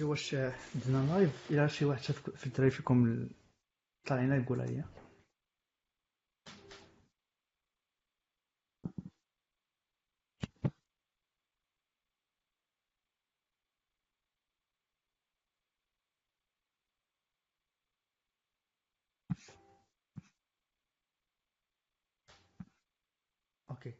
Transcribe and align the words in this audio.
واش 0.00 0.34
درنا 0.74 1.06
live 1.12 1.50
إلا 1.50 1.66
شي 1.66 1.84
واحد 1.84 2.02
شاف 2.02 2.30
في 2.30 2.46
الدراري 2.46 2.70
فيكم 2.70 3.28
طالعين 4.08 4.32
يقولها 4.32 4.66
ليا 4.66 4.84
OK 23.70 23.94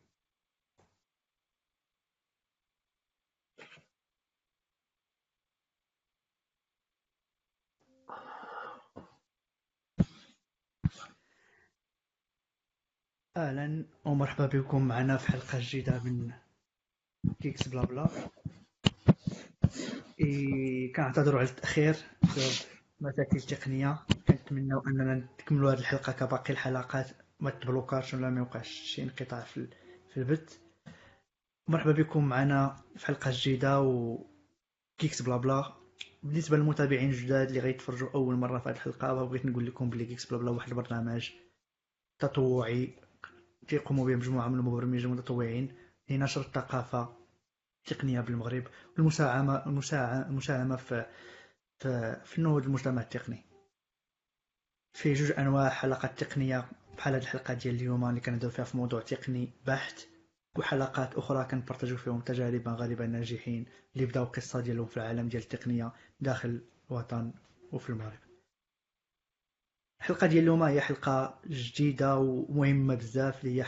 أهلا 13.37 13.85
ومرحبا 14.13 14.47
بكم 14.47 14.83
معنا 14.89 15.17
في 15.17 15.27
حلقة 15.33 15.59
جديدة 15.61 16.03
من 16.05 16.31
Geeks 17.43 17.69
BlaBla 17.69 18.09
إيه 20.21 20.93
كنعتذروا 20.93 21.41
على 21.41 21.49
التأخير 21.49 21.97
بسبب 22.23 22.69
مشاكل 23.01 23.41
تقنية. 23.41 23.99
كنتمنوا 24.29 24.83
أننا 24.87 25.15
نكملوا 25.41 25.73
هذه 25.73 25.79
الحلقة 25.79 26.13
كباقي 26.13 26.53
الحلقات. 26.53 27.11
ما 27.41 27.51
تبلوكاش 27.51 28.15
ولا 28.15 28.31
ما 28.31 28.39
يوقعش 28.39 28.69
شي 28.69 29.03
انقطاع 29.03 29.41
في 29.41 29.69
في 30.11 30.17
البث. 30.17 30.59
مرحبا 31.69 31.93
بكم 31.93 32.25
معنا 32.25 32.77
في 32.97 33.07
حلقة 33.07 33.31
جديدة 33.35 33.81
و 33.81 34.19
Geeks 34.99 35.23
BlaBla 35.23 35.73
بالنسبة 36.23 36.57
للمتابعين 36.57 37.11
الجداد 37.11 37.49
اللي 37.49 37.61
غيتفرجوا 37.61 38.09
أول 38.15 38.35
مرة 38.37 38.59
في 38.59 38.69
هذه 38.69 38.75
الحلقة 38.77 39.15
بغيت 39.25 39.47
نقول 39.47 39.67
لكم 39.67 39.91
بلي 39.91 40.05
Geeks 40.05 40.27
BlaBla 40.27 40.51
واحد 40.51 40.69
البرنامج 40.69 41.31
تطوعي 42.19 42.95
تيقوم 43.69 43.97
به 44.07 44.17
مجموعة 44.17 44.49
من 44.49 44.59
المبرمجين 44.59 45.11
المتطوعين 45.11 45.75
لنشر 46.11 46.41
الثقافة 46.41 47.17
التقنية 47.83 48.21
بالمغرب 48.21 48.67
والمساهمة 48.99 49.67
المساهمة 49.67 50.77
في 50.77 51.07
في 52.25 52.39
النهوض 52.39 52.65
المجتمع 52.65 53.03
التقني. 53.03 53.45
في 54.93 55.13
جوج 55.13 55.33
أنواع 55.39 55.69
حلقات 55.69 56.25
تقنية 56.25 56.69
بحال 56.97 57.15
هاد 57.15 57.23
الحلقة 57.23 57.55
ديال 57.55 57.75
اليوم 57.75 58.09
اللي 58.09 58.21
كندوي 58.21 58.51
فيها 58.51 58.65
في 58.65 58.77
موضوع 58.77 59.01
تقني 59.01 59.53
بحت 59.67 60.01
وحلقات 60.59 61.15
أخرى 61.15 61.45
كنبارطاجيو 61.45 61.97
فيهم 61.97 62.21
تجارب 62.21 62.69
غالبا 62.69 63.07
ناجحين 63.07 63.67
اللي 63.95 64.07
بداو 64.07 64.25
قصة 64.25 64.61
ديالهم 64.61 64.87
في 64.87 64.97
العالم 64.97 65.29
ديال 65.29 65.43
التقنية 65.43 65.93
داخل 66.21 66.61
الوطن 66.91 67.33
وفي 67.73 67.91
المغرب. 67.91 68.32
الحلقة 70.03 70.27
ديال 70.27 70.43
اليوم 70.43 70.63
هي 70.63 70.81
حلقة 70.81 71.41
جديدة 71.47 72.17
ومهمة 72.19 72.95
بزاف 72.95 73.45
اللي 73.45 73.65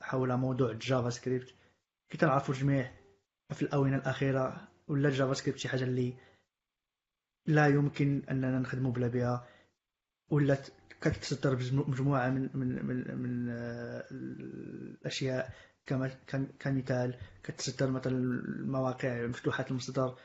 حول 0.00 0.36
موضوع 0.36 0.70
ال 0.70 1.10
JavaScript 1.10 1.54
كي 2.10 2.18
تنعرفوا 2.18 2.54
الجميع 2.54 2.90
في 3.52 3.62
الآونة 3.62 3.96
الأخيرة 3.96 4.68
ولا 4.88 5.08
ال 5.08 5.34
JavaScript 5.34 5.58
شي 5.58 5.68
حاجة 5.68 5.84
اللي 5.84 6.14
لا 7.46 7.66
يمكن 7.66 8.22
أننا 8.30 8.58
نخدموا 8.58 8.92
بلا 8.92 9.08
بها 9.08 9.48
ولات 10.30 10.68
كتصدر 11.00 11.56
مجموعة 11.72 12.30
من 12.30 12.50
من 12.54 12.86
من, 12.86 13.18
من 13.18 13.48
آه، 13.50 14.04
الأشياء 14.10 15.52
كمثال. 16.60 17.18
كتصدر 17.42 17.90
مثلا 17.90 18.16
المواقع 18.16 19.26
مفتوحة 19.26 19.66
المصدر 19.70 20.18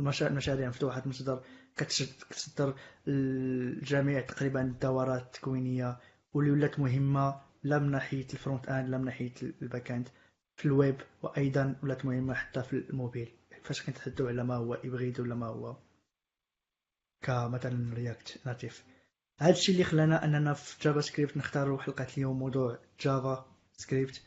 المشاريع 0.00 0.68
مفتوحة 0.68 1.02
المصدر. 1.04 1.44
كتصدر 1.84 2.74
الجميع 3.08 4.20
تقريبا 4.20 4.60
الدورات 4.60 5.22
التكوينيه 5.22 5.98
واللي 6.34 6.50
ولات 6.50 6.80
مهمة 6.80 7.40
لا 7.62 7.78
من 7.78 7.90
ناحية 7.90 8.26
ال 8.32 8.68
front-end 8.68 8.88
لا 8.88 8.98
من 8.98 9.04
ناحية 9.04 9.32
ال 9.62 9.90
back-end 9.90 10.08
في 10.56 10.66
الويب 10.66 10.96
وأيضا 11.22 11.76
ولات 11.82 12.04
مهمة 12.04 12.34
حتى 12.34 12.62
في 12.62 12.72
الموبيل. 12.72 13.38
فاش 13.62 13.82
كنتحدثوا 13.82 14.28
على 14.28 14.44
ما 14.44 14.56
هو 14.56 14.74
hybride 14.74 15.20
ولا 15.20 15.34
ما 15.34 15.46
هو 15.46 15.76
كمثلا 17.22 17.94
React 17.94 18.46
Native 18.46 18.84
هذا 19.38 19.50
الشيء 19.50 19.74
اللي 19.74 19.84
خلانا 19.84 20.24
أننا 20.24 20.54
في 20.54 20.84
JavaScript 20.84 21.36
نختاروا 21.36 21.78
حلقة 21.78 22.06
اليوم 22.16 22.38
موضوع 22.38 22.78
JavaScript 23.00 24.22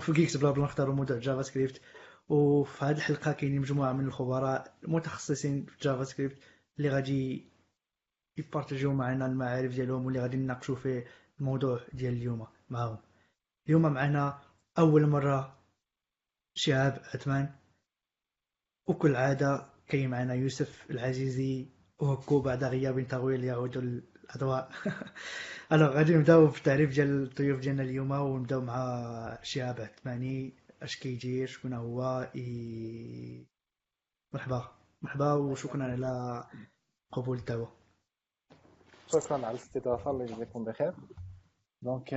في 0.00 0.12
Geeks 0.12 0.36
BlaBla 0.36 0.64
نختاروا 0.64 0.94
موضوع 0.94 1.18
JavaScript 1.18 1.80
وفي 2.28 2.84
هذه 2.84 2.96
الحلقة 2.96 3.32
كاينين 3.32 3.60
مجموعة 3.60 3.92
من 3.92 4.04
الخبراء 4.04 4.74
المتخصصين 4.84 5.66
في 5.66 5.76
JavaScript 5.82 6.38
اللي 6.80 6.90
غادي 6.90 7.44
يبارتاجيو 8.36 8.92
معنا 8.92 9.26
المعارف 9.26 9.74
ديالهم 9.74 10.04
واللي 10.04 10.20
غادي 10.20 10.36
نناقشوا 10.36 10.76
في 10.76 11.04
الموضوع 11.40 11.80
ديال 11.92 12.12
اليوم 12.12 12.46
معاهم. 12.70 12.98
اليوم 13.66 13.82
معنا 13.82 14.42
أول 14.78 15.06
مرة 15.06 15.58
شهاب 16.54 17.02
عثمان 17.14 17.54
وكالعادة 18.86 19.66
كاين 19.86 20.10
معنا 20.10 20.34
يوسف 20.34 20.90
العزيزي 20.90 21.68
وهكو 21.98 22.40
بعد 22.40 22.64
غياب 22.64 23.06
طويل 23.10 23.44
يعود 23.44 23.76
الأضواء. 23.76 24.70
أنا 25.72 25.86
غادي 25.86 26.14
نبداو 26.14 26.48
في 26.48 26.58
التعريف 26.58 26.90
ديال 26.90 27.22
الضيوف 27.22 27.60
ديالنا 27.60 27.82
اليوم 27.82 28.10
ونبداو 28.10 28.60
مع 28.60 29.38
شهاب 29.42 29.80
عثماني. 29.80 30.54
اش 30.82 30.96
كيدير؟ 30.96 31.46
شكون 31.46 31.72
هو؟ 31.72 32.30
إي... 32.34 33.46
مرحبا. 34.32 34.79
مرحبا 35.02 35.32
وشكرا 35.32 35.82
على 35.84 36.44
قبول 37.12 37.38
الدعوة. 37.38 37.72
شكرا 39.06 39.36
على 39.36 39.50
الاستضافة 39.50 40.10
الله 40.10 40.24
يجزيكم 40.24 40.64
بخير. 40.64 40.94
donc 41.82 42.08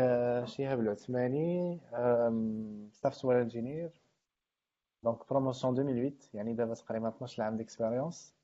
شهاب 0.46 0.80
العثماني 0.80 1.80
software 2.92 3.42
engineer 3.42 4.02
donc 5.04 5.30
promotion 5.30 5.74
2008 5.80 6.14
يعني 6.34 6.54
دابا 6.54 6.74
تقريبا 6.74 7.10
12 7.10 7.44
عام 7.44 7.58
d'expérience 7.58 8.36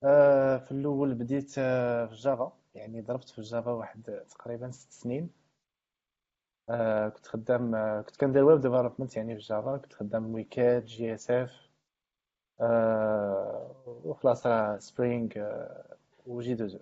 في 0.00 0.68
الأول 0.70 1.14
بديت 1.14 1.50
في 1.50 2.08
Java 2.12 2.52
يعني 2.74 3.00
ضربت 3.00 3.28
في 3.28 3.42
Java 3.42 3.70
واحد 3.70 4.02
تقريبا 4.28 4.70
ست 4.70 4.92
سنين. 4.92 5.30
كنت 7.14 7.26
خدام 7.26 7.72
كنت 8.02 8.16
كندير 8.16 8.44
ويب 8.44 8.60
ديفلوبمنت 8.60 9.16
يعني 9.16 9.34
في 9.34 9.40
جافا 9.40 9.76
كنت 9.76 9.92
خدام 9.92 10.34
ويكاد 10.34 10.84
جي 10.84 11.14
اس 11.14 11.30
اف 11.30 11.50
آه، 11.50 11.71
وخلاص 14.04 14.46
راه 14.46 14.78
سبرينغ 14.78 15.28
آه، 15.36 15.96
وجي 16.26 16.54
دوزو 16.54 16.78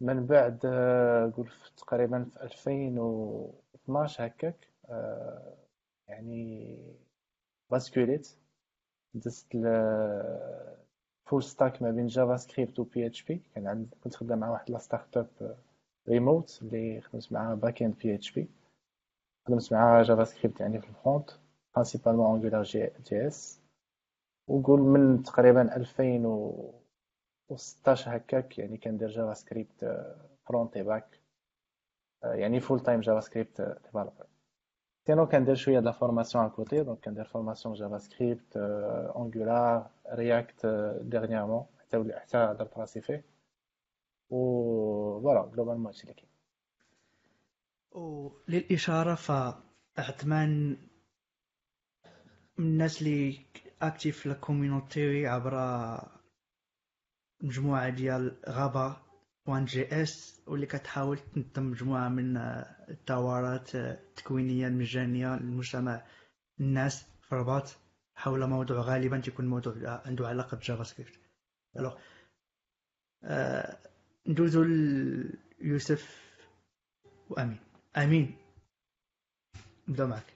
من 0.00 0.26
بعد 0.26 0.60
آه، 0.64 1.32
قول 1.36 1.48
تقريبا 1.76 2.24
في 2.24 2.42
2012 2.42 4.26
هكاك 4.26 4.68
يعني 6.08 6.76
باسكوليت 7.70 8.28
دزت 9.14 9.56
فول 11.26 11.42
ستاك 11.42 11.82
ما 11.82 11.90
بين 11.90 12.06
جافا 12.06 12.36
سكريبت 12.36 12.78
و 12.78 12.84
بي 12.84 13.06
اتش 13.06 13.22
بي 13.22 13.42
كان 13.54 13.66
عندي 13.66 13.96
كنت 14.04 14.16
خدام 14.16 14.38
مع 14.38 14.50
واحد 14.50 14.70
لا 14.70 14.78
ستارت 14.78 15.16
اب 15.16 15.56
ريموت 16.08 16.58
اللي 16.62 17.00
خدمت 17.00 17.32
معاها 17.32 17.54
back-end 17.54 17.94
PHP 18.02 18.48
خدمت 19.46 19.72
معاها 19.72 20.02
JavaScript 20.02 20.60
يعني 20.60 20.80
في 20.80 20.88
ال 20.88 20.95
front 20.95 21.30
principalement 21.74 22.34
AngularJS 22.34 23.61
وقول 24.46 24.80
من 24.80 25.22
تقريبا 25.22 25.76
2016 25.76 28.16
هكاك 28.16 28.58
يعني 28.58 28.76
كندير 28.76 29.08
JavaScript 29.08 30.06
front 30.46 30.78
back 30.78 31.20
يعني 32.24 32.60
full-time 32.60 33.00
JavaScript 33.00 33.60
developer 33.84 34.26
sinon 35.06 35.26
كندير 35.26 35.54
شوية 35.54 35.80
de 35.80 35.84
la 35.84 35.92
formation 35.92 36.48
côté 36.48 36.82
donc 36.82 36.98
كندير 37.04 37.24
formation 37.24 37.74
JavaScript 37.74 38.56
Angular 39.16 39.90
React 40.12 40.66
dernièrement 41.02 41.64
حتى 41.80 42.12
حتى 42.18 42.54
درت 42.58 42.78
راسي 42.78 43.00
فيه 43.00 43.24
و 44.30 45.20
فوالا 45.20 45.46
جلوبالمون 45.52 45.86
هادشي 45.86 46.02
اللي 46.02 46.14
كاين. 46.14 46.28
وللاشاره 47.92 49.14
فعثمان 49.14 50.76
من 52.58 52.64
الناس 52.66 53.02
اللي 53.02 53.38
اكتيف 53.82 54.18
في 54.18 54.26
الكوميونيتي 54.26 55.26
عبر 55.26 55.54
مجموعة 57.42 57.88
ديال 57.88 58.36
غابا 58.48 59.02
وان 59.46 59.64
جي 59.64 60.02
إس 60.02 60.40
واللي 60.46 60.66
كتحاول 60.66 61.18
تنظم 61.18 61.70
مجموعة 61.70 62.08
من 62.08 62.36
الدورات 62.88 63.74
التكوينية 63.74 64.66
المجانية 64.66 65.36
للمجتمع 65.36 66.02
الناس 66.60 67.04
في 67.22 67.32
الرباط 67.32 67.76
حول 68.14 68.46
موضوع 68.46 68.80
غالبا 68.80 69.20
تيكون 69.20 69.46
موضوع 69.46 69.74
عنده 70.06 70.28
علاقة 70.28 70.56
ب 70.56 70.82
JavaScript. 70.82 71.18
alors 71.76 71.98
آه 73.24 73.76
ندوزو 74.26 74.62
ليوسف 75.60 76.32
وأمين. 77.30 77.58
أمين. 77.96 78.36
نبدأ 79.88 80.06
معك. 80.06 80.31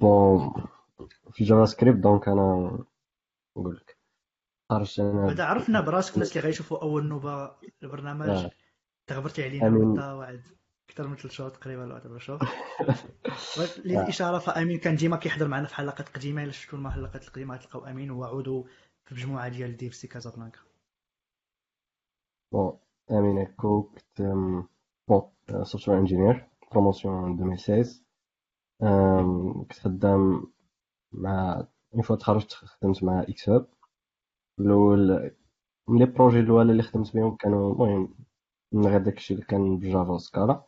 bon 0.00 0.52
في 1.32 1.44
JavaScript 1.44 1.98
donc 1.98 2.28
أنا 2.28 2.78
نقول 3.56 3.76
لك. 3.76 3.98
خرجت 4.70 5.00
أنا 5.00 5.26
بعد 5.26 5.40
عرفنا 5.40 5.80
براسك 5.80 6.14
الناس 6.14 6.36
اللي 6.36 6.46
غيشوفوا 6.48 6.82
أول 6.82 7.06
نوبه 7.08 7.50
البرنامج 7.82 8.28
آه. 8.28 8.50
تغبرتي 9.06 9.44
علينا 9.44 9.66
أمين. 9.66 9.98
واحد 9.98 10.40
أكثر 10.90 11.08
من 11.08 11.16
ثلاث 11.16 11.32
شهور 11.32 11.50
تقريبا 11.50 11.82
ولا 11.84 11.94
واحد 11.94 12.16
شهور. 12.18 12.38
للإشارة 13.84 14.38
فأمين 14.38 14.78
كان 14.78 14.96
ديما 14.96 15.16
كيحضر 15.16 15.48
معنا 15.48 15.66
في 15.66 15.74
حلقات 15.74 16.08
قديمة 16.08 16.42
الا 16.44 16.52
شفتوا 16.52 16.78
الحلقات 16.78 17.28
القديمة 17.28 17.56
تلقاو 17.56 17.84
أمين 17.86 18.10
هو 18.10 18.24
عضو 18.24 18.66
في 19.04 19.14
مجموعة 19.14 19.48
ديال 19.48 19.76
DFC 19.76 20.08
كازابلانكا. 20.08 20.58
bon 22.52 22.78
أمين 23.10 23.44
كنت 23.46 24.22
software 25.62 25.98
engineer 25.98 26.48
promotion 26.72 27.32
2016 27.32 28.00
أم، 28.00 28.04
كنت 29.68 29.72
خدام 29.72 30.46
مع 31.12 31.66
une 31.94 32.02
fois 32.02 32.16
تخرجت 32.16 32.52
خدمت 32.52 33.04
مع 33.04 33.22
إكس 33.22 33.48
هاب 33.48 33.66
الأول 34.60 35.30
من 35.88 35.98
les 35.98 36.06
projets 36.06 36.40
الاولى 36.40 36.72
اللي 36.72 36.82
خدمت 36.82 37.14
بهم 37.16 37.36
كانوا 37.36 37.72
المهم 37.72 38.14
من 38.72 38.86
غير 38.86 39.02
داكشي 39.02 39.34
اللي 39.34 39.44
كان 39.46 39.78
بال 39.78 39.89
Java 39.89 40.12
و 40.12 40.21
Scala 40.21 40.64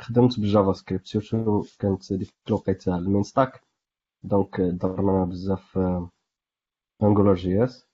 خدمت 0.00 0.40
بال 0.40 0.72
JavaScript 0.72 1.06
surtout 1.06 1.64
كانت 1.78 2.12
ديك 2.12 2.34
الوقيتة 2.48 2.96
ال 2.98 3.03
MEAN 3.03 3.22
stack. 3.22 3.62
donc 4.24 4.60
درنا 4.60 5.24
بزاف 5.24 5.78
انجولار 7.02 7.34
جي 7.34 7.64
اس 7.64 7.86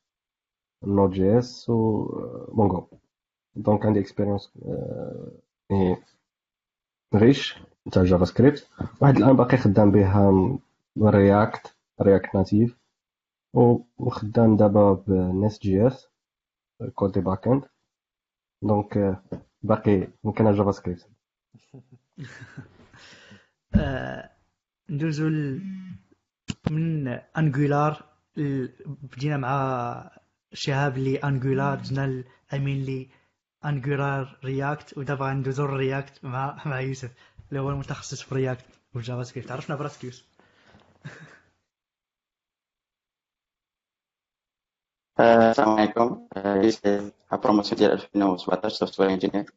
نود 0.85 1.11
جي 1.17 1.39
اس 1.39 1.71
و 1.71 1.77
مونغو 2.57 2.89
دونك 3.57 3.87
عندي 3.87 4.01
expérience 4.01 4.53
يعني 5.71 5.97
riche. 7.15 7.59
تاع 7.91 8.05
JavaScript 8.05 8.69
واحد 9.01 9.17
الآن 9.17 9.37
باقي 9.37 9.57
خدام 9.57 9.91
بها 9.91 10.59
React 11.03 11.77
React 12.03 12.35
Native 12.35 12.77
وخدام 13.99 14.57
دابا 14.57 14.93
ب 15.07 15.14
NestJS 15.14 15.59
côté 15.59 17.21
back-end 17.21 17.65
donc 18.63 19.23
باقي 19.63 20.09
ممكن 20.25 20.53
JavaScript 20.53 21.09
آه، 23.75 24.31
ندوزو 24.91 25.29
ل- 25.29 25.63
من 26.71 27.09
Angular 27.09 28.05
بدينا 29.03 29.37
مع 29.37 30.11
شهاب 30.53 30.97
اللي 30.97 31.17
Angular 31.17 31.83
جينا 31.83 32.25
لامين 32.53 32.81
اللي 32.81 33.09
Angular 33.65 34.39
React 34.45 34.99
ودابا 34.99 35.27
غندوزو 35.27 35.65
ال 35.65 35.75
React 35.75 36.25
مع 36.25 36.63
مع 36.67 36.81
يوسف. 36.81 37.11
اللي 37.53 37.61
هو 37.63 37.71
المتخصص 37.71 38.23
في 38.23 38.35
React 38.35 38.65
وال 38.95 39.23
JavaScript 39.23 39.53
عرفنا 39.53 39.77
براسك 39.77 40.05
يوسف. 40.05 40.25
آه، 45.21 45.51
السلام 45.51 45.69
عليكم. 45.71 46.29
promotion 47.43 47.79
ديال 47.79 47.93
2017 47.93 48.75
software 48.77 49.11
engineer 49.11 49.51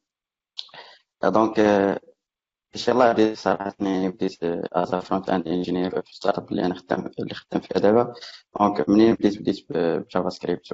donc 1.23 1.59
ان 1.59 2.79
شاء 2.81 2.95
الله 2.95 3.11
بديت 3.13 3.37
صراحة 3.37 3.75
بديت 3.81 4.43
as 4.73 4.95
front-end 4.95 5.47
engineer 5.47 6.01
في 6.01 6.15
startup 6.15 6.51
اللي 6.51 6.65
أنا 6.65 6.75
خدام 6.75 7.11
اللي 7.19 7.33
خدام 7.35 7.61
فيها 7.61 7.79
دابا. 7.79 8.13
دونك 8.59 8.89
منين 8.89 9.13
بديت 9.15 9.39
بديت 9.39 9.65
ب 9.69 10.29
JavaScript 10.29 10.71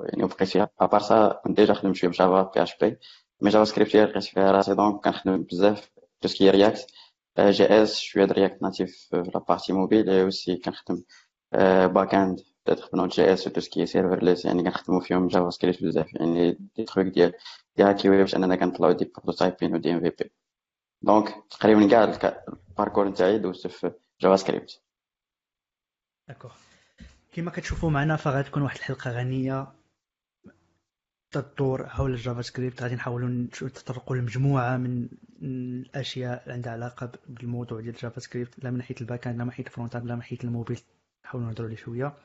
يعني 0.00 0.24
وبقيت 0.24 0.48
فيها. 0.48 0.70
à 0.80 0.84
part 0.84 1.00
ça 1.00 1.40
déjà 1.46 1.74
خدمت 1.74 1.96
شوية 1.96 2.10
ب 2.10 2.16
Java 2.16 2.42
PHP 2.54 2.62
mais 2.62 2.76
JavaScript 2.80 3.96
هي 3.96 4.04
لقيت 4.04 4.24
فيها 4.24 4.52
راسي. 4.52 4.74
donc 4.74 5.04
كنخدم 5.04 5.42
بزاف 5.42 5.90
tout 6.24 6.28
ce 6.28 6.37
qui 6.37 6.50
React.js 6.50 7.98
شوية 7.98 8.24
د 8.24 8.32
React 8.32 8.62
Native 8.62 8.90
في 9.10 9.16
la 9.34 9.40
partie 9.48 9.72
mobile 9.72 10.10
et 10.10 10.22
aussi 10.22 10.56
كنخدم 10.56 11.02
back-end 11.94 12.40
peut-être 12.40 12.92
ب 12.92 13.14
Node.js 13.14 13.46
و 13.46 13.50
tout 13.50 13.60
ce 13.60 13.70
qui 13.70 13.86
serverless 13.86 14.44
يعني 14.44 14.62
كنخدمو 14.62 15.00
فيهم 15.00 15.28
JavaScript 15.28 15.84
بزاف 15.84 16.14
يعني 16.14 16.58
دي 16.76 16.84
تخويك 16.84 17.06
ديال 17.06 17.32
ديال 17.76 17.88
hackiw 17.88 18.08
ب 18.08 18.20
باش 18.20 18.34
اننا 18.34 18.56
كنطلعو 18.56 18.92
des 18.92 19.04
prototyping 19.04 19.74
و 19.74 19.76
des 19.78 19.92
MVP 19.92 20.30
donc 21.02 21.34
تقريبا 21.50 21.88
كاع 21.88 22.34
ال 22.48 22.55
parcours 22.55 23.08
نتاعي 23.08 23.38
دوزت 23.38 23.66
في 23.66 23.92
JavaScript 24.20 24.82
d'accord 26.28 26.52
كما 27.32 27.50
كتشوفوا 27.50 27.90
معنا 27.90 28.16
فغتكون 28.16 28.62
واحد 28.62 28.76
الحلقة 28.76 29.10
غنية 29.10 29.72
تدور 31.30 31.88
حول 31.88 32.10
ال 32.10 32.42
JavaScript. 32.42 32.82
غادي 32.82 32.94
نحاولوا 32.94 33.28
نتطرقوا 33.62 34.16
لمجموعة 34.16 34.76
من 34.76 35.08
الأشياء 35.44 36.42
اللي 36.42 36.54
عندها 36.54 36.72
علاقة 36.72 37.12
بالموضوع 37.28 37.80
ديال 37.80 37.94
ال 37.94 38.20
JavaScript 38.20 38.64
لا 38.64 38.70
من 38.70 38.78
ناحيه 38.78 38.94
ال 39.00 39.26
back-end 39.26 39.36
لا 39.36 39.44
من 39.44 39.48
ناحيه 39.48 39.64
ال 39.64 39.96
front-end 39.96 40.04
لا 40.06 40.12
من 40.12 40.18
ناحيه 40.18 40.38
الموبيل. 40.44 40.80
نحاولوا 41.24 41.48
نهضروا 41.48 41.68
عليه 41.68 41.76
شوية. 41.76 42.16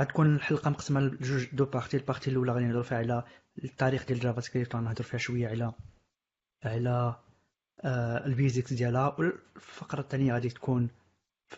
غتكون 0.00 0.34
الحلقة 0.34 0.70
مقسمة 0.70 1.00
لجوج 1.00 1.46
de 1.52 1.64
parties 1.64 1.96
ال 1.96 2.01
partie 2.01 2.30
الأولى 2.30 2.52
غادي 2.52 2.64
نهضروا 2.64 2.82
فيها 2.82 2.98
على 2.98 3.24
التاريخ 3.64 4.06
ديال 4.06 4.18
ال 4.18 4.40
JavaScript 4.40 4.76
غنهضروا 4.76 5.08
فيها 5.08 5.18
شوية 5.18 5.48
على 5.48 5.72
على 6.64 7.16
آه، 7.84 8.26
ال 8.26 8.33
basics 8.33 8.72
ديالها. 8.72 9.16
والفقرة 9.18 10.00
الثانية 10.00 10.32
غادي 10.32 10.48
تكون 10.48 10.88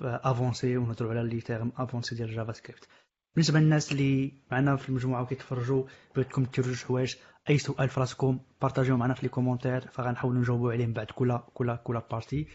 avancée 0.02 0.76
ونهضروا 0.76 1.10
على 1.10 1.28
les 1.28 1.40
termes 1.40 1.72
avancés 1.76 2.14
ديال 2.14 2.28
ال 2.28 2.52
JavaScript 2.52 2.88
بالنسبة 3.34 3.60
للناس 3.60 3.92
اللي 3.92 4.32
معنا 4.50 4.76
في 4.76 4.88
المجموعة 4.88 5.22
وكيتفرجوا 5.22 5.84
بغيتكم 6.14 6.44
ديروا 6.44 6.68
جوج 6.68 6.84
حوايج 6.84 7.14
أي 7.50 7.58
سؤال 7.58 7.88
في 7.88 8.00
راسكم 8.00 8.40
partageیو 8.62 8.96
معنا 8.96 9.14
في 9.14 9.22
les 9.22 9.28
commentaires 9.28 9.80
فغنحاولوا 9.80 10.40
نجاوبوا 10.40 10.72
عليه 10.72 10.86
من 10.86 10.92
بعد 10.92 11.06
كل 11.06 11.38
كل 11.54 11.76
كل 11.76 12.02
partie. 12.10 12.48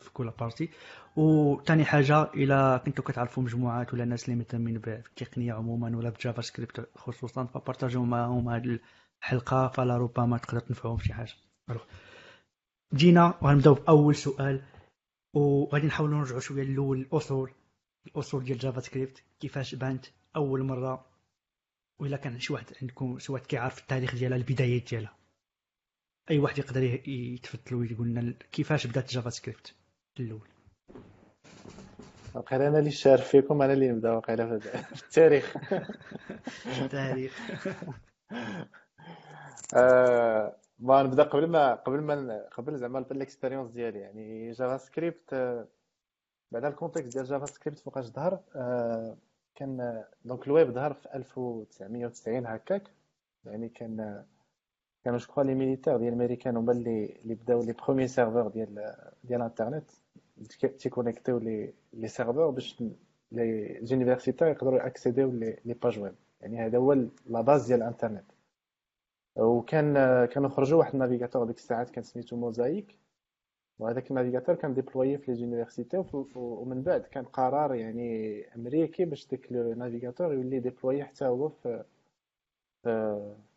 في 0.00 0.10
كل 0.12 0.30
partie. 0.30 0.70
وثاني 1.16 1.84
حاجة 1.84 2.22
إلى 2.22 2.82
كنتو 2.86 3.02
كتعرفوا 3.02 3.42
مجموعات 3.42 3.94
ولا 3.94 4.04
ناس 4.04 4.24
اللي 4.24 4.36
مهتمين 4.36 4.78
بالتقنية 4.78 5.52
عموما 5.52 5.96
ولا 5.96 6.10
بال 6.10 6.42
JavaScript 6.42 6.88
خصوصا 6.96 7.44
فبارطاجيو 7.44 8.04
معاهم 8.04 8.48
هذه 8.48 8.78
الحلقة 9.22 9.68
فلا 9.68 9.96
ربما 9.96 10.38
تقدر 10.38 10.60
تنفعهم 10.60 10.98
شي 10.98 11.12
حاجة. 11.14 11.32
جينا 12.94 13.34
وغنبداو 13.42 13.74
بأول 13.74 14.14
سؤال 14.14 14.62
وغادي 15.34 15.86
نحاولوا 15.86 16.18
نرجعوا 16.18 16.40
شوية 16.40 16.62
للأول 16.62 17.00
الأصول. 17.00 17.50
الاصول 18.08 18.44
ديال 18.44 18.58
JavaScript 18.58 19.22
كيفاش 19.40 19.74
بانت 19.74 20.06
أول 20.36 20.62
مرة 20.62 21.06
وإلا 21.98 22.16
كان 22.16 22.40
شي 22.40 22.52
واحد 22.52 22.66
عندكم 22.82 23.18
شي 23.18 23.32
واحد 23.32 23.46
كيعرف 23.46 23.78
التاريخ 23.78 24.14
ديالها 24.14 24.36
البدايات 24.36 24.90
ديالها. 24.90 25.14
أي 26.30 26.38
واحد 26.38 26.58
يقدر 26.58 26.82
ي- 26.82 27.02
يتفضل 27.34 27.74
ويقول 27.76 28.08
لنا 28.08 28.34
كيفاش 28.52 28.86
بدات 28.86 29.12
JavaScript 29.12 29.74
الأول؟ 30.20 30.48
وقيلا 32.34 32.68
أنا 32.68 32.78
اللي 32.78 32.90
شارف 32.90 33.28
فيكم 33.28 33.62
أنا 33.62 33.72
اللي 33.72 33.88
نبدأ 33.88 34.12
وقيلا 34.12 34.58
في 34.58 34.74
التاريخ. 35.06 35.54
التاريخ 36.82 37.38
آه، 39.74 40.56
ما 40.78 41.02
نبدأ 41.02 41.22
قبل 41.22 41.46
ما 41.46 41.74
قبل 41.74 42.00
ما 42.00 42.48
قبل 42.52 42.78
زعما 42.78 42.98
ال 42.98 43.05
expérience 43.05 43.70
ديالي. 43.70 43.98
يعني 43.98 44.50
JavaScript 44.52 45.34
بعد 46.52 46.64
ال 46.64 46.69
contexte 46.69 47.12
ديال 47.12 47.24
JavaScript 47.24 47.78
فوقاش 47.78 48.04
ظهر 48.04 48.40
آه، 48.56 49.16
كان 49.54 50.04
donc 50.24 50.46
ال 50.46 50.52
web 50.52 50.70
ظهر 50.70 50.92
في 50.94 51.14
1990 51.14 52.46
هكاك. 52.46 52.90
يعني 53.44 53.68
كان 53.68 54.24
كانوا 55.04 55.18
جاو 55.18 55.42
les 55.42 55.54
militaires 55.54 55.96
ديال 55.96 56.08
الأمريكان 56.08 56.56
هما 56.56 56.72
اللي 56.72 57.16
اللي 57.22 57.34
بداو 57.34 57.62
les 57.62 57.72
premiers 57.72 58.08
serveurs 58.08 58.48
ديال 58.48 58.94
ديال 59.24 59.40
الانترنت 59.40 59.90
تيكونيكتيو 60.78 61.38
les 61.38 61.74
les 61.92 62.08
serveurs 62.08 62.50
باش 62.50 62.82
les 63.32 63.78
universitaires 63.82 64.48
يقدروا 64.48 64.86
اكسيديو 64.86 65.30
les 65.30 65.58
les 65.64 65.74
pages 65.74 65.98
web 65.98 66.14
يعني 66.40 66.66
هذا 66.66 66.78
هو 66.78 66.92
la 67.26 67.40
base 67.40 67.66
ديال 67.66 67.82
الانترنت 67.82 68.24
وكان 69.36 69.94
كانوا 70.24 70.48
خرجوا 70.48 70.78
واحد 70.78 70.92
ال 70.92 70.97
navigateur 70.97 71.44
ديك 71.46 71.56
الساعات 71.56 71.90
كان 71.90 72.04
سميتو 72.04 72.36
موزايك 72.36 72.98
وهذاك 73.78 74.10
ال 74.10 74.14
navigateur 74.14 74.54
كان 74.54 74.74
déployé 74.74 75.18
في 75.18 75.30
les 75.30 75.36
universités 75.36 76.04
ومن 76.34 76.82
بعد 76.82 77.00
كان 77.00 77.24
قرار 77.24 77.74
يعني 77.74 78.42
أمريكي 78.56 79.04
باش 79.04 79.28
ديك 79.28 79.50
ال 79.50 79.58
navigateur 79.58 80.34
يولي 80.34 80.60
déployé 80.60 81.04
حتى 81.04 81.24
هو 81.24 81.48
في 81.48 81.84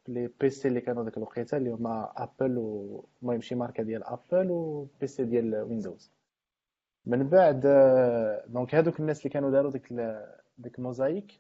les 0.08 0.30
PC 0.42 0.68
اللي 0.68 0.82
كانوا 0.82 1.04
ديك 1.04 1.18
الوقيتة 1.18 1.58
اللي 1.58 1.70
هما 1.70 2.14
Apple 2.18 2.52
المهم 3.24 3.42
شي 3.42 3.56
ماركة 3.56 3.84
ديال 3.84 4.04
Apple 4.04 4.52
و 4.52 5.08
PC 5.08 5.24
ديال 5.24 5.56
Windows 5.56 6.12
من 7.06 7.30
بعد 7.30 7.60
donc 8.48 8.76
هادوك 8.76 9.00
الناس 9.00 9.20
اللي 9.20 9.30
كانوا 9.30 9.52
داروا 9.52 9.72
ديك 9.72 9.94
ديك 10.58 10.80
موزايك 10.80 11.40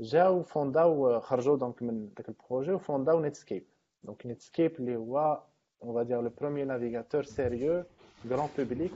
جاو 0.00 0.42
فونداو 0.42 1.20
خرجوا 1.20 1.56
donc 1.56 1.82
من 1.82 2.14
داك 2.14 2.28
ال 2.28 2.34
projet 2.34 2.72
وفونداو 2.72 3.20
Netscape 3.20 3.64
donc 4.04 4.26
Netscape 4.26 4.80
اللي 4.80 4.96
هو 4.96 5.42
on 5.80 5.92
va 5.92 6.04
dire 6.04 6.22
le 6.22 6.30
premier 6.30 6.64
navigateur 6.64 7.24
sérieux 7.26 7.84
grand 8.26 8.48
public 8.58 8.92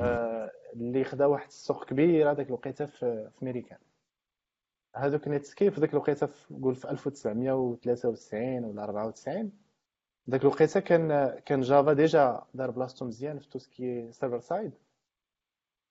آه، 0.00 0.50
اللي 0.76 1.04
خدا 1.04 1.26
واحد 1.26 1.46
السوق 1.46 1.84
كبير 1.84 2.30
هذاك 2.30 2.46
الوقيته 2.46 2.86
في 2.86 3.30
امريكان 3.42 3.78
هذوك 4.96 5.28
Netscape 5.28 5.72
في 5.72 5.80
ذاك 5.80 5.90
الوقيته 5.90 6.28
نقول 6.50 6.74
في 6.74 6.90
1993 6.90 8.64
ولا 8.64 8.84
94 8.84 9.52
ذاك 10.30 10.40
الوقيته 10.42 10.80
كان 10.80 11.38
كان 11.46 11.60
Java 11.60 11.92
déjà 11.92 12.42
دار 12.54 12.70
بلاصتو 12.70 13.04
مزيان 13.04 13.38
في 13.38 13.48
tout 13.48 13.76
ce 13.76 13.91
qui 13.91 14.12
server 14.12 14.40
side. 14.40 14.72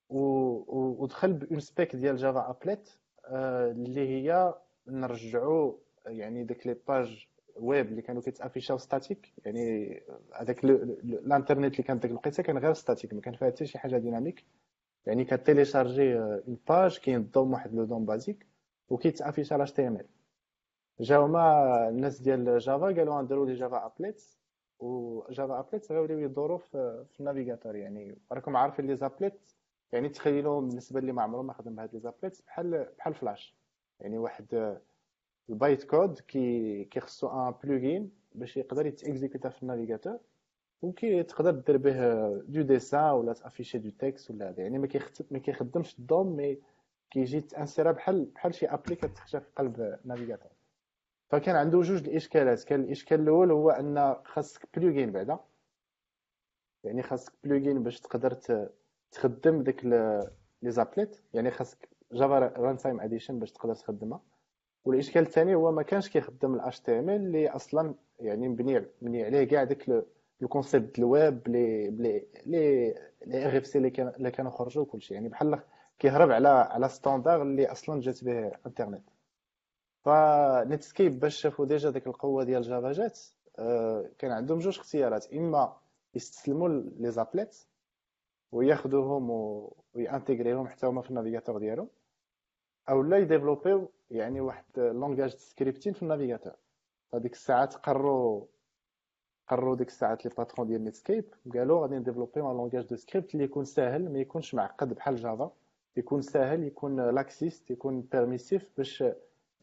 ودخل 0.08 1.32
bon 1.32 1.60
ce 1.60 1.74
بيك 1.74 1.96
ديال 1.96 2.16
Java 2.16 2.50
applet 2.50 2.90
اللي 3.26 4.08
هي 4.08 4.54
نرجعوا 4.86 5.72
يعني 6.06 6.44
ديك 6.44 6.66
les 6.66 6.76
pages 6.88 7.28
web 7.56 7.86
اللي 7.86 8.02
كانوا 8.02 8.22
كيتافيشاو 8.22 8.78
statique 8.78 9.32
يعني 9.44 9.94
هذاك 10.34 10.64
الانترنت 10.64 11.72
اللي 11.72 11.82
كانت 11.82 12.02
ديك 12.02 12.10
الوقيته 12.10 12.42
كان 12.42 12.58
غير 12.58 12.72
statique 12.72 13.14
ما 13.14 13.20
كان 13.20 13.34
فيها 13.34 13.50
حتى 13.50 13.66
شي 13.66 13.78
حاجة 13.78 13.98
dynamique 13.98 14.44
يعني 15.06 15.24
كتيليشارجي 15.24 16.18
une 16.18 16.58
page 16.68 16.98
كينضم 16.98 17.52
واحد 17.52 17.74
le 17.74 17.84
DOM 17.84 18.04
basique 18.06 18.46
وكيتافيش 18.88 19.52
على 19.52 19.62
HTML 19.62 20.06
جاو 21.00 21.24
هما 21.24 21.88
الناس 21.88 22.20
ديال 22.20 22.58
Java 22.58 22.86
قالوا 22.86 23.22
نديروا 23.22 23.46
les 23.46 23.54
Java 23.54 23.86
applets 23.86 24.38
و 24.78 24.94
Java 24.94 25.58
applets 25.58 25.92
غيوليو 25.92 26.18
يدوروا 26.18 26.58
في, 26.58 27.04
في 27.12 27.20
ال 27.20 27.25
navigateur. 27.25 27.76
يعني 27.76 28.18
راكم 28.32 28.56
عارفين 28.56 28.86
les 28.86 28.96
applets 28.96 29.52
يعني 29.92 30.08
تخيلوا 30.08 30.60
بالنسبة 30.60 31.00
اللي 31.00 31.12
ما 31.12 31.22
عمره 31.22 31.42
ما 31.42 31.52
خدم 31.52 31.74
بهاد 31.74 31.94
les 31.94 32.00
applets 32.00 32.42
بحال 32.46 32.86
بحال 32.98 33.14
فلاش 33.14 33.56
يعني 34.00 34.18
واحد 34.18 34.78
ال 35.50 35.84
bytecode 35.84 36.18
كي 36.18 36.84
كيخصو 36.84 37.28
un 37.28 37.54
plugin 37.64 38.10
باش 38.34 38.56
يقدر 38.56 38.86
يتيكزيكوتا 38.86 39.48
في 39.48 39.62
ال 39.62 39.67
navigateur 39.67 40.18
وكي 40.82 41.22
تقدر 41.22 41.50
دير 41.50 41.76
به 41.76 42.28
دو 42.38 42.62
ديسان 42.62 43.10
ولا 43.10 43.32
تأفيشي 43.32 43.78
دو 43.78 43.90
تكست 43.90 44.30
ولا 44.30 44.48
هذا. 44.48 44.62
يعني 44.62 44.78
ما 44.78 44.88
ما 45.30 45.38
كيخدمش 45.38 45.98
الدوم 45.98 46.36
مي 46.36 46.58
كيجي 47.10 47.40
تانسيرا 47.40 47.92
بحال 47.92 48.24
بحال 48.24 48.54
شي 48.54 48.66
ابلي 48.66 48.96
كتخشى 48.96 49.40
في 49.40 49.46
قلب 49.56 49.98
النافيغاتور 50.04 50.50
فكان 51.28 51.56
عنده 51.56 51.80
جوج 51.80 52.08
الإشكالات. 52.08 52.64
كان 52.64 52.80
الإشكال 52.80 53.20
الأول 53.20 53.50
هو 53.50 53.70
أن 53.70 54.16
خاصك 54.24 54.68
بلوغين 54.76 55.12
بعدا. 55.12 55.38
يعني 56.84 57.02
خاصك 57.02 57.32
بلوغين 57.44 57.82
باش 57.82 58.00
تقدر 58.00 58.38
تخدم 59.12 59.62
ديك 59.62 59.84
لي 59.84 60.70
زابليت 60.70 61.20
يعني 61.34 61.50
خاصك 61.50 61.88
جافا 62.12 62.38
ران 62.38 62.76
تايم 62.76 63.00
اديشن 63.00 63.38
باش 63.38 63.52
تقدر 63.52 63.74
تخدمها. 63.74 64.20
والإشكال 64.84 65.22
الثاني 65.22 65.54
هو 65.54 65.72
ما 65.72 65.82
كانش 65.82 66.08
كيخدم 66.08 66.54
الاش 66.54 66.80
تي 66.80 66.98
ام 66.98 67.10
ال 67.10 67.16
اللي 67.16 67.48
أصلا 67.48 67.94
يعني 68.20 68.48
مبني 68.48 68.86
مبني 69.02 69.24
عليه 69.24 69.44
كاع 69.44 69.64
داك 69.64 70.04
الكونسيبت 70.42 70.98
الويب 70.98 71.48
لي 71.48 71.90
لي 71.90 72.26
لي 72.46 72.94
لي 73.26 73.58
اف 73.58 73.66
سي 73.66 73.78
اللي 73.78 74.30
كانوا 74.30 74.50
خرجوا 74.50 74.82
وكلشي 74.82 75.14
يعني 75.14 75.28
بحال 75.28 75.62
كيهرب 75.98 76.30
على 76.30 76.48
على 76.48 76.88
ستاندار 76.88 77.42
اللي 77.42 77.66
أصلا 77.66 78.00
جات 78.00 78.24
به 78.24 78.52
انترنت 78.66 79.02
فنيتسكيب 80.04 81.20
باش 81.20 81.36
شافوا 81.36 81.66
ديجا 81.66 81.90
ديك 81.90 82.06
القوة 82.06 82.44
ديال 82.44 82.62
جافا 82.62 82.92
جات 82.92 83.20
آه، 83.58 84.10
كان 84.18 84.30
عندهم 84.30 84.58
جوج 84.58 84.78
اختيارات. 84.78 85.32
إما 85.32 85.76
يستسلموا 86.14 86.68
لي 86.68 87.10
زابليت 87.10 87.56
وياخذوهم 88.52 89.30
ويانتيغريهم 89.94 90.68
حتى 90.68 90.86
هما 90.86 91.02
في 91.02 91.10
النافيغاتور 91.10 91.58
ديالهم. 91.58 91.88
أو 92.88 93.02
لا 93.02 93.18
يديفلوبيو 93.18 93.90
يعني 94.10 94.40
واحد 94.40 94.64
لونغاج 94.76 95.30
سكريبتين 95.36 95.92
في 95.92 96.02
النافيغاتور. 96.02 96.52
هذيك 97.14 97.32
الساعات 97.32 97.74
قرروا 97.74 98.44
قرروا 99.48 99.76
ديك 99.76 99.88
الساعات 99.88 100.24
les 100.24 100.30
patrons 100.38 100.66
ديال 100.66 100.84
Netscape 100.84 101.24
قالوا 101.54 101.82
غادي 101.82 101.96
ن 101.96 102.01
développer 102.01 102.50
و 102.50 102.52
un 102.52 102.56
langage 102.56 102.86
de 102.86 102.96
script 102.96 103.34
اللي 103.34 103.44
يكون 103.44 103.64
ساهل 103.64 104.12
ما 104.12 104.18
يكونش 104.18 104.54
معقد 104.54 104.94
بحال 104.94 105.16
Java 105.16 105.52
يكون 105.96 106.22
ساهل 106.22 106.62
يكون 106.62 107.10
l'accessible 107.10 107.70
يكون 107.70 108.00
permissif 108.00 108.70
باش 108.76 109.04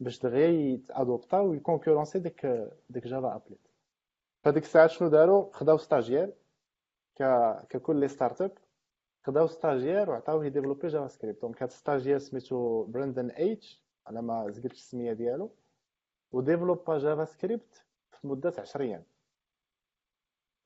باش 0.00 0.20
دغيا 0.20 0.46
يت 0.48 0.68
adopter 0.68 1.40
وي 1.40 1.51
concurrencer 1.51 2.18
ديك 2.18 2.46
ديك 2.90 3.06
Java 3.06 3.36
applet 3.36 3.68
فديك 4.44 4.62
الساعات 4.62 4.90
شنو 4.90 5.08
داروا؟ 5.08 5.52
خداو 5.52 5.76
stagiaire 5.76 6.32
ككل 7.68 7.96
les 7.96 8.08
startups 8.08 8.52
خداو 9.22 9.46
stagiaire 9.46 10.10
وعطاوه 10.10 10.46
ي 10.46 10.88
développer 10.88 11.08
JavaScript 11.08 11.42
donc 11.42 11.62
هاد 11.62 11.70
stagiaire 11.70 12.18
سميتو 12.18 12.84
Brendan 12.84 13.30
Eich 13.30 13.82
على 14.06 14.22
ما 14.22 14.50
زقلتش 14.50 14.78
السميه 14.78 15.12
ديالو 15.12 15.50
و 16.32 16.98
développer 16.98 17.24
JavaScript 17.24 17.84
في 18.10 18.26
مده 18.26 18.52
10 18.58 18.82
أيام 18.82 19.02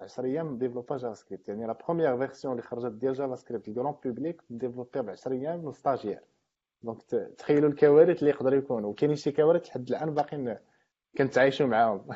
10 0.01 0.25
أيام 0.25 0.59
développer 0.59 0.97
JavaScript 0.97 1.49
يعني 1.49 1.67
la 1.67 1.73
première 1.73 2.17
version 2.19 2.53
اللي 2.53 2.63
خرجت 2.63 2.93
ديال 2.93 3.15
JavaScript 3.15 3.35
ال 3.37 3.69
grand 3.69 3.95
public 4.05 4.43
développé 4.51 5.03
ب 5.03 5.11
10 5.11 5.33
أيام 5.33 5.65
من 5.65 5.73
stagiaire 5.73 6.21
donc 6.83 7.03
تخيلوا 7.39 7.71
الكوارث 7.71 8.19
اللي 8.19 8.31
يقدروا 8.31 8.59
يكونوا 8.59 8.91
وكاينين 8.91 9.17
شي 9.17 9.33
كوارث 9.33 9.67
لحد 9.67 9.89
الان 9.89 10.15
باقيين 10.15 10.59
كنتعايشوا 11.19 11.67
معاهم 11.67 12.07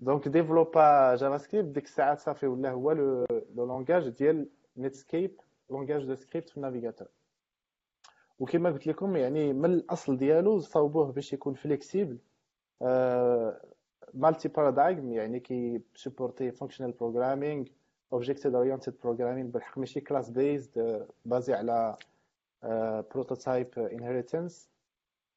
donc 0.00 0.28
développer 0.28 1.14
JavaScript 1.14 1.68
ديك 1.68 1.84
الساعات 1.84 2.18
صافي 2.18 2.46
ولا 2.46 2.70
هو 2.70 2.92
le 2.92 3.26
langage 3.54 4.08
ديال 4.08 4.48
Netscape 4.78 5.40
langage 5.70 6.04
de 6.04 6.14
script 6.14 6.50
في 6.50 6.56
ال 6.56 6.61
navigateur 6.61 7.08
وكما 8.38 8.70
قلت 8.70 8.86
لكم 8.86 9.16
يعني 9.16 9.52
من 9.52 9.64
الأصل 9.72 10.16
ديالو 10.16 10.58
صوبوه 10.58 11.12
باش 11.12 11.32
يكون 11.32 11.54
flexible 11.54 12.18
multi-paradigm 14.14 15.12
يعني 15.12 15.40
كي 15.40 15.82
supporter 15.94 16.50
functional 16.50 16.92
programming 16.92 17.66
object 18.12 18.54
oriented 18.54 18.94
programming 19.02 19.50
بالحق 19.50 19.78
ماشي 19.78 20.00
class-based 20.00 21.06
basé 21.24 21.54
على 21.54 21.96
prototype 23.14 23.78
inheritance 23.78 24.70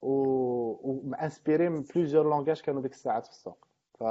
و 0.02 1.12
inspiré 1.22 1.70
من 1.70 1.82
plusieurs 1.82 2.30
langages 2.30 2.62
كانوا 2.62 2.82
ديك 2.82 2.92
الساعات 2.92 3.26
في 3.26 3.32
السوق. 3.32 3.68
ف 4.00 4.02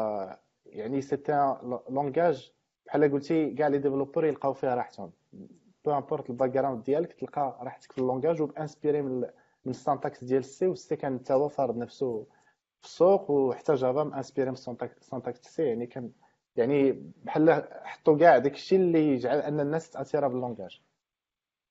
يعني 0.66 1.00
c'était 1.00 1.56
langage 1.88 2.52
بحال 2.86 3.12
قلتي 3.12 3.50
كاع 3.54 3.68
les 3.68 3.78
développeurs 3.78 4.24
يلقاو 4.24 4.52
فيها 4.52 4.74
راحتهم. 4.74 5.12
peu 5.84 5.92
importe 5.92 6.30
ال 6.30 6.50
background 6.50 6.82
ديالك 6.84 7.12
تلقى 7.12 7.58
راحتك 7.60 7.92
في 7.92 7.98
ال 7.98 8.04
langage 8.04 8.42
و 8.42 8.48
بأ 8.48 8.60
inspiré 8.60 9.02
من 9.02 9.20
من 9.64 9.70
ال 9.70 9.77
syntaxe 9.77 10.24
ديال 10.24 10.38
ال 10.40 10.53
C 10.53 10.66
وال 10.66 10.86
C 10.86 10.96
كان 10.96 11.22
تا 11.22 11.34
هو 11.34 11.48
فارض 11.48 11.76
نفسه 11.76 12.26
في 12.80 12.86
السوق 12.86 13.30
وحتى 13.30 13.74
Java 13.74 14.04
م 14.04 14.10
inspiré 14.10 14.50
من 14.50 14.56
ال 14.56 14.67
syntaxe 14.67 15.40
ال 15.40 15.51
C 15.51 15.62
يعني 15.62 15.86
كان 15.86 16.10
يعني 16.56 16.92
بحال 17.24 17.68
حطوا 17.84 18.18
كاع 18.18 18.38
داك 18.38 18.52
الشيء 18.54 18.78
اللي 18.78 19.08
يجعل 19.08 19.38
أن 19.38 19.60
الناس 19.60 19.90
تاثيرها 19.90 20.28
بال 20.28 20.40
langage 20.40 20.82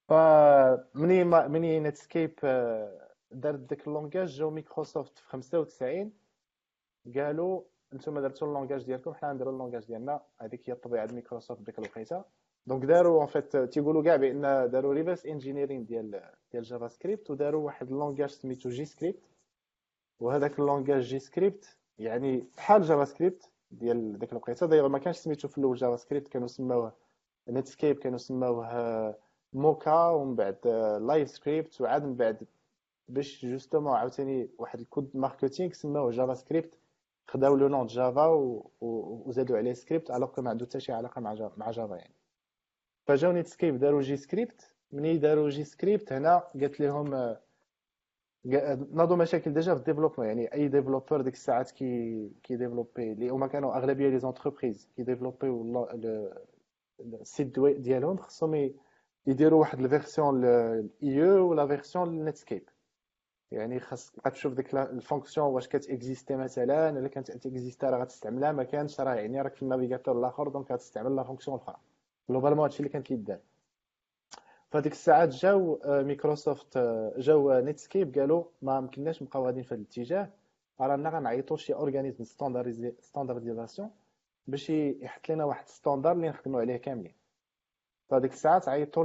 فمني 0.09 1.23
مني 1.23 1.79
Netscape 1.79 2.39
آه، 2.43 3.09
دارت 3.31 3.59
داك 3.59 3.87
ال 3.87 3.92
langage 3.92 4.27
جاو 4.27 4.49
مايكروسوفت 4.49 5.17
في 5.17 5.27
95 5.27 6.11
قالوا 7.15 7.63
أنتم 7.93 8.19
درتوا 8.19 8.47
ال 8.47 8.52
langage 8.52 8.83
ديالكم 8.85 9.13
حنا 9.13 9.33
نديروا 9.33 9.53
ال 9.53 9.57
langage 9.57 9.85
ديالنا. 9.85 10.21
هذيك 10.41 10.69
هي 10.69 10.73
الطبيعة 10.73 11.05
ديال 11.05 11.15
مايكروسوفت 11.15 11.61
ديك 11.61 11.79
الوقيتة. 11.79 12.23
donc 12.67 12.85
داروا 12.85 13.19
en 13.19 13.25
fait 13.27 13.57
تيقولوا 13.57 14.03
كاع 14.03 14.15
بأن 14.15 14.41
داروا 14.71 14.93
reverse 14.93 15.25
engineering 15.25 15.85
ديال 15.85 16.21
ديال 16.51 16.63
JavaScript 16.63 17.29
وداروا 17.31 17.65
واحد 17.65 17.87
ال 17.91 17.96
langage 17.96 18.29
سميتو 18.29 18.69
JScript 18.69 19.23
وهذاك 20.19 20.59
ال 20.59 21.01
langage 21.01 21.19
JScript 21.19 21.77
يعني 21.97 22.47
بحال 22.57 22.81
JavaScript 22.81 23.49
ديال 23.71 24.19
ديك 24.19 24.31
الوقيته 24.31 24.65
دايما 24.65 24.87
ما 24.87 24.99
كانش 24.99 25.17
سميتو 25.17 25.47
في 25.47 25.57
الأول 25.57 25.77
JavaScript 25.77 26.27
كانوا 26.27 26.47
سماوه 26.47 26.93
Netscape 27.49 27.99
كانوا 27.99 28.17
سماوه 28.17 29.15
موكا 29.53 30.09
ومن 30.09 30.35
بعد 30.35 30.67
LiveScript 31.01 31.81
وعاد 31.81 32.03
من 32.03 32.15
بعد 32.15 32.47
باش 33.07 33.45
justement 33.45 33.93
عاوتاني 33.93 34.49
واحد 34.57 34.79
ال 34.79 34.84
coup 34.84 35.02
de 35.02 35.11
marketing 35.13 35.71
سماوه 35.71 36.11
JavaScript 36.11 36.79
خداو 37.27 37.55
le 37.55 37.67
nom 37.67 37.85
Java 37.85 38.25
وزادوا 38.81 39.57
عليه 39.57 39.73
script 39.73 40.11
alors 40.11 40.41
ما 40.41 40.49
عنده 40.49 40.65
حتى 40.65 40.79
شي 40.79 40.91
علاقة 40.91 41.21
مع 41.57 41.71
Java 41.71 41.95
يعني. 41.95 42.18
فجاو 43.09 43.31
Netscape 43.31 43.79
داروا 43.79 44.01
JScript 44.01 44.73
مني 44.91 45.17
داروا 45.17 45.49
JScript 45.49 46.13
هنا 46.13 46.37
قالت 46.37 46.79
لهم 46.79 47.35
ناضوا 48.91 49.15
مشاكل 49.17 49.53
déjà 49.53 49.73
في 49.73 49.79
ال 49.79 49.83
développement. 49.83 50.27
يعني 50.27 50.53
أي 50.53 50.67
développeur 50.67 51.21
ديك 51.21 51.33
الساعات 51.33 51.71
كي 51.71 52.31
كي 52.43 52.55
développer 52.55 53.11
اللي 53.11 53.29
هما 53.29 53.47
كانوا 53.47 53.77
أغلبية 53.77 54.09
les 54.09 54.19
entreprises 54.19 54.87
كي 54.95 55.03
développer 55.03 55.87
و 56.99 57.09
ال 57.09 57.19
site 57.19 57.59
ديالهم 57.59 58.17
خصهم 58.17 58.71
يديروا 59.27 59.59
واحد 59.59 59.79
ال 59.79 59.88
version 59.88 60.45
ال 60.45 61.31
IE 61.31 61.49
ولا 61.49 61.67
version 61.67 62.25
Netscape 62.25 62.69
يعني 63.51 63.79
خاص 63.79 64.11
تبقى 64.11 64.31
تشوف 64.31 64.53
ديك 64.53 64.75
ال 64.75 64.83
fonction 64.83 65.47
واش 65.47 65.67
كتاكزيستي 65.67 66.35
مثلا 66.35 66.89
إلا 66.89 67.07
كانت 67.07 67.31
تاكزيستي 67.31 67.85
راه 67.85 68.01
غتستعملها 68.01 68.51
ما 68.51 68.63
كانش 68.63 68.99
راه 69.01 69.13
يعني 69.15 69.41
راك 69.41 69.55
في 69.55 69.63
ال 69.63 69.68
navigateur 69.68 70.19
الآخر 70.19 70.47
donc 70.47 70.71
غتستعمل 70.71 71.15
la 71.15 71.23
fonction 71.23 71.57
أخرى 71.57 71.75
globalement 72.29 72.63
هادشي 72.63 72.79
اللي 72.79 72.89
كان 72.89 73.01
كيدار. 73.01 73.39
فديك 74.71 74.91
الساعات 74.91 75.29
جاو 75.29 75.79
مايكروسوفت 75.85 76.77
جاو 77.17 77.59
Netscape 77.59 78.19
قالوا 78.19 78.43
ما 78.61 78.77
يمكنناش 78.77 79.23
نبقاو 79.23 79.45
غاديين 79.45 79.63
في 79.63 79.73
هذا 79.73 79.81
الاتجاه. 79.81 80.29
رانا 80.81 81.09
غنعيطوا 81.09 81.57
شي 81.57 81.73
organisme 81.73 82.23
standardisation 83.01 83.91
باش 84.47 84.69
يحط 84.69 85.29
لنا 85.29 85.45
واحد 85.45 85.67
standard 85.67 86.11
اللي 86.11 86.29
نخدموا 86.29 86.61
عليه 86.61 86.77
كاملين. 86.77 87.15
فديك 88.09 88.31
الساعات 88.31 88.69
عيطوا 88.69 89.03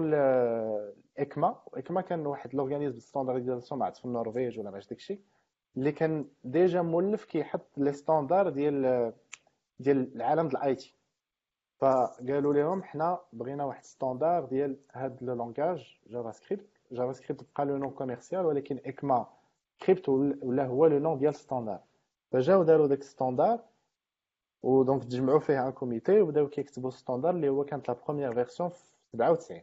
ل 1.19 1.27
ECMA 1.27 1.63
و 1.67 1.73
ECMA 1.73 2.01
كان 2.01 2.27
واحد 2.27 2.55
l'organisme 2.55 2.99
standardisation 3.01 3.79
ما 3.79 3.87
عرفت 3.87 3.99
في 3.99 4.05
النرويج 4.05 4.59
ولا 4.59 4.71
ماش 4.71 4.89
داكشي 4.89 5.21
اللي 5.77 5.93
كان 5.93 6.29
déjà 6.45 6.83
مولف 6.83 7.25
كيحط 7.25 7.79
les 7.79 7.93
standards 7.93 8.49
ديال 8.49 9.13
ديال 9.79 10.17
العالم 10.17 10.49
ديال 10.49 10.57
ال 10.63 10.75
IT 10.75 10.95
فقالوا 11.85 12.55
لهم 12.55 12.83
حنا 12.83 13.19
بغينا 13.33 13.65
واحد 13.65 13.85
standard 13.85 14.45
ديال 14.45 14.77
هاد 14.93 15.23
le 15.23 15.35
langage 15.35 15.99
JavaScript 16.07 16.67
JavaScript 16.93 17.45
بقى 17.57 17.67
le 17.67 17.77
nom 17.77 17.91
commercial 17.91 18.47
ولكن 18.47 18.81
ECMAScript 18.87 20.09
ولا 20.09 20.67
هو 20.67 20.87
le 20.87 20.99
nom 20.99 21.19
ديال 21.19 21.35
standard 21.35 21.81
فجاو 22.33 22.63
داروا 22.63 22.87
داك 22.87 23.03
standard 23.03 23.61
و 24.63 24.71
donc 24.71 25.05
تجمعوا 25.05 25.39
فيه 25.39 25.67
un 25.67 25.73
comité 25.73 26.21
وبداو 26.21 26.49
كيكتبوا 26.49 26.91
standard 26.91 27.35
اللي 27.35 27.49
هو 27.49 27.65
كانت 27.65 27.89
la 27.89 27.97
première 28.07 28.35
version 28.35 28.69
في 28.69 28.79
97 29.13 29.61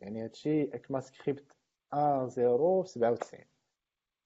يعني 0.00 0.24
هادشي 0.24 0.74
ECMAScript 0.74 1.44
1 1.92 2.28
0 2.28 2.82
في 2.82 2.88
97 2.88 3.40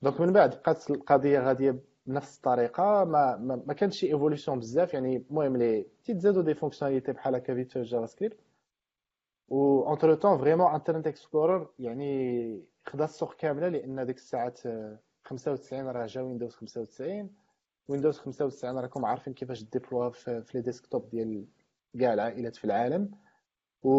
donc 0.02 0.21
من 0.20 0.32
بعد 0.32 0.50
بقات 0.50 0.90
القضية 0.90 1.40
غادية 1.40 1.76
بنفس 2.07 2.37
الطريقة 2.37 3.04
ما 3.04 3.37
ما, 3.66 3.75
كانش 3.75 3.97
شي 3.97 4.07
évolution 4.07 4.59
بزاف 4.59 4.95
يعني 4.95 5.16
المهم 5.30 5.57
لي 5.57 5.87
تيتزادوا 6.04 6.42
des 6.43 6.55
fonctionnalités 6.55 7.12
بحال 7.12 7.35
هكا 7.35 7.64
في 7.64 7.83
JavaScript 7.83 8.40
و 9.49 9.83
entre-temps 9.88 10.38
vraiment 10.38 10.75
Internet 10.75 11.07
Explorer 11.07 11.69
يعني 11.78 12.62
خدا 12.87 13.04
السوق 13.04 13.35
كاملة 13.35 13.69
لأن 13.69 14.07
ديك 14.07 14.16
الساعات 14.16 14.61
95 15.25 15.87
راه 15.87 16.07
جا 16.07 16.23
Windows 16.23 16.55
95 16.54 17.30
Windows 17.88 18.19
95 18.19 18.78
راكم 18.78 19.04
عارفين 19.04 19.33
كيفاش 19.35 19.62
déployer 19.62 20.05
ها 20.05 20.11
في, 20.11 20.42
في 20.42 20.59
les 20.59 20.62
desktops 20.64 21.11
ديال 21.11 21.47
كاع 22.00 22.14
العائلات 22.14 22.57
في 22.57 22.64
العالم. 22.64 23.11
و... 23.83 23.90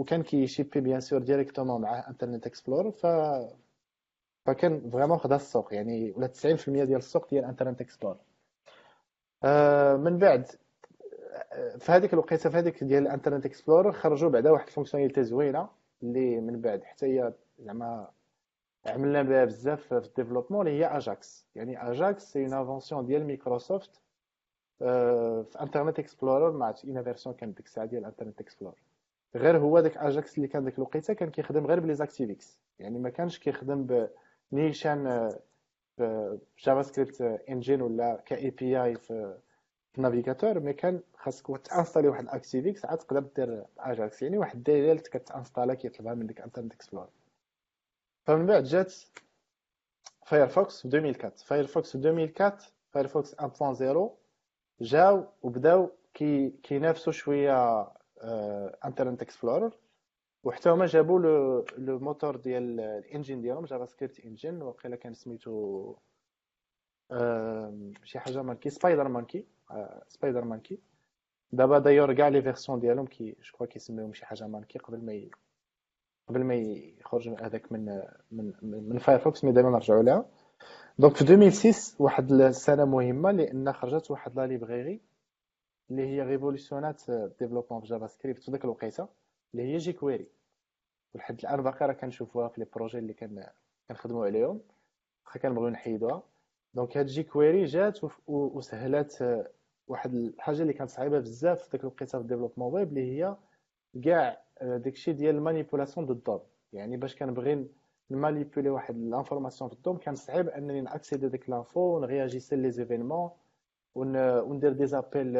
وكان 0.00 0.22
كي 0.22 0.35
shipper 0.35 0.80
bien 0.80 1.00
sûr 1.00 1.22
directement 1.22 1.80
مع 1.80 2.08
Internet 2.08 2.46
Explorer 2.46 2.90
ف 2.90 3.06
فكان 4.46 4.90
vraiment 4.90 5.18
خدا 5.18 5.36
السوق 5.36 5.74
يعني 5.74 6.12
ولا 6.16 6.26
90% 6.28 6.68
ديال 6.68 6.96
السوق 6.96 7.30
ديال 7.30 7.44
Internet 7.44 7.80
Explorer. 7.80 8.16
آه 9.44 9.96
من 9.96 10.18
بعد 10.18 10.46
آه، 11.52 11.76
في 11.76 11.92
هذيك 11.92 12.12
الوقيتة 12.12 12.50
في 12.50 12.56
هذيك 12.56 12.84
ديال 12.84 13.02
ال 13.02 13.07
Internet 13.07 13.46
Explorer 13.46 13.92
خرجوا 13.92 14.30
بعدا 14.30 14.50
واحد 14.50 14.66
ال 14.66 14.70
fonctionnalité 14.70 15.24
زوينة 15.24 15.68
اللي 16.02 16.40
من 16.40 16.60
بعد 16.60 16.84
حتى 16.84 17.06
هي 17.06 17.32
زعما 17.58 18.10
عملنا 18.86 19.22
بها 19.22 19.44
بزاف 19.44 19.80
في 19.80 19.96
ال 19.96 20.01
développement 20.01 20.66
اللي 20.66 20.78
هي 20.80 20.86
Ajax 20.86 21.46
يعني 21.54 21.90
Ajax 21.90 22.32
c'est 22.32 22.44
une 22.44 22.52
invention 22.52 23.06
ديال 23.06 23.26
مايكروسوفت 23.26 24.00
آه، 24.82 25.42
في 25.42 25.60
Internet 25.60 25.98
Explorer 25.98 26.52
مع 26.52 26.74
une 26.84 27.02
version 27.02 27.34
كانت 27.34 27.56
ديك 27.56 27.66
الساعة 27.66 27.86
ديال 27.86 28.04
Internet 28.04 28.40
Explorer 28.40 28.82
غير 29.34 29.58
هو 29.58 29.80
داك 29.80 29.96
اجاكس 29.96 30.36
اللي 30.36 30.48
كان 30.48 30.64
ديك 30.64 30.78
الوقيتة 30.78 31.14
كان 31.14 31.30
كيخدم 31.30 31.66
غير 31.66 31.80
ب 31.80 31.87
les 31.87 32.09
ActiveX 32.09 32.60
يعني 32.78 32.98
ما 32.98 33.10
كانش 33.10 33.38
كيخدم 33.38 34.06
نيشان 34.52 35.30
JavaScript 36.58 37.20
engine 37.48 37.82
ولا 37.82 38.22
ك 38.26 38.50
API 38.50 38.96
في 38.96 39.38
ال 39.98 40.04
navigateur 40.04 40.60
mais 40.60 40.72
كان 40.72 41.00
خاصك 41.16 41.46
تانستالي 41.64 42.08
واحد 42.08 42.28
ActiveX 42.28 42.84
عاد 42.84 42.98
تقدر 42.98 43.20
دير 43.20 43.64
اجاكس 43.78 44.22
يعني 44.22 44.38
واحد 44.38 44.56
الدليل 44.56 44.98
كتانستالا 44.98 45.74
كيطلبها 45.74 46.14
من 46.14 46.26
ديك 46.26 46.40
Internet 46.40 46.74
Explorer 46.74 47.08
فمن 48.26 48.46
بعد 48.46 48.64
جات 48.64 48.94
Firefox 50.26 50.80
في 50.80 50.84
2004 50.86 51.30
Firefox 51.36 51.96
في 51.96 51.98
2004 51.98 52.58
Firefox 52.92 53.34
1.0 53.34 54.10
جاو 54.80 55.26
وبداو 55.42 55.90
كي 56.14 56.50
كينافسوا 56.62 57.12
شوية 57.12 57.88
Internet 58.84 59.22
Explorer 59.22 59.74
وحتى 60.44 60.70
هما 60.70 60.86
جابوا 60.86 61.18
le 61.20 61.64
le 61.78 61.98
moteur 61.98 62.36
ديال 62.36 62.80
ال 62.80 62.89
engine 62.89 63.40
ديالهم 63.40 63.64
JavaScript 63.64 64.20
engine 64.20 64.62
وقيلا 64.62 64.96
كان 64.96 65.14
سميتو 65.14 65.94
شي 68.04 68.18
حاجة 68.18 68.42
monkey 68.42 68.70
SpiderMonkey 68.70 69.46
SpiderMonkey 70.08 70.80
دابا 71.52 71.78
دايور 71.78 72.14
كاع 72.14 72.28
les 72.28 72.42
versions 72.42 72.80
ديالهم 72.80 73.06
كي 73.06 73.36
جو 73.42 73.56
كوا 73.58 73.66
كيسميوهم 73.66 74.12
شي 74.12 74.26
حاجة 74.26 74.46
monkey 74.46 74.78
قبل 74.78 75.04
ما. 75.04 75.28
قبل 76.28 76.44
ما 76.44 76.54
يخرج 76.54 77.28
هذاك 77.28 77.72
من 77.72 78.02
من 78.30 78.52
من 78.62 78.98
Firefox 78.98 79.44
mais 79.44 79.52
دائما 79.52 79.70
نرجعوا 79.70 80.02
لها 80.02 80.26
donc 80.98 81.16
في 81.16 81.22
2006 81.22 82.04
واحد 82.04 82.32
السنة 82.32 82.84
مهمة 82.84 83.30
لأن 83.30 83.72
خرجت 83.72 84.10
واحد 84.10 84.36
la 84.36 84.46
librairie 84.46 85.00
اللي 85.90 86.06
هي 86.06 86.22
ريفولوسيونات 86.22 87.10
développement 87.10 87.80
في 87.82 87.86
JavaScript 87.88 88.42
في 88.42 88.50
ذاك 88.50 88.64
الوقيتة 88.64 89.08
اللي 89.54 89.62
هي 89.72 89.76
jQuery 89.76 90.26
ولحد 91.14 91.38
الان 91.40 91.62
باقي 91.62 91.86
راه 91.86 91.92
كنشوفوها 91.92 92.48
في 92.48 92.60
les 92.60 92.66
projets 92.74 92.98
اللي 92.98 93.12
كان 93.12 93.46
كنخدموا 93.88 94.26
عليهم. 94.26 94.60
واخا 95.26 95.40
كنبغيو 95.40 95.68
نحيدوها. 95.68 96.22
donc 96.74 96.96
هاد 96.96 97.06
jQuery 97.06 97.64
جات 97.64 97.98
وسهلات 98.28 99.22
آه، 99.22 99.50
واحد 99.88 100.14
الحاجة 100.14 100.62
اللي 100.62 100.72
كانت 100.72 100.90
صعيبة 100.90 101.18
بزاف 101.18 101.62
في 101.62 101.70
ديك 101.70 101.80
الوقيته 101.80 102.18
في 102.18 102.22
ال 102.22 102.26
développement 102.26 102.72
web 102.74 102.88
اللي 102.88 103.12
هي 103.12 103.36
كاع 104.04 104.42
آه، 104.58 104.76
داكشي 104.76 105.12
ديال 105.12 105.34
ال 105.34 105.39
manipulation 105.39 106.06
du 106.06 106.12
ال 106.12 106.19
DOM 106.19 106.40
يعني 106.72 106.96
باش 106.96 107.16
كنبغي 107.16 107.66
نمانيبولي 108.10 108.70
واحد 108.70 108.96
l'information 108.96 109.70
في 109.70 109.76
ال 109.76 109.81
DOM 109.81 109.96
كان 109.96 110.14
صعيب 110.14 110.48
أنني 110.48 110.80
ناكسيدي 110.80 111.28
ديك 111.28 111.50
l'info 111.50 111.80
ونغياجيسي 111.96 112.56
les 112.56 112.70
événements 112.70 113.30
وندير 113.94 114.72
des 114.72 114.86
appels 114.86 115.36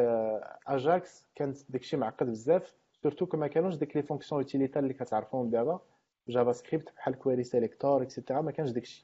Ajax 0.67 1.27
كانت 1.35 1.71
داكشي 1.71 1.97
معقد 1.97 2.27
بزاف. 2.29 2.75
surtout 3.03 3.25
كما 3.25 3.47
كانوش 3.47 3.75
ديك 3.75 3.95
les 3.95 4.03
fonctions 4.03 4.41
utilitaires 4.41 4.83
اللي 4.83 4.93
كتعرفوم 4.93 5.49
دابا 5.49 5.79
JavaScript 6.29 6.93
بحال 6.95 7.15
query 7.15 7.43
selector 7.43 8.01
et 8.01 8.11
cetera 8.11 8.41
ما 8.41 8.51
كانش 8.51 8.69
داكشي 8.69 9.03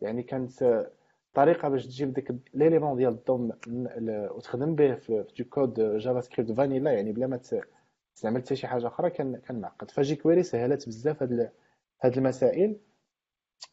يعني 0.00 0.22
كانت 0.22 0.86
طريقة 1.34 1.68
باش 1.68 1.86
تجيب 1.86 2.12
ديك 2.12 2.34
l'élément 2.54 2.96
ديال 2.96 3.12
ال 3.12 3.22
DOM 3.22 3.52
وتخدم 4.36 4.74
به 4.74 4.94
في 4.94 5.24
du 5.38 5.44
code 5.44 5.98
JavaScript 5.98 6.52
vanilla 6.52 6.92
يعني 6.92 7.12
بلا 7.12 7.26
ما 7.26 7.40
تعمل 8.16 8.42
حتى 8.42 8.56
شي 8.56 8.66
حاجة 8.66 8.86
أخرى 8.86 9.10
كان 9.10 9.36
كان 9.36 9.60
معقد. 9.60 9.90
ف 9.90 10.16
jQuery 10.16 10.42
سهلت 10.42 10.88
بزاف 10.88 11.22
هاد 11.22 11.52
هاد 12.02 12.16
المسائل. 12.18 12.76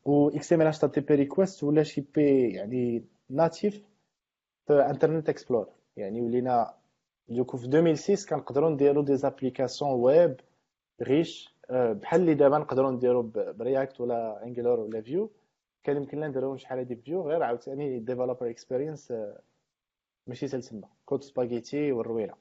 و 0.06 0.30
إكس 0.30 0.54
إم 0.54 0.62
إل 0.62 0.68
اتش 0.68 0.80
تي 0.80 1.02
بي 1.02 1.16
ريكويست 1.16 1.64
ولا 1.64 1.84
شي 1.84 2.02
API 2.16 2.50
يعني 2.54 3.04
native 3.30 3.84
في 4.68 4.74
Internet 4.74 5.30
Explorer 5.30 5.70
يعني 5.98 6.22
ولينا 6.22 6.74
du 7.30 7.39
coup 7.39 7.58
في 7.58 7.66
2006 7.66 8.30
كنقدروا 8.30 8.70
نديروا 8.70 9.04
des 9.04 9.16
applications 9.16 9.92
web 9.92 10.40
riches 11.02 11.56
بحال 11.70 12.22
اللي 12.22 12.34
دابا 12.34 12.58
نقدروا 12.58 12.92
نديروا 12.92 13.24
ب 13.36 13.47
React 13.47 14.02
ولا 14.02 14.44
Angular 14.44 14.80
ولا 14.80 15.02
Vue 15.02 15.32
كان 15.84 15.98
يمكن 15.98 16.18
لنا 16.18 16.28
نديروا 16.28 16.58
شحال 16.58 16.78
هادي 16.80 16.96
فيو 16.96 17.30
غير 17.30 17.44
عاوتاني 17.44 18.00
developer 18.00 18.50
experience 18.50 19.14
ماشي 20.28 20.48
تما 20.48 20.88
code 21.06 21.24
spaghetti 21.24 21.92
والرويلة. 21.92 22.34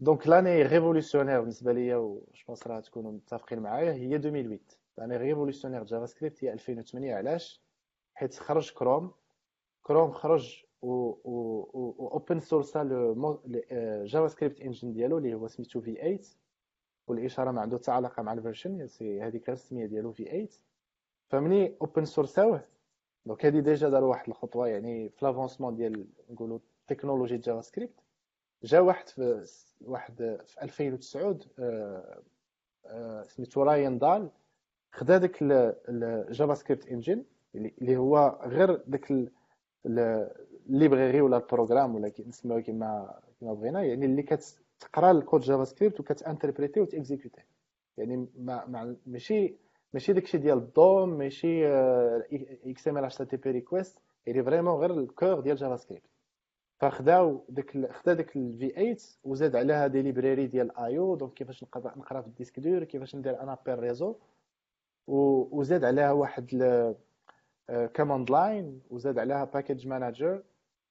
donc 0.00 0.28
l'année 0.28 0.62
révolutionnaire 0.62 1.40
بالنسبة 1.40 1.72
ليا 1.72 1.96
و 1.96 2.22
بونس 2.46 2.66
راه 2.66 2.80
تكونوا 2.80 3.12
متفقين 3.12 3.58
معايا 3.58 3.92
هي 3.92 4.16
2008 4.16 4.58
l'année 4.98 5.16
révolutionnaire 5.16 5.84
JavaScript 5.84 6.44
هي 6.44 6.52
2008 6.52 7.14
علاش؟ 7.14 7.60
حيت 8.14 8.34
خرج 8.34 8.72
Chrome 8.72 9.12
Chrome 9.82 10.12
خرج 10.12 10.64
و 10.84 12.08
open 12.12 12.40
source 12.40 12.76
le 12.76 13.40
JavaScript 14.04 14.60
engine 14.60 14.92
ديالو 14.92 15.18
اللي 15.18 15.34
هو 15.34 15.46
سميتو 15.46 15.80
V8 15.80 16.18
والإشارة 17.06 17.50
ما 17.50 17.60
عنده 17.60 17.78
حتى 17.78 17.90
علاقه 17.90 18.22
مع 18.22 18.32
ال 18.32 18.39
version 18.39 18.86
C 18.86 19.22
هذيك 19.22 19.50
السميه 19.50 19.86
ديالو 19.86 20.12
V8 20.12 20.48
فمني 21.28 21.76
اوبن 21.80 22.04
سورساوه 22.04 22.64
donc 23.26 23.46
هادي 23.46 23.60
déjà 23.60 23.88
داروا 23.88 24.10
واحد 24.10 24.28
الخطوة 24.28 24.68
يعني 24.68 25.08
في 25.08 25.24
l'avancement 25.24 25.76
ديال 25.76 26.06
نقولوا 26.30 26.58
technologie 26.86 27.36
JavaScript 27.36 28.00
جا 28.62 28.80
واحد 28.80 29.08
في 29.08 29.44
واحد 29.80 30.16
في 30.46 30.62
2009 30.62 31.38
آه، 31.58 32.22
آه، 32.86 33.22
سميتو 33.22 33.62
Ryan 33.62 33.98
Dahl 33.98 34.30
خدا 34.92 35.18
داك 35.18 35.38
ال 35.42 36.54
JavaScript 36.54 36.86
engine 36.86 37.24
اللي 37.54 37.96
هو 37.96 38.40
غير 38.44 38.74
داك 38.74 39.12
ال 40.70 40.76
library 40.76 41.20
ولا 41.20 41.36
ال 41.36 41.42
programme 41.42 41.94
ولا 41.94 42.12
نسميوه 42.26 42.60
كما 42.60 43.20
كما 43.40 43.54
بغينا 43.54 43.82
يعني 43.82 44.06
اللي 44.06 44.22
كتقرا 44.22 45.10
ال 45.10 45.40
code 45.40 45.64
JavaScript 45.64 46.00
وكتانتربريتي 46.00 46.80
وتيكزيكوتي 46.80 47.42
يعني 47.96 48.28
ما 48.38 48.66
ما 48.66 48.96
ماشي 49.06 49.54
ماشي 49.92 50.12
داكشي 50.12 50.38
ديال 50.38 50.58
ال 50.58 50.70
DOM 50.70 51.08
ماشي 51.08 51.66
إكس 52.66 52.88
ام 52.88 52.98
ال 52.98 53.04
اتش 53.04 53.16
تي 53.16 53.36
بي 53.36 53.50
ريكويست 53.50 53.98
يعني 54.26 54.44
vraiment 54.44 54.74
غير 54.80 54.90
ال 54.90 55.00
core 55.00 55.40
ديال 55.40 55.56
JavaScript 55.56 56.04
فخداو 56.78 57.44
ديك 57.48 57.92
خدا 57.92 58.12
ديك 58.14 58.36
ال 58.36 58.68
V8 58.70 58.96
وزاد 59.24 59.56
عليها 59.56 59.86
des 59.86 60.02
librairies 60.02 60.46
ديال 60.46 60.78
IO 60.78 61.14
donc 61.14 61.32
كيفاش 61.34 61.64
نقرا 61.76 62.20
في 62.20 62.26
ال 62.26 62.31
disque 62.31 62.60
dur 62.60 62.84
كيفاش 62.84 63.16
ندير 63.16 63.40
أنا 63.40 63.58
appel 63.66 63.78
réseau 63.78 64.16
وزاد 65.08 65.84
عليها 65.84 66.12
واحد 66.12 66.46
command 67.96 68.30
line 68.30 68.80
وزاد 68.90 69.18
عليها 69.18 69.44
package 69.44 69.86
manager 69.86 70.42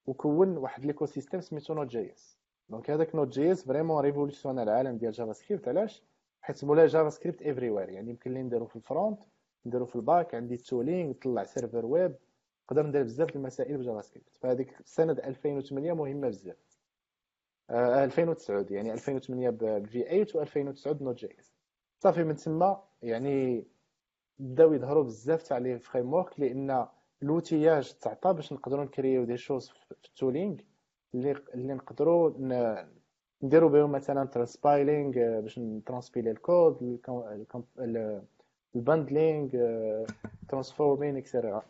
وكون 0.06 0.58
واحد 0.58 0.86
l'écosystème 0.86 1.42
سميتو 1.42 1.74
Node.js 1.74 2.38
donc 2.70 2.92
هذاك 2.92 3.16
Node.js 3.16 3.66
vraiment 3.66 4.02
révolution 4.04 4.60
العالم 4.60 4.98
ديال 4.98 5.12
JavaScript 5.12 5.68
علاش؟ 5.68 6.04
حيت 6.42 6.66
مولا 6.66 6.86
JavaScript 6.88 7.42
everywhere 7.42 7.90
يعني 7.90 8.10
يمكن 8.10 8.34
لي 8.34 8.44
نديرو 8.44 8.66
في 8.66 8.76
ال 8.76 8.84
front 8.84 9.24
نديرو 9.66 9.86
في 9.86 9.96
ال 9.96 10.04
back 10.04 10.36
عندي 10.36 10.56
ال 10.56 10.62
tooling 10.62 11.10
نطلع 11.10 11.44
serveur 11.44 11.86
web 11.86 12.16
نقدر 12.66 12.88
ندير 12.88 13.04
بزاف 13.04 13.36
المسائل 13.36 13.78
ب 13.78 14.02
JavaScript 14.02 14.38
فهذيك 14.38 14.78
سنة 14.86 15.14
2008 15.14 15.94
مهمة 15.94 16.28
بزاف. 16.28 16.58
آه 17.70 18.04
2009 18.04 18.66
يعني 18.70 18.94
2008 18.94 19.50
بال 19.50 20.26
V8 20.26 20.74
و2009 20.74 21.02
Node.js 21.02 21.54
صافي 22.00 22.24
من 22.24 22.36
تما 22.36 22.84
يعني 23.02 23.68
بداو 24.40 24.74
يظهروا 24.74 25.04
بزاف 25.04 25.44
تاع 25.44 25.58
les 25.58 25.80
frameworks 25.80 26.40
لأن 26.40 26.88
l'outillage 27.22 27.94
تعطى 28.02 28.34
باش 28.34 28.54
نقدروا 28.54 28.84
نكريو 28.84 29.24
des 29.26 29.38
choses 29.38 29.70
في 29.70 29.92
ال 29.92 30.00
tooling 30.00 30.56
اللي 31.14 31.36
اللي 31.54 31.74
نقدروا 31.74 32.34
نديروا 33.44 33.70
بهم 33.70 33.92
مثلا 33.92 34.28
transpiling 34.28 35.40
باش 35.40 35.60
نترانسبيلي 35.60 36.32
الكود 36.32 37.00
ال 38.76 38.84
bundling 38.84 39.50
transforming 40.50 41.18
et 41.18 41.29
cetera 41.29 41.64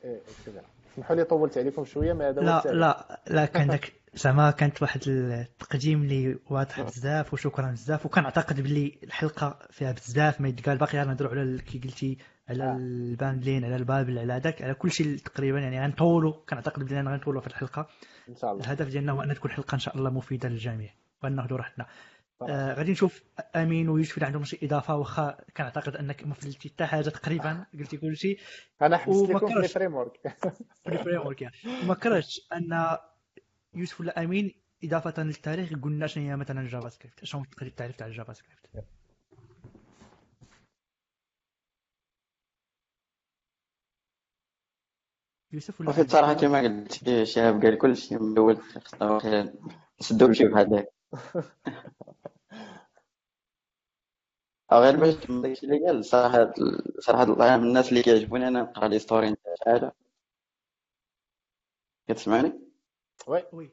اسمحوا 0.94 1.16
لي 1.16 1.24
طولت 1.24 1.58
عليكم 1.58 1.86
شوية 1.86 2.14
ما 2.14 2.30
هذا 2.30 2.42
لا 2.42 2.62
لا 2.66 3.22
لا 3.28 3.46
كان 3.46 3.68
داك 3.68 3.94
زعما 4.16 4.52
كانت 4.52 4.82
واحد 4.82 5.02
التقديم 5.08 6.02
اللي 6.02 6.40
واضح 6.50 6.80
آه. 6.80 6.84
بزاف 6.84 7.34
وشكرا 7.34 7.72
بزاف 7.72 8.06
وكنعتقد 8.06 8.62
بلي 8.62 9.00
الحلقة 9.04 9.60
فيها 9.72 9.92
بزاف 9.92 10.42
ما 10.42 10.48
يتقال 10.50 10.78
باقي 10.78 11.00
غنهضروا 11.00 11.32
على 11.32 11.58
كي 11.58 11.80
قلتي 11.80 12.18
على 12.50 12.64
آه. 12.64 12.76
ال 12.76 12.86
bundling 12.86 13.66
على 13.66 13.76
ال 13.76 13.83
Babel 13.83 14.20
على 14.20 14.40
داك 14.40 14.62
على 14.62 14.74
كل 14.74 14.92
شيء 14.92 15.18
تقريبا 15.18 15.60
يعني 15.60 15.82
غنطولوا 15.82 16.34
كنعتقد 16.50 16.84
بلي 16.84 17.02
غنطولوا 17.02 17.42
في 17.42 17.48
الحلقة 17.48 17.88
إن 18.30 18.36
شاء 18.36 18.52
الله 18.52 18.64
الهدف 18.64 18.88
ديالنا 18.88 19.12
هو 19.12 19.22
أن 19.22 19.36
تكون 19.36 19.52
حلقة 19.52 19.76
إن 19.76 19.80
شاء 19.80 19.98
الله 19.98 20.10
مفيدة 20.10 20.50
للجميع 20.50 20.94
وان 21.24 21.36
ناخذوا 21.36 21.58
راحتنا. 21.58 21.86
آه 22.50 22.74
غادي 22.74 22.92
نشوف 22.92 23.24
أمين 23.56 23.90
ويوسف 23.90 24.16
اللي 24.16 24.26
عندهم 24.26 24.44
شي 24.44 24.60
إضافة 24.64 24.96
واخا 24.96 25.38
كنعتقد 25.58 25.96
أنك 25.96 26.28
ما 26.28 26.34
فلتي 26.34 26.70
حتى 26.70 26.86
حاجة 26.86 27.10
تقريبا 27.10 27.66
قلتي 27.80 27.98
كل 27.98 28.18
شيء 28.18 28.40
أنا 28.82 28.98
حبست 28.98 29.30
لكم 29.30 29.40
في 29.40 29.46
لي 29.46 29.54
كرهتش. 29.54 29.74
framework 29.74 30.18
في 30.84 30.90
ال 30.90 31.26
framework 31.28 31.42
يعني 31.42 31.56
وما 31.84 31.94
كرهتش 31.94 32.42
أن 32.54 32.98
يوسف 33.76 34.02
ولا 34.02 34.24
امين 34.24 34.54
إضافة 34.84 35.24
للتاريخ 35.24 35.74
قلنا 35.84 36.08
شنو 36.08 36.24
هي 36.24 36.36
مثلا 36.36 36.68
JavaScript 36.68 37.26
شنو 37.26 37.44
تقدر 37.44 37.66
التعريف 37.68 37.96
تاع 37.96 38.08
ال 38.08 38.34
JavaScript 38.34 38.86
يوسف 45.52 45.82
ولا 45.82 45.90
وفي 45.90 46.08
صراحة 46.08 46.34
كما 46.34 46.60
قلت 46.60 47.24
شهاب 47.24 47.62
قال 47.62 47.78
كل 47.78 47.98
شيء 47.98 48.20
من 48.20 48.32
الأول 48.32 48.58
خصنا 48.58 49.54
نسدو 50.02 50.28
بشي 50.28 50.48
بحال 50.48 50.74
هكا 50.74 50.88
أو 54.72 54.80
غير 54.80 54.96
باش 54.98 55.14
نكمل 55.14 55.42
داكشي 55.42 55.66
اللي 55.66 55.86
قال 55.88 56.06
صراحة 56.06 56.54
صراحة 57.00 57.24
الله 57.24 57.58
من 57.58 57.68
الناس 57.68 57.90
اللي 57.90 58.04
كيعجبوني 58.04 58.48
أنا 58.48 58.62
نقرأ 58.62 58.88
les 58.88 59.00
stories 59.00 59.30
نتاع 59.32 59.56
شحال 59.56 59.92
كتسمعني؟ 62.08 62.73
oui 63.28 63.44
oui 63.54 63.70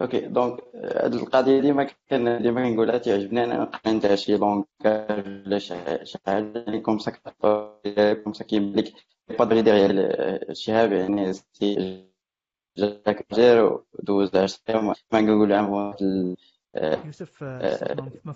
OK 0.00 0.20
donc 0.20 0.60
هاد 0.74 1.14
القضية 1.14 1.60
ديما 1.60 1.90
كان 2.08 2.42
ديما 2.42 2.68
كنقولها 2.70 2.98
تيعجبني 2.98 3.44
أنا 3.44 3.62
نقرا 3.62 3.92
نتاع 3.92 4.14
شي 4.14 4.36
langage 4.36 5.26
ولا 5.26 5.58
شي 5.58 6.18
حاجة 6.26 6.58
يعني 6.66 6.80
comme 6.80 6.98
ça 6.98 7.10
كوم 8.24 8.32
سا 8.32 8.44
كيبان 8.44 8.74
لك 8.76 8.92
با 9.38 9.44
دغيا 9.44 9.62
ديغيغ 9.62 10.52
شهاب 10.52 10.92
يعني 10.92 11.32
سي 11.32 12.06
جاك 12.76 13.34
جير 13.34 13.64
ودوز 13.94 14.36
10 14.36 14.60
يوم 14.68 14.94
ما 15.12 15.20
نقول 15.20 15.52
عام 15.52 15.70
واحد 15.70 15.96
يوسف 17.04 17.42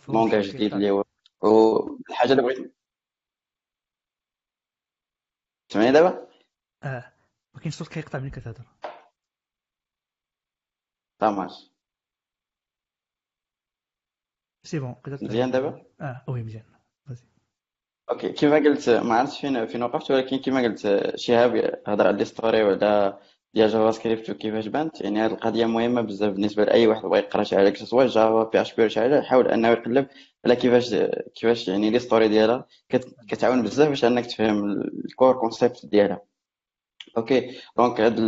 لونكاج 0.09 0.49
جديد. 0.49 0.73
اللي 0.75 0.91
هو 0.91 1.05
والحاجة 1.43 2.33
اللي 2.33 2.43
بغيت 2.43 2.75
تسمعني 5.69 5.93
دابا 5.93 6.27
آه 6.85 7.13
ما 7.55 7.61
كاينش 7.61 7.75
صوت 7.75 7.89
كيقطع 7.89 8.19
ملي 8.19 8.31
كتهضر 8.31 8.65
طاماش 11.19 11.71
سي 14.63 14.79
بون 14.79 14.95
قدرت 14.95 15.23
مزيان 15.23 15.51
دابا؟ 15.51 15.83
آه 16.01 16.25
وي 16.29 16.43
مزيان. 16.43 16.65
en: 18.11 18.24
OK 18.24 18.33
كما 18.33 18.57
قلت 18.57 18.91
ما 18.91 19.15
عرفتش 19.15 19.41
فين 19.41 19.67
فين 19.67 19.83
وقفت 19.83 20.11
ولكن 20.11 20.37
كما 20.39 20.61
قلت 20.63 21.13
شهاب 21.17 21.81
هضر 21.87 22.07
على 22.07 22.17
l'histoire 22.17 22.63
وعلى 22.63 23.19
ديال 23.55 23.69
جافا 23.69 23.91
سكريبت 23.91 24.31
وكيفاش 24.31 24.67
بانت. 24.67 25.01
يعني 25.01 25.21
هذه 25.21 25.33
القضية 25.33 25.67
مهمة 25.67 26.01
بزاف 26.01 26.33
بالنسبة 26.33 26.65
لأي 26.65 26.87
واحد 26.87 27.03
بغى 27.03 27.19
يقرأ 27.19 27.43
شي 27.43 27.57
حاجة 27.57 27.75
سواء 27.75 28.07
جافا 28.07 28.45
PHP 28.45 28.83
ولا 28.83 28.89
شي 28.89 29.01
حاجة 29.01 29.19
يحاول 29.19 29.49
أنه 29.49 29.69
يقلب 29.69 30.09
على 30.45 30.57
كيفاش 30.57 30.95
كيفاش 31.35 31.69
يعني 31.69 31.91
l'histoire 31.91 32.29
ديالها. 32.29 32.67
كت- 32.89 33.15
كتعاون 33.29 33.63
بزاف 33.63 33.89
باش 33.89 34.05
أنك 34.05 34.27
تفهم 34.27 34.73
ال 35.05 35.12
core 35.12 35.41
concept 35.41 35.87
ديالها. 35.87 36.21
OK 37.17 37.61
donc 37.77 38.01
هاد. 38.01 38.19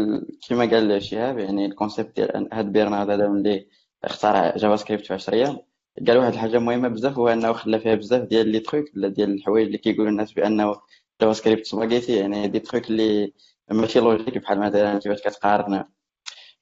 كما 0.49 0.65
قال 0.71 1.03
شهاب 1.03 1.39
يعني 1.39 1.67
ال 1.67 1.73
concept 1.73 2.17
ديال 2.17 2.49
هاد 2.53 2.73
بيرنارد 2.73 3.11
هذا 3.11 3.29
ملي 3.29 3.69
اخترع 4.05 4.57
جافا 4.57 4.77
سكريبت 4.77 5.07
في 5.07 5.15
10 5.15 5.35
أيام 5.35 5.59
قال 6.07 6.19
واحد 6.19 6.33
الحاجة 6.33 6.59
مهمة 6.59 6.89
بزاف 6.89 7.19
هو 7.19 7.29
أنه 7.29 7.53
خلى 7.53 7.81
فيها 7.81 7.95
بزاف 7.95 8.23
ديال 8.23 8.49
les 8.49 8.61
trucs 8.61 8.85
ولا 8.97 9.09
ديال 9.09 9.35
الحوايج 9.35 9.67
اللي 9.67 9.79
كيقولوا 9.79 10.11
الناس 10.11 10.33
بأنه 10.33 10.75
جافا 11.21 11.33
سكريبت 11.33 11.67
سباغيتي 11.67 12.17
يعني 12.17 12.49
des 12.49 12.61
trucs 12.61 12.91
اللي 12.91 13.33
ماشي 13.71 14.01
logique 14.01 14.39
بحال 14.39 14.61
مثلا 14.61 14.99
كيفاش 14.99 15.21
كتقارن 15.23 15.85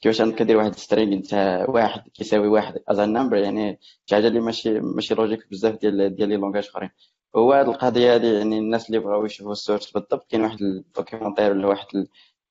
كيفاش 0.00 0.20
انك 0.20 0.34
كدير 0.34 0.56
واحد 0.56 0.74
string 0.76 1.14
نتاع 1.16 1.70
واحد 1.70 2.08
كيساوي 2.14 2.48
واحد 2.48 2.74
as 2.88 3.00
number 3.00 3.36
يعني 3.36 3.80
شي 4.06 4.14
حاجة 4.14 4.26
اللي 4.28 4.40
ماشي 4.40 4.80
ماشي 4.80 5.14
logique 5.14 5.50
بزاف 5.50 5.74
ديال 5.80 6.16
ديال 6.16 6.28
les 6.28 6.36
langages 6.36 6.66
أخرين 6.68 6.90
هو 7.36 7.52
هاد 7.52 7.68
القضية 7.68 8.14
هادي 8.14 8.34
يعني 8.34 8.58
الناس 8.58 8.86
اللي 8.86 8.98
بغاو 8.98 9.26
يشوفوا 9.26 9.52
ال 9.52 9.58
source 9.58 9.90
بالضبط 9.90 10.30
كاين 10.30 10.42
واحد 10.42 10.62
ال 10.62 10.69
documentaire 10.69 11.50
ولا 11.50 11.66
واحد 11.66 11.86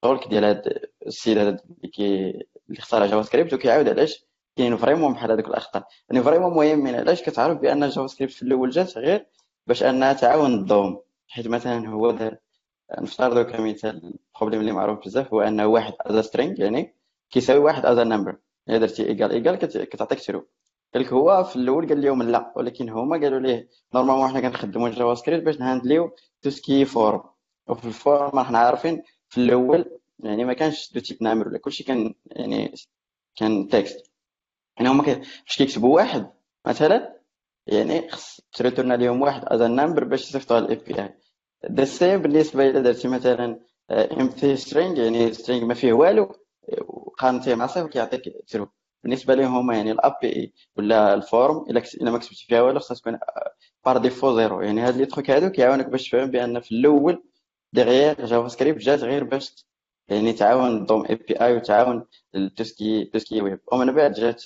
ال 0.04 0.08
talk 0.08 0.28
ديال 0.28 0.44
هاد 0.44 0.90
السيد 1.08 1.38
هذا 1.38 1.50
اللي 1.50 1.88
كي 1.94 2.30
اللي 2.70 2.80
اختار 2.80 3.06
جافا 3.08 3.22
سكريبت 3.22 3.54
وكيعاود 3.54 3.90
علاش 3.90 4.26
كاين 4.58 4.78
vraiment 4.78 5.14
بحال 5.14 5.32
هذوك 5.32 5.48
الأخطاء. 5.48 5.88
يعني 6.10 6.24
vraiment 6.24 6.54
مهمين 6.54 6.96
علاش 6.96 7.22
كتعرف 7.24 7.58
بأن 7.58 7.90
جافا 7.90 8.08
سكريبت 8.08 8.34
في 8.34 8.42
الأول 8.44 8.70
جات 8.70 8.98
غير 8.98 9.28
باش 9.68 9.84
أنها 9.84 10.14
تعاون 10.14 10.54
ال 10.54 10.66
DOM 10.66 11.02
حيت 11.28 11.48
مثلا 11.48 11.90
هو 11.90 12.12
دار 12.12 12.38
نفترضوا 13.00 13.44
كمثال 13.44 14.14
ال 14.36 14.38
problème 14.38 14.62
اللي 14.62 14.72
معروف 14.72 15.06
بزاف 15.06 15.34
هو 15.34 15.42
أنه 15.42 15.68
واحد 15.68 15.94
as 16.02 16.26
string 16.26 16.62
يعني 16.62 16.96
كيساوي 17.30 17.60
واحد 17.60 17.86
as 17.86 18.00
number 18.00 18.38
يعني 18.68 18.80
درتي 18.80 19.08
égal 19.08 19.32
égal 19.32 19.56
كتعطيك 19.86 20.26
true 20.26 20.48
قال 20.94 21.04
لك 21.04 21.14
هو 21.14 21.44
في 21.44 21.56
الأول 21.56 21.88
قال 21.90 22.02
لهم 22.02 22.24
لا 22.24 22.54
ولكن 22.56 22.90
هما 22.90 23.18
قالوا 23.22 23.40
ليه؟ 23.40 23.70
normalement 23.96 24.30
حنا 24.30 24.40
كنخدموا 24.42 24.90
جافا 24.90 25.16
سكريبت 25.16 25.44
باش 25.44 25.60
ن 25.60 25.68
handle 25.68 26.16
يو 26.42 26.44
tout 26.44 26.50
ce 26.50 26.64
qui 26.64 26.86
form. 26.86 27.24
وفي 27.68 27.86
ال 27.86 27.96
form 27.96 28.40
راحنا 28.40 28.60
عارفين 28.60 29.04
في 29.30 29.38
الأول 29.42 30.00
يعني 30.20 30.46
ما 30.46 30.54
كانش 30.54 30.94
دو 30.94 31.00
تيب 31.00 31.24
نمبر 31.24 31.48
ولا 31.48 31.58
كلشي 31.58 31.84
كان 31.84 32.14
يعني 32.26 32.74
كان 33.36 33.68
تكست 33.68 34.12
يعني 34.78 34.90
هما 34.90 35.04
فاش 35.04 35.58
كيكتبوا 35.58 35.96
واحد 35.96 36.32
مثلا 36.68 37.20
يعني 37.68 38.10
خص 38.12 38.42
تريتورنا 38.54 38.94
لهم 38.94 39.22
واحد 39.22 39.44
از 39.46 39.62
نمبر 39.62 40.04
باش 40.04 40.30
يصيفطوها 40.30 40.60
للاي 40.62 40.76
بي 40.76 41.02
اي 41.02 41.14
ذا 41.72 41.86
سيم 41.86 42.22
بالنسبة 42.22 42.70
إلى 42.70 42.82
درتي 42.82 43.08
مثلا 43.08 43.60
امتي 43.92 44.56
سترينج 44.56 44.98
يعني 44.98 45.34
سترينج 45.34 45.64
ما 45.64 45.74
فيه 45.74 45.94
والو 45.94 46.36
وقارنتيه 46.88 47.56
مع 47.56 47.68
صفر 47.68 47.88
كيعطيك 47.88 48.24
ترو 48.48 48.68
بالنسبة 49.04 49.36
لهم 49.36 49.72
يعني 49.72 49.92
الأب 49.92 50.50
ولا 50.78 51.14
الفورم 51.14 51.66
إلا 51.70 52.12
ما 52.12 52.18
كتبتي 52.18 52.46
فيها 52.46 52.62
والو 52.62 52.80
خصها 52.80 52.96
تكون 52.96 53.20
بار 53.86 53.98
ديفو 53.98 54.36
زيرو 54.36 54.62
يعني 54.62 54.82
هاد 54.82 54.98
لي 54.98 55.06
تروك 55.06 55.30
هادو 55.30 55.50
كيعاونك 55.50 55.88
باش 55.88 56.10
تفهم 56.10 56.32
بأن 56.32 56.60
في 56.60 56.72
الأول 56.72 57.24
ديغيير 57.74 58.26
جافا 58.26 58.48
سكريبت 58.48 58.82
جات 58.82 59.00
غير 59.00 59.24
باش 59.24 59.66
يعني 60.08 60.34
تعاون 60.34 60.86
DOM 60.86 61.06
API 61.06 61.56
وتعاون 61.58 62.06
توسكي 62.58 63.06
توسكي 63.06 63.42
ويب 63.42 63.60
ومن 63.72 63.92
بعد 63.92 64.14
جات 64.14 64.44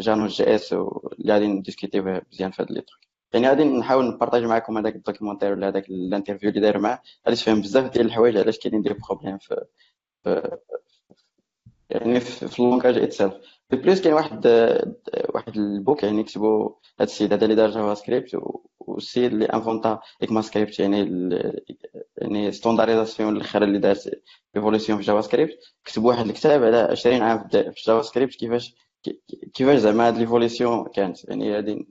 جا 0.00 0.26
Node.js 0.26 0.72
اللي 0.72 1.32
غادي 1.32 1.46
ن 1.46 1.54
discut 1.54 2.04
يو 2.04 2.20
مزيان 2.32 2.50
في 2.50 2.62
هاد 2.62 2.72
les 2.72 2.80
trucs 2.80 3.00
يعني 3.34 3.48
غادي 3.48 3.64
نحاول 3.64 4.04
ن 4.08 4.12
partager 4.12 4.46
معكم 4.46 4.78
هذاك 4.78 4.96
ال 4.96 5.00
documentaire 5.00 5.52
ولا 5.52 5.68
هذاك 5.68 5.88
ال 5.88 5.94
interview 5.94 6.48
اللي 6.50 6.60
داير 6.60 6.78
معاه. 6.78 7.02
غادي 7.26 7.36
تفهم 7.36 7.60
بزاف 7.60 7.92
ديال 7.92 8.06
الحوايج 8.06 8.36
علاش 8.36 8.58
كاينين 8.58 8.82
des 8.82 8.90
problèmes 9.08 9.38
في, 9.38 9.64
في 10.24 10.58
يعني 11.90 12.20
في, 12.20 12.58
ال 12.60 12.64
language 12.64 12.98
itself 12.98 13.34
en 13.70 13.76
plus 13.76 14.00
كاين 14.02 14.14
واحد 14.14 14.46
واحد 15.34 15.56
ال 15.56 15.65
book 15.65 16.02
يعني 16.02 16.22
كتبوا 16.22 16.70
هذا 17.00 17.08
السيد 17.10 17.32
هذا 17.32 17.44
اللي 17.44 17.54
دار 17.54 17.70
جافا 17.70 17.94
سكريبت 17.94 18.36
والسيد 18.80 19.32
اللي 19.32 19.44
inventa 19.46 20.00
اكما 20.22 20.42
سكريبت 20.42 20.78
يعني 20.80 20.98
يعني 22.16 22.52
standardisation 22.52 23.36
الآخر 23.36 23.62
اللي 23.64 23.78
دارت 23.78 24.10
évolution 24.56 24.98
في 24.98 25.04
جافا 25.04 25.20
سكريبت 25.20 25.58
كتب 25.84 26.04
واحد 26.04 26.26
الكتاب 26.26 26.64
على 26.64 26.76
20 26.76 27.22
عام 27.22 27.48
في 27.48 27.82
جافا 27.86 28.02
سكريبت 28.02 28.34
كيفاش 28.34 28.74
كيفاش 29.54 29.78
زعما 29.78 30.08
هاد 30.08 30.18
l'évolution 30.18 30.84
كانت 30.88 31.24
يعني 31.28 31.56
هادي 31.58 31.86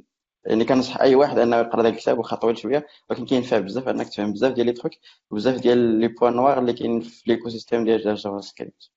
يعني 0.45 0.65
كنصح 0.65 0.97
اي 1.01 1.15
واحد 1.15 1.39
انه 1.39 1.55
يقرا 1.57 1.83
داك 1.83 1.93
الكتاب 1.93 2.17
واخا 2.19 2.35
طويل 2.35 2.57
شوية 2.57 2.87
ولكن 3.09 3.25
كينفع 3.25 3.59
بزاف 3.59 3.87
انك 3.87 4.09
تفهم 4.09 4.33
بزاف 4.33 4.53
ديال 4.53 4.65
les 4.65 4.73
trucs 4.73 4.93
وبزاف 5.31 5.61
ديال 5.61 5.77
les 5.77 6.07
points 6.07 6.33
noirs 6.35 6.59
اللي 6.59 6.73
كاينين 6.73 7.01
في 7.01 7.23
l'écosystème 7.31 7.85
ديال 7.85 8.15
جافا 8.15 8.41
سكريبت 8.41 8.91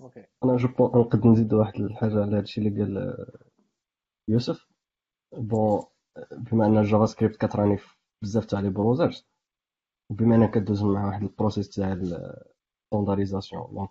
OK 0.00 0.24
أنا 0.44 0.56
je 0.56 0.68
bon 0.68 1.00
نقد 1.00 1.26
نزيد 1.26 1.52
واحد 1.52 1.74
الحاجة 1.80 2.22
على 2.22 2.36
هادشي 2.36 2.60
اللي 2.60 2.82
قال 2.82 2.98
آه، 2.98 3.40
يوسف 4.28 4.68
bon 5.32 5.82
بما 6.32 6.66
أن 6.66 6.82
جافا 6.82 7.06
سكريبت 7.06 7.36
كت 7.36 7.49
runي 7.49 7.76
في 7.78 7.96
بزاف 8.22 8.44
تاع 8.46 8.60
les 8.60 8.70
browsers 8.70 9.26
وبما 10.10 10.36
أنك 10.36 10.54
كدوز 10.54 10.82
مع 10.84 11.06
واحد 11.06 11.22
ال 11.22 11.28
process 11.28 11.68
تاع 11.70 11.92
ال 11.92 12.03
standardisation 12.03 13.74
donc 13.74 13.90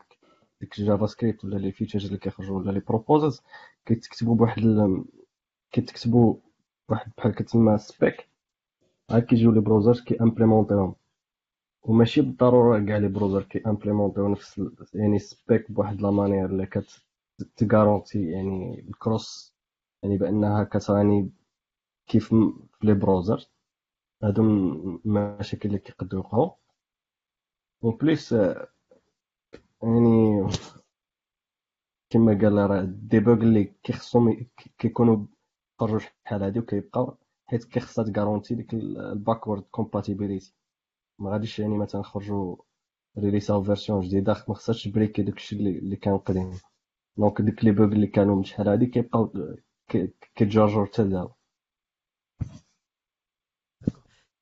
ديك 0.62 0.82
جافا 0.82 1.06
سكريبت 1.06 1.46
ولا 1.46 1.58
les 1.58 1.72
features 1.72 2.06
اللي 2.06 2.18
كيخرجوا 2.18 2.60
ولا 2.60 2.72
les 2.72 2.80
proposes 2.80 3.42
كيتكتبوا 3.86 4.36
بواحد. 4.36 4.62
كيتكتبوا 5.72 6.36
واحد 6.90 7.12
بحال 7.18 7.36
كتسمى 7.36 7.78
spec 7.78 8.30
عاد 9.12 9.24
كيجيو 9.24 9.52
les 9.52 9.60
browsers 9.62 10.00
كي 10.06 10.22
implément 10.22 10.77
يهم 10.77 10.96
وماشي 11.84 12.22
بالضرورة 12.22 12.80
كاع 12.86 12.98
les 12.98 13.08
browsers 13.08 13.44
كي 13.44 13.62
implément 13.68 14.17
يو 14.17 14.28
نفس 14.28 14.62
يعني 14.94 15.20
spec 15.20 15.72
بواحد 15.72 16.02
la 16.02 16.12
manière 16.12 16.46
اللي 16.46 16.66
كتغارونتي 17.58 18.32
يعني 18.32 18.80
الكروس 18.80 19.56
يعني 20.04 20.18
بأنها 20.18 20.64
كتغني 20.64 21.32
كيف 22.08 22.28
في 22.30 22.54
لي 22.84 22.94
بروزر 22.94 23.50
هادو 24.24 24.44
المشاكل 25.06 25.70
اللي 25.70 25.80
كيقدروا 25.80 26.24
يوقعوا 26.24 26.52
اون 27.84 27.98
بليس 27.98 28.32
يعني 29.84 30.48
كما 32.10 32.34
قال 32.42 32.54
راه 32.70 32.80
الديبوغ 32.82 33.34
اللي 33.34 33.64
كيخصهم 33.84 34.46
كيكونوا 34.78 35.26
خرجوا 35.80 36.00
شحال 36.00 36.44
هادي 36.44 36.60
وكيبقاو 36.60 37.18
حيت 37.46 37.64
كيخصها 37.64 38.04
تكارونتي 38.06 38.56
ديك 38.56 38.74
الباكورد 38.74 39.64
كومباتيبيليتي 39.72 40.54
ما 41.20 41.32
غاديش 41.32 41.60
يعني 41.60 41.78
مثلا 41.78 42.02
نخرجوا 42.02 42.56
release 43.18 43.64
او 43.64 43.68
version 43.69 44.02
جديده 44.02 44.46
ما 44.48 44.56
خصهاش 44.56 44.84
ت 44.84 44.89
break 44.89 45.18
ي 45.18 45.24
داكشي 45.24 45.56
اللي 45.56 45.96
كان 45.96 46.18
قديم. 46.18 46.60
donc 47.18 47.42
ديك 47.42 47.64
les 47.64 47.72
bugs 47.72 47.86
اللي 47.86 48.08
كانوا 48.08 48.36
من 48.36 48.44
شحال 48.44 48.68
هادي 48.68 48.86
كيبقاو 48.86 49.34
كيتجرجروا 50.36 50.86
حتى 50.86 51.02
لدابا. 51.02 51.36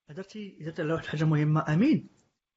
درتي 0.10 0.58
درت 0.62 0.80
على 0.80 0.94
واحد 0.94 1.04
الحاجة 1.04 1.24
مهمة 1.24 1.74
أمين 1.74 2.10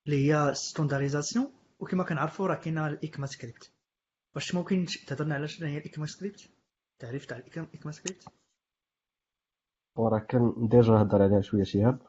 اللي 0.07 0.33
هي 0.33 0.55
standardisation 0.55 1.53
وكما 1.79 2.05
كنعرفوا 2.05 2.47
راه 2.47 2.55
كاينة 2.55 2.87
الايكما 2.87 3.27
سكريبت 3.27 3.73
واش 4.35 4.55
ممكن 4.55 4.87
تهضرنا 5.07 5.35
على 5.35 5.49
شنو 5.49 5.69
هي 5.69 5.79
الايكما 5.79 6.07
سكريبت 6.07 6.51
تعريف 6.99 7.27
تاع 7.27 7.37
الايكما 7.37 7.93
سكريبت 7.93 8.29
وراه 9.97 10.19
كان 10.19 10.69
déjà 10.69 10.93
هضر 10.93 11.23
عليها 11.23 11.41
شوية 11.41 11.63
شهاب. 11.63 12.03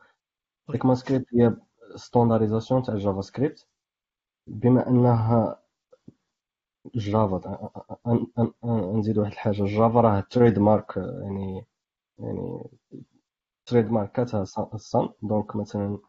ايكما 0.74 0.96
سكريبت 0.96 1.26
هي 1.34 1.56
ستونداريزاسيون 1.96 2.84
تاع 2.84 2.96
جافا 2.96 3.22
سكريبت 3.22 3.68
بما 4.48 4.88
أنها 4.88 5.62
جافا 6.96 7.42
نزيد 8.96 9.18
واحد 9.18 9.32
الحاجة 9.32 9.66
جافا 9.66 10.02
راه 10.02 10.20
تريد 10.20 10.60
مارك 10.60 10.98
يعني 10.98 11.66
يعني 12.20 12.64
تريد 13.66 13.86
ماركاتها 13.92 14.42
الصن 14.74 15.10
دونك 15.24 15.56
مثلا 15.56 16.00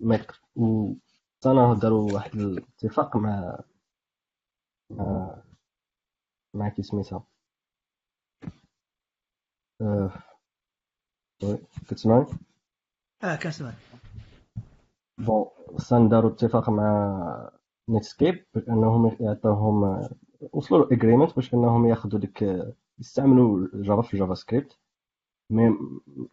ما 0.00 0.24
و 0.56 0.92
سنة 1.40 1.74
داروا 1.80 2.12
واحد 2.14 2.34
الاتفاق 2.34 3.16
مع 3.16 3.58
مع 6.54 6.68
كي 6.68 6.82
سميتها. 6.82 7.24
كتسمعني؟ 11.88 12.26
آه 13.24 13.36
كنسمعك 13.36 13.74
bon 15.18 15.46
Sun 15.78 16.08
داروا 16.08 16.30
اتفاق 16.30 16.70
مع 16.70 17.50
Netscape 17.88 18.46
باش 18.54 18.68
انهم 18.68 19.16
يعطوهم 19.20 20.08
وصلوا 20.52 20.92
agreement 20.92 21.36
باش 21.36 21.54
انهم 21.54 21.86
ياخذوا 21.86 22.20
ديك 22.20 22.44
يستعملوا 22.98 23.68
جافا 23.74 24.02
في 24.02 24.16
جافا 24.16 24.34
سكريبت 24.34 24.78
mais 25.50 25.68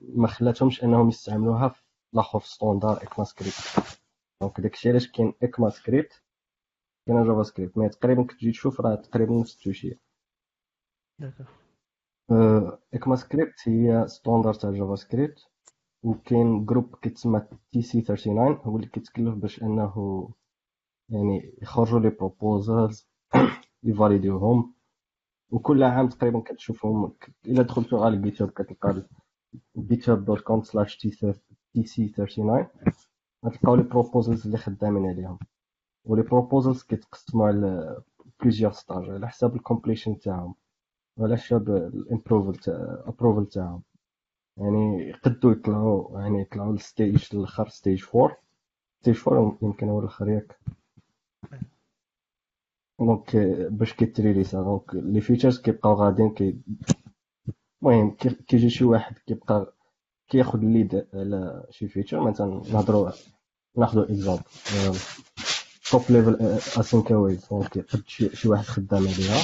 ما 0.02 0.28
خلاتهمش 0.28 0.84
انهم 0.84 1.08
يستعملوها 1.10 1.69
في 1.69 1.84
الآخر 2.13 2.39
في 2.39 2.48
standard 2.50 3.04
اكما 3.04 3.26
سكريبت 3.26 3.56
donc 4.42 4.62
داكشي 4.62 4.89
علاش 4.89 5.12
كاين 5.12 5.34
اكما 5.43 5.69
سكريبت 5.69 6.24
كاين 7.08 7.24
جافا 7.24 7.43
سكريبت 7.43 7.78
mais 7.78 7.89
تقريبا 7.89 8.24
كتجي 8.24 8.52
تشوف 8.52 8.82
راه 8.82 8.96
تقريبا 8.96 9.34
نفس 9.34 9.56
التوشيه 9.58 10.00
ECMAScript 12.94 13.68
هي 13.69 14.08
standard 14.08 14.54
تاع 14.54 14.72
JavaScript 14.72 15.48
وكاين 16.04 16.66
groupe 16.66 16.96
كيتسمى 17.02 17.42
TC39 17.72 18.38
هو 18.63 18.76
اللي 18.76 18.88
كيتكلف 18.88 19.36
باش 19.36 19.63
أنه 19.63 20.30
يعني 21.10 21.54
يخرجوا 21.62 22.00
les 22.00 22.10
proposals 22.10 23.08
يفاليديوهم. 23.84 24.74
وكل 25.52 25.84
عام 25.84 26.10
تقريبا 26.10 26.39
كتشوفهم. 26.39 27.13
إلا 27.46 27.63
دخلتو 27.63 28.04
على 28.04 28.16
ال 28.16 28.42
GitHub 28.42 28.50
كتلقى 28.50 29.08
github 29.80 30.10
dot 30.10 30.42
com 30.42 30.63
slash 30.63 30.98
TC39 30.98 32.68
غتلقاو 33.46 33.76
les 33.76 33.84
proposals 33.84 34.46
اللي 34.46 34.58
خدامين 34.58 35.06
عليهم. 35.06 35.39
و 36.06 36.10
les 36.10 36.22
proposals 36.22 36.84
كيتقسموا 36.84 37.48
على 37.48 38.02
plusieurs 38.42 38.72
stages 38.72 39.10
على 39.10 39.28
حساب 39.28 39.56
ال 39.56 39.61
completion 39.61 40.20
تاعهم 40.20 40.56
وعلى 41.20 41.38
حساب 41.38 41.70
ال 41.70 41.89
approval 41.89 43.46
تاعهم. 43.46 43.84
يعني 44.58 45.10
يقدو 45.10 45.52
يطلعوا 45.52 46.20
يعني 46.22 46.42
يطلعوا 46.42 46.72
لل 46.74 46.89
stage 46.89 47.28
الآخر 47.34 47.70
stage 47.70 48.04
4 48.16 48.38
stage 49.02 49.20
4 49.28 49.58
يمكن 49.62 49.89
هو 49.89 50.00
الآخر 50.00 50.30
ياك. 50.30 50.60
donc 53.00 53.36
باش 53.72 53.94
كيتريليسا 53.94 54.62
donc 54.62 54.84
les 54.94 55.22
features 55.22 55.62
كيبقاو 55.62 55.94
غاديين 55.94 56.30
كي 56.34 56.58
المهم 57.84 58.12
كيجي 58.48 58.70
شي 58.70 58.84
واحد 58.86 59.18
كيبقى 59.28 59.74
كياخد 60.30 60.63
ال 60.63 60.72
lead 60.72 61.08
على 61.13 61.68
شي 61.72 61.88
feature 61.88 62.30
مثلا 62.30 62.48
نهضروا 62.74 63.12
ناخذوا 63.78 64.04
exemple 64.04 64.44
top 65.92 66.02
level 66.10 66.36
async 66.80 67.10
await 67.10 67.39
donc 67.52 67.76
يقد 67.78 68.04
شي 68.08 68.50
واحد 68.50 68.63
خدام 68.66 69.00
عليها 69.04 69.38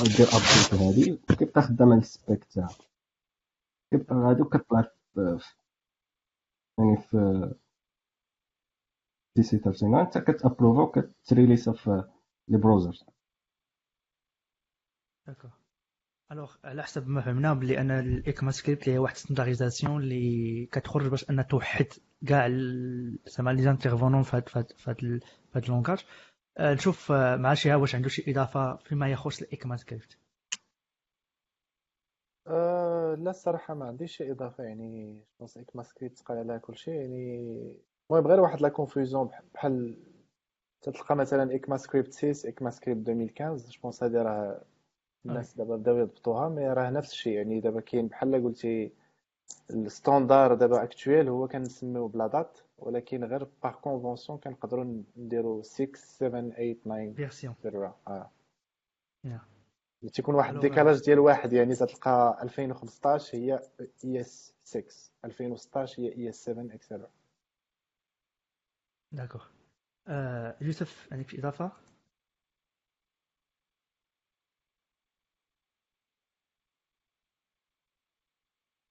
يدير 0.00 0.28
update 0.28 0.74
هادي. 0.74 1.18
كيبقى 1.38 1.62
خدام 1.62 1.88
على 1.92 2.00
ال 2.00 2.09
spec 2.09 2.44
تاعها 2.44 2.68
كيبقى 3.92 4.14
غادي 4.16 4.42
وكطلع 4.42 4.90
يعني 6.78 6.96
في 6.96 7.50
TC39 9.36 9.94
انت 10.00 10.18
كتابروفا 10.18 10.82
وكتريليسا 10.82 11.72
في 11.72 12.04
les 12.48 12.58
browsers 12.58 13.04
d'accord 15.26 15.50
alors 16.32 16.56
على 16.64 16.82
حسب 16.82 17.08
ما 17.08 17.20
فهمنا 17.20 17.54
بلي 17.54 17.80
ان 17.80 17.90
ال 17.90 18.50
ECMAScript 18.50 18.88
هي 18.88 18.98
واحد 18.98 19.16
standardisation 19.16 20.02
اللي 20.02 20.66
كتخرج 20.72 21.08
باش 21.08 21.30
ان 21.30 21.46
توحد 21.46 21.86
كاع 22.28 22.48
زعما 23.26 23.50
les 23.50 23.62
intervenants 23.62 24.22
في 24.22 24.36
هاد 24.36 24.48
في 24.48 25.20
في 25.52 25.58
ال 25.58 25.64
langage 25.64 26.04
نشوف 26.60 27.12
مع 27.12 27.54
شي 27.54 27.74
واش 27.74 27.94
عنده 27.94 28.08
شي 28.08 28.30
اضافه 28.30 28.76
فيما 28.76 29.08
يخص 29.08 29.42
ال 29.42 29.76
ECMAScript 29.76 30.18
لا 33.14 33.30
الصراحة 33.30 33.74
ما 33.74 33.86
عنديش 33.86 34.16
شي 34.16 34.30
إضافة 34.30 34.64
يعني 34.64 35.20
je 35.32 35.56
pense 35.56 35.82
ECMAScript 35.82 36.20
قال 36.20 36.38
عليها 36.38 36.58
كلشي 36.58 36.90
يعني. 36.90 37.74
المهم 38.10 38.26
غير 38.26 38.40
واحد 38.40 38.60
la 38.60 38.68
confusion 38.68 39.30
بحال 39.54 39.96
تلقى 40.82 41.16
مثلا 41.16 41.50
ECMAScript 41.50 42.12
6 42.12 42.46
ECMAScript 42.46 43.08
2015 43.08 43.72
je 43.76 43.83
pense 43.83 44.02
هادي 44.02 44.18
راه 44.18 44.60
الناس 45.26 45.56
دابا 45.56 45.76
بداو 45.76 45.98
يضبطوها 45.98 46.48
mais 46.48 46.68
راه 46.68 46.90
نفس 46.90 47.12
الشيء 47.12 47.32
يعني. 47.32 47.60
دابا 47.60 47.80
كاين 47.80 48.06
بحال 48.06 48.44
قلتي 48.44 48.92
ال 49.70 49.79
standard 49.79 50.54
دابا 50.54 50.82
actuel 50.82 51.28
هو 51.28 51.48
كنسميو 51.48 52.08
بلا 52.08 52.26
date 52.26 52.58
ولكن 52.78 53.24
غير 53.24 53.46
par 53.62 53.72
convention 53.72 54.38
كنقدروا 54.38 55.02
نديرو 55.16 55.62
6 55.62 55.90
7 55.94 56.40
8 56.50 56.74
9 56.74 57.12
version 57.12 57.54
آه. 58.08 58.30
Yeah. 59.26 59.51
تيكون 60.08 60.34
واحد 60.34 60.54
ال 60.54 60.59
décalage 60.59 61.00
ديال 61.04 61.18
واحد 61.18 61.52
يعني 61.52 61.74
تلقى 61.74 62.38
2015 62.42 63.38
هي 63.38 63.60
ES6 64.04 64.84
2016 65.24 66.02
هي 66.02 66.12
ES7 66.16 66.74
et 66.74 66.83
cetera 66.83 67.10
d'accord 69.12 69.46
يوسف 70.60 71.08
عندك 71.12 71.28
شي 71.28 71.38
إضافة؟ 71.38 71.72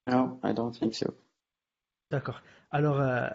No, 0.10 0.40
I 0.44 0.52
don't 0.54 0.76
think 0.76 0.94
so. 0.94 1.14
d'accord 2.12 2.40
alors 2.76 3.28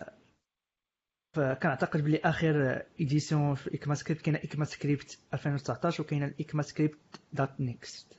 فكنعتقد 1.36 2.04
بلي 2.04 2.20
اخر 2.24 2.82
édition 3.00 3.54
في 3.54 3.72
ECMAScript 3.74 4.22
كاينة 4.22 4.38
ECMAScript 4.38 5.18
2019 5.34 6.02
وكاينه 6.02 6.26
ال 6.26 6.62
ECMAScript 6.62 7.20
dot 7.32 7.60
next 7.60 8.18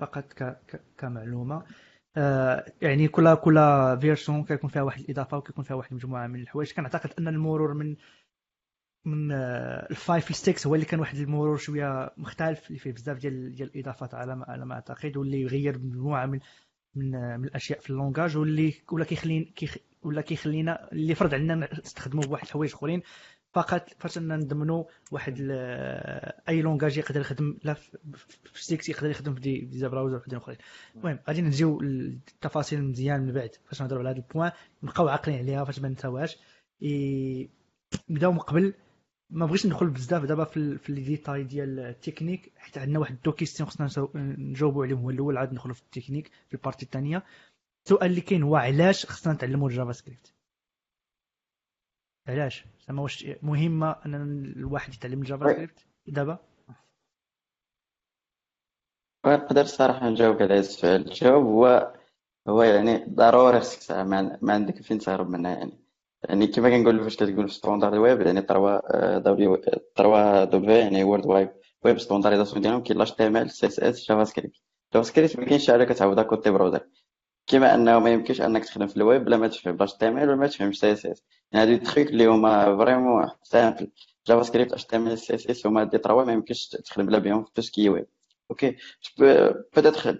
فقط 0.00 0.32
ك... 0.32 0.42
ك... 0.42 0.80
كمعلومة. 0.98 1.62
آه 2.16 2.72
يعني 2.82 3.08
كل 3.08 3.34
كل 3.34 3.58
version 4.00 4.44
كيكون 4.44 4.70
فيها 4.70 4.82
واحد 4.82 5.00
الإضافة 5.00 5.36
وكيكون 5.36 5.64
فيها 5.64 5.76
واحد 5.76 5.90
المجموعه 5.90 6.26
من 6.26 6.40
الحوايج. 6.40 6.72
كنعتقد 6.72 7.10
أن 7.18 7.28
المرور 7.28 7.74
من 7.74 7.96
من 9.04 9.32
آه 9.32 9.86
ال 9.90 9.99
five 9.99 10.36
six 10.36 10.66
هو 10.66 10.74
اللي 10.74 10.86
كان 10.86 11.00
واحد 11.00 11.16
المرور 11.18 11.56
شوية 11.56 12.12
مختلف 12.16 12.68
اللي 12.68 12.78
فيه 12.78 12.92
بزاف 12.92 13.18
ديال 13.18 13.54
ديال 13.54 13.70
الإضافات 13.74 14.14
على 14.14 14.36
ما 14.36 14.44
على 14.48 14.66
ما 14.66 14.74
أعتقد 14.74 15.16
واللي 15.16 15.40
يغير 15.40 15.78
مجموعة 15.78 16.26
من 16.26 16.40
من 16.94 17.10
من 17.40 17.44
الأشياء 17.44 17.80
في 17.80 17.90
ال 17.90 17.96
langage 17.96 18.36
واللي 18.36 18.74
ولا 18.92 19.04
كيخلينا 19.04 19.46
كيخ 19.56 19.76
ولا 20.04 20.20
كيخلينا 20.20 20.92
اللي 20.92 21.14
فرض 21.14 21.34
علينا 21.34 21.68
نستخدموا 21.84 22.24
بواحد 22.24 22.44
الحوايج 22.44 22.72
اخرين 22.72 23.02
فقط 23.52 23.90
فاش 23.98 24.18
نضمنوا 24.18 24.84
واحد 25.10 25.36
أي 26.48 26.62
langage 26.62 26.98
يقدر 26.98 27.20
يخدم 27.20 27.58
لا 27.64 27.74
في 28.44 28.64
سيكس 28.64 28.88
يقدر 28.88 29.10
يخدم 29.10 29.34
في 29.34 29.40
des 29.40 29.88
browsers 29.88 30.16
وحدين 30.16 30.38
أخرين. 30.38 30.58
المهم 30.96 31.18
غادي 31.28 31.42
نجيو 31.42 31.80
للتفاصيل 31.80 32.82
مزيان 32.84 33.20
من 33.20 33.32
بعد 33.32 33.50
فاش 33.64 33.82
نهضروا 33.82 34.00
على 34.00 34.10
هذا 34.10 34.18
ال 34.18 34.24
point 34.24 34.52
نبقاو 34.82 35.08
عاقلين 35.08 35.38
عليها 35.38 35.64
فاش 35.64 35.78
ما 35.78 35.88
نساوهاش. 35.88 36.38
نبداو 38.10 38.32
من 38.32 38.38
قبل 38.38 38.74
ما 39.30 39.46
بغيتش 39.46 39.66
ندخل 39.66 39.90
بزاف 39.90 40.24
دابا 40.24 40.44
في, 40.44 40.78
في 40.78 40.92
les 40.92 41.00
détails 41.02 41.44
ديال 41.44 41.78
التكنيك 41.80 42.52
حيت 42.56 42.78
عندنا 42.78 42.98
واحد 42.98 43.16
deux 43.24 43.32
questions 43.32 43.68
خصنا 43.68 44.08
نجاوبوا 44.14 44.84
عليهم. 44.84 44.98
هو 44.98 45.10
الأول 45.10 45.36
عاد 45.36 45.52
ندخلوا 45.52 45.74
في 45.74 45.82
التكنيك 45.82 46.30
في 46.48 46.54
ال 46.54 46.58
partie 46.58 46.84
الثانية 46.84 47.24
السؤال 47.84 48.10
اللي 48.10 48.20
كاين 48.20 48.42
هو 48.42 48.56
علاش 48.56 49.06
خصنا 49.06 49.32
نتعلموا 49.32 49.68
ال 49.68 49.92
JavaScript؟ 49.92 50.34
علاش؟ 52.28 52.64
زعما 52.86 53.02
واش 53.02 53.26
مهمه 53.42 53.90
أن 54.06 54.14
الواحد 54.56 54.94
يتعلم 54.94 55.20
الجافا 55.20 55.52
سكريبت؟ 55.52 55.86
دابا؟ 56.06 56.38
نقدر 59.26 59.60
الصراحه 59.60 60.08
نجاوب 60.08 60.42
على 60.42 60.54
هذا 60.54 60.60
السؤال. 60.60 61.08
الجواب 61.08 61.42
هو 61.42 61.94
هو 62.48 62.62
يعني 62.62 63.04
ضروري 63.08 63.60
خصك 63.60 63.90
ما, 63.92 64.38
ما 64.42 64.52
عندك 64.52 64.82
فين 64.82 64.98
تهرب 64.98 65.28
منها 65.28 65.56
يعني. 65.56 65.80
يعني 66.28 66.46
كما 66.46 66.70
كنقول 66.70 67.02
فاش 67.02 67.16
كتقول 67.16 67.48
في 67.48 67.54
standard 67.54 67.94
web 67.98 68.20
يعني 68.20 68.42
trois 68.42 69.18
W 69.18 69.56
trois 69.94 70.44
W 70.44 70.76
يعني 70.76 71.04
World 71.04 71.26
Wide 71.26 71.50
Web 71.84 71.98
standardisation 71.98 72.62
ديالهم 72.62 72.82
كاين 72.82 72.98
l'HTML 72.98 73.50
CSS 73.50 73.66
JavaScript. 73.66 74.56
JavaScript 74.94 75.36
ما 75.38 75.44
كاينش 75.44 75.70
حاجة 75.70 75.84
كتعوضها 75.84 76.24
côté 76.24 76.50
browser 76.50 76.88
كما 77.46 77.74
انه 77.74 77.98
ما 77.98 78.10
يمكنش 78.10 78.40
انك 78.40 78.64
تخدم 78.64 78.86
في 78.86 78.96
الويب 78.96 79.24
بلا 79.24 79.36
ما 79.36 79.48
تفهم 79.48 79.76
l'HTML 79.76 80.28
ولا 80.28 80.36
ما 80.36 80.46
تفهمش 80.46 80.78
CSS. 80.80 81.22
يعني 81.52 81.72
هادو 81.74 81.84
truc 81.84 82.08
اللي 82.08 82.26
هما 82.26 82.76
فريمون 82.78 83.30
سامبل 83.42 83.90
جافا 84.26 84.42
سكريبت 84.42 84.72
اش 84.72 84.84
تي 84.84 84.96
إم 84.96 85.06
إل 85.08 85.18
سي 85.18 85.34
إس 85.34 85.46
إس 85.46 85.66
هما 85.66 85.84
des 85.84 85.98
trois 85.98 86.24
ما 86.24 86.32
يمكنش 86.32 86.68
تخدم 86.68 87.06
بلا 87.06 87.18
بهم 87.18 87.44
في 87.44 87.50
tout 87.54 87.62
ce 87.62 87.72
qui 87.72 87.88
web 87.88 88.06
okay 88.50 88.76
peut-être 89.76 90.12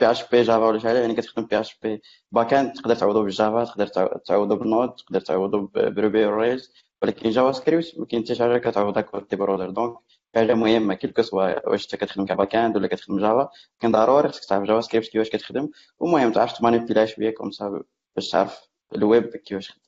PHP 0.00 0.10
Java 0.10 0.66
ولا 0.66 0.78
شي 0.78 0.86
حاجة. 0.88 0.98
يعني 0.98 1.14
كتخدم 1.14 1.46
PHP 1.46 1.60
back-end 1.60 2.72
تقدر 2.72 2.94
تعوضو 2.94 3.22
بال 3.22 3.36
Java 3.36 3.64
تقدر 3.64 3.86
تعوضو 4.26 4.56
بال 4.56 4.69
Node 4.69 4.94
تقدر 4.94 5.20
تعوضو 5.20 5.70
ب 5.74 5.84
Ruby 5.84 6.24
Rails 6.26 6.72
ولكن 7.02 7.30
JavaScript 7.30 7.94
ما 7.98 8.06
كاين 8.06 8.22
حتى 8.24 8.34
شي 8.34 8.42
حاجة 8.42 8.58
كتعوضها 8.58 9.02
côté 9.02 9.34
browser 9.34 9.70
donc 9.70 9.98
حاجة 10.34 10.54
مهمه 10.54 10.94
quel 10.94 11.10
que 11.10 11.22
soit 11.22 11.68
واش 11.68 11.84
انت 11.84 12.04
كتخدم 12.04 12.26
ك 12.26 12.54
back-end 12.54 12.76
ولا 12.76 12.88
كتخدم 12.88 13.18
Java؟ 13.18 13.50
كان 13.80 13.92
ضروري 13.92 14.28
خصك 14.28 14.48
تعرف 14.48 14.64
JavaScript 14.64 15.08
كيفاش 15.08 15.30
كتخدم 15.30 15.70
ومهم 15.98 16.32
تعرف 16.32 16.58
تمانيبيلا 16.58 17.06
شوية 17.06 17.34
comme 17.34 17.50
ça 17.50 17.82
باش 18.16 18.30
تعرف 18.30 18.68
الويب 18.94 19.36
كيفاش 19.36 19.70
خدم. 19.70 19.80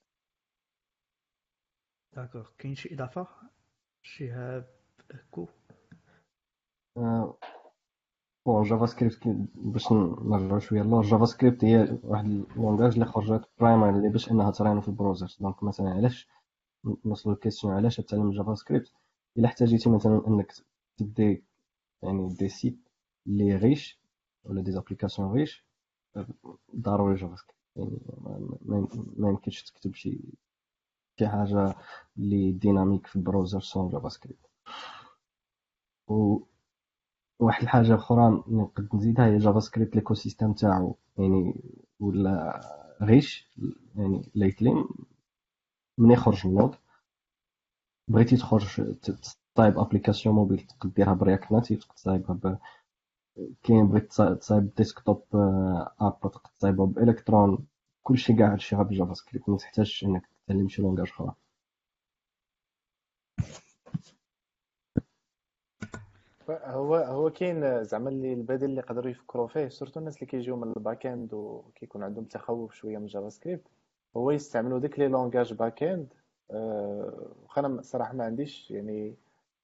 d'accord 2.13 2.47
كاين 2.59 2.75
شي 2.75 2.95
إضافة؟ 2.95 3.27
شهاب 4.03 4.71
كو؟ 5.31 5.49
bon 8.47 8.63
JavaScript 8.63 9.21
باش 9.55 9.93
نرجعو 9.93 10.59
شوية. 10.59 10.83
alors 10.83 11.03
JavaScript 11.03 11.65
هي 11.65 11.99
واحد 12.03 12.25
ال 12.25 12.33
langage 12.33 12.93
اللي 12.93 13.05
خرجت 13.05 13.49
primary 13.61 14.09
باش 14.09 14.31
إنها 14.31 14.51
ترينو 14.51 14.81
في 14.81 14.89
ال 14.89 14.94
browser. 14.94 15.37
donc 15.41 15.63
مثلا 15.63 15.91
علاش 15.91 16.29
نوصلو 17.05 17.33
لل 17.33 17.41
question 17.41 17.75
علاش 17.75 17.97
تعلم 17.97 18.31
JavaScript؟ 18.31 18.93
إلا 19.39 19.47
احتاجيتي 19.47 19.91
مثلا 19.91 20.23
أنك 20.29 20.53
تدي 20.97 21.45
يعني 22.03 22.35
des 22.35 22.49
sites 22.49 22.89
اللي 23.27 23.57
riches 23.57 24.01
ولا 24.45 24.63
des 24.63 24.73
applications 24.73 25.33
riches 25.33 25.67
ضروري 26.77 27.15
JavaScript 27.15 27.63
يعني 27.77 28.87
ما 29.17 29.29
يمكنش 29.29 29.63
تكتب 29.63 29.95
شي 29.95 30.21
شي 31.19 31.29
حاجة 31.29 31.75
اللي 32.19 32.53
dynamique 32.53 33.07
في 33.07 33.17
ال 33.17 33.61
browser 33.61 33.89
sans 33.89 34.09
JavaScript 34.09 34.47
و 36.09 36.39
واحد 37.39 37.63
الحاجة 37.63 37.95
أخرى 37.95 38.45
نقد 38.49 38.89
نزيدها 38.95 39.27
هي 39.27 39.39
JavaScript 39.39 39.95
l'écosystème 39.97 40.53
تاعو. 40.53 40.97
يعني 41.19 41.55
ولا 42.01 42.61
riche 43.03 43.51
يعني 43.97 44.23
لايتلي 44.35 44.85
من 45.99 46.11
يخرج 46.11 46.47
ال 46.47 46.52
Node 46.52 46.75
بغيتي 48.13 48.37
تخرج 48.37 48.95
تصايب 49.55 49.79
application 49.79 50.35
mobile 50.35 50.59
تقدر 50.61 50.91
ديرها 50.97 51.15
ب 51.15 51.21
React 51.21 51.53
Native 51.53 51.81
تقدر 51.81 51.95
تصايبها 51.95 52.35
ب 52.37 52.59
كاين 53.63 53.87
بغيت 53.89 54.13
تصايب 54.13 54.75
desktop 54.75 55.23
app 56.01 56.21
تقدر 56.21 56.51
تصايبها 56.59 56.87
بإلكترون 56.87 57.67
كلشي 58.03 58.33
كاع 58.33 58.53
هادشي 58.53 58.77
غير 58.77 58.85
بال 58.85 59.15
JavaScript 59.15 59.49
ما 59.49 59.57
تحتاجش 59.57 60.05
إنك 60.05 60.29
تتعلم 60.47 60.69
شي 60.69 60.83
langage 60.83 61.09
أخرى. 61.09 61.35
هو 66.51 66.97
هو 66.97 67.31
كاين 67.31 67.85
زعما 67.85 68.09
اللي 68.11 68.33
البديل 68.33 68.71
اللي 68.71 68.81
يقدروا 68.81 69.11
يفكروا 69.11 69.49
فيه 69.49 69.69
surtout 69.69 70.01
الناس 70.01 70.17
اللي 70.17 70.27
كيجيو 70.27 70.57
من 70.57 70.73
ال 70.77 71.07
back-end 71.07 71.35
وكيكون 71.35 72.03
عندهم 72.03 72.25
تخوف 72.25 72.75
شوية 72.75 72.99
من 72.99 73.07
JavaScript 73.07 73.69
هو 74.17 74.31
يستعملوا 74.31 74.79
ديك 74.79 74.99
les 74.99 75.09
langages 75.09 75.55
backend 75.55 76.15
واخا 76.53 77.61
أنا 77.61 77.81
الصراحه 77.81 78.15
ما 78.15 78.25
عنديش 78.25 78.71
يعني 78.71 79.17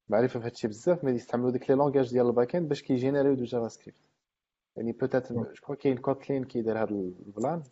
معرفة 0.09 0.41
في 0.41 0.47
هادشي 0.47 0.69
بزاف 0.69 1.05
mais 1.05 1.11
يستعملوا 1.11 1.51
ديك 1.51 1.71
les 1.71 1.77
langages 1.77 2.11
ديال 2.11 2.27
ال 2.27 2.57
backend 2.57 2.69
باش 2.69 2.83
كيجينيريو 2.83 3.35
du 3.35 3.45
JavaScript 3.45 3.99
يعني 4.77 4.93
peut-être 4.93 5.33
je 5.33 5.45
crois 5.63 5.75
كاين 5.75 5.97
Kotlin 5.99 6.45
كيدير 6.45 6.83
هاد 6.83 6.91
البلان 6.91 7.63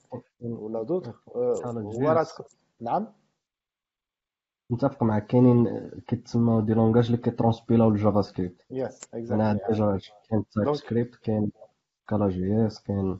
ولا 0.40 0.82
دوت 0.82 1.14
هو 1.36 2.10
راه 2.10 2.26
نعم 2.80 3.06
متفق 4.70 5.02
معك 5.02 5.26
كاينين 5.26 5.90
كيتسموا 6.06 6.60
des 6.60 6.74
langages 6.74 7.06
اللي 7.06 7.16
كيترونسبيلاو 7.16 7.88
ل 7.88 8.22
JavaScript 8.22 8.66
yes 8.70 9.00
أنا 9.14 9.52
exactly 9.52 9.68
déjà 9.68 9.98
كاين 10.30 10.44
TypeScript 10.52 11.16
كاين 11.16 11.52
Scala 12.08 12.28
JS 12.28 12.82
كاين 12.82 13.18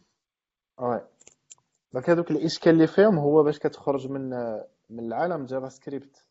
oui 0.79 1.01
donc 1.93 2.11
هذوك 2.11 2.31
الإشكال 2.31 2.73
اللي 2.73 2.87
فيهم 2.87 3.19
هو 3.19 3.43
باش 3.43 3.59
كتخرج 3.59 4.09
من 4.09 4.31
من 4.91 5.07
العالم 5.07 5.45
JavaScript 5.45 6.27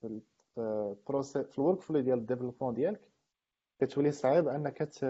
في 0.00 0.20
ال 0.58 0.69
process 0.69 1.46
في 1.46 1.58
ال 1.58 1.80
workflow 1.80 2.00
ديال 2.00 2.18
ال 2.18 2.22
développement 2.22 2.74
ديالك 2.74 3.00
كتولي 3.80 4.12
صعيب 4.12 4.48
أنك 4.48 4.78
ت 4.78 5.02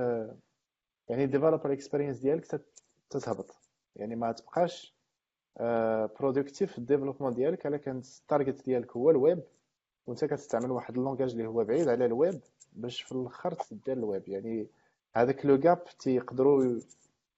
يعني 1.08 1.24
ال 1.24 1.29
developer 1.29 1.72
experience 1.72 2.18
ديالك 2.18 2.60
تتهبط 3.10 3.54
يعني 3.96 4.16
ما 4.16 4.32
تبقاش 4.32 4.94
productif 6.20 6.72
في 6.72 6.78
ال 6.78 6.82
développement 6.82 7.34
ديالك 7.34 7.66
الا 7.66 7.76
كان 7.76 7.98
ال 7.98 8.08
target 8.08 8.64
ديالك 8.64 8.96
هو 8.96 9.10
الويب 9.10 9.42
وأنت 10.06 10.24
كتستعمل 10.24 10.70
واحد 10.70 10.96
ال 10.98 11.02
langage 11.02 11.30
اللي 11.32 11.46
هو 11.46 11.64
بعيد 11.64 11.88
على 11.88 12.04
الويب 12.06 12.40
باش 12.72 13.02
في 13.02 13.12
الأخر 13.12 13.52
تدير 13.52 13.96
الويب 13.96 14.28
يعني 14.28 14.66
هذاك 15.16 15.46
le 15.46 15.54
gap 15.54 15.84
تيقدروا 15.98 16.80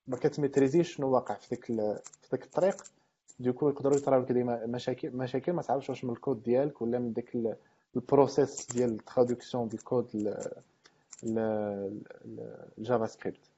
ما 0.07 0.17
كتميتريزيش 0.17 0.95
شنو 0.97 1.11
واقع 1.15 1.35
في 1.35 1.49
ديك 1.49 1.65
في 1.65 2.29
ديك 2.33 2.45
الطريق. 2.45 2.77
du 3.39 3.49
coup 3.49 3.69
يقدروا 3.69 3.97
يطراو 3.97 4.21
لك 4.21 4.33
ديما 4.33 4.67
مشاكل 4.67 5.11
مشاكل 5.11 5.53
ما 5.53 5.63
تعرفش 5.63 5.91
واش 5.91 6.05
من 6.05 6.11
الكود 6.11 6.43
ديالك 6.43 6.83
ولا 6.83 6.99
من 6.99 7.13
ديك 7.13 7.39
ال 7.97 8.05
process 8.06 8.67
ديال 8.73 8.91
ال 8.91 8.98
traduction 8.98 9.69
ديال 9.69 9.81
الكود 9.81 10.37
ال 12.79 13.07
JavaScript 13.07 13.51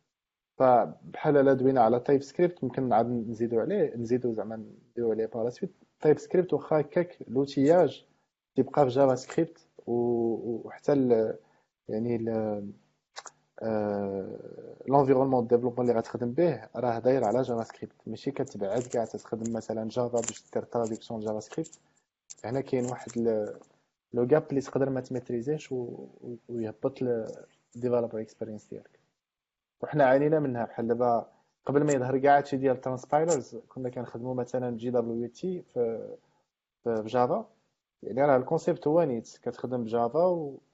فبحال 0.59 1.35
لا 1.35 1.53
دوينا 1.53 1.81
على 1.81 2.01
TypeScript 2.01 2.65
ممكن 2.65 2.89
نعاود 2.89 3.29
نزيدو 3.31 3.61
عليه 3.61 3.95
نزيدو 3.97 4.33
زعما 4.33 4.57
نديرو 4.93 5.11
عليه 5.11 5.27
par 5.27 5.51
suite 5.51 5.73
TypeScript 6.01 6.53
واخا 6.53 6.81
هكاك 6.81 7.19
l'outillage 7.29 8.05
تيبقى 8.57 8.83
في 8.85 8.89
JavaScript 8.89 9.67
وحتى 9.87 10.93
يعني 11.89 12.17
l'environnement 14.89 15.47
développement 15.47 15.89
اللي 15.89 15.99
غتخدم 15.99 16.33
به 16.33 16.69
راه 16.77 16.99
داير 16.99 17.25
على 17.25 17.43
JavaScript 17.43 17.95
ماشي 18.07 18.31
كتبعد 18.31 18.87
كاع 18.87 19.05
تخدم 19.05 19.53
مثلا 19.53 19.89
Java 19.89 20.21
باش 20.21 20.45
دير 20.55 20.63
traduction 20.63 21.21
JavaScript 21.21 21.71
هنا 22.45 22.61
كاين 22.61 22.85
واحد 22.87 23.19
le 24.13 24.23
gap 24.23 24.47
اللي 24.51 24.61
تقدر 24.61 24.91
ما 24.91 25.01
تميتريزيش 25.01 25.73
ويهبط 26.49 26.99
ال 27.77 27.81
developer 27.81 28.21
experience 28.21 28.67
ديالك. 28.67 29.01
وحنا 29.83 30.05
عانينا 30.05 30.41
منها 30.41 30.65
بحال 30.65 30.89
دابا 30.89 31.27
قبل 31.67 31.85
ما 31.85 31.93
يظهر 31.93 32.19
كاع 32.19 32.37
هادشي 32.37 32.57
ديال 32.57 32.81
transpilers 32.81 33.57
كنا 33.69 33.89
كنخدموا 33.91 34.35
مثلا 34.35 34.77
GWT 34.77 35.63
في 35.63 36.09
في 36.85 37.03
Java 37.07 37.49
يعني 38.03 38.23
راه 38.23 38.37
ال 38.37 38.43
concept 38.43 38.87
هو 38.87 39.03
نيت. 39.03 39.39
كتخدم 39.43 39.85
ب 39.85 39.93
Java 39.93 40.25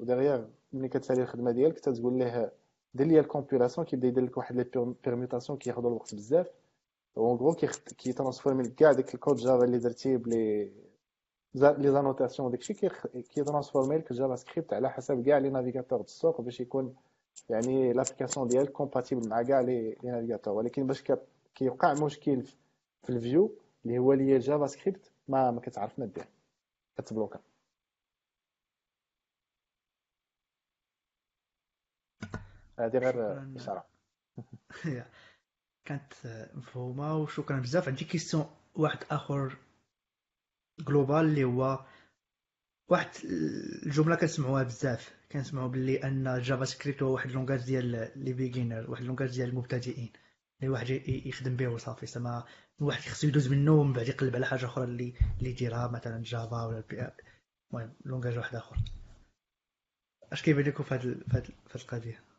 و 0.00 0.05
derrière 0.05 0.44
ملي 0.72 0.89
كتسالي 0.89 1.22
الخدمة 1.22 1.51
ديالك 1.51 1.80
تتقول 1.80 2.18
ليه 2.18 2.53
دير 2.95 3.07
لي 3.07 3.20
ال 3.20 3.26
compilation 3.26 3.86
كيبدا 3.86 4.09
يدير 4.09 4.24
لك 4.24 4.36
واحد 4.36 4.57
les 4.57 4.94
permutations 5.05 5.59
كياخذوا 5.59 5.90
الوقت 5.90 6.14
بزاف. 6.14 6.51
en 7.16 7.36
gros 7.36 7.55
كي 7.99 8.12
ترانسفورمي 8.12 8.62
لك 8.62 8.74
كاع 8.74 8.93
داك 8.93 9.14
الكود 9.14 9.36
Java 9.36 9.64
اللي 9.64 9.78
درتيه 9.78 10.16
بلي 10.16 10.72
les 11.55 11.90
annotations 11.90 12.50
داكشي 12.51 12.74
كي 12.74 13.45
ترانسفورمي 13.45 13.97
لك 13.97 14.12
JavaScript 14.12 14.72
على 14.72 14.90
حسب 14.90 15.26
كاع 15.26 15.38
les 15.38 15.50
navigateurs 15.50 16.00
السوق 16.01 16.40
باش 16.40 16.61
يكون 16.61 16.95
يعني 17.51 17.93
l'application 17.92 18.48
ديالك 18.49 18.72
compatible 18.72 19.28
مع 19.28 19.43
كاع 19.43 19.61
les 19.61 19.96
navigateurs 20.05 20.55
ولكن 20.55 20.86
باش 20.86 21.05
كيوقع 21.55 21.95
مشكل 21.95 22.43
في 23.03 23.11
ال 23.11 23.19
view 23.19 23.55
اللي 23.84 23.99
هو 23.99 24.12
les 24.12 24.38
JavaScript 24.38 25.11
ما 25.28 25.51
ما 25.51 25.61
كتعرف 25.61 25.99
ما 25.99 26.07
دير 26.07 26.26
كتبلوكا. 26.99 27.40
هذه 32.78 32.98
غير. 32.98 33.42
إشارة. 33.56 33.86
كانت 35.84 36.12
مفهومه 36.54 37.16
وشكرا 37.16 37.60
بزاف. 37.60 37.88
عندي 37.88 38.04
question 38.05 38.46
واحد 38.74 38.98
آخر 39.10 39.56
globale 40.80 41.16
اللي 41.16 41.44
هو 41.44 41.84
واحد 42.88 43.10
الجملة 43.86 44.16
كنسمعوها 44.16 44.62
بزاف. 44.62 45.14
كنسمعوا 45.32 45.68
باللي 45.68 46.04
أن 46.04 46.40
JavaScript 46.40 47.03
هو 47.02 47.12
واحد 47.12 47.28
ال 47.28 47.33
langage 47.33 47.64
ديال 47.64 48.12
les 48.16 48.32
beginners 48.32 48.90
واحد 48.90 49.02
ال 49.03 49.06
langage 49.06 49.30
ديال 49.30 49.48
المبتدئين. 49.48 50.12
اللي 50.60 50.72
واحد 50.72 50.90
يخدم 51.08 51.56
به 51.56 51.68
وصافي. 51.68 52.06
زعما 52.06 52.44
الواحد 52.80 53.00
خصو 53.00 53.26
يدوز 53.26 53.48
منه 53.48 53.72
ومن 53.72 53.92
بعد 53.92 54.08
يقلب 54.08 54.36
على 54.36 54.46
حاجة 54.46 54.64
أخرى 54.64 54.84
اللي 54.84 55.14
اللي 55.38 55.50
يديرها 55.50 55.88
مثلا 55.88 56.22
Java 56.22 56.66
ولا 56.66 56.78
البي 56.78 57.10
المهم 57.70 57.94
langage 58.05 58.38
واحد 58.38 58.56
آخر. 58.56 58.76
أش 60.32 60.42
كيبان 60.42 60.64
لكم 60.64 60.84
في 60.84 60.94
هاد 60.94 61.50
القضية؟ 61.74 62.32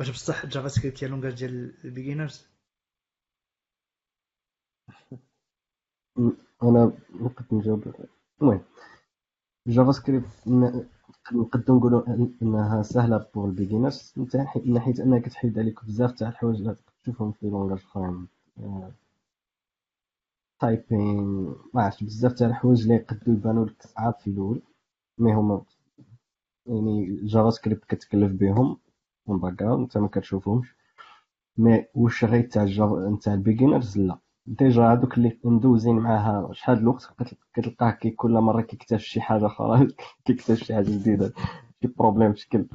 باش 0.00 0.10
بصح 0.10 0.46
JavaScript 0.46 1.04
هي 1.04 1.08
langage 1.08 1.34
ديال 1.34 1.74
ال 1.84 1.90
beginners 1.90 2.46
أنا 6.62 6.92
نقدر 7.20 7.44
نجاوب. 7.52 7.94
المهم 8.42 8.60
JavaScript 9.66 10.26
نقدر 11.32 11.74
نقولوا 11.74 12.02
إنها 12.42 12.82
سهلة 12.82 13.26
pour 13.34 13.48
ال 13.48 13.54
beginners 13.54 14.12
من 14.16 14.26
ناحيه 14.34 15.02
انها 15.04 15.18
كتحيد 15.18 15.58
عليك 15.58 15.84
بزاف 15.84 16.12
تاع 16.12 16.28
الحوايج 16.28 16.56
اللي 16.60 16.76
تشوفهم 17.02 17.32
في 17.32 17.46
langages 17.46 17.78
أخرين. 17.78 18.28
typing 20.60 21.18
ما 21.74 21.82
عرفتش 21.82 22.04
بزاف 22.04 22.32
تاع 22.32 22.46
الحوايج 22.48 22.82
اللي 22.82 22.94
يقدروا 22.94 23.36
يبانوا 23.36 23.66
لك 23.66 23.82
صعاب 23.82 24.14
في 24.14 24.26
الأول 24.30 24.62
mais 25.18 25.34
هما 25.34 25.62
يعني 26.66 27.20
JavaScript 27.26 27.84
كتكلف 27.84 28.32
بهم. 28.32 28.78
من 29.30 29.38
background 29.38 29.80
انت 29.82 29.98
ما 29.98 30.08
كتشوفهمش. 30.08 30.76
mais 31.58 31.84
واش 31.94 32.24
غير 32.24 32.42
تاع 32.48 33.34
ال 33.34 33.40
beginners؟ 33.40 33.98
لا. 33.98 34.18
déjà 34.46 34.82
هادوك 34.82 35.18
اللي 35.18 35.38
مدوزين 35.44 35.96
معاها 35.96 36.52
شحال 36.52 36.78
الوقت 36.78 37.10
كت- 37.18 37.38
كتلقاه 37.54 37.90
كي 37.90 38.10
كل 38.10 38.32
مرة 38.32 38.60
كيكتشف 38.62 39.00
شي 39.06 39.20
حاجة 39.20 39.46
أخرى 39.46 39.88
كيكتشف 40.24 40.64
شي 40.64 40.74
حاجة 40.74 40.84
جديدة 40.90 41.32
شي 41.82 41.88
problème 41.88 42.34
شكل 42.34 42.66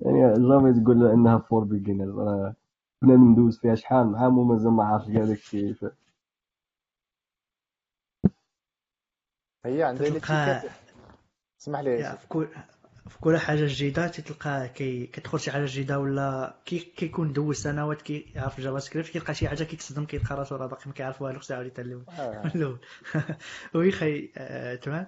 يعني 0.00 0.20
جافي 0.48 0.80
تقول 0.80 1.06
إنها 1.06 1.38
for 1.38 1.64
beginners 1.64 2.18
راه 2.18 2.54
بنادم 3.02 3.32
مدوز 3.32 3.58
فيها 3.58 3.74
شحال؟ 3.74 4.06
مع 4.06 4.20
عام 4.22 4.38
ومازال 4.38 4.72
ما 4.72 4.84
عارف 4.84 5.10
كاع 5.10 5.24
داكشي 5.24 5.74
ف- 5.74 5.84
هي 9.66 9.82
عندها 9.82 10.06
تلقى- 10.08 10.12
l'étiquette 10.12 10.72
اسمح 11.60 11.80
لي 11.80 12.18
في 13.08 13.18
كل 13.18 13.38
حاجة 13.38 13.66
جديدة 13.66 14.08
تلقى 14.08 14.68
كي 14.68 15.06
كتدخل 15.06 15.40
شي 15.40 15.50
حاجة 15.50 15.64
جديدة 15.66 15.98
ولا 16.00 16.54
كي 16.64 16.78
كيكون 16.78 17.32
دوز 17.32 17.56
سنوات 17.56 18.02
كيعرف 18.02 18.60
JavaScript 18.60 19.08
كيلقى 19.08 19.34
شي 19.34 19.48
حاجة 19.48 19.64
كيتصدم 19.64 20.04
كيلقى 20.04 20.36
راسو 20.36 20.56
راه 20.56 20.66
باقي 20.66 20.82
ما 20.86 20.92
كيعرف 20.92 21.22
والو 21.22 21.38
خصو 21.38 21.52
يعاود 21.54 21.66
يتعلم 21.66 22.04
آه. 22.08 22.42
من 22.44 22.50
الأول. 22.54 22.78
oui 23.74 23.90
خي 23.90 24.30
آه، 24.36 24.74
تمام. 24.74 25.06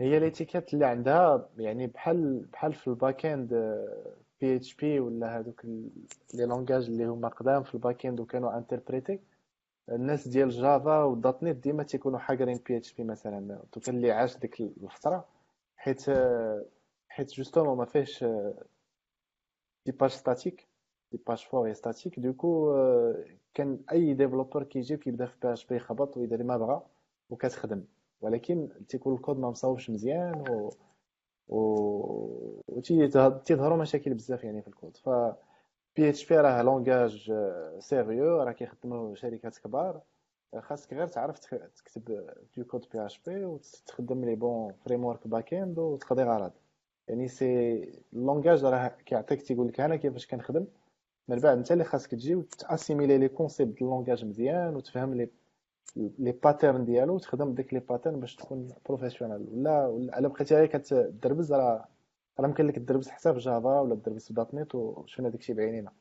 هي 0.00 0.18
l'étiquette 0.18 0.74
اللي 0.74 0.86
عندها 0.86 1.48
يعني 1.58 1.86
بحال 1.86 2.46
بحال 2.52 2.72
في 2.72 2.86
ال 2.88 3.26
backend 3.26 4.74
PHP 4.74 5.00
ولا 5.00 5.38
هذوك 5.38 5.64
les 6.34 6.46
langages 6.46 6.86
اللي 6.86 7.04
هما 7.04 7.28
قدام 7.28 7.62
في 7.62 7.74
ال 7.74 8.06
backend 8.06 8.20
وكانوا 8.20 8.58
interprétés 8.58 9.20
الناس 9.88 10.28
ديال 10.28 10.50
Java 10.50 11.02
وال 11.02 11.18
dot 11.18 11.42
NET 11.42 11.56
ديما 11.56 11.82
تيكونوا 11.82 12.18
حاقرين 12.18 12.60
PHP 12.66 13.04
مثلا. 13.04 13.58
وكان 13.76 13.96
اللي 13.96 14.12
عاش 14.12 14.36
ديك 14.36 14.60
الفترة 14.60 15.24
حيت 15.76 16.04
حيت 17.14 17.32
justement 17.34 17.78
ما 17.78 17.84
فيهش 17.84 18.24
des 19.86 19.92
pages 19.92 20.10
statiques 20.10 20.68
des 21.12 21.20
pages 21.26 21.38
fort 21.46 21.72
statiques 21.72 22.20
du 22.20 22.38
coup 22.38 22.74
كان 23.54 23.80
أي 23.92 24.14
developer 24.14 24.62
كيجي 24.62 24.96
كيبدا 24.96 25.26
في 25.26 25.36
PHP 25.42 25.76
يخبط 25.76 26.16
ويدير 26.16 26.42
ما 26.42 26.56
بغا 26.56 26.86
وكتخدم 27.30 27.84
ولكن 28.20 28.68
تيكون 28.88 29.14
الكود 29.14 29.38
ما 29.38 29.50
مصاوبش 29.50 29.90
مزيان 29.90 30.44
و 30.50 30.70
و 31.48 32.60
وتيظهروا 32.68 33.76
مشاكل 33.76 34.14
بزاف 34.14 34.44
يعني 34.44 34.62
في 34.62 34.68
الكود. 34.68 34.96
ف 34.96 35.08
PHP 35.96 36.36
راه 36.36 36.62
langage 36.62 37.32
sérieux 37.78 38.42
راه 38.42 38.52
كيخدموا 38.52 39.14
شركات 39.14 39.58
كبار. 39.58 40.00
خاصك 40.58 40.94
غير 40.94 41.06
تعرف 41.06 41.38
تك- 41.38 41.70
تكتب 41.76 42.04
du 42.56 42.64
code 42.64 42.86
PHP 42.92 43.44
وتخدم 43.44 44.24
les 44.24 44.34
bons 44.34 44.72
frameworks 44.72 45.26
backend 45.28 45.78
وتقضي 45.78 46.22
غرض. 46.22 46.52
يعني 47.08 47.28
c'est 47.28 47.80
ال 48.12 48.18
langage 48.18 48.64
راه 48.64 48.88
كيعطيك 48.88 49.42
تيقول 49.42 49.68
لك 49.68 49.80
أنا 49.80 49.96
كيفاش 49.96 50.26
كنخدم. 50.26 50.66
من 51.28 51.38
بعد 51.38 51.56
انت 51.58 51.72
اللي 51.72 51.84
خاصك 51.84 52.10
تجي 52.10 52.34
وتأسيميلي 52.34 53.18
les 53.18 53.28
concepts 53.28 53.78
ديال 53.78 53.88
ال 53.88 53.92
langage 53.92 54.24
مزيان 54.24 54.76
وتفهم 54.76 55.14
les 55.14 55.30
les 55.96 56.32
patterns 56.32 56.84
ديالو 56.84 57.14
وتخدم 57.14 57.54
ديك 57.54 57.74
les 57.74 57.80
patterns 57.80 58.20
باش 58.20 58.36
تكون 58.36 58.68
professionnel 58.86 59.48
ولا 59.52 59.86
ولا 59.86 60.18
الا 60.18 60.28
بقيتي 60.28 60.54
غير 60.54 60.66
كتدربز 60.66 61.52
راه 61.52 61.88
راه 62.40 62.48
يمكن 62.48 62.66
لك 62.66 62.74
تدربز 62.76 63.08
حتى 63.08 63.32
في 63.32 63.38
Java 63.38 63.80
ولا 63.80 63.94
تدربز 63.94 64.26
في. 64.26 64.34
dot 64.34 64.54
NET 64.54 64.74
وشفنا 64.74 65.28
داكشي 65.28 65.52
بعينينا. 65.54 65.92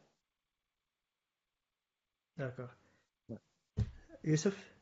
d'accord 2.37 2.69
يوسف 4.23 4.73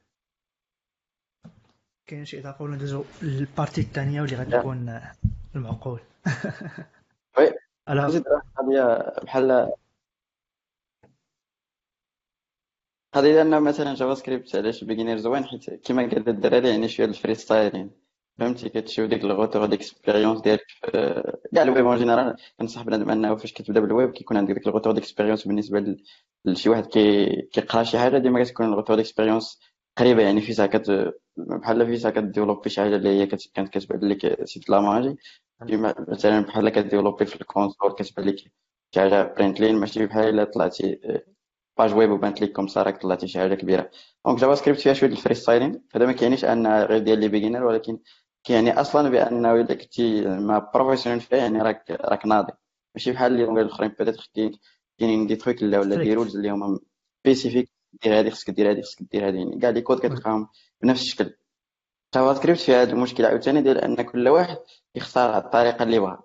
كاين 2.07 2.25
شي 2.25 2.39
إضافة 2.39 2.63
ولا 2.65 2.75
ندوزو 2.75 3.03
لل 3.21 3.36
partie 3.36 3.81
الثانية 3.81 4.21
واللي 4.21 4.35
غادي 4.35 4.51
تكون 4.51 4.89
آه، 4.89 5.11
المعقول. 5.55 5.99
oui. 7.37 7.53
زيد 8.09 8.23
بحال 9.23 9.71
قضية 13.13 13.41
أن 13.41 13.63
مثلا 13.63 13.95
JavaScript 13.95 14.55
علاش 14.55 14.83
beginner 14.83 15.17
زوين؟ 15.17 15.45
حيت 15.45 15.69
كيما 15.69 16.01
قال 16.01 16.29
الدراري 16.29 16.69
يعني 16.69 16.87
شوية 16.87 17.07
ال 17.07 17.13
free 17.13 17.35
style 17.35 17.75
يعني 17.75 17.91
فهمتي؟ 18.39 18.69
كتشوف 18.69 19.09
ديك 19.09 19.23
ال 19.23 19.29
retour 19.29 19.65
d'expérience 19.65 20.41
ديالك 20.41 20.65
كاع 21.55 21.63
الويب 21.63 21.85
en 21.85 21.97
général 21.97 22.35
كنصح 22.59 22.83
بنادم 22.83 23.09
أنه 23.09 23.35
فاش 23.35 23.53
كتبدا 23.53 23.79
بالويب 23.79 24.11
كيكون 24.11 24.37
عندك 24.37 24.53
ديك 24.53 24.67
ال 24.67 24.71
retour 24.71 24.93
d'expérience 24.93 25.47
بالنسبة 25.47 25.95
لشي 26.45 26.69
واحد 26.69 26.85
كي 26.85 27.25
كيقرأ 27.41 27.83
شي 27.83 27.99
حاجة 27.99 28.17
ديما 28.17 28.43
كتكون 28.43 28.65
ال 28.65 28.70
retour 28.70 28.95
d'expérience 28.95 29.59
قريبة 29.97 30.21
يعني 30.21 30.41
فيسا 30.41 30.65
كت 30.65 31.13
بحال 31.37 31.85
فيسا 31.85 32.09
كديفلوبي 32.09 32.69
شي 32.69 32.81
حاجة 32.81 32.95
اللي 32.95 33.09
هي 33.09 33.25
كت- 33.27 33.51
كانت 33.53 33.69
كتبان 33.77 34.09
لك 34.09 34.45
c'est 34.45 34.69
la 34.69 34.81
magie. 34.81 35.17
مثلا 36.09 36.39
بحال 36.41 36.69
كديفلوبي 36.69 37.25
في 37.25 37.35
ال 37.41 37.48
console 37.48 37.93
كتبان 37.95 38.25
لك 38.27 38.37
شي 38.37 38.51
حاجة 39.01 39.33
println 39.37 39.75
ماشي 39.75 40.05
بحال 40.05 40.29
إلا 40.29 40.43
طلعتي 40.43 40.99
page 41.77 41.93
web 41.95 42.11
وبانت 42.11 42.41
لك 42.41 42.51
comme 42.51 42.67
راك 42.77 43.01
طلعتي 43.01 43.27
شي 43.27 43.39
حاجة 43.39 43.55
كبيرة. 43.55 43.91
donc 44.25 44.39
JavaScript 44.39 44.79
فيها 44.79 44.93
شوية 44.93 45.09
ال 45.09 45.33
freestyling 45.35 45.83
هذا 45.95 46.05
ما 46.05 46.11
كيعنيش 46.13 46.45
أن 46.45 46.67
غير 46.67 46.99
ديال 46.99 47.19
les 47.19 47.27
beginners 47.27 47.63
ولكن 47.65 47.99
كيعني 48.43 48.81
أصلا 48.81 49.09
بانه 49.09 49.53
الا 49.55 49.73
كنتي 49.75 50.21
ما 50.25 50.59
professionnel 50.73 51.21
فيها 51.21 51.37
يعني 51.39 51.59
راك 51.61 51.91
راك 51.91 52.25
ناضي. 52.25 52.53
ماشي 52.95 53.11
بحال 53.11 53.31
ال 53.31 53.35
les 53.35 53.45
langages 53.45 53.65
الأخرين 53.65 53.89
peut-être 53.99 54.29
كاين 54.35 54.59
كاينين 54.99 55.27
des 55.27 55.35
trucs 55.35 55.61
ولا 55.61 55.79
ولا 55.79 55.95
des. 56.03 56.13
rules 56.13 56.35
اللي 56.35 56.49
هما 56.51 56.79
spécifiques 57.25 57.69
دير 58.03 58.19
هادي 58.19 58.31
خصك 58.31 58.49
دير 58.49 58.69
هادي 58.69 58.81
خصك 58.81 59.03
دير 59.03 59.27
هادي. 59.27 59.37
يعني 59.37 59.59
كاع 59.59 59.69
les 59.69 59.81
codes 59.81 59.99
كتلقاهم 59.99 60.47
بنفس 60.81 61.01
الشكل. 61.01 61.35
JavaScript 62.15 62.59
فيها 62.59 62.81
هذا 62.81 62.91
المشكل 62.91 63.25
عاوتاني 63.25 63.61
ديال 63.61 63.77
أن 63.77 64.01
كل 64.01 64.27
واحد 64.29 64.57
يختار 64.95 65.37
الطريقة 65.37 65.83
اللي 65.83 65.99
بغا. 65.99 66.23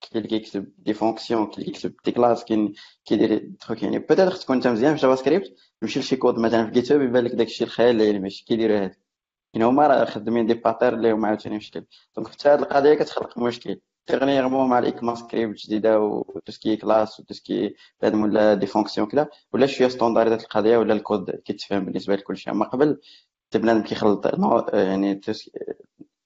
كاين 0.00 0.24
اللي 0.24 0.38
كيكتب 0.38 0.72
des 0.78 0.94
fonctions 0.94 1.46
كاين 1.46 1.54
اللي 1.58 1.72
كيكتب 1.72 1.94
des 2.04 2.12
classes 2.12 2.44
كاين 2.44 2.74
كيدير 3.04 3.38
des 3.38 3.56
trucs 3.60 3.82
يعني 3.82 3.98
peut-être 3.98 4.32
تكون 4.32 4.56
انت 4.56 4.66
مزيان 4.68 4.96
في 4.96 5.02
JavaScript 5.02 5.54
تمشي 5.80 6.00
لشي 6.00 6.16
كود 6.16 6.38
مثلا 6.38 6.66
في 6.66 6.72
GitHub 6.72 7.02
يبان 7.02 7.24
لك 7.24 7.32
داكشي 7.32 7.64
الخيال 7.64 8.02
العلمي 8.02 8.28
اش 8.28 8.42
كيديروا 8.44 8.78
هادي. 8.84 8.98
يعني 9.54 9.66
هما 9.66 9.86
راه 9.86 10.04
خدامين 10.04 10.46
des 10.46 10.54
patterns 10.54 10.94
اللي 10.94 11.12
هما 11.12 11.28
عاوتاني 11.28 11.56
مشكل. 11.56 11.84
donc 12.16 12.28
حتى 12.28 12.48
هاد 12.48 12.60
القضية 12.62 12.94
كتخلق 12.94 13.38
مشكل. 13.38 13.80
dernièrement 14.06 14.68
مع 14.68 14.78
ال 14.78 15.14
ECMAScript 15.14 15.56
جديده 15.66 16.00
وتسكي 16.00 16.76
كلاس 16.76 17.20
وتسكي 17.20 17.74
بنادم 18.02 18.22
ولا 18.22 18.54
des 18.54 18.66
fonctions 18.66 19.06
كذا 19.08 19.28
ولا 19.52 19.66
شوية 19.66 19.88
ستونداردات 19.88 20.42
القضية 20.42 20.76
ولا 20.78 20.92
الكود 20.94 21.30
كيتفهم 21.30 21.84
بالنسبة 21.84 22.14
لكلشي 22.16 22.50
أما 22.50 22.64
قبل 22.64 23.00
حتى 23.48 23.58
بنادم 23.58 23.82
كيخلط 23.82 24.26
يعني 24.74 25.20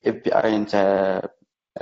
API 0.07 0.59
نتاع 0.59 1.23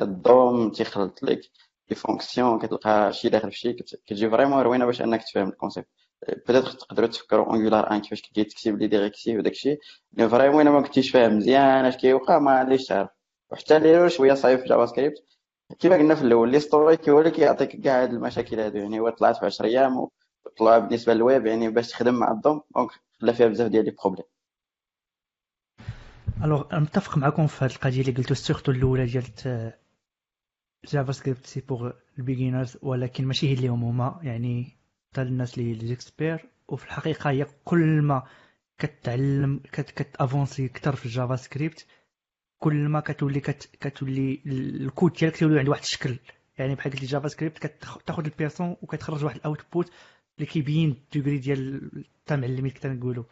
ال 0.03 0.20
DOM 0.20 0.71
تيخلط 0.71 1.23
لك 1.23 1.41
des 1.89 1.95
fonctions 1.95 2.59
كتلقى 2.59 3.13
شي 3.13 3.29
داخل 3.29 3.51
في 3.53 3.59
شي 3.59 3.73
كت- 3.73 4.01
كتجي 4.07 4.31
vraiment 4.31 4.63
روينة 4.63 4.87
باش 4.87 5.03
أنك 5.03 5.23
تفهم 5.25 5.49
ال 5.49 5.54
concept 5.54 5.89
peut-être 6.29 6.71
تقدروا 6.73 7.09
تفكروا 7.09 7.47
Angular 7.47 7.91
ان 7.91 8.01
كيفاش 8.01 8.23
كدير 8.23 8.77
les 8.77 8.87
directives 8.87 9.39
وداك 9.39 9.53
الشيء 9.53 9.79
mais 10.13 10.29
vraiment 10.29 10.69
ما 10.69 10.81
كنتيش 10.83 11.11
فاهم 11.11 11.37
مزيان 11.37 11.85
اش 11.85 11.97
كيوقع 11.97 12.39
ما 12.39 12.51
عنديش 12.51 12.87
تعرف 12.87 13.09
وحتى 13.51 13.79
لي 13.79 14.11
شوية 14.11 14.35
صعيب 14.35 14.59
في 14.59 14.65
JavaScript 14.67 15.38
كيما 15.79 15.97
قلنا 15.97 16.15
في 16.15 16.23
الأول 16.23 16.53
l'historique 16.53 17.09
هو 17.09 17.19
اللي 17.19 17.31
كيعطيك 17.31 17.81
كاع 17.81 18.03
هاد 18.03 18.11
المشاكل 18.11 18.61
هادو 18.61 18.79
يعني 18.79 19.01
هو 19.01 19.09
طلعت 19.09 19.37
في 19.37 19.47
10 19.47 19.67
أيام 19.67 20.09
وطلع 20.47 20.79
بالنسبة 20.79 21.15
للويب 21.15 21.47
يعني 21.47 21.71
باش 21.71 21.91
تخدم 21.91 22.15
مع 22.15 22.33
ال 22.33 22.40
DOM 22.40 22.63
donc 22.77 22.91
خلا 23.21 23.33
فيها 23.33 23.47
بزاف 23.47 23.71
ديال 23.71 23.85
les 23.85 23.91
problèmes 23.91 24.27
alors 26.45 26.81
متفق 26.81 27.19
معكم 27.19 27.47
في 27.47 27.65
هذه 27.65 27.73
القضية 27.73 28.01
اللي 28.01 28.13
قلتو 28.13 28.35
surtout 28.35 28.73
الأولى 28.73 29.07
ديال 29.07 29.25
JavaScript 30.85 31.13
c'est 31.13 31.47
pour 31.47 31.61
ال 31.61 31.93
beginners 32.19 32.79
ولكن 32.83 33.25
ماشي 33.25 33.49
هي 33.49 33.53
اللي 33.53 33.69
هما 33.69 34.21
يعني 34.23 34.79
خاصه 35.13 35.29
للناس 35.29 35.59
اللي 35.59 35.75
ليزيكسبير 35.75 36.49
وفي 36.69 36.85
الحقيقة 36.85 37.31
هي 37.31 37.47
كل 37.65 38.03
ما 38.03 38.23
كتعلم 38.79 39.61
كت 39.73 39.91
كتأفونسي 39.91 40.67
أكثر 40.67 40.97
في 40.97 41.07
ال 41.07 41.37
JavaScript 41.37 41.87
كل 42.59 42.89
ما 42.89 43.01
كتولي 43.01 43.41
كت 43.41 43.69
كتولي 43.81 44.43
الكود 44.47 45.13
ديالك 45.13 45.37
تولي 45.37 45.59
عنده 45.59 45.71
واحد 45.71 45.83
الشكل. 45.83 46.19
يعني 46.59 46.75
بحال 46.75 46.93
قلت 46.93 47.05
JavaScript 47.05 47.59
كتاخذ 47.67 48.25
ال 48.25 48.31
personne 48.31 48.77
وكتخرج 48.83 49.25
واحد 49.25 49.37
ال 49.37 49.45
output 49.45 49.91
اللي 50.37 50.47
كيبين 50.47 50.91
ال 50.91 50.99
degré 50.99 51.39
ديال 51.39 51.91
التمعلمين 51.97 52.71
كنت 52.71 52.87
نقولوا 52.87 53.25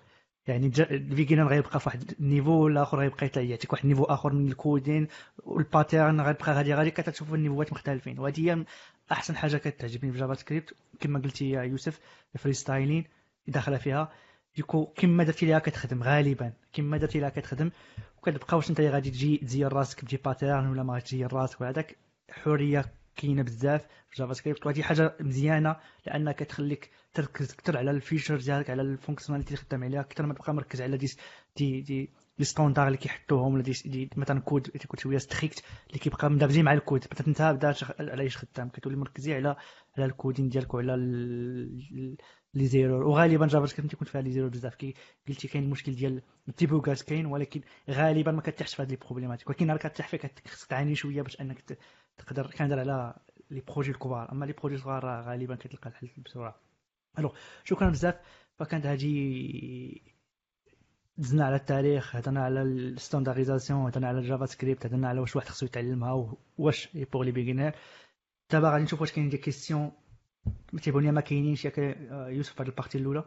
يعني 0.46 0.72
ال 0.90 0.97
beginner 0.97 1.48
غيبقى 1.48 1.80
في 1.80 1.88
واحد 1.88 2.14
ال 2.20 2.27
niveau 2.27 2.66
الآخر 2.68 2.98
غيبقى 2.98 3.48
يعطيك 3.48 3.72
واحد 3.72 3.84
niveau 3.84 4.04
آخر 4.04 4.32
من 4.32 4.48
ال 4.48 4.57
coding 4.57 5.08
وال 5.38 5.57
pattern 5.57 6.20
غيبقى 6.20 6.52
غادي 6.52 6.74
غادي 6.74 6.90
كتشوف 6.90 7.34
النيفوات 7.34 7.72
مختلفين. 7.72 8.18
وهذه 8.18 8.40
هي 8.40 8.64
أحسن 9.12 9.36
حاجة 9.36 9.56
كتعجبني 9.56 10.12
في 10.12 10.18
JavaScript 10.18 10.74
كما 11.00 11.18
قلتي 11.18 11.50
يا 11.50 11.62
يوسف 11.62 12.00
freestyling 12.38 13.04
داخله 13.48 13.76
فيها. 13.78 14.12
du 14.56 14.66
coup 14.66 14.86
كما 14.86 15.24
درتي 15.24 15.46
ليها 15.46 15.58
كتخدم 15.58 16.02
غالبا 16.02 16.52
كما 16.72 16.96
درتي 16.98 17.20
ليها 17.20 17.28
كتخدم. 17.28 17.70
وكتبقى 18.28 18.56
واش 18.56 18.70
انت 18.70 18.80
غادي 18.80 19.10
تجي 19.10 19.36
تزير 19.36 19.72
راسك 19.72 20.04
بشي 20.04 20.16
pattern 20.16 20.66
ولا 20.68 20.82
ما 20.82 20.98
تزير 21.00 21.32
راسك 21.32 21.60
وهذاك 21.60 21.96
حرية 22.30 22.84
كاينة 23.16 23.42
بزاف 23.42 23.86
في 24.10 24.16
JavaScript 24.22 24.66
وهذه 24.66 24.82
حاجة 24.82 25.16
مزيانة 25.20 25.76
لأنها 26.06 26.32
كتخليك 26.32 26.90
تركز 27.14 27.52
أكثر 27.52 27.78
على 27.78 27.90
ال 27.90 27.96
feature 27.96 28.36
ديالك 28.36 28.70
على 28.70 28.82
ال 28.82 28.87
fonctionnalité 28.87 29.54
اللي 29.54 29.64
خدام 29.64 29.84
عليها 29.84 30.00
أكثر 30.00 30.26
ما 30.26 30.34
تبقى 30.34 30.54
مركز 30.54 30.82
على 30.82 30.96
des 30.96 31.06
des 31.56 31.80
des 31.80 32.10
les 32.38 32.44
standards 32.44 32.86
اللي 32.86 32.98
كيحطوهم 32.98 33.54
ولا 33.54 33.62
دي, 33.62 33.72
دي 33.86 34.10
مثلا 34.16 34.40
كود 34.40 34.62
تيكون 34.62 34.98
شوية 35.00 35.18
strict 35.18 35.62
اللي 35.88 35.98
كيبقى 35.98 36.30
مدابزين 36.30 36.64
مع 36.64 36.72
الكود 36.72 37.04
مثلا 37.12 37.26
أنت 37.28 37.42
بدا 37.42 37.74
على 37.98 38.22
إيش 38.22 38.36
خدام؟ 38.36 38.68
كتولي 38.68 38.96
مركزي 38.96 39.34
على 39.34 39.56
على 39.98 40.06
ال 40.06 40.12
coding 40.12 40.48
ديالك 40.48 40.74
وعلى 40.74 40.94
les 42.56 42.66
erreurs 42.66 43.02
وغالبا 43.02 43.46
JavaScript 43.46 43.90
تيكون 43.90 44.08
فيها 44.08 44.20
les 44.20 44.30
erreurs 44.30 44.48
بزاف. 44.48 44.74
كي 44.74 44.94
قلتي 45.28 45.48
كاين 45.48 45.64
المشكل 45.64 45.94
ديال 45.94 46.22
ال 46.48 46.56
typage 46.56 47.02
كاين 47.02 47.26
ولكن 47.26 47.60
غالبا 47.90 48.32
ما 48.32 48.40
كتحش 48.40 48.74
في 48.74 48.82
هاد 48.82 48.90
les 48.90 48.96
problématiques. 48.96 49.48
ولكن 49.48 49.70
راه 49.70 49.76
كتح 49.76 50.08
فيه 50.08 50.30
خصك 50.46 50.68
تعاني 50.68 50.94
شوية 50.94 51.22
باش 51.22 51.40
أنك 51.40 51.78
تقدر 52.18 52.50
كنهضر 52.50 52.78
على 52.80 53.14
les 53.50 53.60
projets 53.60 53.90
الكبار. 53.90 54.32
أما 54.32 54.44
les 54.44 54.52
projets 54.52 54.74
الصغار 54.74 55.06
غالبا 55.06 55.54
كتلقى 55.54 55.90
الحل 55.90 56.10
بسرعة. 56.24 56.60
alors 57.18 57.32
شكرا 57.64 57.90
بزاف. 57.90 58.14
فكانت 58.58 58.86
هادي 58.86 60.02
دزنا 61.18 61.44
على 61.44 61.56
التاريخ 61.56 62.16
هضرنا 62.16 62.44
على 62.44 62.62
ال 62.62 62.70
standardisation 62.70 63.86
هضرنا 63.86 64.08
على 64.08 64.18
ال 64.18 64.46
JavaScript 64.46 64.86
هضرنا 64.86 65.08
على 65.08 65.20
واش 65.20 65.36
واحد 65.36 65.48
خصو 65.48 65.66
يتعلمها 65.66 66.36
واش 66.58 66.88
pour 67.12 67.22
les 67.22 67.30
beginners 67.30 67.74
دابا 68.50 68.70
غادي 68.70 68.84
نشوف 68.84 69.00
واش 69.00 69.12
كاين 69.12 69.28
des 69.28 69.36
questions 69.36 69.92
تيبون 70.82 71.02
لي 71.02 71.12
ما 71.12 71.20
كاينينش 71.20 71.64
ياك 71.64 71.78
يوسف 72.10 72.60
هاد 72.60 72.68
البارتي 72.68 72.98
الاولى 72.98 73.24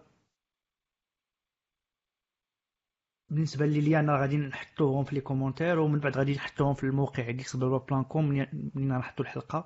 بالنسبة 3.30 3.66
لي 3.66 3.82
لي 3.82 4.00
أنا 4.00 4.16
غادي 4.22 4.38
نحطوهم 4.38 5.04
في 5.04 5.16
لي 5.16 5.22
كومونتير 5.22 5.80
ومن 5.80 6.00
بعد 6.00 6.18
غادي 6.18 6.34
نحطوهم 6.34 6.74
في 6.74 6.84
الموقع 6.84 7.32
ديك 7.32 7.58
بلان 7.58 8.04
كوم 8.04 8.30
منين 8.30 8.98
نحطوا 8.98 9.26
الحلقة 9.26 9.66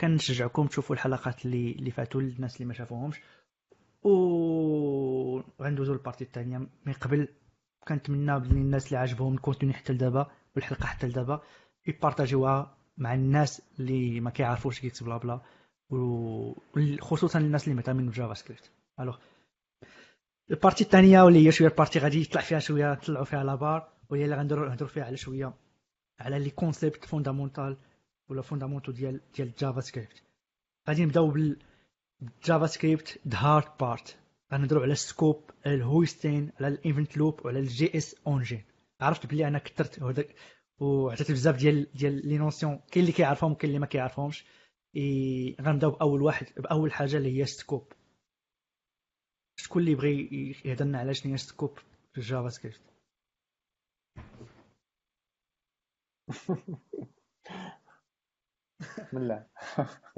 كنشجعكم 0.00 0.66
تشوفوا 0.66 0.96
الحلقات 0.96 1.46
اللي 1.46 1.72
اللي 1.72 1.90
فاتوا 1.90 2.22
للناس 2.22 2.56
اللي 2.56 2.64
ما 2.64 2.74
شافوهمش 2.74 3.20
و 4.02 5.40
غندوزو 5.62 5.92
للبارتي 5.92 6.24
الثانية 6.24 6.58
من 6.58 6.92
قبل 6.92 7.28
كنتمنى 7.88 8.40
بلي 8.40 8.60
الناس 8.60 8.86
اللي 8.86 8.98
عجبهم 8.98 9.34
الكونتوني 9.34 9.72
حتى 9.72 9.92
لدابا 9.92 10.30
والحلقة 10.56 10.86
حتى 10.86 11.06
لدابا 11.06 11.42
يبارطاجيوها 11.86 12.76
مع 12.98 13.14
الناس 13.14 13.62
اللي 13.80 14.20
ما 14.20 14.30
كيعرفوش 14.30 14.80
كيكس 14.80 15.02
بلا 15.02 15.16
بلا 15.16 15.40
وخصوصا 15.90 17.38
الناس 17.38 17.64
اللي 17.64 17.74
مهتمين 17.74 18.08
ب 18.08 18.34
JavaScript 18.34 18.70
alors 19.00 19.16
ال 20.50 20.55
partie 20.55 20.84
الثانية 20.84 21.22
واللي 21.22 21.46
هي 21.46 21.52
شوية 21.52 21.68
ال 21.68 21.72
partie 21.72 21.98
غادي 21.98 22.20
يطلع 22.20 22.40
فيها 22.40 22.58
شوية 22.58 22.92
نطلعوا 22.92 23.24
فيها 23.24 23.44
la 23.44 23.57
barre 23.57 23.88
وهي 24.10 24.24
اللي 24.24 24.36
غنديروا 24.36 24.68
نهضروا 24.68 24.88
فيها 24.88 25.04
على 25.04 25.16
شوية 25.16 25.54
على 26.20 26.38
les 26.38 26.50
concepts 26.50 27.04
fondamentals 27.04 27.76
ولا 28.28 28.42
fondamentaux 28.42 28.92
ديال 28.92 29.20
ديال 29.36 29.52
JavaScript 29.58 30.22
غادي 30.88 31.04
نبداو 31.04 31.30
بال 32.20 32.66
JavaScript 32.66 33.20
the 33.28 33.38
hard 33.38 33.68
parts 33.80 34.16
غنهضروا 34.52 34.82
على 34.82 34.92
ال 34.92 35.02
scope 35.02 35.50
على 35.66 35.74
ال 35.74 35.83
hoisting 35.83 36.52
على 36.60 36.68
ال 36.68 36.76
event 36.76 37.16
loop 37.16 37.40
وعلى 37.44 37.58
ال 37.58 37.96
JS 37.96 38.16
engine 38.26 38.62
عرفت 39.00 39.26
بلي 39.26 39.48
أنا 39.48 39.58
كثرت 39.58 40.02
وعطيت 40.80 41.32
بزاف 41.32 41.56
ديال 41.56 41.86
ديال 41.94 42.28
les 42.28 42.38
notions 42.38 42.80
كاين 42.90 43.04
اللي 43.04 43.12
كيعرفهم 43.12 43.54
كاين 43.54 43.68
اللي 43.68 43.78
ما 43.78 43.86
كيعرفهمش 43.86 44.44
غنبداو 45.60 45.90
بأول 45.90 46.22
واحد 46.22 46.46
بأول 46.56 46.92
حاجة 46.92 47.16
اللي 47.16 47.38
هي 47.40 47.46
scope 47.46 47.92
شكون 49.56 49.82
اللي 49.82 49.94
بغى 49.94 50.54
يهضرنا 50.64 50.98
على 50.98 51.14
شنو 51.14 51.32
هي 51.32 51.38
scope 51.38 51.78
في 52.12 52.18
ال 52.18 52.48
JavaScript 52.48 52.80
من 59.12 59.28
لا 59.28 59.46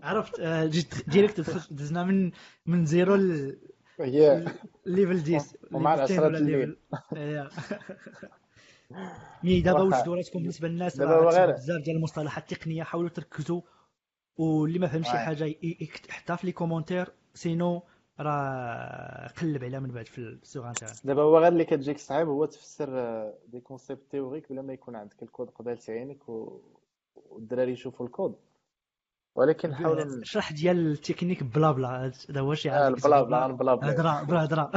عرفت؟ 0.03 0.41
آه، 0.41 0.67
جيت 0.67 1.09
direct 1.11 1.41
دزنا 1.71 2.05
من 2.05 2.31
من 2.67 2.87
zéro 2.87 3.15
ل 3.15 3.59
level 4.87 5.35
10 5.35 5.59
ومع 5.73 5.95
العشرة 5.95 6.27
الليل. 6.27 6.77
mais 9.45 9.61
دابا 9.61 9.81
وجدوا 9.81 10.17
راسكم 10.17 10.39
بالنسبة 10.39 10.69
للناس؟ 10.69 10.97
بزاف 11.53 11.83
ديال 11.83 11.97
المصطلحات 11.97 12.53
التقنية 12.53 12.83
حاولوا 12.83 13.09
تركزوا 13.09 13.61
واللي 14.39 14.79
ما 14.79 14.87
فهم 14.87 15.03
شي 15.03 15.19
حاجة 15.19 15.55
يحطها 15.63 16.37
في 16.37 16.47
les 16.47 16.53
commentaires 16.53 17.13
sinon 17.35 17.83
راه 18.21 19.29
قلب 19.41 19.65
عليها 19.65 19.81
من 19.81 19.91
بعد 19.91 20.07
في 20.07 20.19
ال 20.19 20.31
sur 20.31 20.69
internet 20.69 21.07
دابا 21.07 21.23
هو 21.23 21.39
غير 21.39 21.49
اللي 21.49 21.65
كتجيك 21.65 21.99
صعيب 21.99 22.29
هو 22.29 22.45
تفسر 22.45 22.89
des 23.49 23.61
concepts 23.61 24.03
théoriques 24.11 24.53
بلا 24.53 24.63
ما 24.63 24.73
يكون 24.73 24.97
عندك 24.97 25.23
الكود 25.23 25.51
قبال 25.51 25.79
عينك 25.89 26.29
والدراري 27.17 27.73
يشوفوا 27.73 28.07
الكود. 28.07 28.35
ولكن 29.35 29.75
حاول 29.75 30.23
اشرح 30.23 30.53
ديال 30.53 30.93
التكنيك 30.93 31.43
بلا 31.43 31.71
بلا 31.73 32.13
هذا 32.31 32.41
هو 32.41 32.55
شي 32.55 32.71
عارف. 32.71 33.07
بلا 33.07 33.23
بلا 33.23 33.47
بلا 33.47 33.75
بلا. 33.75 33.93
هضره 33.93 34.25
بلا 34.25 34.45
هضره 34.45 34.71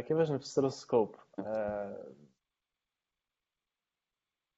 كيفاش 0.00 0.30
نفسروا 0.30 0.68
ال 0.68 0.75
scope؟ 0.75 1.14
آه، 1.38 2.04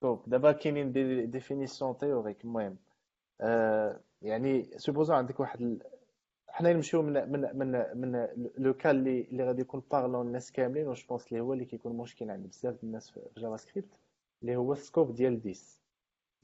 scope 0.02 0.22
دابا 0.26 0.52
كاينين 0.52 0.92
des 0.92 1.26
définitions 1.26 1.98
théoriques 1.98 2.44
المهم 2.44 2.76
يعني 4.22 4.70
supposons 4.76 5.16
عندك 5.16 5.40
واحد 5.40 5.82
حنا 6.48 6.72
نمشيو 6.72 7.02
من 7.02 7.32
من 7.32 7.58
من 7.58 8.00
من 8.00 8.28
le 8.58 8.74
cas 8.74 8.96
اللي 8.96 9.20
اللي 9.20 9.44
غادي 9.44 9.60
يكون 9.62 9.82
بارلون 9.90 10.26
الناس 10.26 10.52
كاملين 10.52 10.88
و 10.88 10.92
je 10.92 11.02
pense 11.02 11.26
اللي 11.28 11.40
هو 11.40 11.52
اللي 11.52 11.64
كيكون 11.64 11.96
مشكل 11.96 12.30
عند 12.30 12.46
بزاف 12.46 12.84
الناس 12.84 13.10
في 13.10 13.20
JavaScript 13.38 13.88
اللي 14.42 14.56
هو 14.56 14.72
ال 14.72 14.79
scope 14.79 15.14
ديال 15.14 15.40
this. 15.40 15.80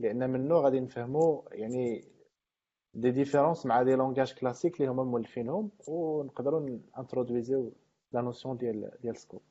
لأن 0.01 0.31
منه 0.31 0.55
غادي 0.55 0.81
نفهموا 0.81 1.43
يعني 1.53 2.05
des 2.95 3.11
différences 3.11 3.67
مع 3.67 3.83
des 3.83 3.95
langages 3.95 4.35
classiques 4.35 4.81
اللي 4.81 4.91
هما 4.91 5.05
مولفينهم 5.05 5.71
ونقدروا 5.89 6.79
introduisiw 6.99 7.73
la 8.13 8.21
notion 8.21 8.57
ديال 8.57 8.91
ديال 9.03 9.17
scope 9.17 9.43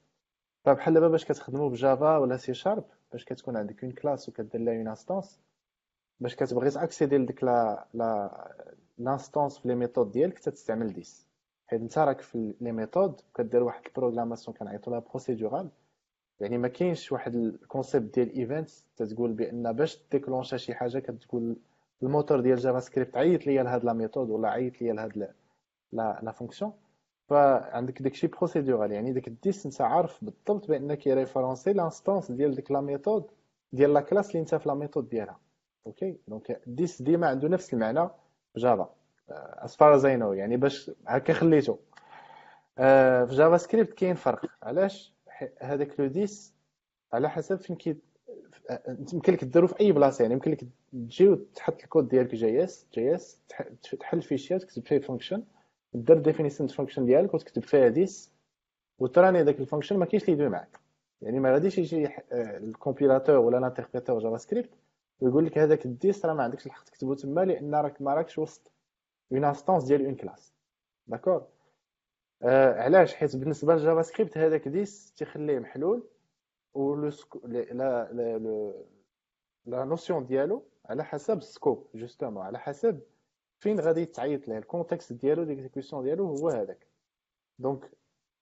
فبحال 0.65 0.93
دابا 0.93 1.07
باش 1.07 1.25
كتخدموا 1.25 1.69
ب 1.69 1.79
Java 1.79 2.17
ولا 2.17 2.37
C 2.37 2.53
sharp 2.53 2.83
باش 3.11 3.25
كتكون 3.25 3.57
عندك 3.57 3.83
une 3.83 3.93
classe 3.93 4.29
وكدير 4.29 4.61
لها 4.61 4.73
une 4.77 4.87
instance 4.87 5.41
باش 6.19 6.35
كتبغي 6.35 6.69
ت 6.69 6.76
accédé 6.76 7.17
لديك 7.17 7.43
لا 7.43 7.87
لا 7.93 8.55
l'instance 8.97 9.59
في 9.59 9.67
les 9.67 9.75
méthodes 9.75 10.11
ديالك 10.11 10.39
تستعمل 10.39 10.93
this. 10.93 11.27
حيت 11.67 11.81
انت 11.81 11.97
راك 11.97 12.21
في 12.21 12.53
les 12.61 12.71
méthodes 12.71 13.21
كدير 13.35 13.63
واحد 13.63 13.81
ال 13.87 13.92
programmation 13.92 14.57
كنعيطوا 14.57 14.93
لها 14.93 14.99
procédurale 14.99 15.69
يعني 16.39 16.57
ما 16.57 16.67
كاينش 16.67 17.11
واحد 17.11 17.35
ال 17.35 17.45
concept 17.45 18.15
ديال 18.15 18.35
events 18.35 18.85
تتقول 18.95 19.33
بأن 19.33 19.73
باش 19.73 19.99
déclencha 20.11 20.57
شي 20.57 20.73
حاجة 20.73 20.99
كتقول 20.99 21.57
الموتور 22.03 22.41
ديال 22.41 22.57
JavaScript 22.57 23.17
عيط 23.17 23.47
ليا 23.47 23.63
لهاد 23.63 23.85
la 23.85 23.93
méthode 23.93 24.29
ولا 24.29 24.49
عيط 24.49 24.81
ليا 24.81 24.93
لهاد 24.93 25.17
la 25.91 26.19
la 26.23 26.31
fonction 26.31 26.73
فعندك 27.27 28.01
داكشي 28.01 28.27
procédural 28.27 28.91
يعني 28.91 29.13
داك 29.13 29.27
ال 29.27 29.35
this 29.35 29.65
انت 29.65 29.81
عارف 29.81 30.23
بالضبط 30.23 30.67
بان 30.67 30.93
كي 30.93 31.06
référencer 31.06 31.73
l'instance 31.73 32.31
ديال 32.31 32.55
ديك 32.55 32.71
la 32.71 32.81
méthode 32.81 33.31
ديال 33.73 33.93
la 33.93 34.01
classe 34.01 34.29
اللي 34.29 34.39
انت 34.39 34.55
في 34.55 34.69
la 34.69 34.75
méthode 34.75 35.09
ديالها. 35.09 35.39
OK 35.87 36.17
donc 36.27 36.61
this 36.67 37.01
ديما 37.01 37.27
عنده 37.27 37.47
نفس 37.47 37.73
المعنى 37.73 38.07
في 38.53 38.59
Java 38.59 38.89
as 39.29 39.75
far 39.75 39.95
as 39.95 40.05
I 40.05 40.15
know 40.15 40.33
يعني 40.33 40.57
باش 40.57 40.91
هكا 41.07 41.33
خليته. 41.33 41.79
آه، 42.77 43.25
في 43.25 43.35
JavaScript 43.35 43.93
كاين 43.93 44.15
فرق. 44.15 44.45
علاش؟ 44.63 45.13
هذاك 45.61 45.99
le 45.99 46.07
this 46.07 46.53
على 47.13 47.29
حسب 47.29 47.59
فين 47.59 47.75
كي 47.75 47.97
يمكن 49.13 49.33
لك 49.33 49.43
ديرو 49.43 49.67
في 49.67 49.79
أي 49.79 49.91
بلاصة 49.91 50.21
يعني 50.21 50.33
يمكن 50.33 50.51
لك 50.51 50.63
تجي 50.93 51.27
وتحط 51.27 51.83
الكود 51.83 52.07
ديالك 52.07 52.35
JS 52.35 52.63
JS 52.63 53.39
تحل 53.99 54.21
fichier 54.21 54.57
تكتب 54.57 54.85
فيه 54.85 54.99
function 54.99 55.43
دير 55.93 56.17
définition 56.19 56.69
function 56.69 57.05
ديالك 57.05 57.33
وتكتب 57.33 57.63
فيها 57.63 57.87
this 57.87 58.33
وتراني 58.99 59.43
داك 59.43 59.59
ال 59.59 59.63
function 59.63 59.97
ما 59.97 60.05
كاينش 60.05 60.23
اللي 60.23 60.33
يدوي 60.33 60.49
معاك 60.49 60.79
يعني 61.21 61.39
ما 61.39 61.51
غاديش 61.53 61.77
يجي 61.77 62.09
ال 62.31 62.40
compilateur 62.40 63.37
ولا 63.37 63.57
ال 63.57 64.19
interpréteur 64.19 64.37
JavaScript 64.37 64.69
ويقول 65.19 65.45
لك 65.45 65.57
هذاك 65.57 65.85
ال 65.85 65.93
this 65.93 66.25
راه 66.25 66.33
ما 66.33 66.43
عندكش 66.43 66.65
الحق 66.65 66.83
تكتبه 66.83 67.15
تما 67.15 67.41
لأن 67.41 67.75
راك 67.75 68.01
ما 68.01 68.13
راكش 68.13 68.37
وسط 68.37 68.71
une 69.31 69.43
instance 69.45 69.83
ديال 69.83 70.05
une 70.05 70.15
classe 70.15 70.53
d'accord 71.07 71.47
علاش 72.43 73.13
حيت 73.15 73.35
بالنسبة 73.35 73.73
لل 73.73 74.01
JavaScript 74.01 74.37
هذاك 74.37 74.67
this 74.67 75.13
تيخليه 75.13 75.59
محلول 75.59 76.07
و 76.73 76.95
le 76.95 77.11
la 77.43 77.63
la 78.13 78.83
la 79.65 79.85
notion 79.85 80.25
ديالو 80.25 80.63
على 80.85 81.03
حسب 81.03 81.37
ال 81.37 81.45
scope 81.45 81.87
justement 81.95 82.45
على 82.45 82.59
حسب 82.59 83.01
فين 83.59 83.79
غادي 83.79 84.05
تعيط 84.05 84.47
ليه 84.47 84.57
ال 84.57 84.63
contexte 84.63 85.13
ديالو 85.13 85.43
d'exécution 85.43 86.03
ديالو 86.03 86.25
هو 86.25 86.49
هذاك. 86.49 86.87
donc 87.59 87.91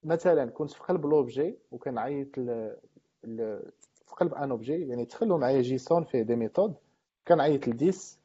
مثلا 0.04 0.52
كنت 0.52 0.72
في 0.72 0.80
قلب 0.84 1.06
l'objet 1.06 1.58
وكنعيط 1.72 2.36
في 4.06 4.16
قلب 4.18 4.34
un 4.34 4.52
objet 4.52 4.88
يعني 4.88 5.06
تخلوا 5.06 5.38
معايا 5.38 5.62
JSON 5.62 6.04
فيه 6.04 6.22
des 6.22 6.36
méthodes 6.36 6.76
كنعيط 7.28 7.68
ل 7.68 7.78
this 7.78 8.20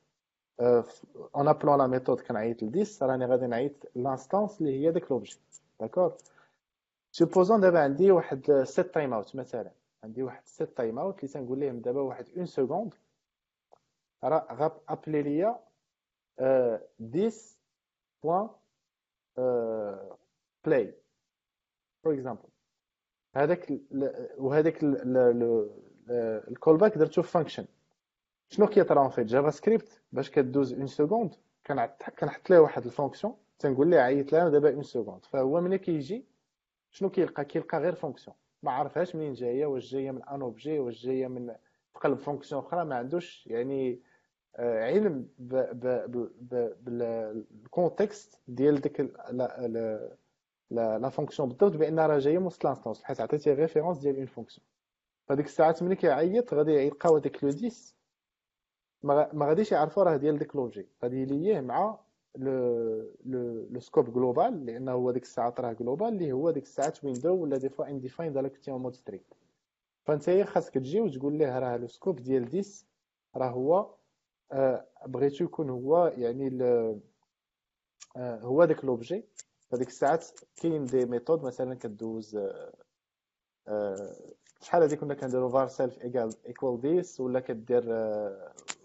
en 0.60 1.48
appelant 1.48 1.78
la 1.78 1.86
méthode 1.86 2.20
كنعيط 2.20 2.62
ل 2.62 2.70
this 2.70 3.02
راني 3.02 3.24
غادي 3.26 3.46
نعيط 3.46 3.72
l'instance 3.94 4.60
اللي 4.60 4.86
هي 4.86 4.92
داك 4.92 5.10
l'objet 5.10 5.38
d'accord 5.80 6.16
supposons 7.12 7.60
دابا 7.60 7.78
عندي 7.80 8.10
واحد 8.10 8.62
setTimeout 8.64 9.36
مثلا. 9.36 9.70
عندي 10.04 10.22
واحد 10.22 10.46
setTimeout 10.46 11.18
اللي 11.18 11.28
تنقول 11.34 11.60
لهم 11.60 11.80
دابا 11.80 12.00
واحد 12.00 12.28
une 12.36 12.46
seconde 12.46 12.94
راه 14.24 14.46
غاب 14.54 14.72
appelé 14.88 15.22
ليا 15.22 15.58
this 16.98 17.58
point 18.22 18.48
play 20.64 20.94
for 22.04 22.14
example 22.14 22.48
هذاك 23.36 23.72
وهذاك 24.38 24.78
ال 26.48 26.76
callback 26.76 26.98
درتو 26.98 27.22
function 27.22 27.66
شنو 28.48 28.66
كيطرا 28.66 29.08
في 29.08 29.24
JavaScript 29.24 30.02
باش 30.12 30.30
كدوز 30.30 30.72
une 30.72 30.86
seconde 30.86 31.34
كنحط 32.18 32.50
ليه 32.50 32.58
واحد 32.58 32.84
ال 32.84 32.89
fonction. 32.89 33.36
تنقول 33.58 33.90
ليه 33.90 33.98
عيط 33.98 34.32
لها 34.32 34.48
دابا 34.48 34.74
une 34.74 34.82
seconde 34.82 35.24
فهو 35.24 35.60
ملي 35.60 35.78
كيجي؟ 35.78 36.24
شنو 36.90 37.10
كيلقى؟ 37.10 37.44
كيلقى 37.44 37.78
غير 37.78 37.94
fonction 37.94 38.36
ما 38.62 38.72
عرفهاش 38.72 39.16
منين 39.16 39.32
جاية 39.32 39.66
واش 39.66 39.92
جاية 39.92 40.10
من 40.10 40.22
un 40.22 40.42
objet 40.42 40.78
واش 40.78 41.02
جاية 41.02 41.26
من 41.26 41.46
في 41.92 41.98
قلب 41.98 42.18
fonction 42.18 42.62
أخرى. 42.64 42.84
ما 42.84 42.96
عندوش 42.96 43.46
يعني 43.46 43.92
آه، 43.92 43.98
علم 44.58 45.28
بال 46.82 47.14
contexte 47.14 48.40
ديال 48.48 48.80
ديك 48.80 49.00
la 50.70 51.08
fonction 51.08 51.48
بالضبط 51.48 51.76
بأن 51.76 52.00
راه 52.00 52.18
جاية 52.18 52.38
من 52.38 52.46
وسط 52.46 52.64
l'instance 52.64 53.02
حيت 53.02 53.20
عطيتيه 53.20 53.54
référence 53.54 53.98
ديال 53.98 54.16
une 54.16 54.26
fonction 54.26 54.66
فديك 55.26 55.46
الساعات 55.46 55.82
ملي 55.82 55.96
كيعيط 55.96 56.54
غادي 56.54 56.72
يلقاو 56.72 57.16
هذاك 57.16 57.44
لو 57.44 57.50
10 57.50 59.30
ما 59.32 59.46
غاديش 59.46 59.72
يعرفوا 59.72 60.02
راه 60.02 60.16
ديال 60.16 60.38
ديك 60.38 60.56
l'objet 60.56 60.88
غادي 61.02 61.22
يليه 61.22 61.60
مع 61.60 61.98
le 62.36 63.66
le 63.70 63.80
scope 63.80 64.12
global 64.12 64.66
لأنه 64.66 64.92
هو 64.92 65.10
ديك 65.10 65.22
الساعات 65.22 65.60
راه 65.60 65.72
global 65.72 66.08
اللي 66.08 66.32
هو 66.32 66.50
ديك 66.50 66.62
الساعات 66.62 67.04
window 67.04 67.34
ولا 67.34 67.56
des 67.56 67.68
fois 67.68 67.88
undefined 67.88 68.36
الا 68.36 68.48
كنتي 68.48 68.70
mode 68.70 68.94
strict 68.94 69.24
فأنت 70.04 70.30
خاصك 70.30 70.74
تجي 70.74 71.00
وتقول 71.00 71.38
ليه 71.38 71.58
راه 71.58 71.76
le 71.76 71.86
scope 71.86 72.16
ديال 72.16 72.44
this 72.44 72.64
راه 73.36 73.48
هو 73.50 73.78
آه، 73.78 73.99
بغيتو 75.06 75.44
يكون 75.44 75.70
هو 75.70 76.12
يعني 76.16 76.64
آه، 78.16 78.40
هو 78.40 78.64
داك 78.64 78.84
l'objet. 78.84 79.24
فديك 79.70 79.88
الساعات 79.88 80.26
كاين 80.56 80.84
des 80.84 81.06
méthodes 81.06 81.42
مثلا 81.42 81.74
كدوز 81.74 82.36
آه، 83.68 84.16
شحال 84.60 84.82
هادي 84.82 84.96
كنا 84.96 85.14
كنديرو 85.14 85.50
var 85.50 85.70
self 85.70 85.92
equal 85.92 86.34
equal 86.48 86.82
this 86.82 87.20
ولا 87.20 87.40
كدير 87.40 87.84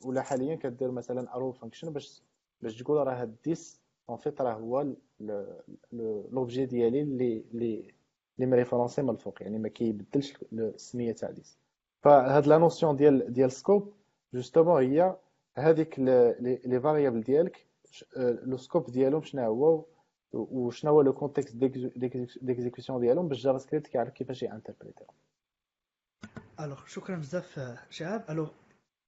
ولا 0.05 0.21
حاليا 0.21 0.55
كدير 0.55 0.91
مثلا 0.91 1.27
arrow 1.31 1.57
function 1.57 1.89
باش 1.89 2.21
باش 2.61 2.81
تقول 2.81 3.07
راه 3.07 3.13
هاد 3.13 3.35
this 3.49 3.79
en 4.09 4.17
fait 4.17 4.41
راه 4.41 4.53
هو 4.53 4.95
l'objet 6.31 6.65
ديالي 6.65 7.01
اللي 7.01 7.45
اللي 7.53 7.93
اللي 8.35 8.51
م 8.51 8.56
référencé 8.56 9.01
من 9.01 9.09
الفوق 9.09 9.41
يعني 9.41 9.57
ما 9.59 9.69
كيبدلش 9.69 10.33
السمية 10.53 11.11
تاع 11.11 11.29
this 11.29 11.57
فهاد 12.01 12.47
la 12.47 12.57
notion 12.57 12.95
ديال 12.95 13.33
ديال 13.33 13.51
scope 13.51 13.93
justement 14.33 14.83
هي 14.83 15.15
هذيك 15.57 15.99
les 15.99 16.79
variables 16.83 17.21
ديالك 17.21 17.65
le 18.17 18.57
scope 18.57 18.91
ديالهم 18.91 19.23
شنو 19.23 19.41
هو 19.41 19.85
وشنو 20.33 20.91
هو 20.91 21.01
le 21.01 21.13
contexte 21.13 21.55
d'exécution 22.41 23.01
ديالهم 23.01 23.27
باش 23.27 23.43
JavaScript 23.43 23.87
كيعرف 23.87 24.13
كيفاش 24.13 24.43
ي 24.43 24.48
interprétéهم 24.48 25.09
alors 26.59 26.85
شكرا 26.85 27.15
بزاف 27.15 27.59
شعاب 27.89 28.25
alors 28.29 28.49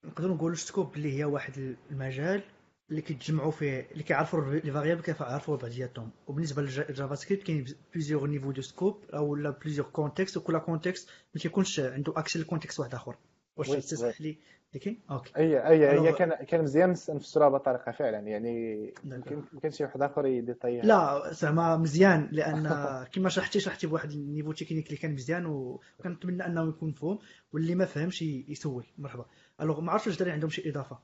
نقدروا 0.06 0.36
نقولوا 0.36 0.56
scope 0.56 0.96
اللي 0.96 1.20
هي 1.20 1.26
واحد 1.26 1.76
المجال 1.92 2.44
اللي 2.90 3.02
كيتجمعوا 3.02 3.52
فيه 3.52 3.88
اللي 3.92 4.04
كيعرفوا 4.04 4.42
les 4.54 4.72
variables 4.72 5.02
كيعرفوا 5.02 5.58
بعضياتهم 5.58 6.10
وبالنسبة 6.28 6.62
لل 6.62 7.16
JavaScript 7.16 7.44
كاين 7.44 7.66
plusieurs 7.94 8.28
niveaux 8.30 8.52
de 8.52 8.62
scope 8.62 9.04
أو 9.14 9.36
لا 9.36 9.50
plusieurs 9.50 9.88
contextes 9.90 10.38
وكل 10.38 10.60
contexte 10.60 11.10
ما 11.36 11.42
كيكونش 11.42 11.80
عنده 11.80 12.14
accès 12.20 12.40
ل 12.40 12.44
contexte 12.44 12.80
واحد 12.80 12.94
آخر. 12.94 13.16
واش 13.58 13.70
تسمح 13.70 14.22
لي؟ 14.22 14.38
لكن؟ 14.74 14.98
OK. 15.12 15.32
اي 15.38 15.68
اي 15.68 16.00
هي 16.00 16.14
كان 16.14 16.34
كان 16.34 16.62
مزيان 16.64 16.90
نفسروها 16.90 17.50
بطريقه 17.50 17.92
فعلا. 17.92 18.20
يعني 18.20 18.94
يمكن 19.04 19.44
يمكن 19.54 19.72
شي 19.72 19.84
واحد 19.84 20.02
آخر 20.02 20.26
يديطيها 20.26 20.84
لا 20.84 21.34
زعما 21.34 21.78
مزيان 21.78 22.30
لأن 22.32 22.68
كما 23.14 23.30
شرحتي 23.30 23.60
شرحتي 23.60 23.88
بواحد 23.88 24.12
ال 24.12 24.17
niveau 24.17 24.52
technique 24.52 24.86
اللي 24.88 24.98
كان 24.98 25.14
مزيان 25.14 25.46
وكنتمنى 25.46 26.46
أنه 26.46 26.70
يكون 26.70 26.90
مفهوم 26.90 27.20
واللي 27.54 27.76
ما 27.76 27.86
فهمش 27.86 28.22
يسول 28.22 28.86
مرحبا. 28.98 29.26
alors 29.62 29.82
ما 29.82 29.92
عرفتش 29.92 30.08
واش 30.08 30.16
الدراري 30.16 30.34
عندهم 30.34 30.50
شي 30.50 30.70
إضافة. 30.70 31.00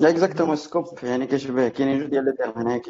لا 0.00 0.08
exactement 0.10 0.56
scope 0.56 0.84
يعني 1.02 1.26
كيشبه 1.26 1.68
كاينين 1.68 1.98
جوج 1.98 2.08
ديال 2.10 2.24
les 2.24 2.32
termes 2.32 2.50
هنا 2.52 2.82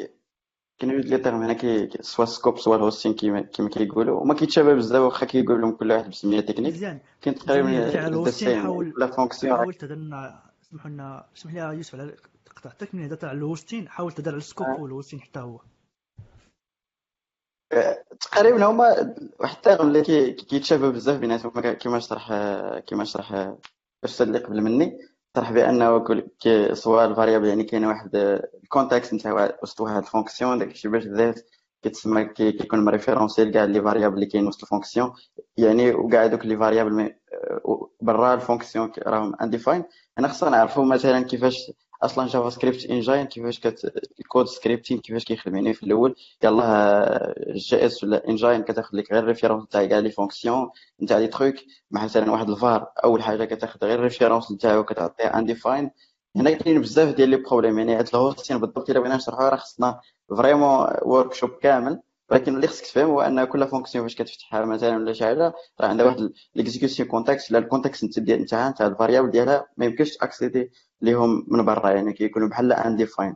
كاين 0.79 1.21
terme 1.21 1.43
هنا 1.43 1.53
qui 1.53 1.89
soit 2.01 2.25
scope 2.25 2.59
soit 2.59 2.75
ال 2.75 2.79
hoisting 2.79 3.13
كيما 3.13 3.41
كيما 3.41 3.69
كيقولوا. 3.69 4.21
وما 4.21 4.33
كيتشابه 4.33 4.73
بزاف 4.73 5.01
واخا 5.01 5.25
كيقول 5.25 5.61
لهم 5.61 5.71
كل 5.71 5.91
واحد 5.91 6.09
بسمية 6.09 6.39
تكنيك. 6.39 6.73
مزيان. 6.73 6.99
كاين 7.21 7.35
تقريبا 7.35 8.61
حاول 8.61 8.93
la 8.97 9.07
fonction 9.07 9.57
حاول 9.57 9.73
تهضر 9.73 9.95
سمحوا 10.61 10.89
لنا 10.89 11.25
اسمح 11.37 11.53
لي 11.53 11.59
يوسف 11.59 11.95
على 11.95 12.15
قطعتك 12.55 12.95
من 12.95 13.03
هضرت 13.03 13.23
على 13.23 13.37
ال 13.37 13.43
hoisting 13.43 13.89
حاول 13.89 14.11
تهضر 14.11 14.31
على 14.31 14.37
ال 14.37 14.42
scope 14.42 14.67
آه. 14.67 14.81
وال 14.81 14.89
hoisting 14.89 15.21
حتى 15.21 15.39
هو. 15.39 15.61
تقريبا 18.19 18.65
هما 18.65 19.15
واحد 19.39 19.55
ال 19.55 19.60
terme 19.60 19.87
اللي 19.87 20.01
كيتشابه 20.33 20.89
بزاف 20.89 21.19
بيناتهم. 21.19 21.51
كيما 21.73 21.99
شرح 21.99 22.33
كيما 22.87 23.03
شرح 23.03 23.55
الاستاذ 24.03 24.27
اللي 24.27 24.39
قبل 24.39 24.61
مني. 24.61 24.97
صرح 25.35 25.51
بانه 25.51 26.05
سواء 26.73 27.05
ال 27.05 27.10
variable 27.10 27.47
يعني 27.47 27.63
كاين 27.63 27.85
واحد 27.85 28.15
ال 28.63 28.69
contexte 28.69 29.13
نتاع 29.13 29.57
وسط 29.63 29.81
واحد 29.81 29.97
ال 29.97 30.04
fonction 30.04 30.59
داك 30.59 30.71
الشيء 30.71 30.91
باش 30.91 31.03
ذات 31.03 31.39
كتسمى 31.83 32.25
كيكون 32.25 32.85
م 32.85 32.91
référencé 32.91 33.43
لكاع 33.45 33.63
les 33.63 33.81
variables 33.81 34.15
اللي 34.15 34.25
كاين 34.25 34.47
وسط 34.47 34.63
ال 34.63 34.68
fonction. 34.68 35.13
يعني 35.57 35.91
وكاع 35.91 36.27
دوك 36.27 36.45
les 36.45 36.57
variables 36.57 37.13
برا 38.01 38.33
ال 38.33 38.39
fonction 38.39 38.91
راهم 39.07 39.35
undefined 39.41 39.83
أنا 40.19 40.27
خصنا 40.27 40.49
نعرفوا 40.49 40.85
مثلا 40.85 41.23
كيفاش 41.23 41.71
أصلا 42.01 42.27
JavaScript 42.27 42.85
engine 42.85 43.23
كيفاش 43.25 43.59
كت 43.59 43.91
ال 44.19 44.24
code 44.24 44.45
scripting 44.47 44.97
كيفاش 44.99 45.25
كيخدم 45.25 45.55
يعني 45.55 45.73
في 45.73 45.83
الأول. 45.83 46.15
يلاه 46.43 47.35
JS 47.49 48.03
ولا 48.03 48.27
engine 48.29 48.63
كتاخذ 48.63 48.97
لك 48.97 49.11
غير 49.13 49.23
référence 49.23 49.67
تاع 49.67 49.85
كاع 49.85 49.99
les 49.99 50.11
fonctions 50.11 50.69
نتاع 51.03 51.17
les 51.17 51.27
trucs 51.27 51.55
مثلا 51.91 52.31
واحد 52.31 52.49
الفار 52.49 52.91
أول 53.03 53.23
حاجة 53.23 53.45
كتاخذ 53.45 53.85
غير 53.85 53.99
référence 53.99 54.51
نتاعو 54.51 54.83
كتعطيه 54.83 55.23
undefined 55.25 55.91
هنا 56.35 56.51
كاين 56.51 56.81
بزاف 56.81 57.15
ديال 57.15 57.29
les 57.29 57.37
problèmes 57.37 57.79
يعني 57.79 57.95
هاد 57.95 58.07
ال 58.13 58.18
hoisting 58.18 58.57
بالضبط 58.57 58.89
إلا 58.89 58.99
بغينا 58.99 59.15
نشرحوها 59.15 59.49
راه 59.49 59.55
خصنا 59.57 59.99
vraiment 60.29 60.87
workshop 61.01 61.49
كامل. 61.49 62.01
ولكن 62.31 62.55
اللي 62.55 62.67
خصك 62.67 62.85
تفهم 62.85 63.09
هو 63.09 63.21
أن 63.21 63.43
كل 63.45 63.67
fonction 63.67 64.07
فاش 64.07 64.15
كتفتحها 64.15 64.65
مثلا 64.65 64.95
ولا 64.95 65.13
شي 65.13 65.25
حاجة 65.25 65.53
راه 65.81 65.87
عندها 65.87 66.05
واحد 66.05 66.31
l'exécution 66.55 67.09
context 67.09 67.51
لا 67.51 67.59
ال 67.59 67.66
context 67.66 68.19
ديال 68.19 68.41
نتاعها 68.41 68.69
نتاع 68.69 68.87
ال 68.87 68.91
variables 68.91 69.31
ديالها 69.31 69.67
ما 69.77 69.85
يمكنش 69.85 70.17
ت 70.17 70.24
accéder 70.24 70.71
ليهم 71.01 71.45
من 71.47 71.65
برا 71.65 71.89
يعني 71.91 72.13
كيكونوا 72.13 72.47
بحال 72.47 72.73
undefined 72.73 73.35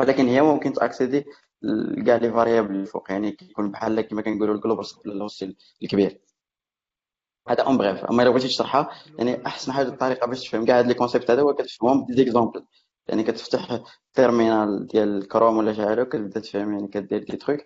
ولكن 0.00 0.26
هي 0.28 0.42
ممكن 0.42 0.72
ت 0.72 0.78
accéder 0.78 1.24
كاع 2.06 2.16
les 2.16 2.32
variables 2.32 2.74
اللي 2.74 2.86
فوق 2.86 3.10
يعني 3.12 3.32
كيكون 3.32 3.70
بحال 3.70 4.00
كما 4.00 4.22
كنقولوا 4.22 4.54
ال 4.54 4.58
global 4.58 4.84
ال 5.06 5.14
host 5.14 5.48
الكبير. 5.82 6.20
هذا 7.48 7.62
en 7.62 7.78
bref 7.78 8.04
أما 8.04 8.22
إلا 8.22 8.30
بغيتي 8.30 8.48
تشرحها 8.48 8.90
يعني 9.18 9.46
أحسن 9.46 9.72
حاجة 9.72 9.88
الطريقة 9.88 10.26
باش 10.26 10.48
تفهم 10.48 10.64
كاع 10.64 10.78
هاد 10.78 10.86
les 10.86 10.94
concepts 10.94 11.30
هذا 11.30 11.42
هو 11.42 11.54
كتفهمهم 11.54 12.04
ب 12.04 12.09
des 12.09 12.25
exemples 12.25 12.66
يعني 13.08 13.22
كتفتح 13.22 13.82
terminal 14.14 14.86
ديال 14.86 15.28
كروم 15.28 15.56
ولا 15.56 15.72
شي 15.72 15.86
حاجة 15.86 16.02
وكتبدأ 16.02 16.40
تفهم 16.40 16.72
يعني 16.72 16.88
كدير 16.88 17.24
des 17.24 17.36
trucs 17.36 17.60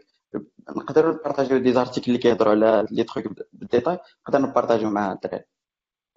نقدروا 0.77 1.15
ن 1.15 1.20
partager 1.20 1.59
و 1.59 1.73
des 1.73 1.82
articles 1.82 2.07
اللي 2.07 2.19
كيهضروا 2.19 2.53
على 2.53 2.87
les 2.91 3.05
trucs 3.05 3.27
بال 3.53 3.64
détail 3.64 3.99
نقدر 4.29 4.39
ن 4.39 4.44
partager 4.44 4.85
و 4.85 4.91
مع 4.91 5.13
الدراري. 5.13 5.45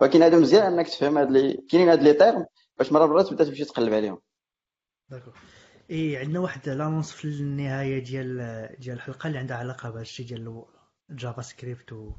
ولكن 0.02 0.24
هذا 0.24 0.40
مزيان 0.40 0.74
انك 0.74 0.88
تفهم 0.88 1.18
هاد 1.18 1.32
لي 1.32 1.66
كاينين 1.70 1.90
هاد 1.90 2.04
les 2.04 2.14
termes 2.14 2.46
باش 2.78 2.92
مرة 2.92 3.06
مرات 3.06 3.28
تبدا 3.28 3.44
تمشي 3.44 3.66
تقلب 3.66 3.94
عليهم. 3.94 4.22
d'accord. 5.10 5.38
إي 5.92 6.18
عندنا 6.18 6.40
واحد 6.40 6.70
l'annonce 6.70 7.12
في 7.12 7.26
النهاية 7.26 8.04
ديال 8.04 8.38
ديال 8.80 8.96
الحلقة 8.96 9.28
اللي 9.28 9.40
عندها 9.40 9.58
علاقة 9.58 9.90
بهذا 9.90 10.02
الشيء 10.02 10.28
ديال 10.28 10.66
ال 11.10 11.42
JavaScript 11.42 11.94
و 11.94 12.12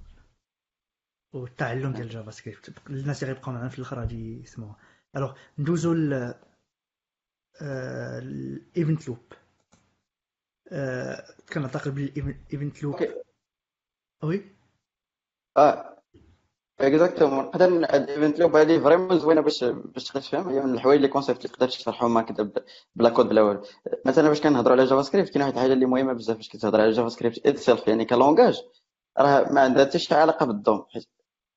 والتعلم 1.32 1.92
ديال 1.92 2.08
JavaScript 2.08 2.72
الناس 2.90 3.22
اللي 3.22 3.34
غيبقاو 3.34 3.54
معنا 3.54 3.68
في 3.68 3.78
الآخر 3.78 4.00
غادي 4.00 4.42
يسمعوها. 4.42 4.76
alors 5.16 5.34
ندوزو 5.58 5.92
ل 5.92 6.34
ال 7.62 7.87
event 7.87 9.08
loop 9.08 9.32
كنعتقد 11.52 11.94
بلي 11.94 12.04
ال 12.04 12.17
event 12.17 12.82
loop 12.82 12.96
oui 14.22 14.56
آه 15.56 15.98
exactement 16.80 17.44
نقدر 17.44 17.66
ال 17.66 17.78
event 17.78 18.38
loop 18.38 18.56
هذه 18.56 18.78
vraiment 18.78 19.18
زوينة 19.18 19.40
باش 19.40 19.64
باش 19.64 20.04
تقدر 20.04 20.20
تفهم 20.20 20.48
هي 20.48 20.60
من 20.60 20.74
الحوايج 20.74 20.96
اللي 20.96 21.08
concepts 21.08 21.38
اللي 21.44 21.48
تقدر 21.48 21.68
تشرحهم 21.68 22.18
هكذا 22.18 22.50
بلا 22.94 23.10
كود 23.10 23.28
بلا 23.28 23.42
والو 23.42 23.62
مثلا 24.06 24.28
باش 24.28 24.40
كنهضروا 24.40 24.76
على 24.76 24.84
JavaScript 24.84 25.28
كاين 25.28 25.42
واحد 25.42 25.54
الحاجة 25.54 25.72
اللي 25.72 25.86
مهمة 25.86 26.12
بزاف 26.12 26.36
باش 26.36 26.48
كتهضر 26.48 26.80
على 26.80 26.90
JavaScript 26.90 27.46
itself 27.46 27.88
يعني 27.88 28.04
ك 28.04 28.11
langage 28.12 28.62
راه 29.18 29.52
ما 29.52 29.60
عندها 29.60 29.84
حتى 29.84 29.98
شي 29.98 30.14
علاقة 30.14 30.46
بال 30.46 30.61
DOM 30.61 30.84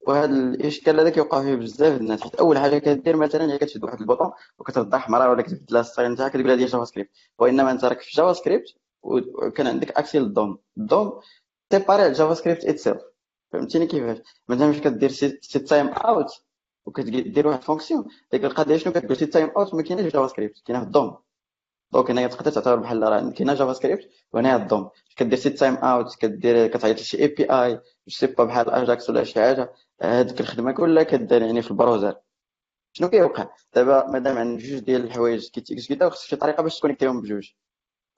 وهذا 0.07 0.26
الإشكال 0.26 0.99
هذا 0.99 1.09
كيوقع 1.09 1.41
فيه 1.41 1.55
بزاف 1.55 2.01
الناس. 2.01 2.22
حيت 2.22 2.36
أول 2.36 2.57
حاجة 2.57 2.78
كدير 2.78 3.16
مثلا 3.16 3.53
هي 3.53 3.57
كتشد 3.57 3.84
واحد 3.84 3.99
ال 4.01 4.06
bouton 4.06 4.32
وكترد 4.57 4.95
حمراء 4.95 5.32
ولا 5.32 5.41
كتبدل 5.41 5.74
لها 5.76 5.82
style 5.84 6.12
نتاعها 6.12 6.30
كتقول 6.30 6.51
هذه 6.51 6.66
JavaScript 6.66 7.09
وإنما 7.39 7.72
أنت 7.72 7.86
راك 7.86 8.01
في 8.01 8.12
JavaScript 8.18 8.76
وكان 9.04 9.68
عندك 9.68 9.91
accès 9.97 10.20
لل 10.20 10.35
DOM 10.35 10.57
ال 10.78 10.89
DOM 10.89 11.22
séparé 11.72 12.03
على 12.04 12.12
JavaScript 12.14 12.66
itself 12.66 13.01
فهمتيني 13.52 13.88
كيفاش؟ 13.88 14.18
مثلا 14.47 14.72
فاش 14.72 14.82
كدير 14.82 15.10
setTimeout 15.12 16.43
وكدير 16.86 17.47
واحد 17.47 17.62
fonction 17.64 18.05
ديك 18.32 18.45
القضية 18.45 18.78
شنو؟ 18.78 18.93
كتقول 18.93 19.18
setTimeout 19.18 19.74
ما 19.74 19.82
كايناش 19.82 20.06
في 20.06 20.10
JavaScript 20.12 20.62
كاينة 20.66 20.80
في 20.82 20.86
ال 20.88 20.95
DOM 20.95 21.18
donc 21.93 22.12
هنايا 22.12 22.28
تقدر 22.28 22.52
تعتبر 22.52 22.76
بحال 22.76 23.04
راه 23.04 23.32
كاينة 23.32 23.54
JavaScript 23.53 24.09
وهنايا 24.34 24.56
ال 24.55 24.64
DOM 24.64 24.89
كدير 25.16 25.39
setTimeout 25.39 26.16
كدير 26.16 26.68
كتعيط 26.68 26.99
لشي 26.99 27.20
API 27.20 27.43
c'est 27.51 28.28
pas 28.28 28.43
بحال 28.43 28.70
اجاكس 28.70 29.10
ولا 29.10 29.24
شي 29.24 29.39
حاجة. 29.41 29.74
هذيك 30.02 30.41
الخدمة 30.41 30.72
كلها 30.72 31.04
كدير 31.04 31.41
يعني 31.41 31.62
في 31.62 31.72
ال 31.72 31.76
browser. 31.76 32.16
شنو 32.93 33.10
كيوقع؟ 33.10 33.47
دابا 33.76 34.08
مادام 34.12 34.38
عندنا 34.38 34.58
جوج 34.60 34.80
ديال 34.80 35.04
الحوايج 35.04 35.49
كيت 35.49 35.64
exécuter 35.64 36.05
او 36.05 36.09
خصك 36.10 36.28
شي 36.30 36.36
طريقة 36.36 36.64
باش 36.64 36.80
ت 36.80 36.83
connecter 36.83 37.14
هم 37.14 37.22
بجوج. 37.22 37.52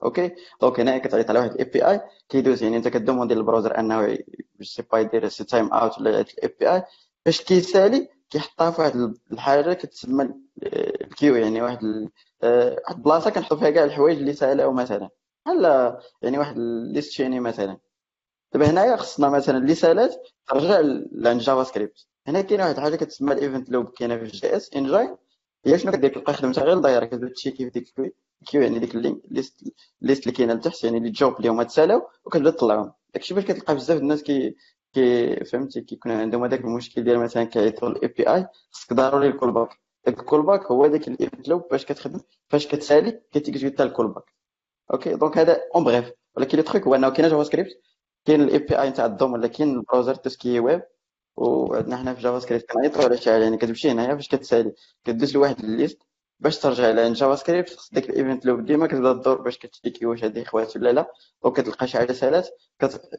OK؟ 0.02 0.34
donc 0.60 0.80
هنا 0.80 0.98
كتعيط 0.98 1.30
على 1.30 1.38
واحد 1.38 1.50
ال 1.50 1.64
API 1.64 2.00
كيدوز 2.28 2.62
يعني 2.62 2.76
انت 2.76 2.88
ك 2.88 2.93
demander 2.93 3.34
لل 3.34 3.44
browser 3.44 3.78
أنه 3.78 4.18
c'est 4.62 4.82
pas 4.82 4.98
يدير 4.98 5.28
setTimeout 5.28 5.98
ولا 5.98 6.10
ال 6.20 6.56
API 6.60 6.82
باش 7.26 7.42
كيسالي 7.42 8.08
كيحطها 8.30 8.70
في 8.70 8.80
واحد 8.80 9.14
الحاجة 9.32 9.72
كتسمى 9.72 10.34
ال 10.62 10.74
queue 10.74 11.36
يعني 11.36 11.62
واحد 11.62 11.78
آه، 12.42 12.76
واحد 12.84 12.96
البلاصه 12.96 13.30
كنحطو 13.30 13.56
فيها 13.56 13.70
كاع 13.70 13.84
الحوايج 13.84 14.18
اللي 14.18 14.32
سالاو 14.32 14.72
مثلا 14.72 15.08
بحال 15.46 15.64
يعني 16.22 16.38
واحد 16.38 16.58
liste 16.92 17.20
يعني 17.20 17.40
مثلا. 17.40 17.78
دابا 18.52 18.70
هنايا 18.70 18.96
خصنا 18.96 19.28
مثلا 19.28 19.58
اللي 19.58 19.74
سالات 19.74 20.14
ترجع 20.46 20.80
لعند 21.12 21.40
JavaScript 21.40 22.06
هنا 22.26 22.40
كاين 22.40 22.60
واحد 22.60 22.76
الحاجة 22.76 22.96
كتسمى 22.96 23.32
ال 23.32 23.38
event 23.38 23.70
loop 23.70 23.88
كاينة 23.90 24.16
في 24.16 24.24
JS 24.24 24.70
engine 24.76 25.16
هي 25.66 25.78
شنو 25.78 25.92
كدير؟ 25.92 26.10
كتبقى 26.10 26.32
خدمتها 26.34 26.64
غير 26.64 26.78
دايره 26.78 27.04
كتبدا 27.04 27.28
ت 27.28 27.32
checker 27.32 27.64
في 27.64 27.70
ديك 27.70 27.84
queue 27.88 28.12
يعني 28.54 28.78
ديك 28.78 28.94
ال 28.94 28.98
linked 28.98 29.22
list 30.00 30.22
اللي 30.22 30.32
كاينة 30.36 30.54
لتحت 30.54 30.84
يعني 30.84 30.98
اللي 30.98 31.48
هما 31.48 31.64
تسالاو 31.64 32.02
وكتبدا 32.24 32.50
تطلعهم 32.50 32.92
داكشي 33.14 33.34
باش 33.34 33.44
كتلقى 33.44 33.74
بزاف 33.74 33.98
الناس 34.00 34.22
كي 34.22 34.56
كي 34.92 35.36
فهمتي 35.44 35.80
كيكون 35.80 36.12
عندهم 36.12 36.44
هذاك 36.44 36.60
المشكل 36.60 37.04
ديال 37.04 37.18
مثلا 37.18 37.44
كيعيطوا 37.44 37.88
ال 37.88 38.08
API 38.08 38.46
خصك 38.70 38.92
ضروري 38.92 39.28
ال 39.28 39.52
callback 39.52 39.68
داك 40.06 40.20
ال 40.20 40.42
callback 40.46 40.66
هو 40.66 40.86
داك 40.86 41.08
ال 41.08 41.15
event 41.15 41.48
loop 41.48 41.68
باش 41.70 41.84
كتخدم 41.84 42.20
فاش 42.48 42.66
كتسالي 42.66 43.20
كت 43.32 43.41
exécuter 43.41 43.75
ا 43.75 43.80
ال 43.80 43.84
callback 43.84 44.24
OK؟ 44.92 45.14
donc 45.16 45.38
هذا 45.38 45.60
en 45.74 45.84
bref 45.84 46.12
ولكن 46.36 46.58
le 46.58 46.64
truc 46.64 46.82
هو 46.82 46.94
أنه 46.94 47.10
كاين 47.10 47.28
JavaScript 47.28 47.80
كاين 48.24 48.40
ال 48.42 48.58
API 48.58 48.90
نتاع 48.90 49.06
ال 49.06 49.12
DOM 49.12 49.32
ولا 49.32 49.46
كاين 49.46 49.70
ال 49.76 49.81
browser 49.81 50.14
tout 50.14 50.34
ce 50.34 50.45
qui 50.45 50.60
web 50.60 50.82
وعندنا 51.36 51.96
حنا 51.96 52.14
في 52.14 52.22
JavaScript 52.22 52.70
كنعيطوا 52.72 53.04
على 53.04 53.16
شي 53.16 53.30
حاجة. 53.30 53.42
يعني 53.42 53.56
كتمشي 53.56 53.90
هنايا 53.90 54.14
فاش 54.14 54.28
كتسالي 54.28 54.72
كدوز 55.04 55.36
لواحد 55.36 55.58
ال 55.64 55.70
liste 55.70 56.02
باش 56.44 56.58
ترجع 56.58 56.90
لعند 56.90 57.14
JavaScript 57.16 57.70
خص 57.76 57.90
ديك 57.94 58.10
ال 58.10 58.16
event 58.16 58.46
loop 58.46 58.64
ديما 58.66 58.86
كتبدا 58.86 59.12
تدور 59.12 59.42
باش 59.42 59.58
كتشيكي 59.58 60.06
واش 60.06 60.24
هادي 60.24 60.44
خوات 60.44 60.76
ولا 60.76 60.92
لا 60.92 61.12
وكتلقى 61.42 61.88
شي 61.88 61.98
حاجة 61.98 62.12
سالات 62.12 62.48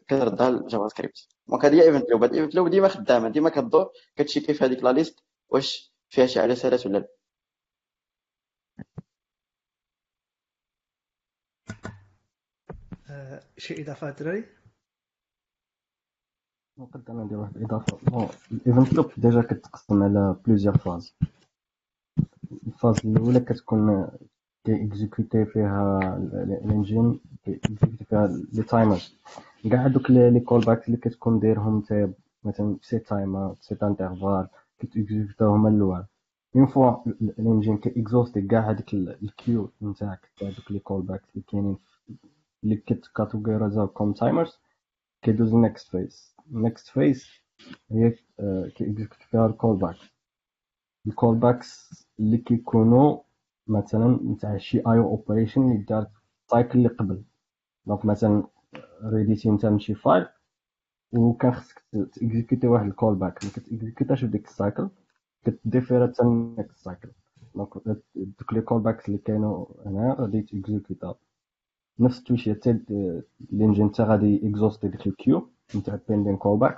كتردها 0.07 0.49
ل 0.51 0.87
JavaScript 0.87 1.27
donc 1.47 1.65
هادي 1.65 1.77
هي 1.81 1.83
event 1.83 2.09
loop 2.09 2.23
ال 2.23 2.28
event 2.28 2.55
loop 2.55 2.67
ديما 2.67 2.87
خدامة 2.87 3.29
ديما 3.29 3.49
كدور 3.49 3.91
كتشيكي 4.15 4.53
في 4.53 4.65
هذيك 4.65 4.83
la 4.83 4.89
liste 4.91 5.19
واش 5.49 5.93
فيها 6.09 6.25
شي 6.25 6.41
حاجة 6.41 6.53
سالات 6.53 6.85
ولا 6.85 6.97
لا. 6.97 7.07
آه، 13.09 13.43
شي 13.57 13.81
اضافات 13.81 14.19
دراري 14.23 14.43
نقدر 16.77 17.13
ندير 17.13 17.37
واحد 17.37 17.57
الاضافه 17.57 17.97
bon 18.11 18.29
ال 18.51 18.58
event 18.58 18.93
loop 18.93 19.11
déjà 19.17 19.41
كتقسم 19.41 20.03
على 20.03 20.35
plusieurs 20.45 20.77
phases 20.77 21.15
ال 22.67 22.72
phase 22.72 22.95
الأولى 23.05 23.39
كتكون 23.39 24.07
ك 24.63 24.72
exécuter 24.72 25.45
فيها 25.45 25.99
ال 26.43 26.54
engine 26.54 27.19
ك 27.43 27.50
exécuter 27.50 28.05
فيها 28.05 28.27
les 28.53 28.63
timers 28.63 29.15
كاع 29.71 29.85
هادوك 29.85 30.11
les 30.11 30.39
callbacks 30.39 30.87
اللي 30.87 30.97
كتكون 30.97 31.39
دايرهم 31.39 31.79
نتا 31.79 32.13
مثلا 32.43 32.77
set 32.81 32.99
timer 32.99 33.55
setInterval 33.61 34.47
كت 34.79 34.93
exécuter 34.93 35.49
اهم 35.49 35.63
من 35.63 35.75
الأول. 35.75 36.05
une 36.55 36.65
fois 36.65 36.95
ال 37.21 37.29
engine 37.29 37.77
ك 37.77 37.84
exhauster 37.84 38.41
كاع 38.41 38.69
هاديك 38.69 38.93
ال 38.93 39.06
queue 39.06 39.71
نتاعك 39.81 40.29
تاع 40.39 40.49
دوك 40.49 40.71
les 40.71 40.79
callbacks 40.79 41.21
اللي 41.33 41.43
كاينين 41.47 41.77
اللي 42.63 42.75
كت 42.75 42.92
catégoriser 42.92 43.87
او 43.87 43.91
comme 43.91 44.13
timers 44.13 44.59
كيدوز 45.21 45.53
next 45.53 45.87
phase 45.89 46.35
next 46.51 46.87
phase 46.87 47.29
هي 47.91 48.15
ك 48.75 48.81
exécuter 48.81 49.25
فيها 49.31 49.45
ال 49.47 49.77
callback 49.77 49.95
ال 51.07 51.35
callbacks 51.35 52.04
اللي 52.19 52.37
كيكونوا 52.37 53.19
مثلا 53.67 54.19
نتاع 54.23 54.57
شي 54.57 54.77
I/O 54.79 54.83
operation 54.99 55.61
اللي 55.71 55.83
دارت 55.83 56.09
ال 56.45 56.50
cycle 56.50 56.77
اللي 56.79 56.89
قبل 56.89 57.23
donc 57.85 58.05
مثلا 58.05 58.43
read 59.03 59.29
يتي 59.29 59.49
أنت 59.49 59.65
من 59.65 59.79
شي 59.79 59.95
file 59.95 60.27
وكان 61.13 61.53
خصك 61.53 61.83
ت 62.13 62.19
exécuter 62.19 62.67
واحد 62.67 62.85
ال 62.85 63.15
callback 63.15 63.45
ما 63.45 63.49
كت 63.51 63.63
exécuter 63.63 64.13
اش 64.13 64.25
ديك 64.25 64.47
ال 64.47 64.54
cycle 64.54 64.89
كت 65.45 65.56
différer 65.56 66.01
ا 66.01 66.07
حتى 66.07 66.23
ال 66.23 66.34
next 66.34 66.77
cycle 66.77 67.11
donc 67.55 67.69
دوك 68.15 68.53
لي 68.53 68.61
كول 68.61 68.81
باكس 68.81 69.07
اللي 69.07 69.17
كانوا 69.17 69.65
هنا 69.85 70.15
غادي 70.19 70.41
تيكزيكوتا 70.41 71.15
نفس 71.99 72.19
التويشي 72.19 72.53
حتى 72.53 72.79
الانجين 73.53 73.89
حتى 73.89 74.03
غادي 74.03 74.49
اكزوستي 74.49 74.87
ديك 74.87 75.07
الكيو 75.07 75.49
نتاع 75.75 75.99
بيندين 76.09 76.37
كول 76.37 76.59
باك 76.59 76.77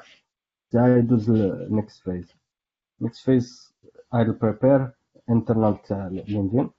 حتى 0.69 0.97
يدوز 0.99 1.31
للنكست 1.31 2.03
فيز 2.03 2.33
نكست 3.01 3.25
فيز 3.25 3.75
ايدل 4.15 4.33
بريبير 4.33 4.91
انترنال 5.29 5.81
تاع 5.81 6.07
الانجين 6.07 6.69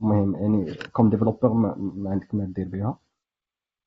المهم 0.00 0.34
يعني 0.34 0.74
كوم 0.92 1.10
ديفلوبر 1.10 1.52
ما, 1.52 2.10
عندك 2.10 2.34
ما 2.34 2.44
دير 2.44 2.68
بها 2.68 2.98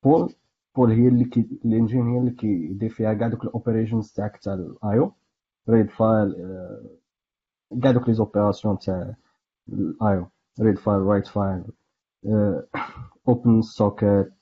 بول 0.04 0.34
بول 0.76 0.92
هي 0.92 1.08
اللي 1.08 1.26
كي 1.26 1.60
الإنجين 1.66 2.08
هي 2.08 2.20
اللي 2.20 2.32
كيدير 2.32 2.90
فيها 2.90 3.14
كاع 3.14 3.28
دوك 3.28 3.44
الاوبريشنز 3.44 4.12
تاعك 4.12 4.38
تاع 4.38 4.54
الايو 4.54 5.14
read 5.70 5.90
file 5.90 6.36
كاع 7.84 7.92
دوك 7.92 8.08
les 8.08 8.14
opérations 8.14 8.80
تاع 8.80 9.16
ال 9.70 10.26
I/O 10.62 10.69
read 10.69 10.78
file 10.78 11.00
write 11.02 11.28
file 11.28 11.64
open 13.28 13.62
socket 13.62 14.34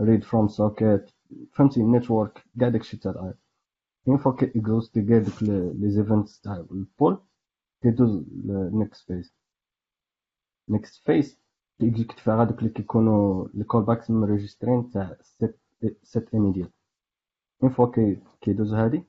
read 0.00 0.24
from 0.24 0.48
socket 0.48 1.10
فهمتي 1.52 1.82
network 1.82 2.44
كاع 2.60 2.68
داكشي 2.68 2.96
تاع 2.96 3.12
ال 3.12 4.18
I/O 4.18 4.24
fois 4.24 4.32
كي 4.32 4.46
exhauster 4.60 5.02
كاع 5.02 5.18
دوك 5.18 5.42
les 5.42 5.90
events 5.90 6.40
تاع 6.40 6.56
ال 6.56 6.68
poll 6.68 7.18
كيدوز 7.82 8.24
ل 8.44 8.56
next 8.56 9.06
phase. 9.06 9.34
next 10.68 11.04
phase 11.06 11.40
كيجيك 11.80 12.12
فيها 12.12 12.42
هذوك 12.42 12.58
اللي 12.58 12.70
كيكونوا 12.70 13.48
callbacks 13.66 14.10
م 14.10 14.17
register 14.17 14.76
ين 14.76 14.90
تاع 14.90 15.16
set 15.22 15.60
سيت 16.02 16.34
ايميديات 16.34 16.72
اون 17.62 17.70
فوا 17.72 17.86
كي 17.92 18.22
كيدوز 18.40 18.74
هادي 18.74 19.04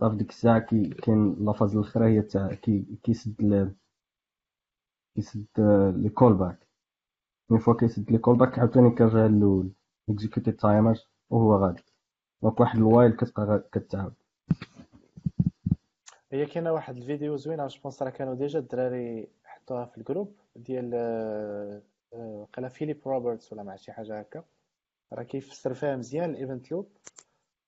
صافي 0.00 0.16
ديك 0.16 0.30
الساعة 0.30 0.58
كي 0.58 0.88
كاين 0.90 1.34
لافاز 1.44 1.76
الأخرى 1.76 2.06
هي 2.16 2.22
تاع 2.22 2.54
كي 2.54 2.98
كيسد 3.02 3.74
كيسد 5.14 5.46
لي 5.96 6.08
كول 6.10 6.34
باك 6.34 6.68
اون 7.50 7.58
فوا 7.60 7.74
كيسد 7.74 8.10
لي 8.12 8.18
كول 8.18 8.38
باك 8.38 8.58
عاوتاني 8.58 8.90
كيرجع 8.94 9.26
للأول 9.26 9.72
اكزيكوتي 10.08 10.52
تايمر 10.52 10.98
وهو 11.30 11.56
غادي. 11.56 11.82
دونك 12.42 12.60
واحد 12.60 12.78
الوايل 12.78 13.16
كتبقى 13.16 13.68
كتعاود. 13.72 14.14
هي 16.32 16.46
كاينة 16.46 16.72
واحد 16.72 16.96
الفيديو 16.96 17.36
زوينه 17.36 17.66
جو 17.66 17.80
بونس 17.82 18.02
راه 18.02 18.10
كانوا 18.10 18.34
ديجا 18.34 18.58
الدراري 18.58 19.28
حطوها 19.44 19.84
في 19.84 19.98
الجروب 19.98 20.36
ديال 20.56 20.90
آه، 20.94 21.82
آه، 22.14 22.48
قال 22.52 22.70
فيليب 22.70 23.00
روبرتس 23.06 23.52
ولا 23.52 23.62
مع 23.62 23.76
شي 23.76 23.92
حاجة 23.92 24.20
هكا. 24.20 24.44
راه 25.12 25.22
كيفسر 25.22 25.74
فيها 25.74 25.96
مزيان 25.96 26.30
ال 26.30 26.37
event 26.37 26.72
loop. 26.72 26.88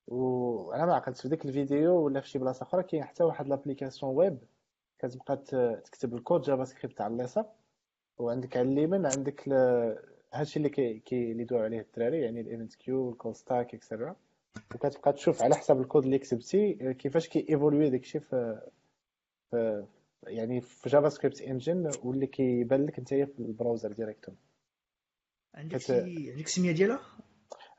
وأنا 0.09 0.87
ما 0.87 0.95
عقلت 0.95 1.17
في 1.19 1.29
ديك 1.29 1.45
الفيديو 1.45 1.93
ولا 1.95 2.21
في 2.21 2.29
شي 2.29 2.39
بلاصة 2.39 2.63
أخرى 2.63 2.83
كاين 2.83 3.05
حتى 3.05 3.25
واحد 3.25 3.49
l'application 3.49 4.17
web 4.17 4.39
كتبقى 4.99 5.37
تكتب 5.85 6.15
ال 6.15 6.43
code 6.43 6.65
JavaScript 6.65 6.99
تاع 6.99 7.07
الليسا 7.07 7.53
وعندك 8.19 8.57
على 8.57 8.69
اليمين 8.69 9.07
عندك 9.07 9.49
هادشي 10.33 10.57
اللي 10.59 10.69
كي 10.69 10.99
كي 10.99 11.33
اللي 11.33 11.47
عليه 11.53 11.81
الدراري 11.81 12.21
يعني 12.23 12.41
ال 12.41 12.46
event 12.46 12.75
queue 12.75 13.11
ال 13.11 13.15
call 13.15 13.35
stack 13.37 13.75
et 13.75 13.85
cetera 13.85 14.17
وكتبقى 14.75 15.13
تشوف 15.13 15.43
على 15.43 15.55
حسب 15.57 15.81
الكود 15.81 16.05
اللي 16.05 16.19
كتبتي 16.19 16.95
كيفاش 16.95 17.29
كي 17.29 17.47
évoluer 17.51 17.91
داكشي 17.91 18.21
في 18.21 18.61
في 19.51 19.87
يعني 20.27 20.61
في 20.61 20.89
JavaScript 20.89 21.43
engine 21.43 21.93
واللي 22.03 22.27
كيبان 22.27 22.87
لك 22.87 22.99
انت 22.99 23.09
في 23.09 23.39
ال 23.39 23.45
browser 23.45 23.93
directement 23.93 24.37
عندك 25.55 25.79
شي 25.79 25.93
عندك 26.31 26.47
السميه 26.47 26.73
ديالها؟ 26.73 27.01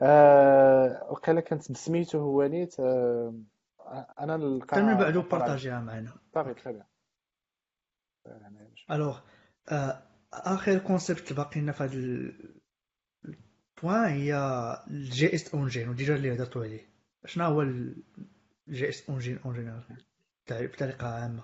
آه 0.01 1.07
وقيلا 1.11 1.41
كانت 1.41 1.71
بسميتو 1.71 2.19
هو 2.19 2.43
نيت 2.43 2.80
آه 2.80 3.36
أنا 4.19 4.38
نلقى 4.38 4.82
من 4.82 4.97
بعدو 4.97 5.21
partager 5.22 5.73
ها 5.73 5.80
معنا. 5.82 6.13
صافي 6.34 6.53
bien 6.72 6.84
alors 8.91 9.20
آخر 10.34 10.78
concept 10.78 11.34
باقي 11.34 11.61
لنا 11.61 11.71
في 11.71 11.84
هذا 11.84 12.32
ال 13.78 13.83
point 13.83 14.12
هي 14.11 14.36
ال 14.88 15.36
JS 15.36 15.56
engine 15.56 15.89
و 15.89 15.95
déjà 15.95 16.16
اللي 16.15 16.36
هضرتو 16.36 16.61
عليه 16.61 16.89
شنو 17.26 17.45
هو 17.45 17.61
ال 17.62 18.89
JS 18.89 19.10
engine 19.10 19.39
en 19.45 19.53
général 19.53 19.84
بطريقه 20.49 21.07
عامه 21.07 21.43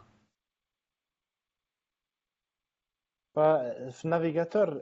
ففي 3.36 4.05
ال 4.05 4.12
navigateur 4.12 4.82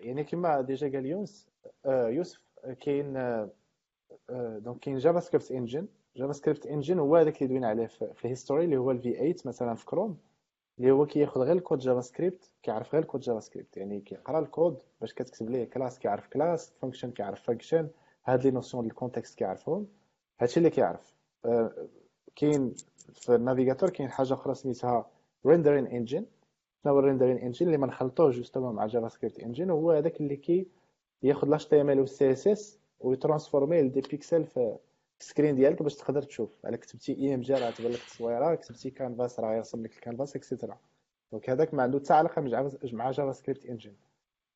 يعني 0.00 0.24
كما 0.24 0.60
déjà 0.60 0.88
قال 0.88 1.06
يونس 1.06 1.48
يوسف 1.86 2.40
كاين 2.80 3.12
donc 4.58 4.80
كاين 4.80 4.98
JavaScript 4.98 5.50
engine 5.50 5.88
JavaScript 6.16 6.66
engine 6.66 6.98
هو 6.98 7.16
هذاك 7.16 7.36
اللي 7.36 7.48
دوينا 7.48 7.68
عليه 7.68 7.86
في 7.86 8.24
ال 8.24 8.29
history 8.29 8.64
اللي 8.64 8.76
هو 8.76 8.90
ال 8.90 9.14
V8 9.14 9.34
مثلا 9.44 9.74
في 9.74 9.84
كروم 9.84 10.18
اللي 10.80 10.90
هو 10.90 11.06
كياخذ 11.06 11.40
غير 11.40 11.56
ال 11.56 11.78
code 11.78 12.00
JavaScript 12.00 12.50
كيعرف 12.62 12.92
غير 12.92 13.02
ال 13.02 13.20
code 13.20 13.40
JavaScript 13.40 13.76
يعني 13.76 14.00
كيقرأ 14.00 14.38
الكود 14.38 14.82
باش 15.00 15.14
كتكتب 15.14 15.50
ليه 15.50 15.64
class 15.64 15.98
كيعرف 15.98 16.28
class 16.28 16.72
function 16.80 17.10
كيعرف 17.10 17.42
function 17.42 17.88
هاد 18.24 18.44
les 18.44 18.50
notions 18.50 18.82
ديال 18.82 18.92
ال 18.92 18.98
context 18.98 19.38
كيعرفهم. 19.38 19.86
هادشي 20.40 20.56
اللي 20.56 20.70
كيعرف. 20.70 21.14
آه، 21.44 21.88
كاين 22.36 22.74
في 23.12 23.34
ال 23.34 23.39
navigateur 23.39 23.90
كاين 23.90 24.10
حاجة 24.10 24.34
أخرى 24.34 24.54
سميتها 24.54 25.10
rendering 25.46 25.86
engine 25.86 26.26
شنو 26.82 26.92
هو 26.92 26.98
ال 26.98 27.02
rendering 27.02 27.38
engine 27.38 27.66
اللي 27.66 27.78
ما 27.78 27.86
نخلطوه 27.86 28.30
justement 28.30 28.74
مع 28.74 28.86
JavaScript 28.86 29.40
engine 29.40 29.70
هو 29.70 29.90
هذاك 29.90 30.20
اللي 30.20 30.36
كي 30.36 30.66
ياخذ 31.22 31.52
ال 31.72 32.00
و 32.00 32.06
CSS 32.06 32.32
وي 32.32 32.48
transformer 32.48 32.78
ل 33.00 33.82
des 33.82 34.00
pixels 34.00 34.44
في 34.44 34.76
ال 35.20 35.25
screen 35.25 35.56
ديالك 35.56 35.82
باش 35.82 35.94
تقدر 35.94 36.22
تشوف. 36.22 36.50
على 36.64 36.76
كتبتي 36.76 37.12
img 37.12 37.54
راه 37.54 37.70
تبان 37.70 37.92
لك 37.92 37.98
التصويرة 37.98 38.54
كتبتي 38.54 38.90
كانفاس 38.90 39.40
راه 39.40 39.54
يرسم 39.54 39.82
لك 39.82 39.92
ال 39.92 39.98
canvas 39.98 40.36
et 40.36 40.47
cetera 40.47 40.78
donc 41.32 41.50
هذاك 41.50 41.74
ما 41.74 41.82
عنده 41.82 41.98
حتى 41.98 42.12
علاقة 42.12 42.42
مع 42.92 43.10
JavaScript 43.10 43.66
engine 43.66 43.92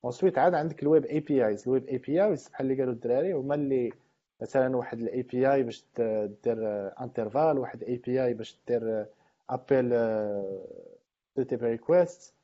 ensuite 0.05 0.39
عاد 0.39 0.55
عندك 0.55 0.83
ال 0.83 0.88
web 0.88 1.05
APIs 1.05 1.63
ال 1.63 1.69
web 1.69 1.89
APIs 1.89 2.49
بحال 2.49 2.67
اللي 2.71 2.81
قالوا 2.83 2.95
الدراري 2.95 3.33
هما 3.33 3.55
اللي 3.55 3.93
مثلا 4.43 4.77
واحد 4.77 5.01
ال 5.01 5.23
API 5.23 5.63
باش 5.63 5.85
دير 6.45 6.59
interval 7.01 7.59
واحد 7.59 7.83
ال 7.83 7.97
API 7.97 8.35
باش 8.35 8.59
دير 8.69 9.07
HTTP 9.51 11.67
request 11.67 12.35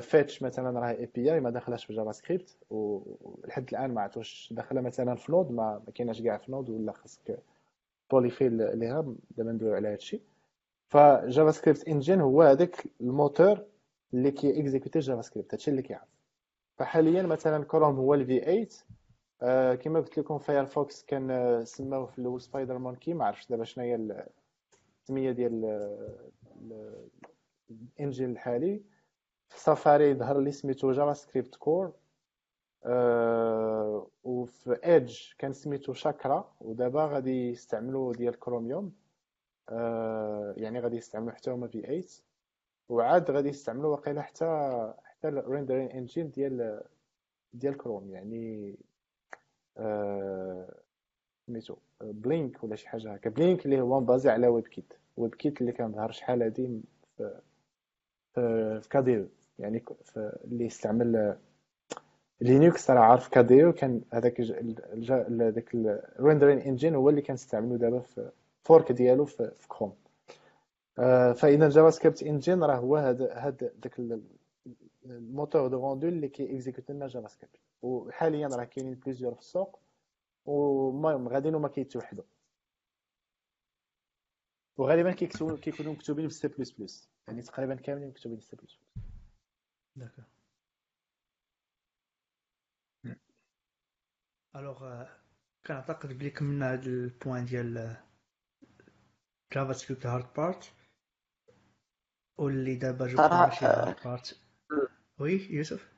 fetch 0.00 0.42
مثلا 0.42 0.80
راه 0.80 0.90
API 0.90 1.40
ما 1.40 1.50
داخلاش 1.50 1.84
في 1.84 1.92
JavaScript 1.92 2.56
ولحد 2.70 3.68
الآن 3.72 3.94
ما 3.94 4.00
عرفتوش 4.00 4.52
داخله 4.52 4.80
مثلا 4.80 5.14
في 5.14 5.32
Node 5.32 5.50
ما 5.50 5.82
كايناش 5.94 6.22
كاع 6.22 6.36
في 6.36 6.52
Node 6.52 6.70
ولا 6.70 6.92
خاصك 6.92 7.38
polyfill 8.10 8.78
ليها 8.78 9.14
دابا 9.30 9.52
ندويو 9.52 9.74
على 9.74 9.88
هادشي. 9.88 10.20
ف 10.88 11.50
JavaScript 11.50 11.88
engine 11.88 12.20
هو 12.20 12.42
هذاك 12.42 12.86
الموتور 13.00 13.64
اللي 14.14 14.30
كي 14.30 14.60
exécuter 14.60 14.98
JavaScript 14.98 15.54
هادشي 15.54 15.70
اللي 15.70 15.82
كيعرف. 15.82 16.08
فحاليا 16.76 17.22
مثلا 17.22 17.64
كروم 17.64 17.96
هو 17.96 18.14
ال 18.14 18.40
V8 18.40 18.68
آه 19.42 19.74
كما 19.74 20.00
قلت 20.00 20.18
لكم 20.18 20.38
Firefox 20.38 21.04
كان 21.04 21.30
آه 21.30 21.64
سماوه 21.64 22.06
في 22.06 22.18
الأول 22.18 22.40
SpiderMonkey 22.40 23.14
ما 23.14 23.24
عرفتش 23.24 23.48
دابا 23.48 23.64
شنو 23.64 23.84
هي 23.84 23.94
السميه 25.02 25.32
ديال 25.32 25.64
ال 27.70 27.79
engine 27.79 28.30
الحالي. 28.30 28.82
في 29.48 29.60
سافاري 29.60 30.14
ظهر 30.14 30.40
لي 30.40 30.52
سميتو 30.52 30.92
JavaScriptCore 30.92 31.92
وفي 34.24 34.78
Edge 34.84 35.18
كان 35.38 35.52
سميتو 35.52 35.92
شاكرا 35.92 36.52
ودابا 36.60 37.04
غادي 37.04 37.50
يستعملوا 37.50 38.12
ديال 38.12 38.38
كروميوم 38.38 38.92
يعني 40.56 40.80
غادي 40.80 40.96
يستعملوا 40.96 41.32
حتى 41.32 41.50
هما 41.50 41.66
V8 41.66 42.02
وعاد 42.88 43.30
غادي 43.30 43.48
يستعملوا 43.48 43.90
واقيلا 43.96 44.22
حتى 44.22 44.44
حتى 45.04 45.28
ال 45.28 45.34
rendering 45.34 45.90
engine 45.90 46.30
ديال 46.30 46.82
ديال 47.54 47.76
كروم 47.76 48.10
يعني 48.10 48.76
سميتو 51.46 51.76
Blink 52.00 52.64
ولا 52.64 52.76
شي 52.76 52.88
حاجة 52.88 53.12
هكا 53.12 53.30
Blink 53.30 53.64
اللي 53.64 53.80
هو 53.80 54.00
مبasé 54.00 54.30
على 54.30 54.48
WebKit 54.48 54.92
WebKit 55.16 55.60
اللي 55.60 55.72
كان 55.72 55.92
ظهر 55.92 56.10
شحال 56.10 56.42
هادي 56.42 56.80
في 57.16 57.40
في 58.34 58.88
KDE 58.90 59.28
يعني 59.58 59.84
اللي 60.16 60.64
يستعمل 60.64 61.38
Linux 62.40 62.90
راه 62.90 63.00
عارف 63.00 63.28
KDE 63.28 63.72
كان 63.72 64.02
هذاك 64.12 64.40
هذاك 65.40 65.74
ال 65.74 65.82
rendering 65.82 66.58
engine 66.58 66.94
هو 66.94 67.10
اللي 67.10 67.22
كنستعملو 67.22 67.76
دابا 67.76 68.00
في 68.00 68.30
fork 68.62 68.92
ديالو 68.92 69.24
في, 69.24 69.52
كروم 69.68 69.96
آه، 70.98 71.32
فإذا 71.32 71.68
JavaScript 71.68 72.22
engine 72.22 72.64
راه 72.64 72.76
هو 72.76 72.96
هذا 72.96 73.34
هذا 73.34 73.70
داك 73.82 74.00
ال 75.04 75.13
moteur 75.13 75.68
de 75.68 75.80
rendu 75.80 76.08
اللي 76.08 76.28
كي 76.28 76.54
exécute 76.54 76.90
لنا 76.90 77.06
JavaScript 77.06 77.60
وحاليا 77.82 78.48
راه 78.48 78.64
كاينين 78.64 78.94
plusieurs 78.94 79.34
في 79.34 79.40
السوق 79.40 79.78
ومهم 80.46 81.28
غاديين 81.28 81.54
وما 81.54 81.68
كيتوحدوا. 81.68 82.24
وغالبا 84.78 85.12
كيكونوا 85.12 85.92
مكتوبين 85.92 86.28
في 86.28 86.34
سي 86.34 86.48
plus 86.48 86.70
بلس 86.70 87.08
يعني 87.28 87.42
تقريبا 87.42 87.74
كاملين 87.74 88.08
مكتوبين 88.08 88.38
في 88.38 88.46
سي 88.46 88.56
بلس 88.56 88.74
بلس 89.96 90.39
alors 94.56 95.04
كنعتقد 95.66 96.18
بلي 96.18 96.30
كملنا 96.30 96.72
هاد 96.72 96.86
ال 96.86 96.96
point 96.96 97.44
ديال 97.44 97.96
JavaScript 99.52 100.06
hard 100.06 100.26
parts 100.36 100.72
واللي 102.38 102.74
دابا 102.74 103.06
je 103.06 103.16
ماشي 103.16 103.64
hard 103.64 103.96
parts 104.04 104.40
oui 105.18 105.46
يوسف؟ 105.50 105.92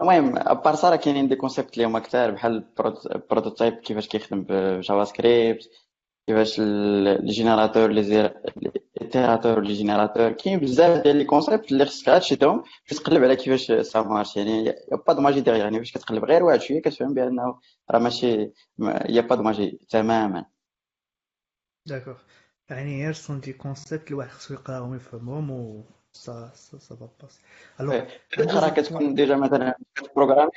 المهم 0.00 0.38
à 0.38 0.45
part 0.45 0.74
صراحة 0.74 0.96
كاينين 0.96 1.28
des 1.28 1.36
concepts 1.36 1.74
اللي 1.74 1.84
هما 1.84 1.98
كثار 1.98 2.30
بحال 2.30 2.74
ال 3.14 3.20
prototype 3.20 3.74
كيفاش 3.74 4.08
كيخدم 4.08 4.42
ب 4.42 5.04
JavaScript 5.04 5.70
كيفاش 6.26 6.60
ال 6.60 6.72
générateur 6.72 7.90
les 7.90 8.00
itérateurs 8.00 8.42
les 9.60 9.72
générateurs 9.72 10.32
كاين 10.32 10.60
بزاف 10.60 11.02
ديال 11.02 11.16
les 11.16 11.24
concepts 11.24 11.72
اللي 11.72 11.84
خصك 11.84 12.08
عاد 12.08 12.20
تشدهم 12.20 12.62
باش 12.90 12.98
تقلب 12.98 13.24
على 13.24 13.36
كيفاش 13.36 13.72
ça 13.72 14.02
marche 14.02 14.36
يعني 14.36 14.66
y 14.66 14.96
a 15.06 15.07
pas 15.07 15.12
de 15.12 15.20
magie, 15.20 15.40
dire 15.40 15.56
يعني 15.56 15.78
باش 15.78 15.92
كتقلب 15.92 16.24
غير 16.24 16.42
واحد 16.42 16.60
شوية 16.60 16.82
كتفهم 16.82 17.14
بانه 17.14 17.58
راه 17.90 17.98
ماشي 17.98 18.50
y 19.08 19.20
a 19.20 19.24
pas 19.24 19.36
de 19.36 19.42
magie 19.42 19.78
تماما 19.90 20.44
d'accord 21.86 22.18
يعني 22.70 23.04
غير 23.04 23.12
sont 23.12 23.40
des 23.40 23.52
concepts 23.52 24.10
الواحد 24.10 24.30
خصو 24.30 24.54
يقراهم 24.54 24.90
ويفهمهم 24.90 25.50
و 25.50 25.84
ça 26.12 26.31
ça 26.31 26.50
ça 26.54 26.94
passe 26.94 27.40
alors 27.80 28.68
كتكون 28.68 29.14
déjà 29.14 29.36
مثلا 29.36 29.74
programmer 30.16 30.50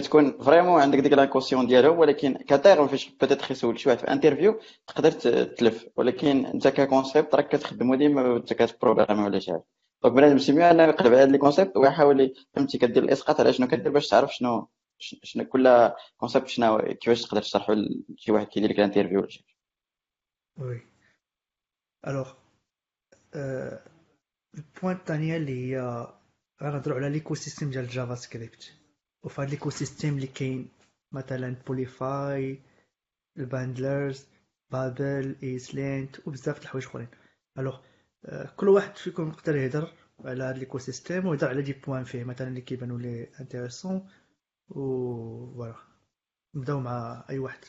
كتكون 0.00 0.38
vraiment 0.42 0.82
عندك 0.82 0.98
ديك 0.98 1.12
l'occasion 1.12 1.66
ديالو 1.66 2.00
ولكن 2.00 2.34
كتيرم 2.34 2.88
فاش 2.88 3.08
peut-être 3.08 3.50
يسولك 3.50 3.78
شي 3.78 3.88
واحد 3.88 4.00
في 4.00 4.08
interview 4.12 4.60
تقدر 4.86 5.10
تلف 5.44 5.86
ولكن 5.96 6.46
انت 6.46 6.68
ك 6.68 6.76
concept 6.76 7.34
راك 7.34 7.48
كتخدمو 7.48 7.94
ديما 7.94 8.36
انت 8.36 8.52
كت 8.52 8.64
programmer 8.64 9.22
ولا 9.24 9.38
شي 9.38 9.52
حاجة 9.52 9.64
donc 10.02 10.14
بنادم 10.14 10.38
c'est 10.38 10.50
mieux 10.50 10.62
انه 10.70 10.82
يقلب 10.82 11.06
على 11.06 11.22
هاد 11.22 11.30
les 11.30 11.38
concepts 11.38 11.76
ويحاول 11.76 12.34
فهمتي 12.54 12.78
كدير 12.78 13.02
الاسقاط 13.02 13.40
على 13.40 13.52
شنو 13.52 13.66
كدير 13.66 13.92
باش 13.92 14.08
تعرف 14.08 14.34
شنو 14.34 14.68
شنو 14.98 15.44
كل 15.44 15.90
concept 16.16 16.48
شنو 16.48 16.78
كيفاش 16.78 17.22
تقدر 17.22 17.42
تشرحو 17.42 17.72
لشي 17.72 18.32
واحد 18.32 18.46
كيدير 18.46 18.70
لك 18.70 18.78
ال 18.78 18.82
interview 18.82 19.20
ولا 19.20 19.28
شي 19.28 19.44
oui 20.58 20.80
alors 22.06 22.32
ال 24.54 24.61
point 24.61 24.96
الثانية 24.96 25.36
اللي 25.36 25.76
هي 25.76 26.06
غنهضروا 26.62 26.96
على 26.96 27.08
l'écosystème 27.10 27.70
ديال 27.70 27.88
JavaScript 27.88 28.77
وفي 29.22 29.42
هاد 29.42 29.50
l'écosystème 29.50 30.14
اللي 30.14 30.26
كاين 30.26 30.68
مثلا 31.12 31.56
polyfill 31.66 32.60
ال 33.38 33.48
bundlers 33.48 34.26
Babel 34.70 35.36
ESLint 35.42 36.28
وبزاف 36.28 36.58
د 36.58 36.62
الحوايج 36.62 36.86
أخرين. 36.86 37.08
alors 37.58 37.78
كل 38.56 38.68
واحد 38.68 38.96
فيكم 38.96 39.28
يقدر 39.28 39.56
يهضر 39.56 39.92
على 40.24 40.44
هاد 40.44 40.58
l'écosystème 40.58 41.26
ويهضر 41.26 41.48
على 41.48 41.62
des 41.62 41.72
points 41.72 42.04
فيه 42.04 42.24
مثلا 42.24 42.48
اللي 42.48 42.60
كيبانوا 42.60 42.98
ليه 42.98 43.32
intéressants 43.40 44.08
و 44.68 45.54
voilà. 45.54 45.74
نبداو 46.54 46.80
مع 46.80 47.24
أي 47.30 47.38
واحد. 47.38 47.64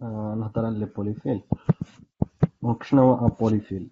نهضر 0.00 0.66
على 0.66 0.78
les 0.78 0.86
polyfills 0.86 1.42
donc 2.62 2.82
شنو 2.82 3.02
هو 3.02 3.26
un 3.26 3.30
polyfill 3.40 3.90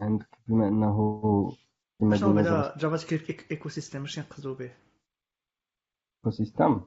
عندك 0.00 0.28
بما 0.48 0.68
أنه 0.68 1.56
شنو 2.00 2.34
بعدا 2.34 2.76
JavaScript 2.78 3.50
ecosystem 3.50 4.02
اش 4.02 4.18
نقصدو 4.18 4.54
به 4.54 4.64
ecosystem 6.16 6.84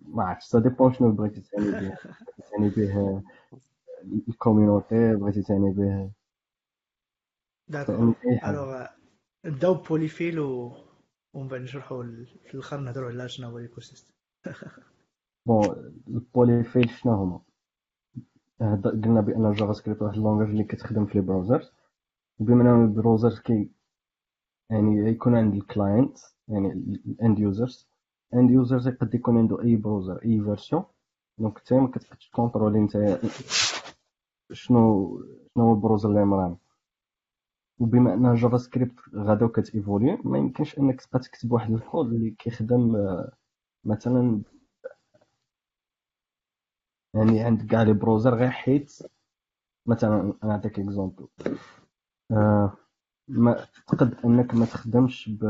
ما 0.00 0.24
عرفتش 0.24 0.46
ça 0.46 0.58
dépend 0.58 0.92
شنو 0.92 1.12
بغيتي 1.12 1.40
تعني 1.40 1.70
به 1.70 1.96
تعني 2.50 2.68
به 2.68 3.22
ال 4.28 4.37
community 4.37 5.14
بغيتي 5.14 5.42
تعني 5.42 5.70
به 5.70 6.10
d'accord 7.68 8.14
alors 8.44 8.86
نبداو 9.44 9.74
polyfill 9.74 10.40
و 10.40 10.72
ومن 11.34 11.48
بعد 11.48 11.60
نشرحوا 11.60 12.04
في 12.44 12.54
الآخر 12.54 12.80
نهضروا 12.80 13.10
على 13.10 13.28
شنو 13.28 13.48
هو 13.48 13.58
ال 13.58 13.80
ecosystem 13.80 14.14
bon 15.46 15.94
ال 16.08 16.17
polyfill 16.17 16.90
شنو 16.90 17.12
هما 17.12 17.40
قلنا 18.84 19.20
بان 19.20 19.46
ال 19.46 19.72
JavaScript 19.72 20.02
واحد 20.02 20.16
ال 20.16 20.20
langage 20.20 20.48
اللي 20.48 20.64
كتخدم 20.64 21.06
في 21.06 21.18
les 21.18 21.24
browsers 21.24 21.75
بما 22.38 22.74
ان 22.74 22.84
ال 22.84 22.91
browser 22.91 23.38
كي 23.38 23.70
يعني 24.70 25.10
يكون 25.10 25.34
عند 25.36 25.54
ال 25.54 25.63
client 25.63 26.18
يعني 26.48 26.72
ال 27.06 27.14
end 27.14 27.38
users 27.38 27.88
end 28.34 28.50
users 28.50 28.88
يقد 28.88 29.14
يكون 29.14 29.38
عنده 29.38 29.62
أي 29.62 29.76
browser 29.76 30.16
أي 30.24 30.40
version 30.40 30.84
donc 31.38 31.58
أنت 31.58 31.72
ما 31.72 31.88
كتقدش 31.88 32.28
ت 32.28 32.33
contrôler 32.33 32.78
أنت 32.78 33.20
شنو 34.52 35.18
شنو 35.54 35.64
هو 35.64 35.74
ال 35.74 35.78
browser 35.78 36.08
اللي 36.08 36.24
مران 36.24 36.56
وبما 37.78 38.14
ان 38.14 38.34
JavaScript 38.34 38.94
غادا 39.14 39.46
كت 39.46 39.62
évoluer 39.62 40.18
ما 40.24 40.38
يمكنش 40.38 40.78
أنك 40.78 41.00
تبقى 41.00 41.18
تكتب 41.18 41.52
واحد 41.52 41.72
الكود 41.72 42.06
اللي 42.12 42.30
كيخدم 42.30 42.96
آه، 42.96 43.32
مثلا 43.84 44.42
يعني 47.14 47.40
عند 47.40 47.66
كاع 47.70 47.82
les 47.82 47.92
browsers 47.92 48.34
غير 48.34 48.50
حيت. 48.50 48.98
مثلا 49.86 50.34
نعطيك 50.44 50.78
exemple 50.78 51.28
ما 53.28 53.66
تقد 53.86 54.14
إنك 54.24 54.54
ما 54.54 54.66
تخدمش 54.66 55.28
ب 55.28 55.44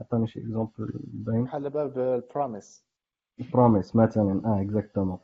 عطاني 0.00 0.26
شي 0.26 0.40
exemple 0.40 1.00
باين 1.04 1.44
بحال 1.44 1.70
باب 1.70 1.98
ال 1.98 2.09
promise 2.09 2.84
promise 3.52 3.96
مثلا 3.96 4.42
آه 4.44 4.62
exactement 4.62 5.18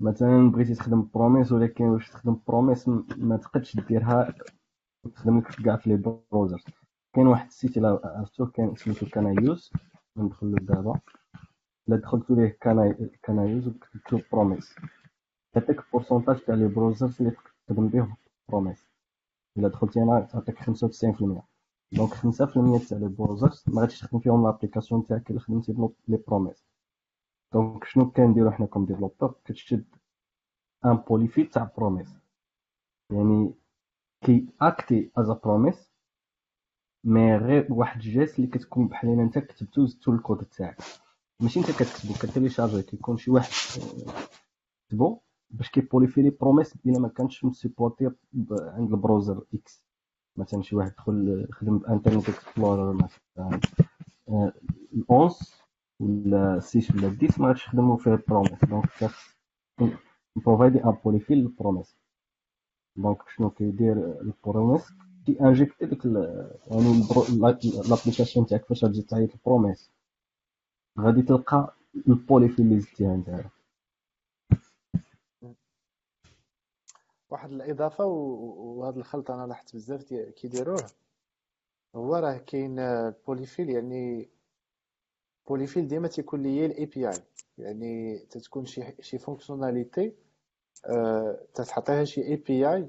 مثلا 0.00 0.50
بغيتي 0.50 0.74
تخدم 0.74 1.08
promise 1.14 1.52
ولكن 1.52 1.84
واش 1.84 2.10
تخدم 2.10 2.40
promise 2.48 2.88
ما 3.16 3.36
تقدش 3.36 3.76
ديرها 3.76 4.34
تخدم 5.14 5.38
لك 5.38 5.46
كاع 5.64 5.76
في 5.76 5.90
les 5.90 6.20
browsers 6.32 6.62
كاين 7.14 7.26
واحد 7.26 7.46
ال 7.46 7.52
site 7.52 7.76
الا 7.76 8.00
عرفتو 8.04 8.46
كان 8.46 8.76
سميتو 8.76 9.06
Can 9.06 9.33
I 9.33 9.43
Use 9.43 9.70
ندخل 10.16 10.52
له 10.52 10.58
دابا. 10.58 11.00
إلا 11.88 11.96
دخلتو 11.96 12.34
ليه 12.34 12.58
Can 13.22 13.42
I 13.42 13.48
Use 13.48 13.68
وكتبتو 13.68 14.20
promise 14.32 14.74
تعطيك 15.54 15.80
pourcentage 15.92 16.40
تاع 16.40 16.54
les 16.54 16.68
browsers 16.68 17.16
اللي 17.22 17.32
تخدم 17.68 17.88
بهم 17.88 18.16
promise 18.48 18.86
إلا 19.58 19.68
دخلتي 19.68 20.02
أنا 20.02 20.20
تعطيك 20.20 20.58
95% 20.58 21.42
donc 21.92 22.14
5% 22.14 22.88
تاع 22.88 22.98
les 22.98 23.08
browsers 23.08 23.64
ما 23.66 23.80
غاديش 23.80 24.00
تخدم 24.00 24.20
فيهم 24.20 24.44
l'application 24.46 25.04
تاعك 25.04 25.30
إلا 25.30 25.40
خدمتي 25.40 25.74
les 26.08 26.16
promises. 26.16 26.64
donc 27.52 27.84
شنو 27.84 28.10
كنديرو 28.10 28.50
حنا 28.50 28.66
comme 28.66 28.84
developer 28.86 29.34
كتشد 29.44 29.84
un 30.84 30.96
polyfill 30.96 31.46
تاع 31.46 31.72
promise 31.76 32.08
يعني 33.12 33.54
كي 34.24 34.46
act 34.60 35.10
as 35.18 35.30
promise 35.30 35.90
mais 37.04 37.36
غير 37.36 37.72
واحد 37.72 38.00
الجيست 38.00 38.38
اللي 38.38 38.50
كتكون 38.50 38.88
بحال 38.88 39.20
أنت 39.20 39.38
كتبتو 39.38 39.86
زدتو 39.86 40.12
الكود 40.12 40.44
تاعك. 40.44 40.76
ماشي 41.40 41.60
أنت 41.60 41.70
كتكتبو 41.70 42.14
كت 42.14 42.24
télécharger 42.24 42.82
كيكون 42.82 43.16
شي 43.16 43.30
واحد 43.30 43.52
كتبو. 44.88 45.20
باش 45.50 45.70
كي 45.70 45.82
polyfill 45.82 46.30
promise 46.30 46.74
إلا 46.86 46.98
ما 46.98 47.08
كانش 47.08 47.44
م 47.44 47.51
supporté 47.51 48.10
عند 48.50 48.92
ال 48.92 48.99
browser 48.99 49.44
X 49.54 49.84
مثلا 50.36 50.62
شي 50.62 50.76
واحد 50.76 50.92
دخل 50.98 51.48
خدم 51.52 51.78
ب 51.78 51.84
Internet 51.84 52.28
Explorer 52.28 52.92
مثلا. 52.92 53.60
الاونس 54.94 55.62
ولا 56.00 56.60
6 56.60 56.94
ولا 56.94 57.16
10 57.22 57.42
ما 57.42 57.48
غاديش 57.48 57.66
يخدموا 57.66 57.96
فيه 57.96 58.24
promise. 58.28 58.64
donc 58.64 58.86
خاص 58.86 59.12
provide 60.36 60.84
un 60.84 60.96
polyfill 61.04 61.38
ال 61.38 61.45
promise 61.45 61.96
donc 62.96 63.18
شنو 63.28 63.50
كيدير 63.50 64.20
ال 64.20 64.28
promise؟ 64.28 64.92
كي 65.26 65.40
injecter 65.40 65.86
ديك 65.86 66.04
يعني 66.04 67.02
l'application 67.90 68.46
تاعك 68.46 68.64
فاش 68.64 68.84
غادي 68.84 69.02
تعيط 69.02 69.34
ال 69.34 69.40
promise. 69.40 69.90
غادي 70.98 71.22
تلقى 71.22 71.74
ال 72.08 72.14
polyfill 72.14 72.66
اللي 72.66 72.80
زدتيها 72.80 73.16
نتايا 73.16 73.50
واحد 77.30 77.52
الإضافة 77.52 78.04
وهذا 78.06 78.98
الخلط 78.98 79.30
أنا 79.30 79.46
لاحظت 79.46 79.74
بزاف 79.76 80.02
كيديروه. 80.12 80.86
هو 81.94 82.16
راه 82.16 82.36
كاين 82.36 82.76
polyfill 83.26 83.70
يعني 83.70 84.28
polyfill 85.48 85.88
ديما 85.88 86.08
تيكون 86.08 86.42
ليا 86.42 86.66
ال 86.66 86.86
API 86.86 87.14
يعني 87.58 88.18
تتكون 88.18 88.66
شي 88.66 88.82
شي 89.00 89.18
fonctionnalité 89.18 90.12
أه 90.86 91.38
تتحطيها 91.54 92.04
شي 92.04 92.22
API 92.22 92.88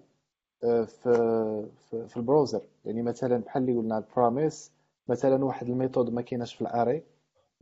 في 0.61 2.05
في, 2.07 2.17
ال 2.17 2.23
browser 2.23 2.61
يعني 2.85 3.01
مثلا 3.01 3.37
بحال 3.37 3.61
اللي 3.63 3.77
قلنا 3.77 3.97
ال 3.97 4.06
promise 4.07 4.71
مثلا 5.07 5.45
واحد 5.45 5.69
ال 5.69 5.75
method 5.75 6.09
ما 6.09 6.21
كايناش 6.21 6.55
في 6.55 6.61
ال 6.61 6.68
array 6.68 7.03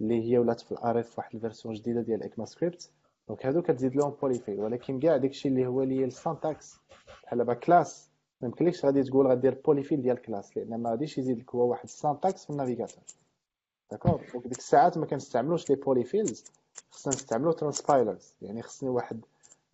اللي 0.02 0.32
هي 0.32 0.38
ولات 0.38 0.62
في 0.62 0.72
ال 0.72 0.77
array 0.77 1.04
في 1.04 1.14
واحد 1.18 1.36
ال 1.36 1.41
version 1.41 1.74
جديدة 1.74 2.02
ديال 2.02 2.24
ECMAScript 2.24 2.92
donc 3.30 3.46
هادو 3.46 3.62
كتزيد 3.62 3.96
لهم 3.96 4.12
polyfill 4.12 4.60
ولكن 4.60 5.00
كاع 5.00 5.18
داكشي 5.18 5.48
اللي 5.48 5.68
هو 5.68 5.84
ليا 5.84 6.06
ال 6.06 6.15
syntaxe 6.15 6.76
بحال 7.24 7.38
دابا 7.38 7.54
class 7.54 8.10
ما 8.42 8.48
يمكنلكش 8.48 8.86
غادي 8.86 9.04
تقول 9.04 9.28
غدير 9.28 9.62
polyfill 9.66 10.02
ديال 10.02 10.22
class 10.22 10.58
لأن 10.58 10.82
ما 10.82 10.90
غاديش 10.90 11.18
يزيد 11.18 11.40
لك 11.40 11.56
هو 11.56 11.70
واحد 11.70 11.84
ال 11.84 11.91
syntaxe 11.91 12.44
في 12.44 12.50
ال 12.50 12.55
navigateur 12.55 13.04
d'accord 13.92 14.22
donc 14.34 14.48
ديك 14.48 14.58
الساعات 14.58 14.98
ما 14.98 15.06
كنستعملوش 15.06 15.70
les 15.70 15.76
polyfills 15.76 16.44
خصنا 16.92 17.14
نستعملو 17.14 17.52
transpilers 17.52 18.36
يعني 18.42 18.62
خصني 18.62 18.90
واحد 18.90 19.22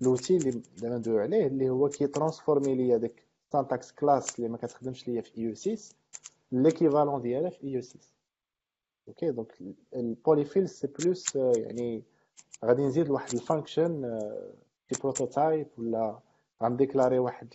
l'outil 0.02 0.38
اللي 0.38 0.62
دابا 0.78 0.98
ندويو 0.98 1.20
عليه 1.20 1.48
اللي 1.48 1.70
هو 1.70 1.90
كي 1.90 2.08
transformer 2.08 2.76
ليا 2.76 2.98
داك 2.98 3.24
syntaxe 3.54 3.92
class 3.92 4.40
اللي 4.40 4.50
ما 4.50 4.58
كتخدمش 4.58 5.08
ليا 5.08 5.22
في 5.22 5.42
IE 5.42 5.56
6 5.56 5.78
l'équivalent 6.52 7.22
ديالها 7.22 7.50
في 7.50 7.68
IE 7.68 7.82
6 7.82 8.00
okay 9.08 9.32
donc 9.32 9.54
ال 9.96 10.04
polyfill 10.04 10.70
c'est 10.70 10.88
plus 10.88 11.36
يعني 11.36 12.04
غادي 12.66 12.82
نزيد 12.86 13.08
لواحد 13.08 13.34
ال 13.34 13.43
function 13.43 14.20
في 14.88 15.02
prototype 15.02 15.68
ولا 15.78 16.20
غن 16.64 16.75
déclarer 16.75 17.20
واحد 17.20 17.48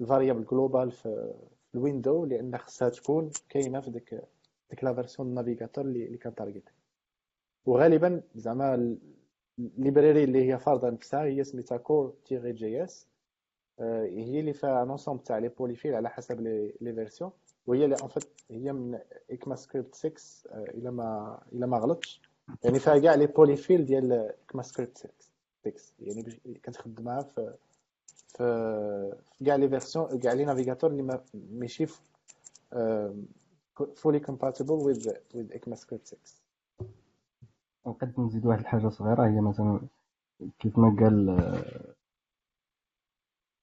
ال 0.00 0.05
variable 0.05 0.44
globale 0.46 0.90
في 0.92 1.34
ال 1.74 1.81
window 1.81 2.24
لأن 2.24 2.58
خصها 2.58 2.88
تكون 2.88 3.30
كاينة 3.48 3.80
في 3.80 3.90
ديك 3.90 4.22
ديك 4.70 4.84
la 4.84 4.94
version 4.94 5.34
navigateur 5.34 5.84
اللي 5.84 6.18
كن 6.18 6.31
target 6.31 6.70
وغالبا 7.66 8.22
زعما 8.34 8.96
ال 9.58 9.66
library 9.66 10.24
اللي 10.24 10.52
هي 10.52 10.58
فارضه 10.58 10.90
نفسها 10.90 11.24
هي 11.24 11.44
سميتها 11.44 11.78
core 11.78 12.14
tiret 12.24 12.52
JS 12.52 13.06
هي 13.80 14.40
اللي 14.40 14.52
فيها 14.52 14.84
l'ensemble 14.84 15.22
تاع 15.22 15.38
les 15.38 15.48
polyfills 15.48 15.94
على 15.94 16.10
حسب 16.10 16.40
les 16.40 16.94
versions 16.94 17.30
وهي 17.66 17.84
اللي 17.84 17.96
ان 17.96 18.08
هي 18.50 18.72
من 18.72 18.98
ECMAScript 19.30 19.94
6 19.94 20.12
إلا 20.50 20.90
ما 20.90 21.40
إلا 21.52 21.66
ما 21.66 21.78
غلطش. 21.78 22.27
يعني 22.64 22.78
فيها 22.78 22.98
كاع 22.98 23.14
les 23.14 23.26
polyfills 23.26 23.86
ديال 23.86 24.12
ECMAScript 24.12 24.98
6 24.98 25.12
يعني 26.00 26.22
كتخدمها 26.62 27.22
في 27.22 27.54
في 28.28 29.44
كاع 29.46 29.56
les 29.56 29.68
versions 29.68 30.18
كاع 30.18 30.32
les 30.32 30.44
navigateurs 30.44 30.90
اللي 30.90 31.20
ماشي 31.34 31.86
fully 33.80 34.20
compatible 34.20 34.78
with 34.86 35.04
with 35.34 35.48
ECMAScript 35.52 36.04
6 36.04 36.18
نقد 37.86 38.20
نزيد 38.20 38.46
واحد 38.46 38.60
الحاجة 38.60 38.88
صغيرة 38.88 39.26
هي 39.26 39.40
مثلا 39.40 39.80
كيف 40.58 40.78
ما 40.78 40.96
قال 41.00 41.30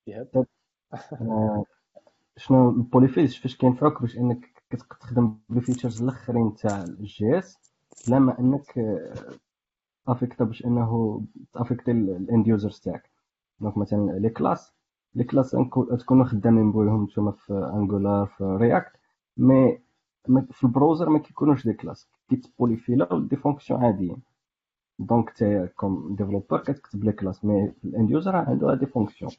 ايهاب 0.07 0.45
آه، 1.21 1.65
شنو 2.37 2.69
ال 2.69 2.76
polyfills 2.76 3.35
فاش 3.35 3.55
كينفعوك 3.57 4.01
باش 4.01 4.17
إنك 4.17 4.63
كتخدم 4.69 5.37
بال 5.49 5.60
features 5.60 6.03
الأخرين 6.03 6.55
تاع 6.55 6.83
ال 6.83 7.37
JS 7.39 7.64
بلا 8.07 8.19
ما 8.19 8.39
انك 8.39 8.73
affecter 10.07 10.43
باش 10.43 10.65
انه 10.65 11.21
ت 11.53 11.57
affecter 11.57 11.91
ال 11.91 12.05
end 12.05 12.47
users 12.47 12.79
تاعك 12.79 13.09
donc 13.59 13.77
مثلا 13.77 14.11
les 14.11 14.29
classes 14.29 14.73
les 15.15 15.23
classes 15.23 15.55
تكونوا 15.99 16.25
خدامين 16.25 16.71
بوهم 16.71 17.03
نتوما 17.03 17.31
في 17.31 17.71
Angular 17.73 18.25
في 18.25 18.43
React 18.43 18.91
mais 19.37 19.79
في 20.51 20.63
ال 20.63 20.69
browser 20.69 21.09
ما 21.09 21.19
كيكونوش 21.19 21.67
des 21.67 21.73
classes 21.73 22.07
كيت 22.29 22.56
polyfill 22.56 23.27
des 23.29 23.35
fonctions 23.35 23.83
عاديين 23.83 24.17
donc 24.99 25.29
تا 25.29 25.65
comme 25.65 26.15
developer 26.15 26.57
كتكتب 26.59 27.03
les 27.03 27.11
classes 27.11 27.45
mais 27.45 27.73
ال 27.85 27.92
end 27.92 28.11
user 28.11 28.35
عنده 28.35 28.73
des 28.75 28.85
fonctions 28.85 29.31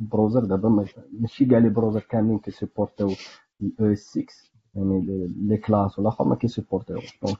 ال 0.00 0.05
browser 0.05 0.44
دابا 0.44 0.86
ماشي 1.20 1.44
كاع 1.44 1.58
les 1.58 1.68
browsers 1.68 2.00
كاملين 2.00 2.38
كي 2.38 2.51
supporter 2.51 3.10
و 3.62 3.77
ال 3.77 3.92
ES 3.92 3.98
6 3.98 4.24
يعني 4.74 5.00
les 5.42 5.56
classes 5.56 5.98
ولا 5.98 6.08
اخر 6.08 6.24
ما 6.24 6.36
كي 6.36 6.47
supporter 6.47 6.96
و 7.22 7.25
donc 7.25 7.38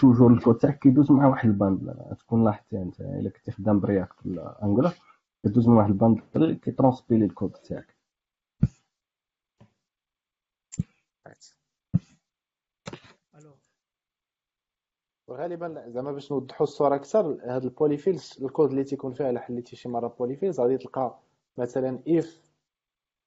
toujours 0.00 0.32
ال 0.32 0.37
code 0.37 0.58
تاعك 0.58 0.78
كيدوز 0.78 1.12
مع 1.12 1.26
واحد 1.26 1.48
ال 1.48 1.55
bundle 1.55 1.94
تكون 2.18 2.44
لاحظتي 2.44 2.82
انت 2.82 3.00
الا 3.00 3.30
كنتي 3.30 3.52
خدام 3.52 3.80
ب 3.80 3.88
React 3.88 4.26
ولا 4.26 4.64
Angular 4.64 4.94
كدوز 5.44 5.68
من 5.68 5.76
واحد 5.76 5.90
ال 5.90 5.99
bundle 5.99 6.54
كيترونسبيلي 6.54 7.24
الكود 7.24 7.52
تاعك 7.52 7.96
غالبا 15.30 15.84
زعما 15.88 16.12
باش 16.12 16.32
نوضحوا 16.32 16.66
الصورة 16.66 16.94
أكثر 16.94 17.38
هاد 17.44 17.64
ال 17.64 17.71
polyfills 17.71 18.38
ال 18.42 18.48
code 18.48 18.70
اللي 18.70 18.84
تيكون 18.84 19.12
فيها 19.12 19.30
الا 19.30 19.40
حليتي 19.40 19.76
شي 19.76 19.88
مره 19.88 20.08
polyfills 20.18 20.60
غادي 20.60 20.78
تلقى 20.78 21.18
مثلا 21.58 21.98
if 22.08 22.26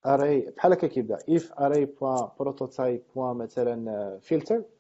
array 0.08 0.56
بحال 0.56 0.74
هكا 0.74 0.88
كيبدا 0.88 1.18
if 1.18 1.44
array 1.44 1.88
point 2.02 2.28
prototype 2.28 3.16
point 3.16 3.38
مثلا 3.38 4.20
filter 4.30 4.75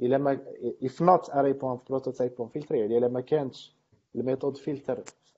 الا 0.00 0.18
ما 0.18 0.36
if 0.82 1.04
not 1.04 1.30
array 1.30 1.56
point 1.60 1.78
prototype 1.78 2.70
يعني 2.70 2.98
إلا 2.98 3.08
ما 3.08 3.20
كانتش 3.20 3.74
ال 4.14 4.20
method 4.20 4.56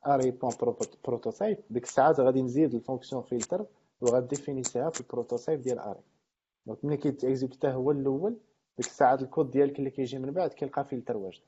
array 0.07 0.27
point 0.27 0.75
prototype 1.09 1.61
ديك 1.71 1.85
الساعات 1.85 2.21
غادي 2.21 2.43
نزيد 2.43 2.75
ال 2.75 2.80
fonction 2.80 3.23
filter 3.25 3.63
وغادي 4.01 4.28
ديفينيسيها 4.28 4.91
في 4.91 5.01
ال 5.01 5.07
prototype 5.07 5.63
ديال 5.63 5.81
array. 5.81 6.01
donc 6.67 6.85
ملي 6.85 6.97
كيتيكزيكوتا 6.97 7.73
هو 7.73 7.91
الأول 7.91 8.37
ديك 8.77 8.87
الساعات 8.87 9.23
الكود 9.23 9.51
ديالك 9.51 9.79
اللي 9.79 9.91
كيجي 9.91 10.19
من 10.19 10.31
بعد 10.31 10.53
كيلقى 10.53 10.85
فلتر 10.85 11.17
واجد. 11.17 11.43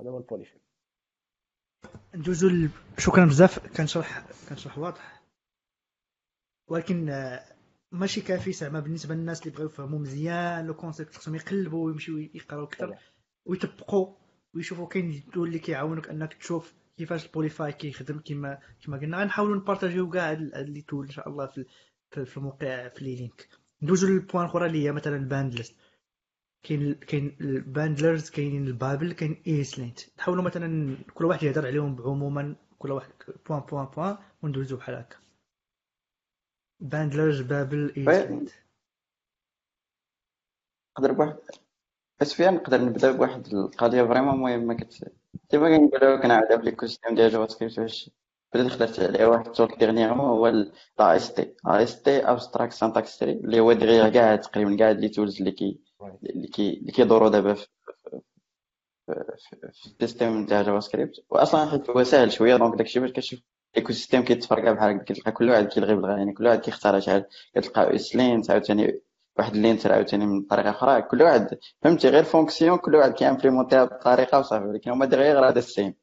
هذا 0.00 0.10
هو 0.10 0.18
ال 0.18 0.23
polyfill 0.23 0.60
ندوزو. 2.14 2.68
شكرا 2.98 3.24
بزاف 3.24 3.76
كنشرح 3.76 4.26
كنشرح 4.48 4.78
واضح. 4.78 5.22
ولكن 6.68 7.08
آه، 7.08 7.55
ماشي 7.92 8.20
كافي 8.20 8.52
زعما 8.52 8.80
بالنسبة 8.80 9.14
للناس 9.14 9.42
اللي 9.42 9.50
بغاو 9.52 9.66
يفهموا 9.66 9.98
مزيان 9.98 10.66
le 10.66 10.74
concept 10.74 11.14
خصهم 11.16 11.34
يقلبوا 11.34 11.86
ويمشيو 11.86 12.18
يقراو 12.18 12.64
أكثر 12.64 12.96
ويطبقوا 13.44 14.14
ويشوفوا 14.54 14.86
كاين 14.88 15.10
ال 15.10 15.16
tools 15.16 15.48
اللي 15.48 15.58
كيعاونوك 15.58 16.08
انك 16.08 16.34
تشوف 16.34 16.74
كيفاش 16.96 17.26
ال 17.26 17.31
polyfill 17.31 17.72
كيخدم 17.72 18.18
كما 18.24 18.58
كما 18.84 18.96
قلنا. 18.96 19.20
غنحاولوا 19.22 19.56
نبارطاجيو 19.56 20.10
كاع 20.10 20.32
les 20.32 20.82
tools 20.82 21.04
إن 21.06 21.10
شاء 21.12 21.28
الله 21.28 21.46
في 21.46 21.64
في 22.24 22.36
الموقع 22.36 22.88
في 22.88 23.04
les 23.04 23.16
links 23.16 23.48
ندوزو 23.82 24.08
لل 24.08 24.18
point 24.18 24.44
الأخرى 24.44 24.66
اللي 24.66 24.84
هي 24.84 24.92
مثلا 24.92 25.16
ال 25.16 25.22
bundlers 25.22 25.72
كاين 26.62 26.94
كاين 26.94 27.36
ال 27.40 27.50
bundlers 27.50 28.30
كاينين 28.30 28.66
ال 28.66 28.74
Babel 28.74 29.12
كاين 29.12 29.42
ESLint 29.46 30.00
نحاولوا 30.18 30.44
مثلا 30.44 30.96
كل 31.14 31.24
واحد 31.24 31.42
يهضر 31.42 31.66
عليهم 31.66 32.02
عموما 32.02 32.56
كل 32.78 32.90
واحد 32.92 33.10
point 33.48 33.60
point 33.60 33.86
point 33.86 34.16
وندوزو 34.42 34.76
بحال 34.76 34.94
هكا. 34.94 35.16
bundlers 36.80 37.40
Babel 37.40 37.92
ESLint 37.96 38.50
نقدر 40.98 41.12
بواحد 41.12 41.38
فيها 42.22 42.50
نقدر 42.50 42.80
نبدأ 42.84 43.12
بواحد 43.12 43.46
القضية 43.46 44.02
vraiment 44.02 44.36
مهمه 44.40 44.74
كت 44.74 45.12
ديما 45.50 45.76
كنقولو 45.76 46.20
كنعاود 46.20 46.56
في 46.60 46.62
l'écosystème 46.64 47.14
ديال 47.14 47.30
JavaScript 47.30 47.78
واش 47.78 48.10
بدات 48.54 48.72
هضرت 48.72 49.00
عليه 49.00 49.26
واحد 49.26 49.46
ال 49.46 49.52
talk 49.52 49.78
dernièrement 49.78 50.26
هو 50.26 50.46
لا 50.48 51.16
اس 51.16 51.34
تي 51.34 51.54
ا 51.66 51.82
اس 51.82 52.02
تي 52.02 52.18
ابستراكت 52.30 52.72
سانتاكس 52.72 53.18
تري 53.18 53.32
اللي 53.32 53.60
هو 53.60 53.72
derrière 53.72 54.08
كاع 54.08 54.36
تقريبا 54.36 54.76
كاع 54.76 54.90
les 54.90 55.08
tools 55.08 55.38
اللي 55.38 55.52
كي 55.52 55.80
اللي 56.30 56.48
كي 56.48 56.78
اللي 56.78 56.92
كيدوروا 56.92 57.28
دابا 57.28 57.54
في 57.54 57.66
في 59.06 59.86
ال 59.86 59.93
système 59.93 60.46
ديال 60.46 60.64
JavaScript 60.64 61.24
واصلا 61.30 61.70
حيت 61.70 61.90
هو 61.90 62.04
ساهل 62.04 62.32
شوية 62.32 62.56
donc 62.56 62.74
داكشي 62.78 63.00
باش 63.00 63.10
كتشوف 63.12 63.40
écosystème 63.76 64.24
كيتفرقع 64.24 64.72
بحال 64.72 64.90
هكا 64.96 65.04
كتلقى 65.04 65.32
كل 65.32 65.50
واحد 65.50 65.66
كيلغي 65.66 65.94
بلغاه 65.94 66.16
يعني 66.16 66.32
كل 66.32 66.46
واحد 66.46 66.60
كيختار 66.60 67.00
شحال 67.00 67.26
كتلقى 67.54 67.94
ESLint 67.94 68.50
عاوتاني 68.50 69.02
واحد 69.38 69.54
ال 69.54 69.59
linter 69.59 69.92
عاوتاني 69.92 70.26
من 70.26 70.42
طريقة 70.42 70.70
أخرى 70.70 71.02
كل 71.02 71.22
واحد 71.22 71.58
فهمتي 71.82 72.08
غير 72.08 72.24
fonction 72.24 72.78
كل 72.78 72.96
واحد 72.96 73.12
كيامبليمونتيها 73.12 73.84
بطريقة 73.84 74.38
وصافي 74.38 74.64
ولكن 74.64 74.90
هما 74.90 75.06
derrière 75.06 75.34
راه 75.40 75.50
ال 75.50 75.57
same. 75.57 75.94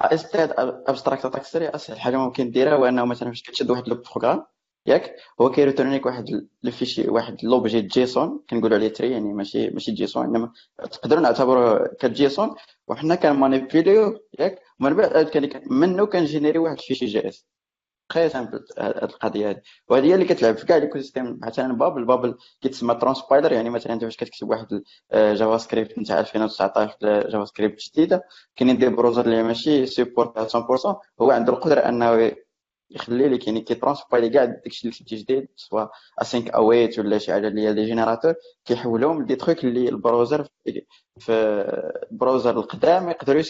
AST 0.00 0.31
هاد 0.31 0.52
abstract 0.88 1.24
syntax 1.24 1.56
اسهل 1.56 2.00
حاجة 2.00 2.16
ممكن 2.16 2.50
ديرها 2.50 2.74
هو 2.74 2.84
إنه 2.84 3.04
مثلا 3.04 3.28
فاش 3.28 3.42
كتشد 3.42 3.70
واحد 3.70 3.88
le 3.88 3.94
programme 3.94 4.46
ياك 4.86 5.16
هو 5.40 5.50
كيريتورني 5.50 5.96
لك 5.96 6.06
واحد 6.06 6.46
ال 6.64 6.70
fichier 6.70 7.08
واحد 7.08 7.44
l'objet 7.44 7.80
JSON 7.80 8.40
كنقولوا 8.50 8.76
عليه 8.76 8.88
tree 8.88 9.10
يعني 9.12 9.32
ماشي 9.32 9.70
ماشي 9.70 9.92
JSON 9.92 10.24
إنما 10.24 10.52
تقدروا 10.92 11.22
نعتبروه 11.22 11.86
ك 12.00 12.11
JSON 12.11 12.54
وحنا 12.88 13.14
كنمانيبيليو 13.14 14.20
ياك 14.38 14.60
ومن 14.80 14.94
بعد 14.94 15.62
منه 15.70 16.06
كنجينيري 16.06 16.58
واحد 16.58 16.76
ال 16.78 17.06
fichier 17.06 17.28
JS 17.28 17.46
très 18.08 18.28
simple 18.28 18.64
هاد 18.78 19.02
القضية 19.10 19.48
هادي. 19.48 19.60
وهذه 19.88 20.04
هي 20.06 20.14
اللي 20.14 20.24
كتلعب 20.24 20.56
في 20.56 20.66
كاع 20.66 20.76
l'écosystème 20.76 21.38
مثلا 21.42 21.72
Babel 21.72 22.04
Babel 22.04 22.34
كيتسمى 22.60 22.94
transpiler 22.94 23.52
يعني 23.52 23.70
مثلا 23.70 23.92
انت 23.92 24.04
فاش 24.04 24.16
كتكتب 24.16 24.48
واحد 24.50 24.82
JavaScript 25.14 25.98
نتاع 25.98 26.20
2019 26.20 26.96
JavaScript 27.02 27.80
جديدة 27.90 28.22
كاينين 28.56 28.78
des 28.78 28.88
browsers 28.88 29.24
اللي 29.24 29.42
ماشي 29.42 29.86
support 29.86 30.38
100% 30.56 30.96
هو 31.20 31.30
عنده 31.30 31.52
القدرة 31.52 31.80
أنه 31.80 32.32
يخلي 32.90 33.28
لك 33.28 33.46
يعني 33.46 33.60
كيترانسبايلي 33.60 34.28
كاع 34.30 34.44
داكشي 34.44 34.82
اللي 34.88 34.96
كتبتي 34.98 35.16
جديد 35.16 35.48
soit 35.56 35.86
async 36.22 36.50
await 36.50 36.98
ولا 36.98 37.18
شي 37.18 37.32
حاجة 37.32 37.48
اللي 37.48 37.60
هي 37.68 37.72
des 37.74 37.84
générateurs 37.84 38.34
كيحولهم 38.64 39.22
ل 39.22 39.26
des 39.26 39.36
trucs 39.36 39.64
اللي 39.64 39.88
ال 39.88 39.95
browser 39.95 40.46
في 41.18 41.32
ال 42.12 42.18
browser 42.18 42.58
القدام 42.58 43.08
يقدروا 43.08 43.42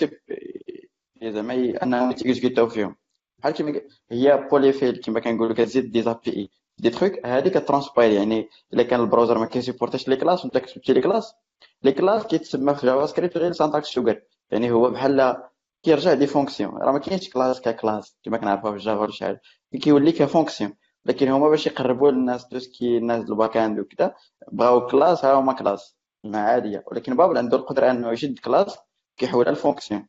زعما 1.32 1.54
انهم 1.82 2.10
يتيكزيكوتاو 2.10 2.68
فيهم 2.68 2.96
بحال 3.38 3.52
كيما 3.52 3.80
هي 4.10 4.48
polyfill 4.50 4.96
كيما 4.96 5.20
كنقولوا 5.20 5.54
كتزيد 5.54 5.92
des 5.92 6.02
API 6.02 6.30
des 6.36 6.90
trucs 6.90 7.26
هادي 7.26 7.50
كترانسبايلي 7.50 8.12
يعني 8.12 8.48
إلا 8.74 8.82
كان 8.82 9.00
ال 9.00 9.05
browser 9.05 9.38
ما 9.38 9.46
كيسيبورتيش 9.46 10.08
les 10.08 10.16
class 10.16 10.44
وانت 10.44 10.58
كتبتي 10.58 10.92
les 10.92 11.00
class. 11.00 11.34
les 11.82 11.92
class 11.92 12.26
كيتسمى 12.26 12.74
في 12.74 12.86
JavaScript 12.86 13.36
غير 13.38 13.52
syntax 13.52 13.88
sugar 13.88 14.22
يعني 14.50 14.70
هو 14.70 14.90
بحال 14.90 15.36
كيرجع 15.82 16.14
des 16.14 16.26
fonctions 16.26 16.70
راه 16.76 16.92
ما 16.92 16.98
كاينش 16.98 17.30
class 17.30 17.60
ك 17.60 17.70
class 17.70 18.16
كيما 18.22 18.36
كنعرفوها 18.38 18.72
في 18.72 18.78
Java 18.78 19.00
ولا 19.00 19.10
شي 19.12 19.24
حاجة. 19.24 19.40
كيولي 19.82 20.12
ك 20.12 20.19
fonction 20.19 20.74
لكن 21.06 21.28
هما 21.28 21.48
باش 21.48 21.66
يقربوا 21.66 22.10
للناس 22.10 22.46
دوسكي 22.48 22.98
الناس 22.98 23.30
ال 23.30 23.56
back-end 23.56 23.78
وكذا 23.80 24.14
بغاو 24.52 24.86
class 24.86 25.24
ها 25.24 25.34
هما 25.34 25.52
class 25.52 25.96
ما 26.24 26.38
عادية. 26.38 26.84
ولكن 26.86 27.16
Babel 27.16 27.38
عنده 27.38 27.56
القدرة 27.56 27.90
أنه 27.90 28.12
يشد 28.12 28.38
class 28.38 28.78
كيحولها 29.16 29.52
ل 29.52 29.58
fonction 29.58 30.06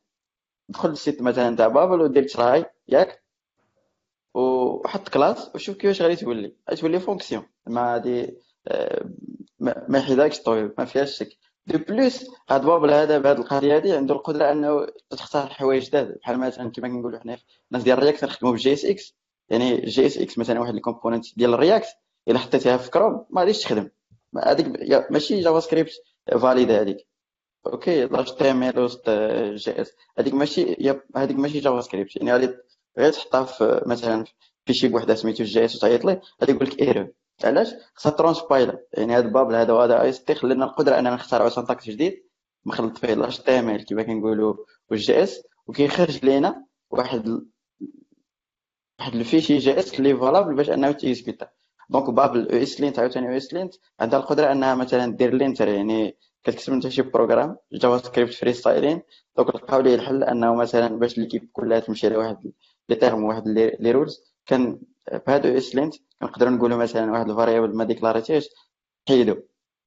دخل 0.69 0.89
لل 0.89 1.00
site 1.00 1.21
مثلا 1.21 1.55
تاع 1.55 1.67
Babel 1.67 2.01
ودير 2.01 2.23
try 2.27 2.65
ياك 2.87 3.23
وحط 4.33 5.09
class 5.09 5.55
وشوف 5.55 5.77
كيفاش 5.77 6.01
غادي 6.01 6.15
تولي. 6.15 6.55
غادي 6.69 6.81
تولي 6.81 6.99
fonction. 6.99 7.43
ما 7.67 7.93
غادي 7.93 8.37
آه، 8.67 9.09
ما 9.59 9.97
يحيدكش 9.97 10.39
الطبيب 10.39 10.73
ما 10.77 10.85
فيهاش 10.85 11.17
شك. 11.17 11.37
de 11.67 11.77
plus 11.77 12.25
هاد 12.49 12.65
Babel 12.65 12.91
هذا 12.91 13.17
بهاد 13.17 13.39
القضية 13.39 13.75
هادي 13.75 13.93
عنده 13.93 14.15
القدرة 14.15 14.51
إنه 14.51 14.87
تختار 15.09 15.47
حوايج 15.49 15.83
جداد 15.83 16.17
بحال 16.21 16.39
مثلا 16.39 16.71
كيما 16.71 16.87
كنقولوا 16.87 17.19
حنا 17.19 17.37
الناس 17.71 17.83
ديال 17.83 17.97
ال 17.97 18.01
React 18.01 18.21
كنخدموا 18.21 18.53
ب 18.53 18.85
JSX 18.85 19.15
يعني 19.49 19.81
JSX 19.81 20.37
مثلا 20.37 20.59
واحد 20.59 20.75
ال 20.75 20.80
component 20.80 21.25
ديال 21.37 21.53
ال 21.53 21.59
React 21.59 21.87
إلا 22.27 22.39
حطيتيها 22.39 22.77
في 22.77 22.91
كروم 22.91 23.25
ما 23.29 23.41
غاديش 23.41 23.63
تخدم. 23.63 23.89
هذيك 24.43 24.67
ماشي 25.11 25.41
JavaScript 25.41 25.91
valide 26.41 26.71
هذيك 26.71 27.07
okay 27.65 28.05
l'HTML 28.05 28.79
وسط 28.79 29.09
JS 29.53 29.91
هذيك 30.19 30.33
ماشي 30.33 30.75
هذيك 31.15 31.37
ماشي 31.37 31.59
JavaScript 31.59 32.15
يعني 32.15 32.31
غادي 32.31 32.49
غير 32.97 33.11
تحطها 33.11 33.43
في 33.43 33.81
مثلا 33.85 34.25
في 34.65 34.73
شي 34.73 34.87
بوحده 34.87 35.15
سميتو 35.15 35.43
JS 35.43 35.75
وتعيط 35.75 36.05
ليه 36.05 36.21
غادي 36.41 36.51
يقول 36.51 36.67
لك 36.67 36.81
error 36.81 37.07
علاش 37.43 37.73
خصها 37.95 38.11
transpiler 38.11 38.79
يعني 38.93 39.17
هذا 39.17 39.25
ال 39.25 39.30
Babel 39.30 39.51
هذا 39.51 39.73
وهذا 39.73 40.01
AST 40.01 40.35
خلينا 40.35 40.65
القدره 40.65 40.99
اننا 40.99 41.15
نختاروا 41.15 41.49
syntax 41.49 41.89
جديد 41.89 42.23
مخلط 42.65 42.97
فيه 42.97 43.13
ال 43.13 43.39
HTML 43.39 43.85
كما 43.85 44.03
كنقولوا 44.03 44.55
وال 44.89 45.23
JS 45.23 45.41
وكيخرج 45.67 46.25
لينا 46.25 46.65
واحد 46.89 47.41
واحد 48.99 49.15
ال 49.15 49.57
fichier 49.57 49.79
JS 49.79 49.99
اللي 49.99 50.17
valable 50.17 50.55
باش 50.55 50.69
انه 50.69 50.91
تيكزيكوتا 50.91 51.49
donc 51.89 52.09
Babel 52.09 52.35
أو 52.35 52.63
ESLint 52.63 52.99
عاوتاني 52.99 53.27
أو 53.27 53.37
ESLint 53.37 53.73
عندها 53.99 54.19
القدره 54.19 54.51
انها 54.51 54.75
مثلا 54.75 55.15
دير 55.15 55.33
linter 55.33 55.67
يعني 55.67 56.17
كتكتب 56.45 56.73
انت 56.73 56.87
شي 56.87 57.01
programme 57.01 57.57
JavaScript 57.73 58.33
freestyle 58.33 59.01
donc 59.37 59.55
لقاو 59.55 59.81
ليه 59.81 59.95
الحل 59.95 60.23
أنه 60.23 60.55
مثلا 60.55 60.87
باش 60.87 61.17
l'équipe 61.17 61.49
كلها 61.53 61.79
تمشي 61.79 62.09
لواحد 62.09 62.51
les 62.89 62.95
termes 62.95 63.23
واحد 63.23 63.47
les 63.47 63.91
rules 63.91 64.35
كان 64.45 64.79
بهادو 65.27 65.57
ESLint 65.57 65.95
كنقدروا 66.21 66.51
نقولوا 66.51 66.77
مثلا 66.77 67.11
واحد 67.11 67.29
ال 67.29 67.34
variable 67.34 67.75
ما 67.75 67.83
ديكلاريتيش 67.83 68.49
حيدو. 69.07 69.35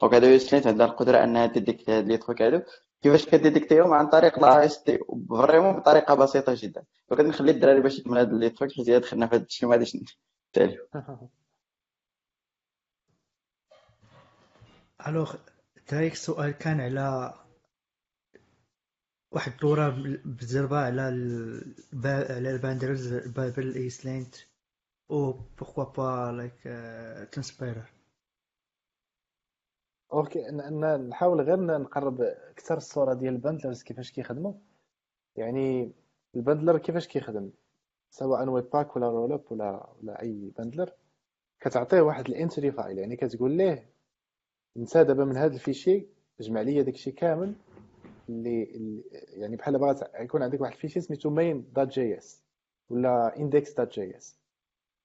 donc 0.00 0.14
هادو 0.14 0.36
ESLint 0.36 0.66
عندها 0.66 0.86
القدرة 0.86 1.24
أنها 1.24 1.46
تديك 1.46 1.90
هاد 1.90 2.08
les 2.08 2.16
trucs 2.16 2.42
هادو. 2.42 2.60
كيفاش 3.02 3.26
كديتيكتيهم 3.26 3.92
عن 3.92 4.06
طريق 4.08 4.38
l'AST 4.38 4.98
vraiment 5.30 5.72
بطريقة 5.72 6.14
بسيطة 6.14 6.54
جدا. 6.56 6.84
وكنخلي 7.10 7.28
نخلي 7.28 7.50
الدراري 7.50 7.80
باش 7.80 7.98
يكمل 7.98 8.18
هاد 8.18 8.32
لي 8.32 8.50
تروك 8.50 8.72
حيت 8.72 8.90
دخلنا 8.90 9.26
في 9.26 9.34
هاد 9.34 9.44
الشيء 9.44 9.68
ما 9.68 9.74
غاديش 9.74 9.96
نتاليو. 10.54 10.86
الوغ 15.06 15.34
تايك 15.88 16.12
السؤال 16.12 16.50
كان 16.50 16.80
على 16.80 17.34
واحد 19.32 19.52
الدورة 19.52 19.88
بزربة 20.24 20.76
على 20.76 21.02
على 22.30 22.50
الباندرز 22.50 23.14
بابل 23.14 23.74
ايسلينت 23.74 24.34
أو 25.10 25.32
بوكوا 25.32 25.84
با 25.84 26.32
لايك 26.32 26.62
تنسبيرر 27.32 27.92
أوكي 30.12 30.50
نحاول 31.08 31.40
غير 31.40 31.60
نقرب 31.60 32.20
أكثر 32.22 32.76
الصورة 32.76 33.14
ديال 33.14 33.34
الباندلرز 33.34 33.82
كيفاش 33.82 34.12
كيخدموا. 34.12 34.54
يعني 35.36 35.92
ال 36.36 36.41
bundler 36.41 36.78
كيفاش 36.78 37.08
كيخدم؟ 37.08 37.50
سواء 38.10 38.48
Webpack 38.48 38.96
ولا 38.96 39.08
Rollup 39.08 39.52
ولا 39.52 39.88
ولا 40.02 40.22
أي 40.22 40.52
bundler 40.58 40.92
كتعطيه 41.60 42.00
واحد 42.00 42.28
ال 42.28 42.35
entry 42.35 42.72
file. 42.72 42.98
يعني 42.98 43.16
كتقول 43.16 43.50
ليه 43.50 43.97
نسى 44.76 45.04
دابا 45.04 45.24
من 45.24 45.36
هذا 45.36 45.54
ال 45.54 45.61
fichier 45.61 46.06
جمع 46.40 46.60
لي 46.60 46.82
داكشي 46.82 47.10
كامل 47.10 47.54
اللي 48.28 49.02
يعني 49.32 49.56
بحال 49.56 49.78
بغات 49.78 50.00
يكون 50.20 50.42
عندك 50.42 50.60
واحد 50.60 50.72
ال 50.72 50.76
fichier 50.76 51.00
سميتو 51.00 51.30
main 51.36 51.74
dot 51.74 51.88
JS 51.88 52.42
ولا 52.90 53.32
index 53.36 53.76
dot 53.76 53.92
JS 53.92 54.36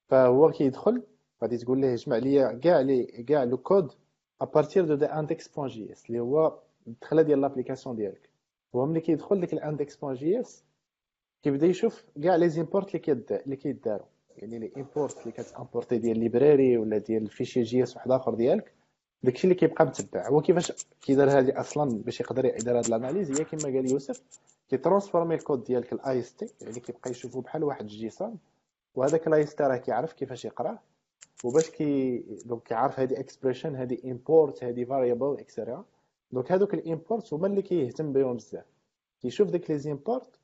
فهو 0.10 0.52
كيدخل 0.52 1.04
غادي 1.42 1.58
تقول 1.58 1.82
ليه 1.82 1.96
جمع 1.96 2.18
لي 2.18 2.60
كاع 2.60 2.80
لي 2.80 3.04
كاع 3.06 3.44
le 3.44 3.58
code 3.58 3.92
à 4.42 4.96
partir 4.96 5.06
de 5.06 5.48
index 5.48 5.68
point 5.68 5.92
JS 5.92 6.06
اللي 6.08 6.20
هو 6.20 6.60
الدخلة 6.88 7.22
ديال 7.22 7.42
l'application 7.42 7.96
ديالك. 7.96 8.30
هو 8.76 8.86
ملي 8.86 9.00
كيدخل 9.02 9.40
ديك 9.40 9.54
ال 9.54 9.96
index 9.96 10.16
point 10.16 10.40
js 10.40 10.64
كيبدا 11.44 11.68
يشوف 11.68 12.04
كاع 12.24 12.36
les 12.36 12.50
imports 12.50 12.88
اللي 12.88 13.00
كيد 13.00 13.32
اللي 13.32 13.56
كيداروا 13.56 14.06
يعني 14.38 14.60
les 14.60 14.72
imports 14.78 15.18
اللي 15.22 15.32
كت 15.32 15.47
importé 15.47 15.98
ديال 15.98 16.20
library 16.20 16.78
ولا 16.78 16.98
ديال 16.98 17.24
ال 17.24 17.62
fichier 17.62 17.84
JS 17.84 17.96
واحد 17.96 18.12
آخر 18.12 18.34
ديالك. 18.36 18.74
داكشي 19.24 19.44
اللي 19.44 19.56
كيبقى 19.56 19.86
متبع. 19.86 20.28
هو 20.28 20.42
كيفاش 20.42 20.72
كيدار 21.02 21.40
هذه 21.40 21.60
أصلا 21.60 22.02
باش 22.04 22.20
يقدر 22.20 22.46
يدير 22.46 22.80
هذه 22.80 22.88
ال 22.88 22.93
analyse 22.93 23.32
هي 23.40 23.46
كما 23.46 23.64
قال 23.64 23.92
يوسف 23.92 24.22
كي 24.70 24.80
transformer 24.80 25.36
ال 25.36 25.41
code 25.41 25.64
ديالك 25.64 25.94
ل 25.94 26.20
AST 26.20 26.50
يعني 26.62 26.80
كيبقى 26.80 27.12
يشوفو 27.12 27.42
بحال 27.42 27.64
واحد 27.64 27.82
الجسم 27.86 28.36
وهذاك 28.96 29.28
ال 29.28 29.44
AST 29.44 29.64
راه 29.64 29.78
كيعرف 29.78 30.14
كيفاش 30.14 30.46
يقراه 30.46 30.80
وباش 31.44 31.70
كي 31.70 32.18
donc 32.46 32.64
كيعرف 32.64 33.00
هذه 33.00 33.20
expression 33.20 33.76
هذه 33.76 33.98
import 34.06 34.64
هذه 34.64 34.84
variable 34.84 35.38
etcetera 35.40 35.86
donc 36.32 36.52
هذوك 36.52 36.74
ال 36.74 36.82
import 36.82 37.34
هما 37.34 37.48
اللي 37.48 37.62
كيهتم 37.62 38.14
بهم 38.14 38.38
بزاف. 38.38 38.66
كيشوف 39.22 39.50
ديك 39.50 39.72
les 39.72 39.78
imports 39.78 40.40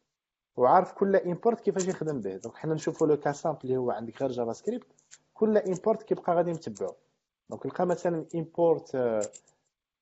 وعارف 0.58 0.94
كل 0.94 1.16
import 1.16 1.60
كيفاش 1.62 1.88
يخدم 1.88 2.22
به. 2.22 2.36
دونك 2.38 2.56
حنا 2.56 2.74
نشوفوا 2.74 3.08
l'exemple 3.08 3.60
اللي 3.64 3.78
هو 3.78 3.92
عندك 3.92 4.22
غير 4.22 4.32
JavaScript 4.32 4.88
كل 5.34 5.58
import 5.58 6.04
كيبقى 6.04 6.36
غادي 6.36 6.52
نتبعو 6.52 6.94
donc 7.50 7.66
نلقى 7.66 7.86
مثلا 7.86 8.26
import 8.36 8.96
آه، 8.96 9.22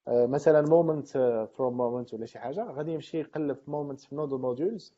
آه، 0.08 0.26
مثلا 0.26 0.62
moment 0.62 1.08
from 1.54 1.78
moment 1.78 2.14
ولا 2.14 2.26
شي 2.26 2.40
حاجة 2.40 2.72
غادي 2.72 2.92
يمشي 2.92 3.20
يقلب 3.20 3.58
moment 3.68 4.00
في 4.00 4.16
node 4.16 4.34
modules 4.34 4.94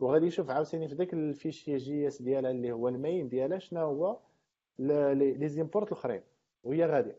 وغادي 0.00 0.26
يشوف 0.26 0.50
عاوتاني 0.50 0.88
في 0.88 0.94
داك 0.94 1.14
ال 1.14 1.76
fichier 1.76 2.08
JS 2.08 2.22
ديالها 2.22 2.50
اللي 2.50 2.72
هو 2.72 2.88
ال 2.88 2.96
main 2.96 3.28
ديالها 3.28 3.58
شنو 3.58 3.80
هو 3.80 4.18
les 4.78 5.48
imports 5.48 5.92
الأخرين 5.92 6.22
وهي 6.64 6.86
غادية. 6.86 7.18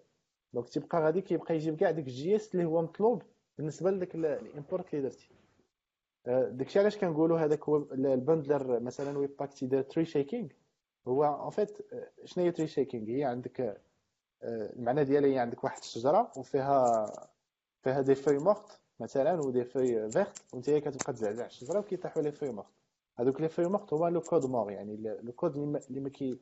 donc 0.54 0.70
تيبقى 0.70 1.02
غادي 1.02 1.22
كيبقى 1.22 1.56
يجيب 1.56 1.78
كاع 1.78 1.92
داك 1.92 2.08
ال 2.08 2.36
JS 2.36 2.56
اللي 2.56 2.66
هو 2.66 2.82
مطلوب 2.82 3.24
بالنسبة 3.58 3.92
لذاك 3.92 4.16
ال 4.16 4.27
import 4.27 4.94
اللي 4.94 5.04
درتي. 5.10 5.30
آه، 6.28 6.50
داكشي 6.50 6.80
علاش 6.80 6.98
كنقولوا 6.98 7.40
هذاك 7.40 7.64
هو 7.70 7.78
ال 7.94 8.04
bundler 8.05 8.80
مثلا 8.80 9.18
Webpack 9.18 9.54
تيدير 9.54 9.82
tree 9.82 10.06
shaking 10.06 10.48
هو 11.08 11.24
en 11.24 11.50
fait 11.50 11.78
شنو 12.26 12.44
هي 12.44 12.52
tree 12.52 12.68
shaking 12.68 13.10
هي 13.10 13.24
عندك 13.24 13.82
المعنى 14.44 15.04
ديالها 15.04 15.30
هي 15.30 15.40
عندك 15.40 15.64
واحد 15.64 15.78
الشجرة 15.80 16.32
وفيها 16.38 17.06
فيها 17.84 18.02
des 18.02 18.16
feuilles 18.16 18.38
mortes 18.38 18.80
مثلا 19.00 19.42
و 19.42 19.47
des 19.47 19.64
feuilles 19.66 20.10
vertes 20.10 20.44
وانت 20.54 20.70
كتبقى 20.70 21.14
تزعزع 21.14 21.46
الشجرة 21.46 21.80
وكيطيحوا 21.80 22.22
les 22.24 22.32
feuilles 22.32 22.52
mortes 22.52 22.68
هذوك 23.20 23.42
les 23.42 23.50
feuilles 23.50 23.62
mortes 23.68 23.94
هما 23.94 24.10
le 24.10 24.22
code 24.22 24.46
mort 24.46 24.72
يعني 24.72 24.98
le 25.24 25.32
code 25.32 25.56
اللي 25.58 26.00
ما 26.00 26.10
كي 26.10 26.40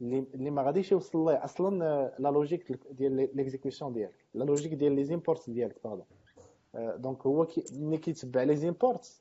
اللي 0.00 0.50
ما 0.50 0.62
غاديش 0.62 0.92
يوصل 0.92 1.24
ليه. 1.24 1.44
أصلا 1.44 1.76
la 2.18 2.28
logique 2.28 2.72
ديال 2.90 3.36
l'exécution 3.36 3.92
ديالك 3.92 4.26
la 4.34 4.44
logique 4.44 4.74
ديال 4.74 4.92
les 4.92 5.04
imports 5.04 5.50
ديالك 5.50 5.76
pardon 5.84 6.06
donc 7.02 7.26
هو 7.26 7.46
كي 7.46 7.64
ملي 7.72 7.98
كيتبع 7.98 8.42
les 8.42 8.56
imports 8.56 9.20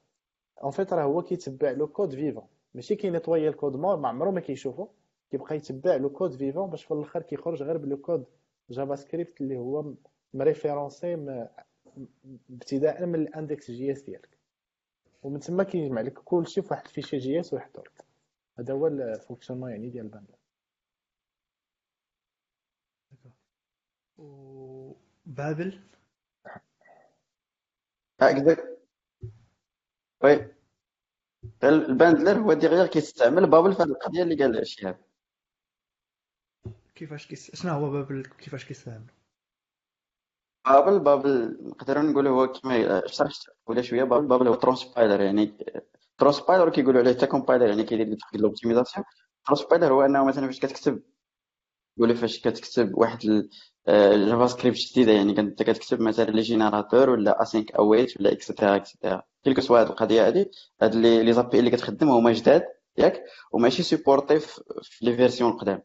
en 0.63 0.71
fait 0.71 0.93
راه 0.93 1.03
هو 1.03 1.21
كيتبع 1.21 1.71
le 1.71 1.87
code 1.87 2.15
vivant 2.15 2.43
ماشي 2.73 2.95
كي 2.95 3.06
nettoyer 3.06 3.47
ال 3.47 3.53
code 3.53 3.75
mort 3.75 3.95
ما 3.97 4.07
عمرو 4.09 4.31
ما 4.31 4.39
كيشوفو. 4.39 4.87
كيبقى 5.31 5.55
يتبع 5.55 5.95
le 5.95 6.09
code 6.09 6.33
vivant 6.33 6.69
باش 6.69 6.83
في 6.83 6.93
الآخر 6.93 7.21
كيخرج 7.21 7.63
غير 7.63 7.77
ب 7.77 7.97
le 7.97 8.25
code 8.69 8.95
JavaScript 8.95 9.41
اللي 9.41 9.57
هو 9.57 9.93
م 10.33 10.41
référencé 10.41 11.13
ابتداء 12.49 13.05
من 13.05 13.15
ال 13.15 13.71
index 13.71 13.91
JS 13.91 14.01
ديالك. 14.01 14.37
ومن 15.23 15.39
تما 15.39 15.63
كيجمع 15.63 16.01
لك 16.01 16.13
كلشي 16.13 16.61
في 16.61 16.67
واحد 16.71 16.85
الفيشي 16.85 17.17
جي 17.17 17.39
إس 17.39 17.53
ويحطو 17.53 17.81
هذا 18.59 18.73
هو 18.73 18.87
ال 18.87 18.93
fonctionnement 18.93 19.71
يعني 19.71 19.89
ديال 19.89 20.05
ال 20.05 20.09
bundle 20.09 20.33
Babel؟ 25.25 25.81
هكذا 28.21 28.57
oui. 30.23 30.51
ال 31.63 31.73
bundler 31.73 32.39
هو 32.39 32.53
derrière 32.53 32.87
كيستعمل 32.87 33.49
Babel 33.49 33.73
في 33.73 33.81
هذه 33.83 33.89
القضية 33.89 34.23
اللي 34.23 34.35
قال 34.35 34.67
شهاب. 34.67 35.10
كيفاش 36.95 37.27
كيس 37.27 37.55
شنو 37.55 37.71
هو 37.71 37.91
Babel 37.91 38.25
كيفاش 38.25 38.65
كيستعمل 38.65 39.11
Babel 40.65 40.99
Babel 40.99 41.57
نقدروا 41.61 42.03
نقولوا 42.03 42.31
هو 42.41 42.47
كما 42.47 43.07
شرحت 43.07 43.49
ولا 43.67 43.81
شوية 43.81 44.03
Babel 44.03 44.27
Babel 44.27 44.47
هو 44.47 44.55
transpiler 44.55 45.21
يعني 45.21 45.57
transpiler 46.17 46.69
كيقولوا 46.69 47.01
عليه 47.01 47.11
تا 47.11 47.25
compiler 47.25 47.67
يعني 47.67 47.83
كيدير 47.83 48.07
لك 48.07 48.35
ال 48.35 48.41
optimisation 48.41 49.05
transpiler 49.45 49.93
هو 49.93 50.01
أنه 50.01 50.25
مثلا 50.25 50.45
فاش 50.47 50.59
كتكتب 50.59 51.01
ولا 51.97 52.13
فاش 52.13 52.39
كتكتب 52.39 52.97
واحد 52.97 53.49
ال 53.89 54.47
JavaScript 54.47 54.77
جديدة 54.77 55.11
يعني 55.11 55.33
كنت 55.35 55.63
كتكتب 55.63 56.01
مثلا 56.01 56.25
les 56.31 56.41
générateurs 56.41 57.09
ولا 57.09 57.41
async 57.41 57.71
await 57.71 58.19
ولا 58.19 58.31
etcetera 58.31 58.75
etcetera 58.75 59.23
quel 59.43 59.54
que 59.54 59.61
soit 59.61 59.81
هاد 59.81 59.87
القضية 59.87 60.27
هادي 60.27 60.51
هاد 60.81 60.95
les 60.95 61.33
API 61.33 61.59
اللي 61.59 61.71
كتخدم 61.71 62.09
هما 62.09 62.33
جداد 62.33 62.63
ياك 62.97 63.23
وماشي 63.51 63.83
supportés 63.83 64.39
في 64.39 64.61
les 65.01 65.15
versions 65.15 65.51
القدام 65.51 65.83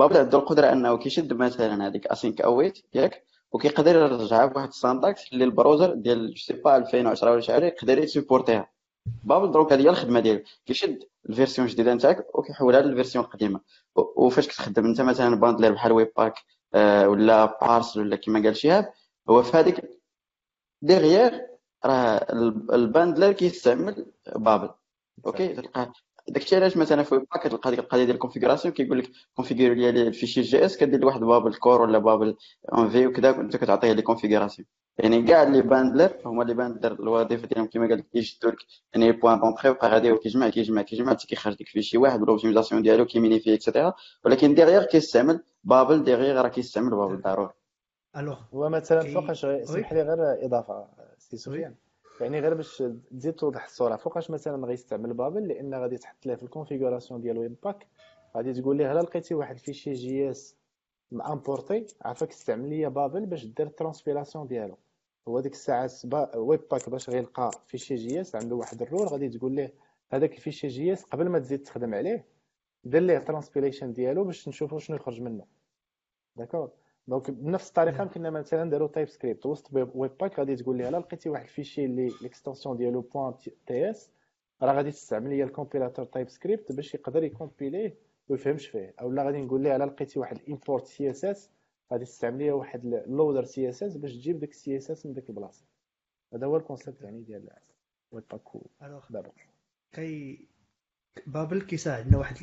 Babel 0.00 0.16
عنده 0.16 0.38
القدره 0.38 0.72
انه 0.72 0.96
كيشد 0.96 1.32
مثلا 1.32 1.86
هذيك 1.86 2.06
async 2.06 2.40
await 2.40 2.78
ياك؟ 2.94 3.24
وكيقدر 3.52 3.96
يرجعها 3.96 4.46
بواحد 4.46 4.68
ال 4.68 4.76
syntaxe 4.76 5.32
اللي 5.32 5.44
ال 5.44 5.50
browser 5.50 5.94
ديال 5.94 6.34
je 6.34 6.36
sais 6.36 6.52
pas 6.52 6.76
2010 6.76 7.30
ولا 7.30 7.40
شي 7.40 7.52
حاجة 7.52 7.64
يقدر 7.64 7.98
ي 7.98 8.05
supporter 8.05 8.70
ها 9.24 9.28
Babel 9.28 9.50
دروك 9.52 9.72
هذه 9.72 9.82
هي 9.82 9.90
الخدمة 9.90 10.20
ديالو 10.20 10.42
كيشد 10.66 11.02
ال 11.28 11.33
version 11.33 11.66
الجديدة 11.66 11.94
نتاعك 11.94 12.34
وكيحولها 12.34 12.80
لل 12.80 12.90
version 12.90 13.24
القديمة. 13.24 13.60
وفاش 13.96 14.48
كتخدم؟ 14.48 14.86
أنت 14.86 15.00
مثلا 15.00 15.34
bundler 15.34 15.72
بحال 15.72 15.92
Webpack 15.92 16.34
آه، 16.74 17.08
ولا 17.08 17.58
Parcel 17.60 17.96
ولا 17.96 18.16
كما 18.16 18.42
قال 18.42 18.56
شهاب 18.56 18.92
هو 19.30 19.42
في 19.42 19.56
هذيك 19.56 19.90
derrière 20.82 21.46
راه 21.84 22.26
ال 22.72 22.80
bundler 22.80 23.32
كيستعمل 23.32 24.06
Babel. 24.36 24.70
OK 25.26 25.48
تلقى 25.48 25.92
داكشي 26.32 26.56
علاش 26.56 26.76
مثلا 26.76 27.02
في 27.02 27.14
Webpack 27.14 27.46
كتلقى 27.46 27.70
ديك 27.70 27.78
القضية 27.78 28.04
ديال 28.04 28.14
ال 28.14 28.18
configuration 28.18 28.74
كيقول 28.74 28.98
لك 28.98 29.10
configure 29.34 29.74
لي 29.74 29.90
ال 29.90 30.40
fichier 30.40 30.64
JS 30.64 30.76
كدير 30.76 31.00
لواحد 31.00 31.20
Babel 31.20 31.54
core 31.54 31.82
ولا 31.82 31.98
Babel 31.98 32.36
env 32.72 33.06
وكذا 33.06 33.30
انت 33.30 33.56
كتعطيه 33.56 33.92
les 33.92 34.02
configurations 34.02 34.68
يعني 34.98 35.22
كاع 35.22 35.42
les 35.42 35.62
bundlers 35.62 36.12
هما 36.24 36.44
les 36.44 36.54
bundlers 36.54 36.92
الوظيفة 36.92 37.46
ديالهم 37.46 37.66
كما 37.66 37.88
قال 37.88 37.98
لك 37.98 38.06
لك 38.44 38.56
يعني 38.94 39.12
point 39.12 39.40
d'entrée 39.40 39.70
وبقى 39.70 39.88
غادي 39.88 40.16
كيجمع 40.16 40.48
كيجمع 40.48 40.82
كيجمع 40.82 41.10
حتى 41.12 41.26
كيخرج 41.26 41.56
لك 41.60 41.68
fichier 41.68 41.98
واحد 41.98 42.20
وال 42.20 42.29
optimisation 42.29 42.82
ديالو 42.82 43.04
كي 43.04 43.40
minifier 43.40 43.54
etcetera 43.54 43.94
ولكن 44.24 44.54
derrière 44.54 44.84
كيستعمل 44.84 45.40
Babel 45.64 46.04
derrière 46.04 46.40
راه 46.40 46.48
كيستعمل 46.48 46.90
Babel 46.90 47.20
ضروري. 47.20 47.52
alors 48.16 48.38
هو 48.54 48.68
مثلا 48.68 49.00
فوقاش 49.14 49.46
سمح 49.64 49.92
لي 49.92 50.02
غير 50.02 50.46
إضافة 50.46 50.86
سي 51.18 51.36
سفيان. 51.36 51.74
يعني 52.20 52.40
غير 52.40 52.54
باش 52.54 52.82
تزيد 53.10 53.34
توضح 53.34 53.64
الصورة 53.64 53.96
فوقاش 53.96 54.30
مثلا 54.30 54.66
غيستعمل 54.66 55.14
Babel؟ 55.14 55.48
لأن 55.48 55.74
غادي 55.74 55.98
تحط 55.98 56.26
ليه 56.26 56.34
في 56.34 56.42
ال 56.42 56.48
configuration 56.48 57.20
ديال 57.20 57.38
Webpack 57.38 57.86
غادي 58.36 58.52
تقول 58.52 58.76
ليه 58.76 58.92
الا 58.92 59.00
لقيتي 59.00 59.34
واحد 59.34 59.54
fichier 59.54 59.92
JS 59.92 60.30
م 60.30 60.56
importé 61.10 61.86
عافاك 62.02 62.30
استعمل 62.30 62.68
لي 62.68 62.90
Babel 62.90 63.26
باش 63.26 63.46
دير 63.46 63.66
ال 63.66 63.72
transpilation 63.72 64.46
ديالو. 64.46 64.78
هو 65.28 65.40
ديك 65.40 65.52
الساعة 65.52 65.90
Webpack 66.36 66.90
باش 66.90 67.10
غيلقى 67.10 67.50
fichier 67.66 67.94
JS 67.94 68.34
عنده 68.34 68.56
واحد 68.56 68.82
rule 68.82 69.06
غادي 69.06 69.28
تقول 69.28 69.52
ليه 69.52 69.74
هذاك 70.12 70.32
ال 70.36 70.68
fichier 70.68 70.92
JS 70.92 71.04
قبل 71.04 71.28
ما 71.28 71.38
تزيد 71.38 71.62
تخدم 71.62 71.94
عليه 71.94 72.26
دير 72.84 73.02
ليه 73.02 73.18
transpilation 73.18 73.92
ديالو 73.92 74.24
باش 74.24 74.48
نشوفوا 74.48 74.78
شنو 74.78 74.96
يخرج 74.96 75.20
منه. 75.20 75.46
d'accord 76.36 76.70
donc 77.06 77.30
بنفس 77.30 77.68
الطريقة 77.68 78.04
كنا 78.04 78.30
مثلا 78.30 78.70
داروا 78.70 78.88
TypeScript 78.88 79.46
وسط 79.46 79.72
Webpack 79.72 80.38
غادي 80.38 80.56
تقول 80.56 80.76
لي 80.76 80.88
الا 80.88 80.96
لقيتي 80.96 81.28
واحد 81.28 81.44
ال 81.44 81.49
fichier 81.49 81.84
اللي 81.84 82.12
l'extension 82.22 82.76
ديالو 82.76 83.00
point 83.00 83.34
TS 83.66 84.10
راه 84.62 84.72
غادي 84.72 84.90
تستعمل 84.90 85.30
لي 85.30 85.44
ال 85.44 86.04
compilateur 86.04 86.28
TypeScript 86.28 86.72
باش 86.72 86.94
يقدر 86.94 87.24
ي 87.24 87.31
compiler 87.31 87.87
ه 87.87 87.94
ويفهمش 88.28 88.68
فيه. 88.68 88.94
اولا 89.00 89.22
غادي 89.24 89.42
نقول 89.42 89.62
ليه 89.62 89.76
الا 89.76 89.84
لقيتي 89.84 90.18
واحد 90.18 90.36
import 90.36 90.86
CSS 90.86 91.50
غادي 91.92 92.04
تستعمل 92.04 92.38
لي 92.38 92.50
واحد 92.50 92.86
ال 92.86 92.94
loader 92.94 93.44
CSS 93.44 93.96
باش 93.96 94.12
تجيب 94.12 94.40
داك 94.40 94.50
ال 94.50 94.76
CSS 94.76 95.06
من 95.06 95.12
ديك 95.14 95.28
البلاصة. 95.30 95.64
هذا 96.34 96.46
هو 96.46 96.56
ال 96.56 96.62
concept 96.62 97.02
يعني 97.02 97.20
ديال 97.22 97.50
Webpack 98.12 98.42
دابا. 99.10 99.30
كي 99.92 100.48
Babel 101.26 101.62
كيساعدنا 101.62 102.18
واحد 102.18 102.36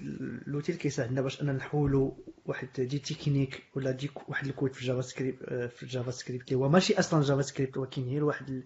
l'outil 0.48 0.76
كيساعدنا 0.76 1.22
باش 1.22 1.42
اننا 1.42 1.54
نحولوا 1.54 2.12
واحد 2.48 2.68
des 2.78 3.00
techniques 3.00 3.64
ولا 3.76 3.92
دي 3.92 4.10
واحد 4.28 4.48
الكود 4.48 4.74
في 4.74 4.86
JavaScript 4.86 5.44
في 5.76 5.84
ال 5.84 6.12
JavaScript 6.12 6.48
اللي 6.52 6.56
هو 6.64 6.70
ماشي 6.70 7.00
أصلا 7.00 7.24
JavaScript 7.24 7.78
ولكن 7.78 8.08
هي 8.08 8.22
واحد 8.22 8.50
ال... 8.50 8.64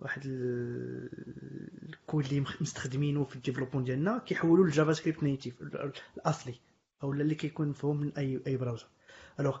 واحد 0.00 0.22
الكود 1.88 2.24
اللي 2.24 2.44
مستخدمينه 2.60 3.24
في 3.24 3.36
ال 3.36 3.39
développement 3.39 3.84
ديالنا 3.84 4.18
كيحولوا 4.18 4.64
لل 4.64 4.92
JavaScript 4.92 5.22
native 5.22 5.62
الأصلي 6.16 6.54
أو 7.02 7.12
اللي 7.12 7.34
كيكون 7.34 7.68
مفهوم 7.68 8.00
من 8.00 8.12
any 8.18 8.40
browser 8.46 8.86
alors 9.40 9.58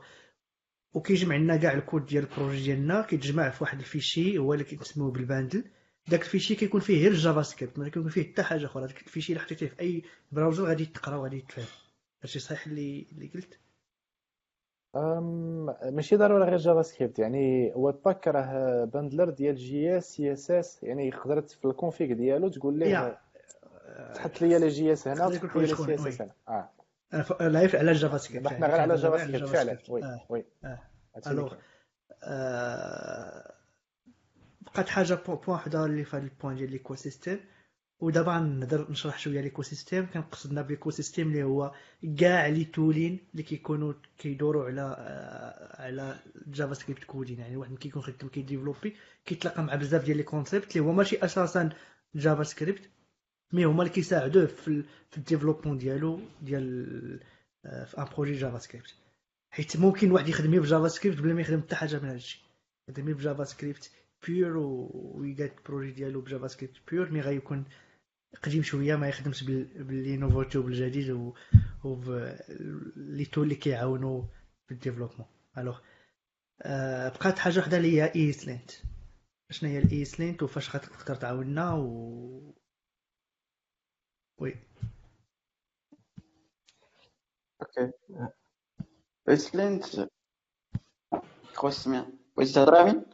وكيجمع 0.94 1.36
لنا 1.36 1.56
كاع 1.56 1.72
الكود 1.72 2.06
ديال 2.06 2.24
ال 2.24 2.29
projet 2.29 2.62
ديالنا 2.64 3.02
كيتجمع 3.02 3.50
في 3.50 3.64
واحد 3.64 3.78
ال 3.78 3.86
fichier 3.86 4.38
هو 4.38 4.52
اللي 4.54 4.64
كنسميوه 4.64 5.10
بال 5.10 5.22
bundle. 5.22 5.64
داك 6.08 6.20
ال 6.22 6.26
fichier 6.26 6.54
كيكون 6.54 6.80
فيه 6.80 7.02
غير 7.02 7.10
ال 7.10 7.42
JavaScript 7.42 7.78
ما 7.78 7.88
كيكون 7.88 8.08
فيه 8.08 8.32
حتى 8.32 8.42
حاجة 8.42 8.66
أخرى 8.66 8.86
داك 8.86 9.02
ال 9.02 9.06
fichier 9.06 9.32
اللي 9.32 9.44
حطيتيه 9.44 9.66
في 9.66 9.80
أي 9.80 10.02
browser 10.32 10.64
غادي 10.64 10.86
تقرأ 10.86 11.16
وغادي 11.16 11.36
يتفهم 11.36 11.66
هادشي 12.22 12.38
صحيح 12.38 12.66
اللي 12.66 13.06
اللي 13.12 13.26
قلت؟ 13.34 13.58
أم، 14.96 15.66
ماشي 15.94 16.16
ضروري 16.16 16.44
غير 16.44 16.56
JavaScript 16.56 17.18
يعني 17.18 17.72
Webpack 17.76 18.28
راه 18.28 18.84
bundler 18.84 19.30
ديال 19.30 19.56
جي 19.56 19.98
إس 19.98 20.04
سي 20.16 20.32
إس 20.32 20.50
إس 20.50 20.82
يعني 20.82 21.10
قدرت 21.10 21.50
في 21.50 21.64
ال 21.64 21.71
config 21.71 22.12
ديالو 22.12 22.48
تقول 22.48 22.78
ليه 22.78 22.86
يا 22.86 23.18
تحط 24.14 24.42
لي 24.42 24.58
les 24.58 24.92
JS 24.92 25.08
هنا 25.08 25.28
تقدر 25.28 25.46
وتحط 25.46 25.56
les 25.56 25.94
CSS 25.94 26.20
هنا. 26.22 26.32
آه. 26.48 26.70
أنا 27.14 27.22
ف- 27.22 27.42
لا 27.42 27.62
يفعل 27.62 27.80
على 27.80 27.90
ال 27.90 28.16
JavaScript 28.18 28.48
حنا 28.48 28.66
غير 28.66 28.80
على 28.80 28.94
JavaScript 28.94 29.48
فعلا. 29.48 29.78
oui 29.88 30.04
آه. 30.04 30.26
oui 30.28 30.44
آه. 30.64 30.78
اللي 31.26 31.30
alors. 31.40 31.54
آه، 32.22 33.54
بقات 34.60 34.88
حاجة 34.88 35.14
po- 35.14 35.36
point 35.36 35.50
وحده 35.56 35.84
اللي 35.86 36.04
في 36.04 36.16
هذا 36.16 36.24
ال 36.24 36.29
point 36.29 36.56
ديال 36.56 36.70
l'écosystème 36.70 37.40
ودابا 38.02 38.32
غنهضر 38.32 38.90
نشرح 38.90 39.18
شوية 39.18 39.40
l'écosystème 39.40 40.06
كنقصدنا 40.06 40.62
ب 40.62 40.90
l'écosystème 40.90 41.28
اللي 41.28 41.42
هو 41.42 41.72
كاع 42.18 42.46
les 42.46 42.64
tooling 42.64 43.18
اللي 43.32 43.42
كيكونوا 43.42 43.92
كيدوروا 44.18 44.64
على 44.64 44.96
آه، 44.98 45.82
على 45.82 46.18
JavaScript 46.46 47.04
coding 47.04 47.38
يعني 47.38 47.56
واحد 47.56 47.78
كيكون 47.78 48.02
خدام 48.02 48.28
كي 48.28 48.39
développer 48.39 48.96
كيتلاقى 49.24 49.62
مع 49.62 49.74
بزاف 49.74 50.04
ديال 50.04 50.16
les 50.16 50.22
concepts 50.22 50.76
اللي 50.76 50.88
هو 50.88 50.92
ماشي 50.92 51.16
أساسا 51.24 51.70
JavaScript 52.14 52.90
mais 53.52 53.64
هما 53.64 53.82
اللي 53.82 53.94
كيساعدوه 53.94 54.46
في 54.46 54.82
في 55.10 55.18
ال 55.18 55.22
développement 55.22 55.78
ديالو 55.78 56.20
ديال 56.42 57.20
آه، 57.64 57.84
في 57.84 57.98
un 57.98 58.04
projet 58.04 58.32
JavaScript 58.32 58.94
حيت 59.50 59.76
ممكن 59.76 60.10
واحد 60.10 60.28
يخدم 60.28 60.60
ب 60.60 60.88
JavaScript 60.88 61.20
بلا 61.20 61.34
ما 61.34 61.40
يخدم 61.40 61.60
حتى 61.60 61.76
حاجة 61.76 61.98
من 61.98 62.08
هادشي. 62.08 62.44
يخدم 62.88 63.12
ب 63.12 63.44
JavaScript 63.44 63.90
pure 64.26 64.56
ويقاد 64.56 65.52
ال 65.58 65.63
projet 65.63 65.90
ديالو 65.90 66.20
ب 66.20 66.46
JavaScript 66.46 66.76
pure 66.90 67.10
mais 67.10 67.20
غيكون 67.20 67.64
قديم 68.42 68.62
شوية 68.62 68.96
ما 68.96 69.08
يخدمش 69.08 69.44
بال- 69.44 69.84
ب 69.84 69.92
les 69.92 70.16
nouveautés 70.16 70.58
وبالجديد 70.58 71.10
و 71.10 71.34
les 72.96 73.24
tools 73.24 73.44
اللي 73.44 73.54
كيعاونوا 73.54 74.22
في 74.66 74.74
ال 74.74 74.78
développement 74.78 75.26
alors 75.58 75.80
آه، 76.62 77.08
بقات 77.08 77.38
حاجة 77.38 77.58
وحدة 77.58 77.76
اللي 77.76 78.00
هي 78.02 78.14
ESLint 78.14 78.70
شنو 79.50 79.70
هي 79.70 79.78
ال 79.78 80.04
ESLint 80.04 80.42
وفاش 80.42 80.76
غتقدر 80.76 81.14
تعاوننا 81.14 81.74
و 81.74 82.54
oui. 84.38 84.54
OK. 87.62 87.92
ESLint 89.28 89.84
خوش 91.54 91.72
سمع 91.74 92.06
بغيتي 92.36 92.52
تهضر 92.54 92.80
امين 92.80 93.04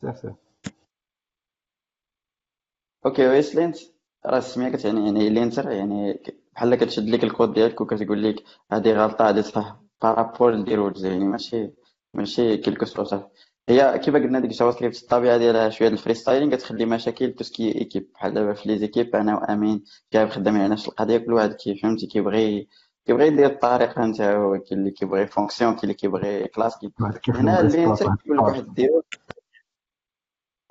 سير 0.00 0.34
OK 3.06 3.28
ESLint 3.28 3.76
راه 4.26 4.38
السميه 4.38 4.68
كتعني 4.68 5.04
يعني 5.04 5.28
linter 5.30 5.70
يعني 5.70 6.14
ك- 6.14 6.36
بحال 6.54 6.74
كتشد 6.74 7.08
لك 7.08 7.24
الكود 7.24 7.52
ديالك 7.52 7.80
وكتقول 7.80 8.22
لك 8.22 8.44
هذه 8.72 8.92
غلطة 8.92 9.28
هذه 9.28 9.40
صح 9.40 9.76
par 10.02 10.18
rapport 10.18 10.56
نديرو 10.56 10.92
يعني 10.96 11.24
ماشي 11.24 11.70
ماشي 12.14 12.56
quelque 12.56 12.84
chose 12.84 13.04
صح 13.04 13.28
هي 13.68 13.98
كيما 13.98 14.18
قلنا 14.18 14.40
ديك 14.40 14.50
JavaScript 14.50 15.02
الطبيعه 15.02 15.38
ديالها 15.38 15.68
شوية 15.70 15.88
ال 15.88 15.93
free 15.93 16.14
styling 16.14 16.54
كتخلي 16.56 16.86
مشاكل 16.86 17.32
tout 17.32 17.51
ce 17.51 17.60
qui 17.60 17.74
équipe. 17.78 18.10
بحال 18.14 18.34
دابا 18.34 18.52
في 18.54 18.68
les 18.68 18.78
équipes 18.78 19.16
أنا 19.16 19.36
وأمين 19.36 19.84
جاي 20.12 20.28
خدامين 20.28 20.60
على 20.60 20.72
نفس 20.72 20.88
القضية 20.88 21.16
كل 21.18 21.32
واحد 21.32 21.52
كي 21.52 21.74
فهمتي 21.74 22.06
كيبغي 22.06 22.68
كيبغي 23.06 23.26
يدير 23.26 23.46
الطريقة 23.46 24.04
نتاعو 24.06 24.58
كاين 24.58 24.80
اللي 24.80 24.90
كيبغي 24.90 25.26
fonction 25.26 25.72
كاين 25.72 25.82
اللي 25.82 25.94
كيبغي 25.94 26.44
classe 26.48 26.78
كي 26.78 26.90
واحد 27.00 27.16
كيخدم 27.18 27.40
هنا 27.40 27.60
اللي 27.60 27.84
انت 27.84 28.02
بال 28.02 28.06
espace، 28.06 28.18
كيقول 28.22 28.38
لك 28.38 28.42
واحد 28.44 28.74
ديرو 28.74 29.02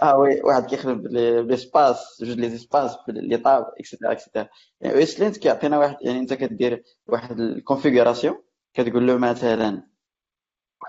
آه 0.02 0.18
oui 0.18 0.42
واحد 0.42 0.66
كيخدم 0.66 1.02
ب 1.42 1.51
l'espace 1.51 2.24
جوج 2.24 2.38
les 2.40 2.50
espaces 2.50 2.98
les 3.08 3.38
tabs 3.38 3.66
et 3.80 3.88
cetera 3.88 4.12
et 4.12 4.21
cetera 4.21 4.50
يعني 4.82 4.96
ESLint 4.96 5.38
كيعطينا 5.38 5.78
واحد 5.80 5.98
يعني 6.02 6.20
انت 6.20 6.34
كدير 6.34 6.84
واحد 7.08 7.40
ال 7.40 7.47
configuration 7.47 8.44
كتقول 8.74 9.08
له 9.08 9.18
مثلا 9.18 9.88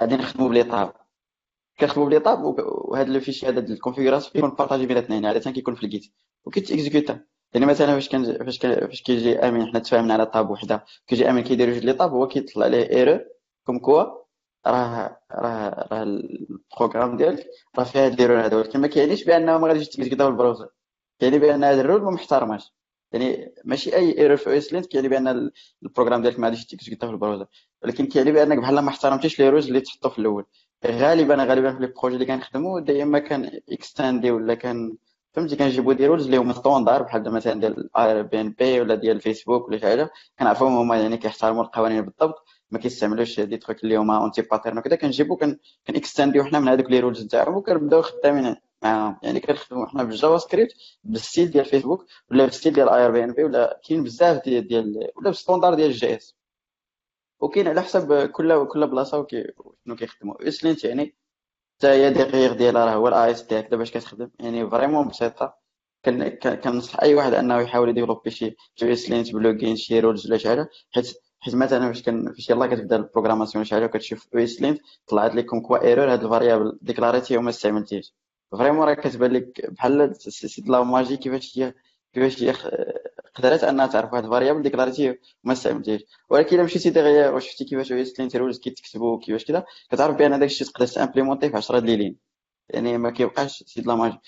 غادي 0.03 0.17
نخدموا 0.17 0.49
ب 0.49 0.53
les 0.53 0.65
tabs 0.65 0.93
كنخدموا 1.81 2.07
ب 2.07 2.10
les 2.10 2.21
tabs 2.21 2.41
وهذا 2.59 3.09
le 3.13 3.21
fichier 3.21 3.47
هذا 3.49 3.61
ال 3.61 3.66
configuration 3.66 4.33
كيكون 4.33 4.51
partagé 4.51 4.87
بين 4.87 4.97
الاثنين 4.97 5.27
عاده 5.27 5.51
كيكون 5.51 5.75
في 5.75 5.83
ال 5.85 5.92
Git 5.92 6.13
وكيت 6.45 6.71
exécuter 6.71 7.25
يعني 7.55 7.67
مثلا 7.67 7.87
فاش 7.95 8.09
كان 8.09 8.45
فاش 8.45 8.59
كان 8.59 8.87
فاش 8.87 9.03
كيجي 9.03 9.39
امين 9.39 9.67
حنا 9.67 9.79
تفاهمنا 9.79 10.15
على 10.15 10.27
tab 10.27 10.51
وحده 10.51 10.85
كيجي 11.07 11.31
امين 11.31 11.45
كيدير 11.45 11.73
جوج 11.75 11.85
les 11.85 11.93
tabs 11.93 12.11
هو 12.13 12.29
كيطلع 12.29 12.67
ليه 12.67 12.91
error 12.91 13.21
comme 13.65 13.79
quoi 13.79 14.05
راه 14.67 15.21
راه 15.33 15.89
راه 15.93 16.03
ال 16.03 16.14
programme 16.14 17.17
ديالك 17.17 17.47
راه 17.79 17.85
فيها 17.85 18.07
هاد 18.07 18.13
ال 18.13 18.17
error 18.17 18.41
هذا 18.47 18.57
ولكن 18.57 18.81
ما 18.81 18.87
كيعنيش 18.89 19.25
بأنه 19.25 19.59
ما 19.59 19.69
غاديش 19.69 19.89
في 19.97 20.03
ال 20.29 20.34
browser 20.34 20.69
كيعني 21.21 21.39
بأن 21.39 21.65
هذا 21.65 21.81
ال 21.81 21.85
rule 21.85 22.03
ما 22.03 22.11
محترماش. 22.11 22.73
يعني 23.13 23.55
ماشي 23.65 23.97
أي 23.97 24.19
error 24.19 24.37
في 24.37 24.69
lint 24.73 24.87
كيعني 24.87 25.09
بأن 25.09 25.29
ال- 25.29 25.53
ال 25.83 25.87
programme 25.87 26.23
ديالك 26.23 26.39
ما 26.39 26.47
غاديش 26.47 26.67
ت 26.67 26.71
exécuter 26.71 27.07
في 27.07 27.13
ال 27.13 27.17
browser 27.17 27.47
ولكن 27.83 28.07
كيعني 28.07 28.33
بأنك 28.33 28.59
بحال 28.59 28.79
ما 28.79 28.89
احترمتيش 28.91 29.39
les 29.41 29.49
rules 29.49 29.67
اللي 29.67 29.81
تحطوا 29.81 30.11
في 30.11 30.19
الأول. 30.19 30.45
غالبا 30.87 31.35
غالبا 31.45 31.73
في 31.75 31.79
les 31.81 31.87
projets 31.87 32.15
اللي 32.15 32.27
كنخدموا 32.27 32.81
دائما 32.81 33.19
كان 33.19 33.61
étendre 33.73 34.31
ولا 34.31 34.55
كان 34.55 34.97
فهمتي؟ 35.33 35.57
كنجيبوا 35.57 35.93
des 35.93 36.07
rules 36.07 36.25
اللي 36.25 36.37
هما 36.37 36.53
standard 36.53 37.03
بحال 37.03 37.31
مثلا 37.33 37.61
ديال 37.61 37.91
bnb 38.25 38.81
ولا 38.81 38.95
ديال 38.95 39.17
الفيسبوك 39.17 39.69
ولا 39.69 39.79
شي 39.79 39.87
حاجة. 39.87 40.11
كنعرفوهم 40.39 40.77
هما 40.77 41.01
يعني 41.03 41.17
كيحترموا 41.17 41.63
القوانين 41.65 42.03
بالضبط. 42.03 42.45
ما 42.71 42.79
كيستعملوش 42.79 43.41
des 43.41 43.57
trucs 43.57 43.85
اللي 43.85 43.97
هما 43.97 44.19
anti-pattern 44.19 44.79
وكذا 44.79 44.97
كنجيبو 44.97 45.37
كن 45.37 45.59
كن 45.87 45.97
étendre 45.97 46.34
يو 46.34 46.45
حنا 46.45 46.59
من 46.61 46.69
هذوك 46.69 46.91
les 46.91 47.01
rules 47.01 47.25
نتاعهم 47.25 47.55
وكنبداو 47.57 48.03
خدامين. 48.03 48.57
معاهم 48.83 49.17
يعني 49.23 49.41
كنخدموا 49.41 49.87
حنا 49.87 50.03
بال 50.03 50.39
JavaScript 50.39 50.73
بال 51.05 51.18
style 51.18 51.51
ديال 51.51 51.65
فيسبوك 51.65 52.07
ولا 52.31 52.45
بال 52.45 52.53
style 52.53 52.73
ديال 52.73 52.89
اي 52.89 53.07
ار 53.07 53.11
بي 53.11 53.25
ان 53.25 53.33
بي 53.33 53.45
ولا 53.45 53.81
كاين 53.89 54.05
بزاف 54.05 54.45
ديال 54.45 54.69
ديال 54.69 54.97
ولا 55.17 55.29
بال 55.31 55.40
standard 55.40 55.75
ديال 55.75 55.87
ال 55.91 56.17
JS. 56.17 56.35
وكاين 57.41 57.69
على 57.69 57.83
حسب 57.83 58.31
كل 58.31 58.67
كل 58.69 58.87
بلاصة 58.87 59.27
شنو 59.87 59.97
كيخدموا 59.97 60.49
ESLint 60.49 60.85
يعني 60.85 61.17
حتى 61.79 61.89
هي 61.89 62.11
دقيق 62.11 62.53
ديالها 62.53 62.85
راه 62.85 62.93
هو 62.95 63.09
ال 63.09 63.31
IS 63.31 63.43
ديالك 63.43 63.75
باش 63.75 63.91
كتخدم. 63.91 64.31
يعني 64.41 64.71
vraiment 64.71 65.09
بسيطة. 65.09 65.59
كن- 66.05 66.29
كن- 66.29 66.55
كنصح 66.55 67.01
أي 67.03 67.15
واحد 67.15 67.35
أنه 67.35 67.61
يحاول 67.61 67.89
ي 67.89 67.93
développer 67.93 68.31
شي 68.31 68.57
شي 68.77 68.93
ESLint 68.93 69.33
plugin 69.35 69.77
شي 69.77 70.01
rules 70.01 70.27
ولا 70.27 70.39
شي 70.39 70.49
حاجة 70.49 70.69
حيت 70.95 71.15
حيت 71.41 71.55
مثلا 71.55 71.89
فاش 71.93 72.03
كان 72.03 72.33
فاش 72.33 72.51
يلاه 72.51 72.67
كتبدا 72.67 72.97
ال 72.97 73.02
programmation 73.02 73.65
شي 73.65 73.75
حاجة 73.75 73.85
وكتشوف 73.85 74.37
ESLint 74.37 74.81
طلعت 75.09 75.35
لك 75.35 75.47
comme 75.47 75.61
quoi 75.61 75.85
error 75.85 76.13
هاد 76.13 76.25
ال 76.25 76.31
variable 76.31 76.79
déclarer 76.83 77.26
تي 77.26 77.37
وما 77.37 77.51
استعملتيش 77.51 78.15
vraiment 78.53 78.89
راه 78.89 78.95
كتبان 78.95 79.33
لك 79.33 79.71
بحال 79.71 80.17
c'est 80.19 80.63
de 80.63 80.73
la 80.73 80.83
magie 80.83 81.17
كيفاش 81.17 81.59
هي 81.59 81.75
كيفاش 82.13 82.43
هي 82.43 82.53
قدرت 83.35 83.65
أنها 83.65 83.87
تعرف 83.87 84.13
واحد 84.13 84.25
ال 84.25 84.29
variable 84.29 84.63
déclarer 84.63 85.07
تي 85.07 85.19
وما 85.45 85.53
استعملتيش 85.53 86.03
ولكن 86.31 86.57
إلا 86.57 86.65
مشيتي 86.65 86.91
دغيا 86.91 87.31
وشفتي 87.31 87.65
كيفاش 87.65 87.93
ESLint 87.93 88.37
rules 88.37 88.59
كيتكتبوا 88.59 89.19
كيفاش 89.21 89.45
كذا 89.45 89.65
كتعرف 89.91 90.17
بأن 90.17 90.33
هذاك 90.33 90.49
الشيء 90.51 90.67
تقدر 90.67 90.87
ت 90.87 90.92
implémenter 90.92 91.51
في 91.51 91.57
10 91.57 91.79
ديال 91.79 92.17
يعني 92.69 92.99
ما 92.99 93.11
كيبقاش 93.11 93.63
c'est 93.67 93.81
de 93.81 93.91
la 93.91 93.97
magie 93.97 94.19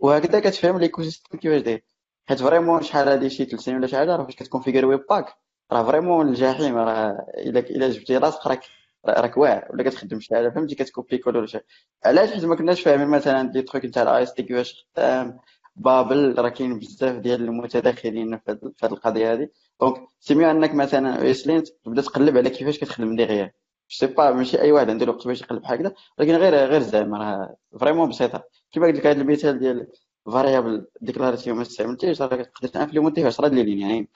وهكذا 0.00 0.40
كتفهم 0.40 0.78
l'écosystème 0.78 1.40
كيفاش 1.40 1.62
داير. 1.62 1.84
حيت 2.28 2.38
vraiment 2.42 2.82
شحال 2.82 3.08
هادي 3.08 3.30
شي 3.30 3.44
ثلاث 3.44 3.60
سنين 3.60 3.76
ولا 3.76 3.86
شي 3.86 3.96
حاجة 3.96 4.16
راه 4.16 4.24
فاش 4.24 4.36
كت 4.36 4.86
configurer 4.86 5.00
Webpack 5.10 5.47
راه 5.72 5.82
vraiment 5.82 6.28
الجحيم 6.28 6.76
راه 6.76 7.26
إلا 7.38 7.60
إلا 7.60 7.88
جبتي 7.90 8.16
راسك 8.16 8.46
راك 8.46 8.60
راك 9.08 9.36
واعر 9.36 9.68
ولا 9.70 9.82
كتخدم 9.82 10.20
شي 10.20 10.34
حاجة 10.34 10.48
فهمتي؟ 10.48 10.74
كت 10.74 10.85
copier 10.85 11.18
code 11.18 11.36
ولا 11.36 11.46
شي. 11.46 11.58
علاش؟ 12.04 12.30
حيت 12.30 12.44
ما 12.44 12.56
كناش 12.56 12.80
فاهمين 12.80 13.08
مثلا 13.08 13.42
des 13.42 13.62
trucs 13.62 13.84
نتاع 13.84 14.02
ال 14.02 14.22
AST 14.22 14.42
كيفاش 14.42 14.86
خدام 14.96 15.38
Babel 15.76 16.34
راه 16.38 16.48
كاين 16.48 16.78
بزاف 16.78 17.16
ديال 17.16 17.44
المتداخلين 17.44 18.38
في 18.38 18.58
هاد 18.82 18.92
القضية 18.92 19.32
هادي. 19.32 19.52
donc 19.80 20.08
c'est 20.20 20.34
mieux 20.34 20.50
أنك 20.50 20.74
مثلا 20.74 21.20
ESLint 21.20 21.68
تبدأ 21.84 22.02
تقلب 22.02 22.36
على 22.36 22.50
كيفاش 22.50 22.78
كتخدم 22.78 23.16
دغيا 23.16 23.52
c'est 23.88 24.06
pas 24.06 24.30
ماشي 24.30 24.60
أي 24.60 24.72
واحد 24.72 24.90
عنده 24.90 25.04
الوقت 25.04 25.26
باش 25.26 25.40
يقلب 25.40 25.62
بحال 25.62 25.78
هكذا 25.78 25.94
ولكن 26.18 26.34
غير 26.36 26.54
غير 26.54 26.80
زعما 26.82 27.18
راه 27.18 27.56
vraiment 27.80 28.08
بسيطة. 28.08 28.44
كيما 28.72 28.86
قلت 28.86 28.96
لك 28.96 29.06
هذا 29.06 29.20
المثال 29.22 29.58
ديال 29.58 29.86
variable 30.26 30.86
déclaration 31.00 31.56
ما 31.56 31.62
استعملتيش 31.62 32.22
راه 32.22 32.28
تقدر 32.42 32.68
ت 32.68 32.72
implémenter 32.72 33.18
ه 33.18 33.22
في 33.22 33.26
10 33.28 33.48
ديال 33.48 33.68
يعني. 33.80 34.08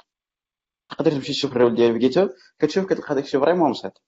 تقدر 0.93 1.10
تمشي 1.10 1.32
تشوف 1.32 1.52
ال 1.56 1.60
rule 1.60 1.74
ديال 1.74 1.93
بيكيتو 1.93 2.28
كتشوف 2.59 2.86
كتلقى 2.86 3.14
داكشي 3.14 3.39
vraiment 3.39 3.70
بسيط 3.73 4.02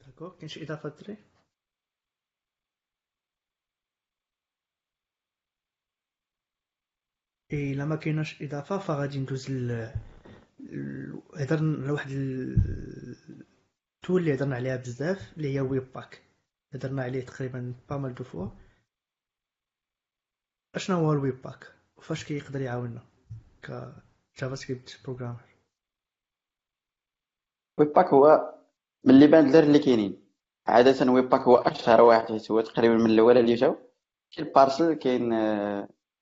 d'accord 0.00 0.30
كاين 0.36 0.48
شي 0.48 0.62
اضافه 0.62 0.88
دري 0.88 1.16
إيه، 7.52 7.72
الا 7.72 7.84
ما 7.84 7.96
كايناش 7.96 8.42
اضافه 8.42 8.78
فغادي 8.78 9.18
ندوز 9.18 9.50
ل 9.50 9.90
هضرنا 11.36 11.82
على 11.82 11.90
واحد 11.92 12.10
ال- 12.10 13.42
ال 13.96 14.01
tool 14.01 14.20
اللي 14.20 14.34
هضرنا 14.34 14.56
عليها 14.56 14.76
بزاف 14.76 15.32
اللي 15.36 15.54
هي 15.54 15.60
Webpack 15.60 16.22
هضرنا 16.74 17.02
عليه 17.02 17.26
تقريبا 17.26 17.74
pas 17.90 17.96
mal 17.96 18.14
de 18.14 18.24
fois 18.24 18.48
اشنا 20.74 20.96
هو 20.96 21.12
ال 21.12 21.42
Webpack 21.42 21.72
وفاش 22.02 22.24
كيقدر 22.24 22.60
يعاوننا 22.60 23.00
ك 23.62 23.70
JavaScript 24.38 25.00
programmer 25.04 25.44
Webpack 27.78 28.06
هو 28.06 28.54
من 29.04 29.14
اللي 29.14 29.26
بان 29.26 29.54
اللي 29.56 29.78
كاينين 29.78 30.24
عادة 30.66 31.12
Webpack 31.12 31.40
هو 31.40 31.56
أشهر 31.56 32.00
واحد 32.00 32.28
حيت 32.28 32.50
هو 32.50 32.60
تقريبا 32.60 32.94
من 32.94 33.10
الأول 33.10 33.38
اللي 33.38 33.54
جاو. 33.54 33.76
كاين 34.30 34.52
Parcel 34.54 34.94
كاين 34.94 35.30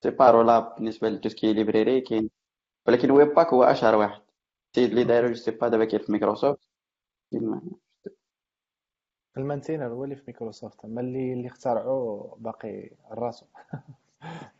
c'est 0.03 0.31
par 0.31 0.47
là 0.47 0.59
بالنسبة 0.61 1.09
ل 1.09 1.13
tout 1.13 1.31
ce 1.31 1.39
qui 1.39 1.53
library 1.53 2.01
كاين 2.01 2.31
ولكن 2.89 3.11
Webpack 3.11 3.47
هو 3.55 3.65
أشهر 3.65 3.95
واحد. 3.97 4.23
السيد 4.77 4.91
اللي 4.91 5.05
دايرو 5.05 5.29
je 5.29 5.35
sais 5.35 5.51
pas 5.51 5.69
دابا 5.69 5.85
كاين 5.85 6.03
في 6.03 6.13
مايكروسوفت. 6.13 6.69
ال 9.37 9.41
maintainer 9.41 9.87
هو 9.93 10.05
اللي 10.05 10.17
في 10.17 10.23
مايكروسوفت 10.27 10.85
أما 10.85 11.01
اللي 11.01 11.33
اللي 11.33 11.49
اخترعوه 11.49 12.37
باقي 12.41 12.91
راسو 13.11 13.47
آه 14.25 14.53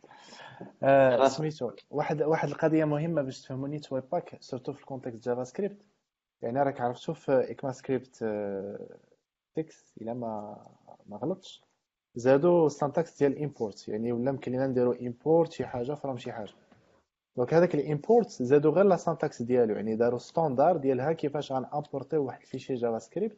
سميتو 1.27 1.71
واحد 1.89 2.21
واحد 2.21 2.49
القضية 2.49 2.85
مهمة 2.85 3.21
باش 3.21 3.41
تفهموني 3.41 3.81
Webpack 3.91 4.37
surtout 4.39 4.73
في 4.73 4.79
ال 4.79 5.23
contexte 5.23 5.43
JavaScript 5.43 5.81
يعني 6.41 6.63
راك 6.63 6.81
عرفتو 6.81 7.13
في 7.13 7.51
ECMAScript 7.51 8.15
6 8.15 8.25
إلا 10.01 10.13
ما 10.13 10.57
ما 11.05 11.17
غلطش. 11.17 11.63
زادوا 12.15 12.65
ال 12.67 12.73
syntaxe 12.73 13.19
ديال 13.19 13.31
ال 13.31 13.39
import 13.39 13.87
يعني 13.87 14.11
ولا 14.11 14.29
يمكن 14.29 14.51
لنا 14.51 14.67
نديرو 14.67 14.91
import 14.91 15.51
شي 15.51 15.65
حاجة 15.65 15.93
from 15.93 16.17
شي 16.17 16.31
حاجة. 16.31 16.53
donc 17.37 17.53
هذاك 17.53 17.75
ال 17.75 17.83
import 17.83 18.29
زادوا 18.29 18.71
غير 18.71 18.85
la 18.85 18.95
syntaxe 18.95 19.41
ديالو 19.41 19.75
يعني 19.75 19.95
داروا 19.95 20.19
standard 20.19 20.77
ديالها 20.77 21.13
كيفاش 21.13 21.51
غن 21.51 21.63
importer 21.63 22.13
يو 22.13 22.25
واحد 22.25 22.41
ال 22.41 22.73
fichier 22.73 22.99
JavaScript 22.99 23.37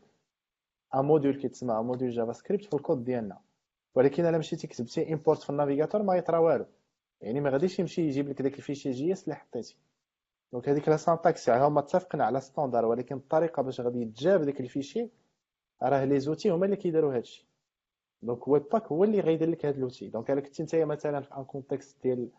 en 0.95 1.06
module 1.06 1.41
كيتسمى 1.41 1.84
module 1.84 2.11
JavaScript 2.11 2.65
في 2.66 2.74
الكود 2.74 3.04
ديالنا. 3.04 3.40
ولكن 3.95 4.26
إلا 4.26 4.38
مشيتي 4.38 4.68
كتبتي 4.68 5.14
import 5.14 5.41
في 5.44 5.50
ال 5.49 5.54
navigateur 5.54 6.03
ما 6.04 6.16
يطرا 6.16 6.38
والو. 6.38 6.66
يعني 7.24 7.41
ما 7.41 7.50
غاديش 7.50 7.80
يمشي 7.80 8.02
يجيب 8.02 8.30
لك 8.30 8.41
داك 8.41 8.58
ال 8.57 8.91
fichier 8.91 9.14
JS 9.14 9.23
اللي 9.24 9.36
حطيتي 9.36 9.78
donc 10.53 10.69
هذيك 10.70 10.90
la 10.90 10.98
syntaxe 10.98 11.48
يعني 11.48 11.64
هما 11.64 11.82
متفقين 11.82 12.22
على 12.22 12.41
standard 12.41 12.85
ولكن 12.86 13.16
الطريقة 13.16 13.62
باش 13.64 13.82
غادي 13.82 14.02
يتجاب 14.02 14.41
داك 14.41 14.60
ال 14.60 14.66
fichier 14.66 15.10
راه 15.84 16.06
les 16.06 16.19
outils 16.19 16.49
هما 16.50 16.66
اللي 16.66 16.76
كيديروا 16.76 17.16
هادشي 17.16 17.48
donc 18.22 18.48
webpack 18.48 18.88
هو 18.88 19.04
اللي 19.04 19.20
غيدير 19.20 19.50
لك 19.50 19.66
هاد 19.66 19.78
l'outil 19.77 20.07
donc 20.07 20.31
الا 20.32 20.41
كنتي 20.41 20.64
نتايا 20.64 20.86
مثلا 20.86 21.22
في 21.22 21.38
un 21.38 21.44
contexte 21.44 22.03
ديال 22.04 22.30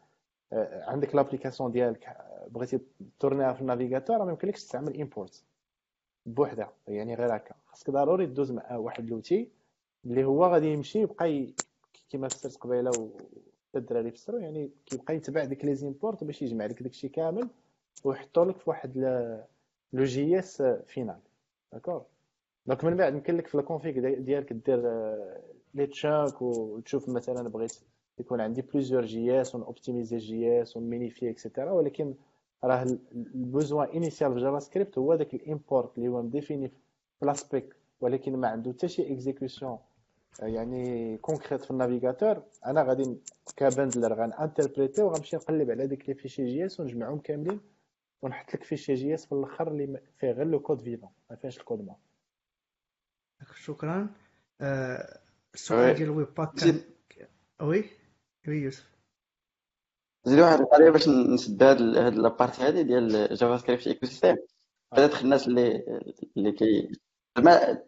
آه، 0.52 0.90
عندك 0.90 1.15
l'application 1.14 1.70
ديالك 1.73 2.16
بغيتي 2.48 2.81
تورنيها 3.20 3.52
في 3.52 3.61
ال 3.60 3.66
navigateur 3.66 4.24
ما 4.24 4.31
يمكنلكش 4.31 4.62
تستعمل 4.65 5.01
import 5.01 5.44
بوحدها 6.27 6.73
يعني 6.89 7.15
غير 7.15 7.36
هكا. 7.36 7.55
خاصك 7.66 7.90
ضروري 7.90 8.27
دوز 8.27 8.52
مع 8.52 8.77
واحد 8.77 9.11
l'outil 9.10 9.51
اللي 10.05 10.24
هو 10.24 10.44
غادي 10.44 10.66
يمشي 10.66 10.98
يبقى 11.01 11.55
كيما 12.11 12.28
فسرت 12.28 12.56
قبيلة 12.56 13.11
الدراري 13.76 14.10
فسروا 14.10 14.40
يعني 14.40 14.70
كيبقى 14.86 15.16
يتبع 15.16 15.44
ديك 15.44 15.64
les 15.64 15.74
imports 15.74 16.24
باش 16.24 16.42
يجمع 16.42 16.66
لك 16.66 16.82
داكشي 16.82 17.09
كامل 17.09 17.48
ويحطو 18.05 18.44
لك 18.44 18.56
في 18.59 18.70
واحد 18.70 18.98
le 19.92 20.05
JS 20.05 20.62
final. 20.62 21.18
D'accord 21.72 22.05
donc 22.66 22.84
من 22.84 22.96
بعد 22.96 23.14
يمكن 23.14 23.36
لك 23.36 23.46
في 23.46 23.55
ال 23.55 23.61
config 23.61 23.98
ديالك 23.98 24.52
دير 24.52 24.80
les 25.74 25.86
chunks 25.86 26.42
وتشوف 26.42 27.09
مثلا 27.09 27.48
بغيت 27.48 27.72
يكون 28.18 28.40
عندي 28.40 28.62
plusieurs 28.62 29.40
JS 29.40 29.55
ون 29.55 29.66
optimiser 29.66 30.16
JS 30.16 30.76
ون 30.76 30.87
minifier 30.87 31.30
et 31.30 31.41
cetera 31.41 31.72
ولكن 31.72 32.14
راه 32.64 32.82
ال 33.12 33.23
besoin 33.23 33.88
initial 33.88 34.34
في 34.34 34.40
JavaScript 34.40 34.98
هو 34.98 35.14
داك 35.14 35.34
ال 35.34 35.44
import 35.44 35.98
اللي 35.98 36.09
هو 36.09 36.22
مديفيني 36.22 36.68
في 37.20 37.26
la 37.26 37.43
spec 37.43 37.76
ولكن 38.01 38.36
ما 38.36 38.48
عنده 38.48 38.72
حتى 38.72 38.88
شي 38.88 39.12
execution 39.12 39.76
يعني 40.39 41.16
concrète 41.18 41.64
في 41.65 41.70
ال 41.70 41.77
navigateur 41.77 42.42
أنا 42.66 42.82
غادي 42.82 43.20
ك 43.56 43.64
bundler 43.64 44.14
غن 44.14 44.28
interpréter 44.28 45.02
وغنمشي 45.02 45.36
نقلب 45.36 45.70
على 45.70 45.86
ديك 45.86 46.09
les 46.09 46.14
fichiers 46.14 46.46
JS 46.46 46.80
ونجمعهم 46.81 47.19
كاملين 47.19 47.61
ونحط 48.23 48.55
لك 48.55 48.65
fichier 48.64 48.94
JS 48.94 49.26
في 49.27 49.32
الأخر 49.32 49.69
اللي 49.69 50.01
فيه 50.19 50.31
غير 50.31 50.47
le 50.46 50.60
code 50.60 50.80
فيفون 50.81 51.11
ما 51.31 51.36
فيهاش 51.36 51.59
الكود 51.59 51.86
ما 51.86 51.97
شكرا. 53.55 54.15
آه، 54.61 55.20
السؤال 55.55 55.94
ديال 55.94 56.09
ال 56.09 56.34
webpack 56.34 56.55
كان 56.55 56.81
oui؟ 57.62 57.84
oui 58.48 58.56
يوسف. 58.56 58.94
زيد 60.24 60.39
واحد 60.39 60.61
القضية 60.61 60.90
باش 60.90 61.09
نسد 61.09 61.62
هاد 61.62 61.82
هاد 61.82 62.15
la 62.14 62.26
partie 62.26 62.62
هادي 62.62 62.82
ديال 62.82 63.35
JavaScript 63.34 63.86
ecosystem 63.86 64.36
بدات 64.93 65.23
الناس 65.23 65.48
اللي 65.48 65.85
اللي 66.36 66.52
كي 66.52 66.93
ما 67.39 67.82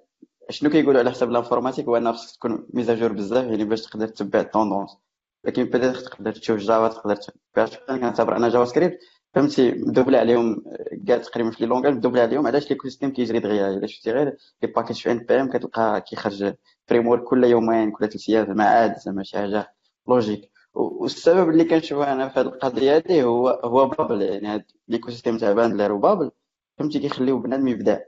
شنو 0.51 0.71
كيقولوا 0.71 1.01
على 1.01 1.11
حساب 1.11 1.31
ال 1.31 1.35
informatique؟ 1.35 1.87
هو 1.87 1.97
انها 1.97 2.13
خصك 2.13 2.37
تكون 2.37 2.67
mise 2.75 2.92
à 2.92 2.96
jour 2.96 3.13
بزاف 3.13 3.45
يعني 3.45 3.65
باش 3.65 3.83
تقدر 3.83 4.09
تتبع 4.09 4.41
ال 4.41 4.46
tendances. 4.46 4.97
لكن 5.45 5.65
بدات 5.65 5.97
تقدر 5.97 6.33
تشوف 6.33 6.59
Java 6.59 6.89
تقدر 6.89 7.17
كنعتبر 7.87 8.37
أنا 8.37 8.49
JavaScript 8.49 8.99
فهمتي؟ 9.35 9.73
مدوبلة 9.73 10.19
عليهم 10.19 10.65
كاع 11.07 11.17
تقريبا 11.17 11.51
في 11.51 11.57
les 11.61 11.67
langages 11.67 11.95
مدوبلة 11.95 12.23
عليهم. 12.23 12.47
علاش 12.47 12.71
l'écosystème 12.71 13.13
كيجري 13.13 13.39
دغيا؟ 13.39 13.69
الا 13.69 13.87
شفتي 13.87 14.11
غير 14.13 14.37
les 14.63 14.69
packages 14.69 14.97
في 14.97 15.11
npm 15.13 15.51
كتلقى 15.51 16.01
كيخرج 16.01 16.55
framework 16.87 17.25
كل 17.25 17.45
يومين 17.45 17.91
كل 17.91 18.09
ثلاث 18.09 18.29
أيام 18.29 18.47
زعما 18.47 18.65
عاد 18.65 18.97
زعما 18.99 19.23
شي 19.23 19.37
حاجة 19.39 19.75
logique 20.09 20.51
والسبب 20.75 21.49
اللي 21.51 21.65
كنشوفه 21.65 22.13
أنا 22.13 22.29
في 22.29 22.41
هذه 22.41 22.47
القضية 22.47 22.97
هذه 22.97 23.23
هو 23.23 23.49
هو 23.49 23.87
Babel 23.87 24.23
يعني 24.23 24.49
هذا 24.49 24.65
l'écosystème 24.89 25.39
تاع 25.39 25.53
bundler 25.53 25.93
و 25.93 25.99
Babel 25.99 26.31
فهمتي؟ 26.79 26.99
كيخليو 26.99 27.39
بنادم 27.39 27.69
يبدع. 27.69 27.99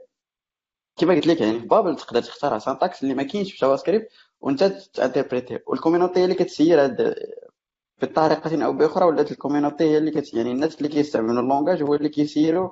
كما 0.99 1.13
قلت 1.13 1.27
لك 1.27 1.41
يعني 1.41 1.57
Babel 1.59 1.95
تقدر 1.95 2.21
تختار 2.21 2.59
syntaxe 2.59 3.03
اللي 3.03 3.13
ما 3.13 3.23
كاينش 3.23 3.51
في 3.51 3.57
JavaScript 3.57 4.07
وانت 4.41 4.63
ت 4.63 4.71
interpréter 4.71 5.59
وال 5.67 5.76
community 5.76 6.19
هي 6.19 6.23
اللي 6.23 6.35
كتسير 6.35 6.83
هاد 6.83 7.15
بطريقه 8.01 8.65
أو 8.65 8.73
بأخرى 8.73 9.05
ولات 9.05 9.31
ال 9.31 9.36
community 9.36 9.83
هي 9.83 9.97
اللي 9.97 10.11
كت 10.11 10.33
يعني 10.33 10.51
الناس 10.51 10.77
اللي 10.77 10.89
كيستعملوا 10.89 11.41
ال 11.41 11.46
langage 11.46 11.83
هو 11.83 11.95
اللي 11.95 12.09
كيسيروا 12.09 12.69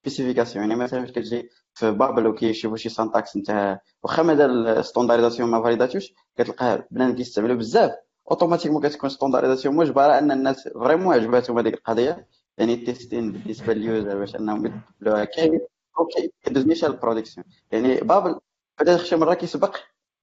spécification 0.00 0.64
يعني 0.68 0.80
مثلا 0.80 1.00
فاش 1.00 1.10
كتجي 1.10 1.50
في 1.74 1.90
Babel 1.90 2.26
وكيشوفوا 2.26 2.76
شي 2.76 2.88
syntaxe 2.88 3.36
نتاع 3.36 3.80
واخا 4.02 4.22
مازال 4.22 4.84
standardisation 4.84 5.50
ما 5.50 5.62
فاليداتوش 5.62 6.12
كتلقاه 6.36 6.86
بنادم 6.90 7.16
كيستعملوا 7.16 7.56
بزاف. 7.56 7.92
automatiquement 8.30 8.82
كتكون 8.82 9.10
standardisation 9.10 9.76
مجبرة 9.76 10.18
أن 10.18 10.32
الناس 10.32 10.68
vraiment 10.68 11.14
عجباتهم 11.14 11.58
هذيك 11.58 11.74
القضية. 11.74 12.26
يعني 12.58 12.76
تيستين 12.76 13.32
بالنسبة 13.32 13.72
لل 13.74 13.89
user 13.89 14.18
باش 14.18 14.36
أنهم 14.36 14.66
يدخلوها 14.66 15.24
كاين 15.24 15.60
okay. 15.98 16.32
كدوز 16.42 16.66
نيشا 16.66 16.86
ال 16.86 16.91
production 16.91 17.46
يعني 17.72 18.00
Babel 18.00 18.40
بدا 18.80 18.96
شي 18.96 19.16
مرة 19.16 19.34
كيسبق 19.34 19.76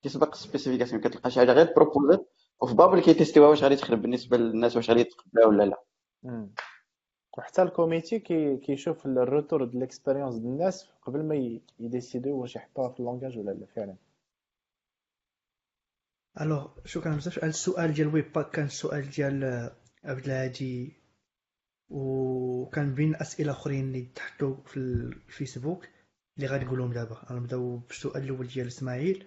كيسبق 0.03 0.31
ال 0.32 0.37
spécification 0.37 1.02
كتلقى 1.02 1.31
شي 1.31 1.39
حاجة 1.39 1.52
غير 1.52 1.73
بروبوزات 1.76 2.30
وفي 2.61 2.73
Babel 2.74 3.02
كيتيستيوها 3.02 3.49
واش 3.49 3.64
غادي 3.64 3.76
تخدم 3.76 4.02
بالنسبة 4.02 4.38
للناس 4.38 4.76
واش 4.76 4.89
غادي 4.89 5.02
يتقبلها 5.02 5.45
ولا 5.45 5.64
لا. 5.64 5.84
وحتى 7.38 7.61
ال 7.62 7.70
comité 7.70 8.20
كي 8.19 8.57
كيشوف 8.57 9.06
ال 9.06 9.14
retour 9.14 9.66
ديال 9.65 9.77
ال 9.78 9.83
expérience 9.83 10.36
ديال 10.35 10.52
الناس 10.52 10.89
قبل 11.02 11.23
ما 11.23 11.60
يديسيديو 11.80 12.41
واش 12.41 12.56
يحطوها 12.56 12.89
في 12.89 12.99
ال 12.99 13.04
langage 13.04 13.38
ولا 13.38 13.52
لا 13.52 13.65
فعلا. 13.65 13.95
Alors 16.41 16.68
شكرا 16.85 17.15
بزاف 17.15 17.39
على 17.39 17.49
السؤال 17.49 17.94
ديال 17.94 18.14
webpack 18.14 18.49
كان 18.49 18.65
السؤال 18.65 19.10
ديال 19.10 19.69
عبد 20.03 20.26
الهادي 20.26 21.02
وكان 21.90 22.94
بين 22.94 23.16
أسئلة 23.16 23.52
أخرين 23.52 23.86
اللي 23.88 24.08
تحطوا 24.16 24.56
في 24.66 24.78
الفيسبوك 24.78 25.88
اللي 26.38 26.48
غادي 26.48 26.66
نقولهم 26.66 26.94
دابا. 26.94 27.16
غنبداو 27.30 27.78
بالسؤال 27.78 28.24
الأول 28.24 28.48
ديال 28.48 28.68
إسماعيل 28.68 29.26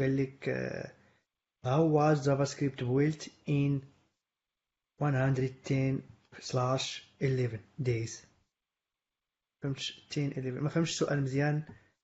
قال 0.00 0.16
لك 0.16 0.50
how 1.66 1.82
was 1.96 2.24
javascript 2.26 2.80
built 2.82 3.28
in 3.48 3.80
110 5.00 6.02
slash 6.40 7.02
11 7.22 7.60
days? 7.82 8.26
فهمتش 9.62 10.06
10 10.10 10.32
11 10.32 10.60
ما 10.60 10.68
فهمتش 10.68 10.90
السؤال 10.90 11.22
مزيان. 11.22 11.62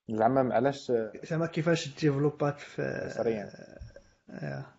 زعما 0.09 0.53
علاش؟ 0.55 0.91
زعما 1.23 1.45
كيفاش 1.45 1.99
ديفلوبات 1.99 2.59
في 2.59 3.11
سريع. 3.17 3.49
آه. 4.29 4.78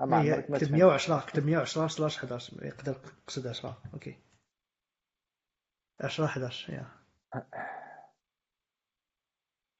ما 0.00 0.40
كتب 0.40 0.72
110 0.72 1.20
كتب 1.26 1.46
110 1.46 1.88
slash 1.88 2.16
11 2.16 2.64
يقدر 2.66 3.00
يقصد 3.22 3.46
10 3.46 3.82
okay. 3.94 4.18
10 6.00 6.24
11 6.24 6.72
يا. 6.72 6.86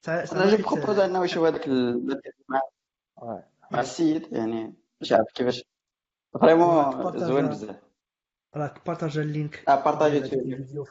أنا 0.07 0.55
je 0.55 0.63
propose 0.63 0.99
انه 0.99 1.23
يشوف 1.25 1.43
هذاك 1.43 1.67
مع 2.49 2.61
مع 3.71 3.79
السيد 3.79 4.33
يعني 4.33 4.73
مش 5.01 5.11
عارف 5.11 5.31
كيفاش. 5.33 5.63
vraiment 6.41 7.19
زوين 7.19 7.47
بزاف. 7.47 7.75
راك 8.55 8.85
بارطاجا 8.85 9.21
ال 9.21 9.29
link. 9.29 9.69
آه 9.69 9.83
بارطاجي 9.83 10.17
الفيديو 10.17 10.85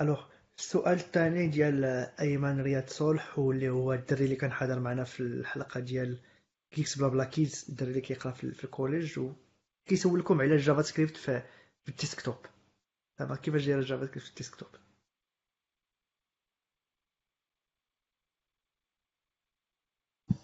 alors 0.00 0.24
السؤال 0.58 0.94
الثاني 0.94 1.48
ديال 1.48 1.84
أيمن 2.20 2.60
رياض 2.60 2.86
صلح 2.86 3.38
واللي 3.38 3.68
هو 3.68 3.92
الدري 3.92 4.24
اللي 4.24 4.36
كان 4.36 4.52
حاضر 4.52 4.80
معنا 4.80 5.04
في 5.04 5.20
الحلقة 5.20 5.80
ديال 5.80 6.20
Geeks 6.74 6.98
Blabla 6.98 7.24
kids 7.24 7.66
الدري 7.68 7.90
اللي 7.90 8.00
كيقرا 8.00 8.32
في 8.32 8.64
ال 8.64 8.71
collège 8.71 9.18
وكيسولكم 9.18 10.40
على 10.40 10.54
ال 10.54 10.82
JavaScript 10.82 11.16
في 11.16 11.42
ال 11.88 11.94
desktop 11.94 12.36
زعما 13.18 13.36
كيفاش 13.36 13.66
داير 13.66 13.78
ال 13.78 14.06
JavaScript 14.06 14.24
في 14.24 14.30
ال 14.30 14.35
desktop 14.35 14.68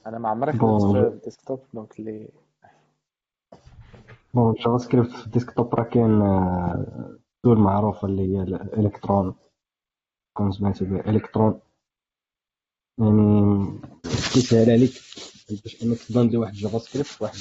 أنا 0.06 0.18
ما 0.18 0.28
عمري 0.28 0.52
خدمت 0.52 0.92
في 0.92 1.14
ال 1.14 1.20
desktop 1.21 1.64
donc 1.74 2.00
اللي 2.00 2.28
bon 4.34 4.54
JavaScript 4.54 5.10
في 5.10 5.26
ال 5.26 5.32
desktop 5.32 5.74
راه 5.74 5.84
كاين 5.84 6.20
tool 7.42 7.58
معروفة 7.58 8.08
اللي 8.08 8.36
هي 8.36 8.42
الإلكترون 8.42 9.34
تكون 10.34 10.52
سمعت 10.52 10.82
إلكترون. 10.82 11.60
يعني 12.98 13.80
كيسهل 14.32 14.70
عليك 14.70 14.92
باش 15.52 15.82
انك 15.82 15.98
تبان 15.98 16.26
لي 16.28 16.36
واحد 16.36 16.52
JavaScript 16.52 17.22
واحد 17.22 17.38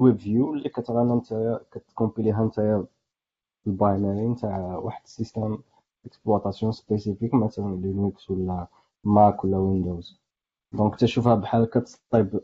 web 0.00 0.18
view 0.18 0.54
اللي 0.54 0.68
كتغنى 0.68 1.14
نتايا 1.14 1.60
كتكومبيليها 1.72 2.44
نتايا 2.44 2.86
ال 3.66 3.75
binary 3.75 4.28
نتاع 4.28 4.58
واحد 4.76 5.02
ال 5.04 5.11
système 5.11 5.58
exploitation 6.06 6.72
spécifique 6.72 7.34
مثلا 7.34 7.76
Linux 7.76 8.30
ولا 8.30 8.66
Mac 9.04 9.44
ولا 9.44 9.56
Windows. 9.56 10.20
donc 10.72 10.96
تشوفها 10.96 11.34
بحال 11.34 11.64
كتسطيب 11.70 12.40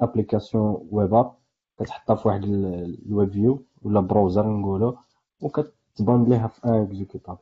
application 0.00 0.88
web 0.90 1.14
app 1.14 1.34
كتحطها 1.78 2.16
في 2.16 2.28
واحد 2.28 2.44
ال 2.44 2.66
web 2.66 3.32
view 3.32 3.62
ولا 3.82 4.00
browser 4.00 4.46
نقولو 4.46 4.98
وكتبان 5.40 6.24
ليها 6.24 6.48
في 6.48 6.64
un 6.64 6.70
exécutable. 6.70 7.38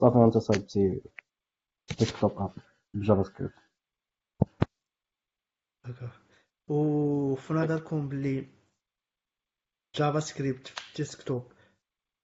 صافي 0.00 0.18
انت 0.24 0.38
صايبتي 0.38 1.02
desktop 1.98 2.32
app 2.38 2.52
ب 2.94 3.22
JavaScript 3.22 3.61
وفي 6.68 7.54
نظركم 7.54 8.08
بلي 8.08 8.46
JavaScript 9.94 10.66
في 10.66 10.96
desktop 10.96 11.52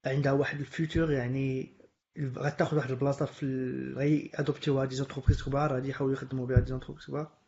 عندها 0.07 0.33
واحد 0.33 0.61
ال 0.61 0.68
future 0.68 1.11
يعني 1.11 1.79
غتاخذ 2.19 2.77
واحد 2.77 2.91
البلاصه 2.91 3.27
في 3.27 3.47
غي 3.97 4.31
ادوبتيوها 4.35 4.85
des 4.85 4.95
entreprises 4.95 5.43
كبار 5.43 5.73
غادي 5.73 5.89
يحاولوا 5.89 6.15
يخدموا 6.15 6.47
بها 6.47 6.61
des 6.61 6.67
entreprises 6.67 7.07
كبار 7.07 7.39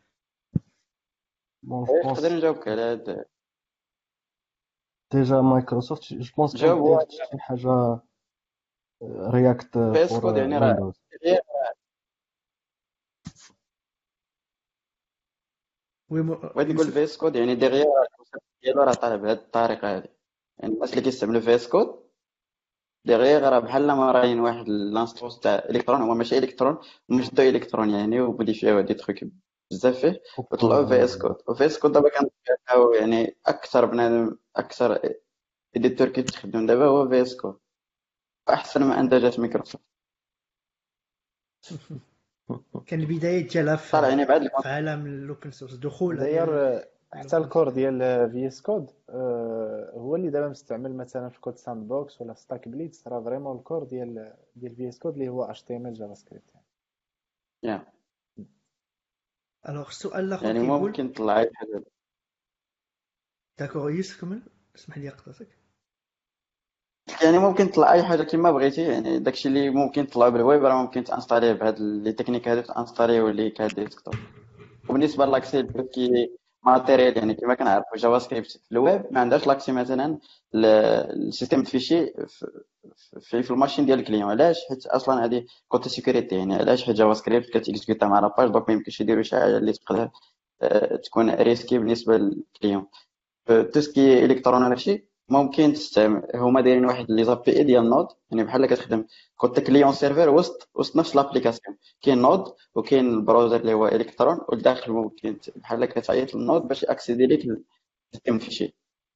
bon 1.63 1.85
نقدر 2.05 2.35
نجاوبك 2.35 2.67
على 2.67 2.81
هاد 2.81 3.25
déjà 5.11 5.41
Microsoft 5.41 6.13
je 6.13 6.35
pense 6.37 6.55
جاوب 6.55 6.99
شي 7.09 7.39
حاجة 7.39 7.99
React 9.03 9.73
Code 10.21 10.37
يعني 10.37 10.57
راه 10.57 10.93
بغيت 16.11 16.67
نقول 16.67 16.91
VS 16.91 17.17
Code 17.17 17.35
يعني 17.35 17.55
derrière 17.55 17.85
ديالو 18.63 18.83
راه 18.83 18.93
طالع 18.93 19.15
بهذه 19.15 19.37
الطريقة 19.37 19.97
هذه 19.97 20.07
يعني 20.59 20.73
الناس 20.73 20.89
اللي 20.89 21.01
كيستعملوا 21.01 21.41
VS 21.41 21.67
Code 21.67 22.01
derrière 23.05 23.49
راه 23.49 23.59
بحال 23.59 23.87
ما 23.87 24.11
راين 24.11 24.39
واحد 24.39 24.69
l'instance 24.69 25.39
تاع 25.39 25.55
إلكترون 25.55 26.01
هو 26.01 26.13
ماشي 26.13 26.37
إلكترون 26.37 26.77
مجدو 27.09 27.43
إلكترون 27.43 27.89
يعني 27.89 28.21
وموديفيو 28.21 28.81
دي 28.81 28.93
تخوك 28.93 29.15
بزاف 29.71 29.99
فيه 29.99 30.21
وطلعوا 30.37 30.85
VS 30.85 31.17
Code 31.17 31.31
و 31.31 31.35
VS 31.47 31.79
Code 31.79 31.91
دابا 31.91 32.09
كنلقاو 32.09 32.93
يعني 32.93 33.37
أكثر 33.47 33.85
بنادم 33.85 34.37
أكثر 34.55 34.99
éditeur 35.75 36.09
كيتخدم 36.09 36.65
دابا 36.65 36.85
هو 36.85 37.09
VS 37.09 37.35
Code 37.35 37.59
أحسن 38.49 38.83
ما 38.83 38.99
انتجت 38.99 39.39
مايكروسوفت. 39.39 39.83
كان 42.85 42.99
البدايه 42.99 43.47
ديالها 43.47 43.75
في, 43.75 43.97
يعني 43.97 44.25
بعد 44.25 44.41
في 44.61 44.67
عالم 44.69 45.05
ال 45.05 45.14
open 45.14 45.51
source 45.51 45.73
دخول. 45.73 46.17
داير 46.17 46.81
حتى 47.13 47.37
ال 47.37 47.43
core 47.43 47.69
ديال 47.69 47.99
VS 48.31 48.61
Code 48.61 48.91
هو 49.93 50.15
اللي 50.15 50.29
دابا 50.29 50.47
مستعمل 50.49 50.95
مثلا 50.95 51.29
في 51.29 51.39
CodeSandbox 51.39 52.21
ولا 52.21 52.33
StackBlitz 52.33 53.07
راه 53.07 53.23
vraiment 53.23 53.57
ال 53.57 53.62
core 53.62 53.83
ديال 53.83 54.33
ديال 54.55 54.75
VS 54.75 54.99
Code 54.99 55.13
اللي 55.13 55.29
هو 55.29 55.43
اتش 55.43 55.63
تي 55.63 55.75
ام 55.75 55.87
ال 55.87 55.93
جافا 55.93 56.13
سكريبت 56.13 56.45
يعني 57.63 57.83
alors 59.69 59.87
السؤال 59.87 60.25
الآخر 60.25 60.45
يعني 60.45 60.59
ممكن 60.59 61.13
تطلع 61.13 61.39
اي 61.39 61.51
حاجة 61.53 61.83
d'accord 63.59 63.91
يوسف 63.91 64.21
كمل 64.21 64.41
اسمح 64.75 64.97
لي 64.97 65.09
قطعتك 65.09 65.60
يعني 67.23 67.39
ممكن 67.39 67.71
تطلع 67.71 67.93
أي 67.93 68.03
حاجة 68.03 68.23
كما 68.23 68.51
بغيتي 68.51 68.81
يعني 68.81 69.19
داكشي 69.19 69.47
اللي 69.47 69.69
ممكن 69.69 70.07
تطلعو 70.07 70.31
بالويب 70.31 70.65
راه 70.65 70.81
ممكن 70.81 71.03
t'installer 71.03 71.49
ه 71.49 71.53
بهاد 71.53 71.79
les 71.79 72.11
techniques 72.11 72.47
هادو 72.47 72.61
t'installer 72.61 73.16
ه 73.16 73.21
واللي 73.21 73.49
ك 73.49 73.57
desktop 73.57 74.13
وبالنسبة 74.89 75.25
l'accès 75.25 75.63
matériel 75.93 77.17
يعني 77.17 77.33
كما 77.33 77.53
كنعرفوا 77.53 77.97
JavaScript 77.97 78.51
في 78.51 78.71
الويب 78.71 79.05
ما 79.11 79.19
عندهاش 79.19 79.47
l'accès 79.47 79.71
مثلا 79.71 80.19
ال 80.55 80.69
système 80.69 81.63
fichiers 81.63 82.13
في, 83.21 83.43
في 83.43 83.51
ال 83.51 83.55
machine 83.55 83.85
ديال 83.85 83.99
ال 83.99 84.02
client. 84.02 84.23
علاش؟ 84.23 84.57
حيت 84.69 84.85
أصلا 84.85 85.25
هذه 85.25 85.45
côté 85.67 85.89
sécurité 85.89 86.35
يعني 86.35 86.55
علاش 86.55 86.83
حيت 86.83 86.95
JavaScript 86.95 87.13
كت 87.13 87.49
exécuta 87.57 88.07
مع 88.07 88.19
la 88.19 88.29
page 88.29 88.49
donc 88.51 88.69
ما 88.69 88.73
يمكنش 88.75 89.01
يديروا 89.01 89.23
شي 89.23 89.35
حاجة 89.35 89.57
اللي 89.57 89.73
تقدر 89.73 90.09
آه، 90.61 90.95
تكون 90.95 91.29
risqué 91.29 91.77
بالنسبة 91.77 92.17
لل 92.17 92.33
client. 92.33 92.87
tout 93.47 93.81
ce 93.81 93.99
qui 93.99 94.25
Electron 94.25 94.63
ولا 94.63 94.75
شي 94.75 95.10
ممكن 95.29 95.73
تستعمل 95.73 96.27
هما 96.35 96.61
دايرين 96.61 96.85
واحد 96.85 97.05
les 97.11 97.23
API 97.23 97.63
ديال 97.63 97.89
Node 97.89 98.07
يعني 98.31 98.43
بحال 98.43 98.65
كتخدم 98.65 99.05
كنت 99.35 99.59
client 99.59 99.93
serveur 99.93 100.29
وسط 100.29 100.69
وسط 100.75 100.95
نفس 100.95 101.15
l'application 101.15 101.77
كاين 102.01 102.21
Node 102.21 102.53
وكاين 102.75 103.09
ال 103.13 103.18
browser 103.18 103.55
اللي 103.55 103.73
هو 103.73 103.87
الكترون 103.87 104.39
والداخل 104.49 104.91
ممكن 104.91 105.37
بحال 105.55 105.85
كتعيط 105.85 106.35
لل 106.35 106.44
Node 106.44 106.61
باش 106.61 106.85
accéder 106.85 107.25
ليك 107.25 107.45
ال 108.13 108.16
système 108.16 108.39
fichiers 108.39 108.63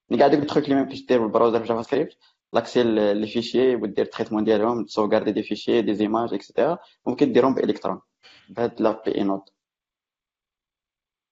يعني 0.10 0.20
كاع 0.20 0.28
دوك 0.28 0.40
ال 0.40 0.44
trucs 0.44 0.64
اللي 0.64 0.76
ما 0.76 0.82
يمكنش 0.82 1.06
دير 1.06 1.22
بال 1.22 1.30
browser 1.30 1.60
في 1.60 1.66
JavaScript 1.66 2.18
l'accès 2.54 2.84
les 3.14 3.28
fichiers 3.28 3.76
ودير 3.76 4.06
ال 4.06 4.09
traitement 4.09 4.44
ديالهم 4.44 4.86
ت 4.86 4.89
sauvegarder 4.89 5.32
des 5.32 5.44
fichiers 5.44 5.94
des 5.96 6.08
images 6.08 6.34
et 6.34 6.45
cetera 6.45 6.78
ممكن 7.06 7.34
ديرهم 7.34 7.54
بالكترون 7.56 8.02
بهاد 8.50 8.82
l'API 8.82 9.16
Node 9.16 9.42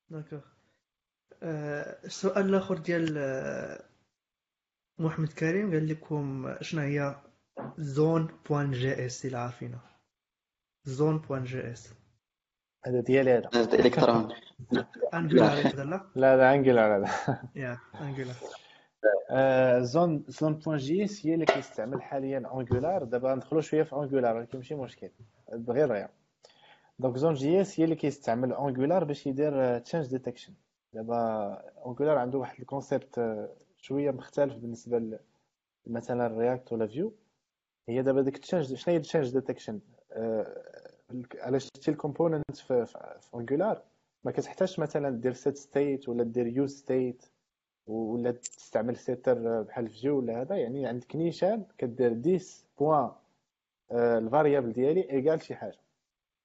d'accord 0.10 0.40
السؤال 2.06 2.46
الآخر 2.50 2.78
ديال 2.78 3.18
محمد 5.04 5.28
كريم 5.34 5.72
قال 5.72 5.88
لكم 5.88 6.54
شنو 6.62 6.82
هي 6.82 7.16
Zone 7.78 8.28
point 8.50 8.72
JS 8.72 9.26
اللي 9.26 9.38
عارفينها 9.38 9.82
Zone 10.84 11.18
point 11.18 11.44
JS. 11.44 11.94
هذا 12.86 13.00
ديالي 13.02 13.32
هذا. 13.32 13.50
Electron 13.74 14.30
Angular 15.14 15.56
لا؟ 15.92 16.08
لا 16.16 16.38
لا 16.38 16.54
Angular 16.54 16.96
هذا. 16.98 17.40
يا 17.56 17.80
Angular 18.02 18.36
Zone 19.84 20.24
Zone 20.28 20.54
point 20.54 20.78
JS 20.78 21.26
هي 21.26 21.34
اللي 21.34 21.46
كيستعمل 21.46 22.02
حاليا 22.02 22.44
Angular 22.60 23.04
دابا 23.04 23.36
ندخلوا 23.36 23.62
شوية 23.62 23.84
في 23.84 23.96
Angular 23.96 24.36
ولكن 24.38 24.58
ماشي 24.58 24.76
مشكل. 24.76 25.10
غير 25.70 25.92
غير 25.94 26.08
donc 27.00 27.18
Zone 27.18 27.34
JS 27.34 27.80
هي 27.80 27.84
اللي 27.84 27.96
كيستعمل 27.96 28.54
Angular 28.54 29.04
باش 29.04 29.28
يدير 29.28 29.80
change 29.80 30.08
detection 30.08 30.54
دابا 30.94 31.18
Angular 31.86 32.18
عنده 32.18 32.38
واحد 32.38 32.60
ال 32.60 32.67
concept 32.67 33.20
شوية 33.84 34.12
مختلف 34.12 34.56
بالنسبة 34.56 35.20
مثلا 35.88 36.28
React 36.28 36.74
ولا 36.74 36.88
Vue 36.88 37.14
هي 37.90 38.02
دابا 38.02 38.22
ديك 38.22 38.38
change 38.38 38.74
شنو 38.74 38.94
هي 38.94 39.00
change 39.00 39.34
detection 39.34 39.80
على 41.36 41.60
شتي 41.60 41.92
ال 41.92 41.98
component 41.98 42.56
في, 42.56 42.86
Angular 43.36 43.82
ما 44.24 44.32
كتحتاجش 44.32 44.80
مثلا 44.80 45.10
دير 45.10 45.34
setState 45.34 46.10
ولا 46.10 46.24
دير 46.24 46.48
useState 46.48 47.26
ولا 47.88 48.32
تستعمل 48.32 48.98
setter 48.98 49.62
بحال 49.62 49.90
Vue 49.90 50.18
ولا 50.18 50.42
هذا. 50.42 50.56
يعني 50.56 50.86
عندك 50.86 51.16
نيشان 51.16 51.66
كدير 51.78 52.22
10 52.36 52.42
point 52.80 53.12
ال 53.92 54.01
variable 54.01 54.74
ديالي 54.74 55.12
égal 55.12 55.42
شي 55.42 55.56
حاجة. 55.56 55.80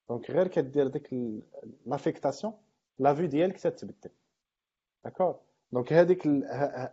donc 0.09 0.31
غير 0.31 0.47
كدير 0.47 0.87
ديك 0.87 1.09
l'affectation 1.85 2.53
la 2.99 3.13
vue 3.13 3.25
ديالك 3.25 3.57
تتبدل. 3.57 4.11
d'accord 5.03 5.39
donc 5.71 5.93
هذيك 5.93 6.27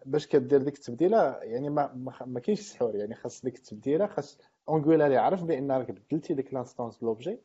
باش 0.07 0.27
كدير 0.27 0.63
ديك 0.63 0.75
التبديلة 0.75 1.33
يعني 1.37 1.71
ما 1.71 1.95
ما 2.27 2.41
كاينش 2.41 2.61
سحور 2.61 2.97
يعني 2.97 3.15
خاص 3.15 3.43
ديك 3.43 3.57
التبديلة 3.57 4.07
خاص 4.07 4.39
Angular 4.69 5.11
يعرف 5.11 5.45
بان 5.45 5.73
راك 5.73 5.91
بدلتي 5.91 6.35
ديك 6.35 6.55
l'instance 6.55 7.03
l'objet 7.03 7.41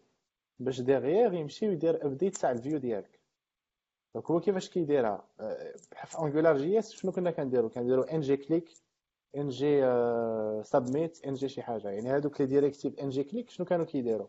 باش 0.59 0.81
derrière 0.81 1.33
يمشي 1.33 1.69
ويدير 1.69 2.05
update 2.05 2.37
تاع 2.37 2.51
ال 2.51 2.58
vue 2.58 2.77
ديالك. 2.77 3.19
donc 4.15 4.31
هو 4.31 4.39
كيفاش 4.39 4.69
كيديرها؟ 4.69 5.27
في 6.05 6.19
AngularJS 6.19 6.91
شنو 6.91 7.11
كنا 7.11 7.31
كنديرو؟ 7.31 7.69
كنديرو 7.69 8.01
ng 8.01 8.37
click 8.37 8.69
ng 9.37 9.49
submit 9.49 11.25
ng 11.25 11.47
شي 11.49 11.61
حاجة. 11.61 11.89
يعني 11.89 12.09
هادوك 12.09 12.41
les 12.41 12.47
directives 12.47 12.99
ng 12.99 13.23
click 13.23 13.49
شنو 13.49 13.65
كانوا 13.65 13.85
كيديروا 13.85 14.27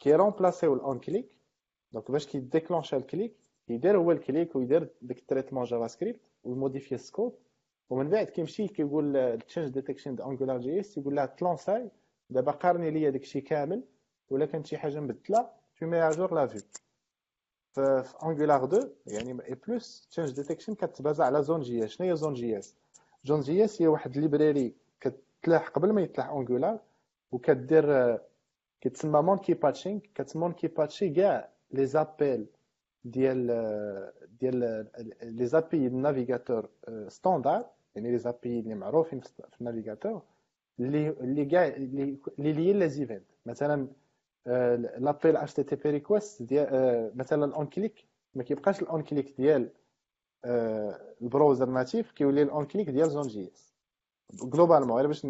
كي 0.00 0.14
remplacer 0.14 0.74
و 0.74 0.80
ال 0.80 0.86
on 0.86 0.98
click 0.98 1.38
donc 1.92 2.10
باش 2.10 2.26
كي 2.26 2.39
déclencha 2.39 2.96
ال 2.96 3.03
click 3.03 3.36
يدير 3.68 3.98
هو 3.98 4.12
ال 4.12 4.19
click 4.19 4.56
ويدير 4.56 4.88
ديك 5.02 5.18
ال 5.18 5.22
traitement 5.22 5.64
JavaScript 5.64 6.20
وي 6.44 6.54
modifier 6.54 6.94
ال 6.94 7.01
scope 7.01 7.38
ومن 7.90 8.08
بعد 8.08 8.26
كيمشي 8.26 8.68
كيقول 8.68 9.38
change 9.38 9.68
detection 9.68 10.22
AngularJS 10.22 10.98
يقول 10.98 11.14
لها 11.16 11.26
ت 11.26 11.35
lançay 11.35 11.90
دابا 12.30 12.52
قارني 12.52 12.90
ليا 12.90 13.10
داكشي 13.10 13.40
كامل 13.40 13.82
ولا 14.30 14.46
كانت 14.46 14.66
شي 14.66 14.78
حاجة 14.78 15.00
مبدله 15.00 15.50
tu 15.78 15.86
mets 15.86 16.08
à 16.08 16.13
jour 16.13 16.34
la 16.34 16.46
vue 16.46 16.60
في 17.74 18.14
Angular 18.24 18.64
2 18.64 18.90
يعني 19.06 19.44
et 19.48 19.54
plus 19.54 20.08
change 20.10 20.30
detection 20.32 20.74
كتبازا 20.74 21.24
على 21.24 21.42
Zone 21.42 21.60
JS 21.60 21.90
شنو 21.90 22.06
هي 22.06 22.16
Zone 22.16 22.34
JS 22.34 22.76
Zone 23.24 23.40
JS 23.40 23.82
هي 23.82 23.88
واحد 23.88 24.16
library 24.16 24.74
كتلاح 25.00 25.68
قبل 25.68 25.92
ما 25.92 26.02
يتلاح 26.02 26.30
Angular 26.30 26.78
وكدير 27.32 28.18
كتسمى 28.80 29.22
monkey 29.22 29.54
patching 29.54 30.00
كت 30.14 30.27
monkey 30.27 30.68
patchi 30.68 31.10
كاع 31.10 31.48
les 31.70 31.86
API 31.86 32.46
ديال 33.04 33.46
ديال 34.40 34.86
les 35.22 35.46
API 35.46 35.86
ال 35.86 35.93
navigateur 35.93 36.68
standard 37.08 37.70
يعني 37.94 38.10
les 38.10 38.18
API 38.18 38.60
اللي 38.60 38.74
معروفين 38.74 39.20
في 39.20 39.60
ال 39.60 39.66
navigateur 39.66 40.22
اللي 40.80 41.08
اللي 41.08 41.44
كاع 41.44 41.66
اللي 41.66 42.18
les 42.38 42.72
les 42.72 42.88
events 42.88 43.24
مثلا 43.46 43.88
l'appel 44.98 45.36
HTTP 45.36 45.90
request 45.90 46.42
ديال 46.42 47.12
مثلا 47.16 47.44
ال 47.44 47.51
on 47.51 47.66
click 47.66 48.06
ما 48.34 48.42
كيبقاش 48.42 48.82
ال 48.82 48.89
on 48.89 49.02
click 49.02 49.34
ديال 49.36 49.70
ال 51.22 51.27
browser 51.27 51.66
natif 51.70 52.12
كيولي 52.12 52.42
ال 52.42 52.49
on 52.49 52.64
click 52.66 52.90
ديال 52.90 53.10
Zone 53.10 53.26
JS 53.26 53.50
globalement 53.54 54.96
غير 54.96 55.06
باش 55.06 55.26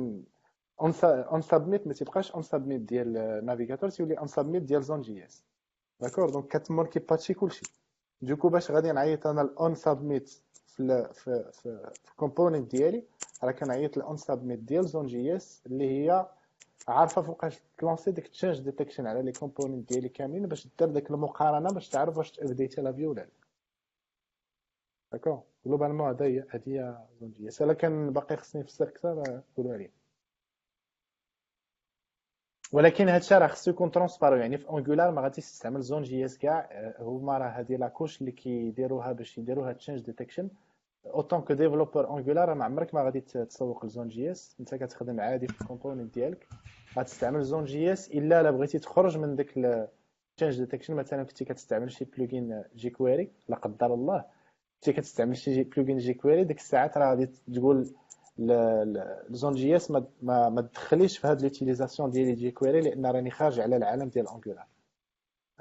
on 0.80 1.42
submit 1.42 1.86
ما 1.86 1.92
تيبقاش 1.92 2.32
on 2.32 2.42
submit 2.42 2.80
ديال 2.80 3.16
ال 3.16 3.23
navigateur 3.23 3.90
تيولي 3.90 4.18
on 4.18 4.26
submit 4.26 4.62
ديال 4.62 4.82
Zone 4.82 5.00
JS 5.00 5.44
d'accord 6.02 6.30
donc 6.30 6.56
كتمر 6.56 6.86
كي 6.86 6.98
patchi 6.98 7.34
كلشي. 7.34 7.66
du 8.22 8.31
coup 8.31 8.48
باش 8.48 8.70
غادي 8.70 8.92
نعيط 8.92 9.26
أنا 9.26 9.42
ال 9.42 9.53
on 9.53 9.74
submit 9.74 10.28
في 10.66 11.08
في 11.12 11.50
في 11.52 11.90
ال 12.10 12.16
component 12.16 12.70
ديالي 12.70 13.04
راه 13.44 13.52
كنعيط 13.52 13.96
ال 13.96 14.03
on 14.03 14.16
submit 14.16 14.58
ديال 14.58 14.84
Zone 14.84 15.06
JS 15.06 15.62
اللي 15.66 15.88
هي 15.90 16.26
عارفة 16.88 17.22
فوقاش 17.22 17.60
ت 17.78 17.83
lancer 17.83 18.10
ديك 18.10 18.28
change 18.28 18.60
detection 18.60 19.06
على 19.06 19.22
les 19.22 19.32
components 19.32 19.88
ديالي 19.92 20.08
كاملين 20.08 20.46
باش 20.46 20.68
دير 20.78 20.88
ديك 20.88 21.10
المقارنة 21.10 21.68
باش 21.74 21.88
تعرف 21.88 22.18
واش 22.18 22.30
ت 22.30 22.37
updaté 22.37 22.80
la 22.80 22.92
vue 22.92 23.10
ولا 23.10 23.20
لا. 23.20 23.28
d'accord 25.12 25.42
globalement 25.66 26.08
هذا 26.08 26.24
هي 26.26 26.44
هذه 26.50 26.62
هي 26.66 27.06
Zone 27.20 27.32
JS. 27.32 27.62
ألا 27.62 27.72
كان 27.72 28.10
باقي 28.12 28.36
خصني 28.36 28.62
نفسر 28.62 28.88
أكثر 28.88 29.42
قولوا 29.56 29.76
لي 29.76 29.90
ولكن 32.72 33.08
هذا 33.08 33.16
الشيء 33.16 33.38
راه 33.38 33.46
خصو 33.46 33.70
يكون 33.70 33.90
transparent 33.90 34.40
يعني 34.40 34.58
في 34.58 34.70
Angular 34.70 35.10
ما 35.10 35.22
غاديش 35.22 35.44
تستعمل 35.44 35.80
Zone 35.80 36.02
JS 36.02 36.38
كاع 36.38 36.68
هما 36.98 37.38
راه 37.38 37.48
هذه 37.48 37.76
la 37.76 37.87
couche 37.87 38.20
اللي 38.20 38.32
كيديروها 38.32 39.12
باش 39.12 39.38
يديروها 39.38 39.72
change 39.72 40.00
detection. 40.00 40.48
en 41.06 41.18
tant 41.18 41.40
que 41.40 41.54
développeur 41.54 42.18
Angular 42.18 42.54
ما 42.54 42.64
عمرك 42.64 42.94
ما 42.94 43.02
غادي 43.02 43.20
تسوق 43.20 43.84
ل 43.84 44.08
Zone 44.08 44.30
JS. 44.30 44.56
أنت 44.60 44.74
كتخدم 44.74 45.20
عادي 45.20 45.46
في 45.46 45.60
ال 45.60 45.66
component 45.66 46.14
ديالك 46.14 46.48
غتستعمل 46.98 47.42
Zone 47.42 47.64
JS. 47.64 48.10
إلا 48.10 48.40
الا 48.40 48.50
بغيتي 48.50 48.78
تخرج 48.78 49.18
من 49.18 49.36
ديك 49.36 49.50
change 50.36 50.58
detection 50.58 50.94
مثلا 50.94 51.22
كنتي 51.22 51.44
كتستعمل 51.44 51.92
شي 51.92 52.04
plugin 52.04 52.64
jQuery 52.76 53.30
لا 53.48 53.56
قدر 53.56 53.94
الله. 53.94 54.24
كنتي 54.74 54.92
كتستعمل 54.92 55.36
شي 55.36 55.62
plugin 55.62 55.98
jQuery 55.98 56.44
ديك 56.44 56.58
الساعات 56.58 56.98
راه 56.98 57.10
غادي 57.10 57.26
تقول 57.26 57.94
ال 58.38 59.54
Zone 59.54 59.76
JS 59.76 59.90
ما 59.90 60.06
ما, 60.22 60.60
تدخليش 60.60 61.18
في 61.18 61.26
هاد 61.26 61.42
l'utilisation 61.42 62.10
ديال 62.10 62.36
jQuery 62.36 62.80
لأن 62.80 63.06
راني 63.06 63.30
خارج 63.30 63.60
على 63.60 63.76
العالم 63.76 64.08
ديال 64.08 64.28
Angular 64.28 64.66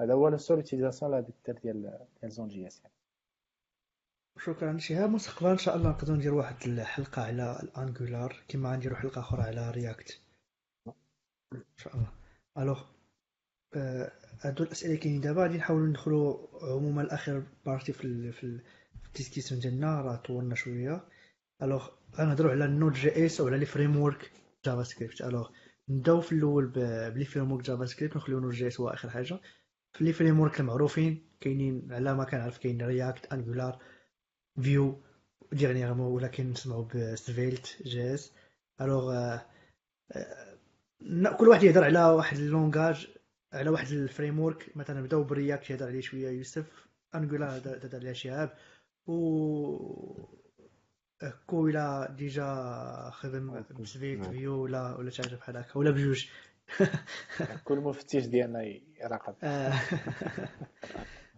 هذا 0.00 0.14
هو 0.14 0.28
ال 0.28 0.33
seule 0.33 0.56
l'utilisation 0.56 1.14
اللي 1.14 1.26
دير 1.46 1.58
ديال 1.58 2.06
ديال 2.20 2.32
زون 2.32 2.48
جي 2.48 2.66
اس 2.66 2.80
يعني. 2.80 2.94
شكرا. 4.38 4.78
شهاب 4.78 5.10
مستقبلا 5.10 5.52
إن 5.52 5.58
شاء 5.58 5.76
الله 5.76 5.90
نقدروا 5.90 6.16
نديروا 6.16 6.38
واحد 6.38 6.56
الحلقة 6.66 7.22
على 7.22 7.60
ال 7.62 7.72
Angular 7.72 8.42
كما 8.48 8.76
نديروا 8.76 8.96
حلقة 8.96 9.20
أخرى 9.20 9.42
على 9.42 9.70
React 9.70 10.20
إن 11.52 11.62
شاء 11.76 11.94
الله. 11.96 12.12
alors 12.58 12.82
هادو 14.40 14.64
الأسئلة 14.64 14.96
كاينين 14.96 15.20
دابا. 15.20 15.42
غادي 15.42 15.56
نحاولوا 15.58 15.86
ندخلوا 15.86 16.38
عموما 16.62 17.02
الآخر 17.02 17.42
partie 17.66 17.92
في 17.92 18.32
في 18.32 18.60
ال 19.06 19.11
discussion 19.11 19.60
ديالنا. 19.60 20.00
راه 20.00 20.16
طولنا 20.16 20.54
شوية. 20.54 21.04
alors 21.62 21.88
غنهضروا 22.16 22.50
على 22.50 22.64
ال 22.64 22.92
Node 22.92 23.26
JS 23.26 23.40
وعلى 23.40 23.58
les 23.58 23.66
frameworks 23.66 24.30
JavaScript 24.64 25.20
alors 25.20 25.50
نبداو 25.88 26.20
في 26.20 26.32
الأول 26.32 26.66
ب 27.14 27.16
les 27.16 27.24
frameworks 27.24 27.64
JavaScript 27.64 28.16
نخليو 28.16 28.40
Node 28.40 28.52
JS 28.52 28.80
هو 28.80 28.88
آخر 28.88 29.10
حاجة. 29.10 29.40
في 29.92 30.04
les 30.04 30.12
frameworks 30.12 30.60
المعروفين 30.60 31.28
كاينين 31.40 31.92
على 31.92 32.14
ما 32.14 32.24
كنعرف 32.24 32.58
كاين 32.58 32.82
React 32.82 33.32
Angular 33.32 33.78
Vue 34.62 35.02
dernièrement 35.52 36.12
ولا 36.12 36.28
كنسمعوا 36.28 36.84
ب 36.84 37.82
Svelte 37.82 38.14
JS 38.14 38.32
Alors 38.80 39.38
كل 41.38 41.48
واحد 41.48 41.62
يهضر 41.62 41.84
على 41.84 42.04
واحد 42.04 42.36
ال 42.36 42.45
langage 42.45 43.08
على 43.52 43.70
واحد 43.70 43.92
ال 43.92 44.40
framework 44.40 44.76
مثلا 44.76 45.00
نبداو 45.00 45.24
ب 45.24 45.32
React 45.32 45.70
يهضر 45.70 45.86
عليه 45.86 46.00
شوية 46.00 46.28
يوسف. 46.30 46.86
Angular 47.14 47.56
هضر 47.58 47.96
عليها 47.96 48.12
شهاب. 48.12 48.54
و 49.06 50.41
كو 51.46 51.68
إلى 51.68 52.14
déjà 52.18 53.10
خدم 53.12 53.64
ب 53.80 53.87
Svelte 53.87 54.26
Vue 54.26 54.62
ولا 54.62 54.96
ولا 54.96 55.10
شي 55.10 55.22
حاجة 55.22 55.34
بحال 55.34 55.56
هكا 55.56 55.78
ولا 55.78 55.90
بجوج. 55.90 56.26
كل 57.64 57.78
مفتش 57.78 58.26
ديالنا 58.26 58.62
يراقب. 59.00 59.34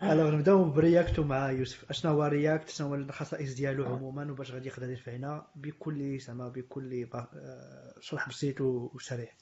Alors 0.02 0.30
نبداو 0.34 0.64
ب 0.64 0.74
React 0.74 1.20
مع 1.20 1.50
يوسف. 1.50 1.90
اشنا 1.90 2.10
هو 2.10 2.24
React؟ 2.24 2.68
شنو 2.68 2.88
هو 2.88 2.94
الخصائص 2.94 3.54
ديالو 3.54 3.84
عموما؟ 3.84 4.32
وباش 4.32 4.50
غادي 4.52 4.68
يقدر 4.68 4.90
ينفعنا 4.90 5.46
بكل 5.56 6.18
زعما 6.18 6.48
بكل 6.48 7.08
شرح 8.00 8.28
بسيط 8.28 8.60
وسريع. 8.60 9.32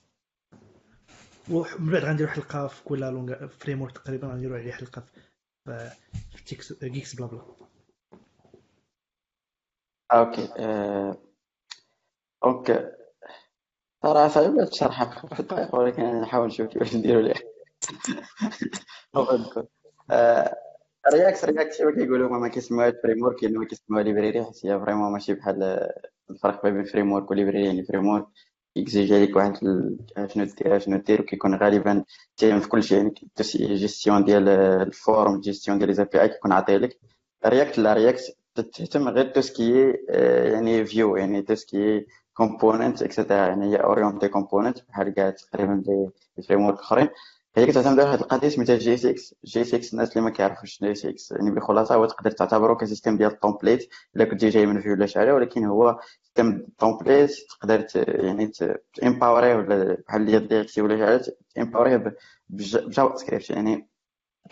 ومن 1.51 1.93
بعد 1.93 2.05
غنديرو 2.05 2.31
حلقة 2.31 2.67
في 2.67 2.83
كل 2.85 3.01
langage 3.01 3.47
framework 3.47 3.99
تقريبا 3.99 4.29
غنديرو 4.29 4.55
عليه 4.55 4.73
حلقة 4.73 5.03
في 5.65 5.91
في 6.37 6.45
تيكس 6.45 6.85
جيكس 6.85 7.15
بلا 7.15 7.27
بلا. 7.27 7.43
OK. 10.13 10.49
Donc 12.45 12.93
صراحة 14.03 14.29
صعيبة 14.29 14.65
تشرحها 14.65 15.11
في 15.11 15.17
خمس 15.17 15.41
دقائق 15.41 15.75
ولكن 15.75 16.03
نحاول 16.03 16.47
نشوف 16.47 16.67
كيفاش 16.67 16.97
نديرو 16.97 17.21
ليه 17.21 17.35
React 21.15 21.45
React 21.45 21.79
كما 21.79 21.91
كيقولوا 21.95 22.39
ما 22.39 22.49
كيسموهاش 22.49 22.95
framework 23.03 23.45
ما 23.45 23.65
كيسموها 23.67 24.03
library. 24.03 24.45
حيت 24.45 24.67
هي 24.67 24.81
vraiment 24.81 25.13
ماشي 25.13 25.35
بحال 25.35 25.89
الفرق 26.31 26.67
بين 26.67 26.85
framework 26.85 27.13
و 27.13 27.31
library. 27.31 27.67
يعني 27.67 27.83
framework 27.85 28.27
كيكزيجي 28.75 29.15
عليك 29.15 29.37
واحد 29.37 29.57
شنو 30.29 30.45
دير 30.45 30.79
شنو 30.79 30.97
دير 30.99 31.21
وكيكون 31.21 31.55
غالبا 31.55 32.05
تيهم 32.37 32.61
في 32.61 32.69
كلشي 32.69 32.97
يعني 32.97 33.15
gestion 33.57 34.25
ديال 34.25 34.49
ال 34.49 34.64
forms 34.64 35.41
gestion 35.41 35.79
ديال 35.79 35.89
les 35.89 35.95
API 35.95 36.21
أي 36.23 36.29
كيكون 36.29 36.53
عاطيه 36.53 36.77
لك 36.77 36.99
React 37.47 37.79
لا 37.79 37.95
React 37.95 38.37
تهتم 38.55 39.09
غير 39.09 39.27
tout 39.31 39.41
ce 39.41 39.61
qui 39.61 39.93
يعني 40.53 40.85
view 40.85 41.17
يعني 41.17 41.43
tout 41.43 41.55
ce 41.55 41.75
qui 41.75 42.07
component 42.35 43.03
et 43.03 43.11
cetera 43.11 43.37
يعني 43.37 43.71
هي 43.73 43.77
orienté 43.77 44.29
component 44.29 44.79
بحال 44.89 45.15
كاع 45.15 45.31
تقريبا 45.31 45.83
les 45.87 46.11
framework 46.49 46.79
أخرين. 46.79 47.09
هي 47.57 47.67
كتعتمد 47.67 48.01
على 48.01 48.09
واحد 48.09 48.19
القضية 48.21 48.49
سميتها 48.49 48.77
JSX 48.77 48.97
JSX 48.97 49.93
الناس 49.93 50.13
اللي 50.13 50.21
ما 50.25 50.31
كيعرفوش 50.31 50.79
JSX 50.85 51.37
يعني 51.37 51.51
بخلاصة 51.51 51.95
هو 51.95 52.07
تقدر 52.07 52.31
تعتبره 52.31 52.75
ك 52.75 52.80
système 52.80 53.17
ديال 53.17 53.31
ال 53.31 53.37
template 53.37 53.89
إلا 54.17 54.25
كنتي 54.25 54.49
جاي 54.49 54.67
من 54.67 54.81
Vue 54.81 54.93
ولا 54.93 55.07
شي 55.07 55.33
ولكن 55.33 55.65
هو 55.65 56.01
système 56.23 56.63
template 56.79 57.31
تقدر 57.51 57.87
يعني 57.97 58.51
empowered 59.03 59.55
ولا 59.55 59.97
بحال 60.09 60.27
ديال 60.49 60.69
ولا 60.79 60.97
شي 60.97 61.07
حاجة 61.07 61.37
empowered 61.59 62.15
ب 62.49 63.17
JavaScript 63.17 63.51
يعني 63.51 63.89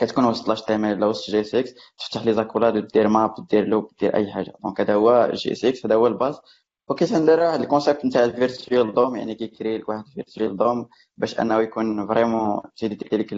كتكون 0.00 0.24
وسط 0.24 0.48
l'HTML 0.48 0.96
ولا 0.96 1.06
وسط 1.06 1.30
JSX 1.30 1.74
تفتح 1.98 2.24
les 2.24 2.32
accolades 2.34 2.88
دير 2.88 3.08
map 3.08 3.34
دير 3.50 3.64
loop 3.66 3.90
دير 4.00 4.14
أي 4.14 4.32
حاجة. 4.32 4.52
donc 4.64 4.80
هذا 4.80 4.94
هو 4.94 5.30
JSX 5.34 5.86
هذا 5.86 5.94
هو 5.94 6.06
ال 6.06 6.12
base. 6.12 6.40
وكيتهندر 6.88 7.40
واحد 7.40 7.60
ال 7.60 7.66
concept 7.66 8.04
نتاع 8.04 8.24
ال 8.24 8.33
virtual 8.33 8.94
DOM 8.94 9.16
يعني 9.16 9.34
كيكري 9.34 9.78
لك 9.78 9.88
واحد 9.88 10.04
ال 10.06 10.13
virtual 10.13 10.56
DOM 10.56 10.88
باش 11.16 11.40
أنه 11.40 11.60
يكون 11.60 12.06
vraiment 12.06 12.60
تيدير 12.76 13.20
لك 13.20 13.34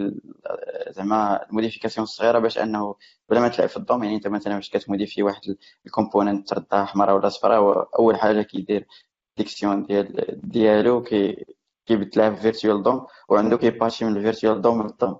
زعما 0.95 1.45
ال 1.49 1.53
modification 1.53 2.03
الصغيره 2.03 2.39
باش 2.39 2.57
أنه 2.57 2.95
بلا 3.29 3.39
ما 3.39 3.47
تلعب 3.47 3.69
في 3.69 3.77
ال 3.77 3.84
DOM 3.84 4.03
يعني 4.03 4.15
أنت 4.15 4.27
مثلا 4.27 4.55
باش 4.55 4.69
كتموديفي 4.69 5.23
واحد 5.23 5.41
ال 5.85 5.91
component 5.91 6.49
تردها 6.49 6.85
حمراء 6.85 7.15
ولا 7.15 7.29
صفراء 7.29 7.89
أول 7.99 8.17
حاجة 8.17 8.41
كيدير 8.41 8.87
détection 9.37 9.83
ديال 9.85 10.39
ديالو 10.43 11.03
كي 11.03 11.45
كيبدلها 11.85 12.29
في 12.29 12.41
virtual 12.41 12.83
DOM 12.83 13.05
وعنده 13.29 13.57
كيباشي 13.57 14.05
من 14.05 14.17
ال 14.17 14.22
virtual 14.22 14.61
DOM 14.61 14.83
لل 14.83 14.95
DOM. 14.95 15.19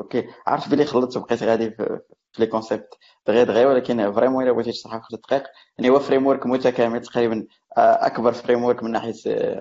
OK 0.00 0.28
عرفت 0.46 0.68
بلي 0.70 0.84
خلطت 0.84 1.16
وبقيت 1.16 1.42
غادي 1.42 1.70
في 1.70 2.00
les 2.38 2.46
concepts 2.46 2.94
دغيا 3.26 3.44
دغيا 3.44 3.66
ولكن 3.66 4.12
vraiment 4.12 4.44
إلا 4.44 4.52
بغيتي 4.52 4.72
تشرحها 4.72 5.00
في 5.00 5.16
دقائق 5.16 5.42
يعني 5.78 5.90
هو 5.90 5.98
framework 5.98 6.46
متكامل 6.46 7.00
تقريبا 7.02 7.46
آه، 7.78 8.06
أكبر 8.06 8.32
framework 8.32 8.82
من 8.82 8.90
ناحية 8.90 9.14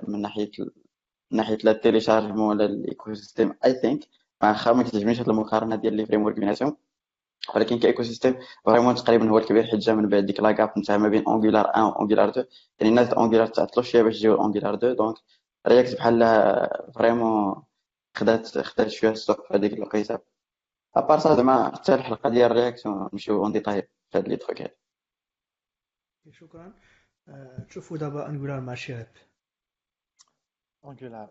من 0.08 0.22
ناحية 0.22 0.52
من 1.32 1.38
ناحية 1.38 1.58
les 1.64 1.74
téléchargements 1.74 2.50
ولا 2.50 2.66
ال 2.66 3.14
ecosystem 3.14 3.54
I 3.66 3.74
think 3.74 4.00
واخا 4.44 4.74
ما 4.74 4.84
كتعجبنيش 4.84 5.20
هاد 5.20 5.30
المقارنة 5.30 5.76
ديال 5.76 5.94
les 5.94 6.06
framework 6.06 6.36
بيناتهم. 6.36 6.78
ولكن 7.56 7.80
ك 7.80 8.04
ecosystem 8.04 8.36
vraiment 8.66 8.96
تقريبا 8.96 9.30
هو 9.30 9.38
الكبير 9.38 9.64
حيت 9.64 9.76
جا 9.80 9.94
من 9.94 10.10
بعد 10.10 10.26
ديك 10.26 10.40
la 10.40 10.53
gap 10.53 10.74
نتاع 10.80 10.98
ما 10.98 11.10
بين 11.10 11.24
Angular 11.28 11.68
1 11.68 11.84
و 11.84 11.90
Angular 11.90 12.30
2 12.30 12.46
يعني 12.80 12.90
الناس 12.90 13.10
Angular 13.14 13.48
تعطلوا 13.48 13.86
شوية 13.86 14.02
باش 14.04 14.16
يجيو 14.16 14.36
Angular 14.36 14.74
2 14.76 14.96
donc 14.96 15.16
React 15.68 15.96
بحال 15.96 16.20
vraiment 16.96 17.64
خدات 18.16 18.58
خدات 18.58 18.88
شوية 18.88 19.12
السوق 19.12 19.48
في 19.48 19.54
هذيك 19.54 19.74
الوقيتة. 19.74 20.20
à 20.96 21.01
part 21.01 21.20
ça 21.20 21.36
زعما 21.36 21.76
حتى 21.76 21.94
الحلقة 21.94 22.30
ديال 22.30 22.52
ال 22.52 22.62
React 22.62 23.10
نمشيو 23.14 23.44
en 23.44 23.52
détail 23.52 23.82
في 23.82 24.18
هاد 24.18 24.28
les 24.28 24.36
trucs 24.36 24.62
هادي 24.62 24.76
شكرا. 26.32 26.74
تشوفوا 27.70 27.98
دابا 27.98 28.30
Angular 28.30 28.62
مع 28.62 28.74
شهاب 28.74 29.08
Angular 30.86 31.30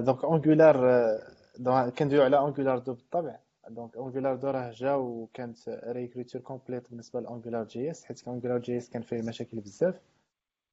donc 0.00 0.24
Angular 0.24 1.90
كندويو 1.90 2.22
على 2.22 2.38
Angular 2.38 2.78
deux 2.78 2.94
بالطبع. 2.94 3.38
donc 3.68 3.96
Angular 3.96 4.36
deux 4.36 4.50
راه 4.50 4.70
جا 4.70 4.94
وكانت 4.94 5.68
réécriture 5.68 6.40
complète 6.42 6.90
بالنسبة 6.90 7.20
ل 7.20 7.64
AngularJS 7.64 8.04
حيت 8.04 8.28
AngularJS 8.28 8.90
كان 8.90 9.02
فيه 9.02 9.22
مشاكل 9.22 9.60
بزاف. 9.60 10.00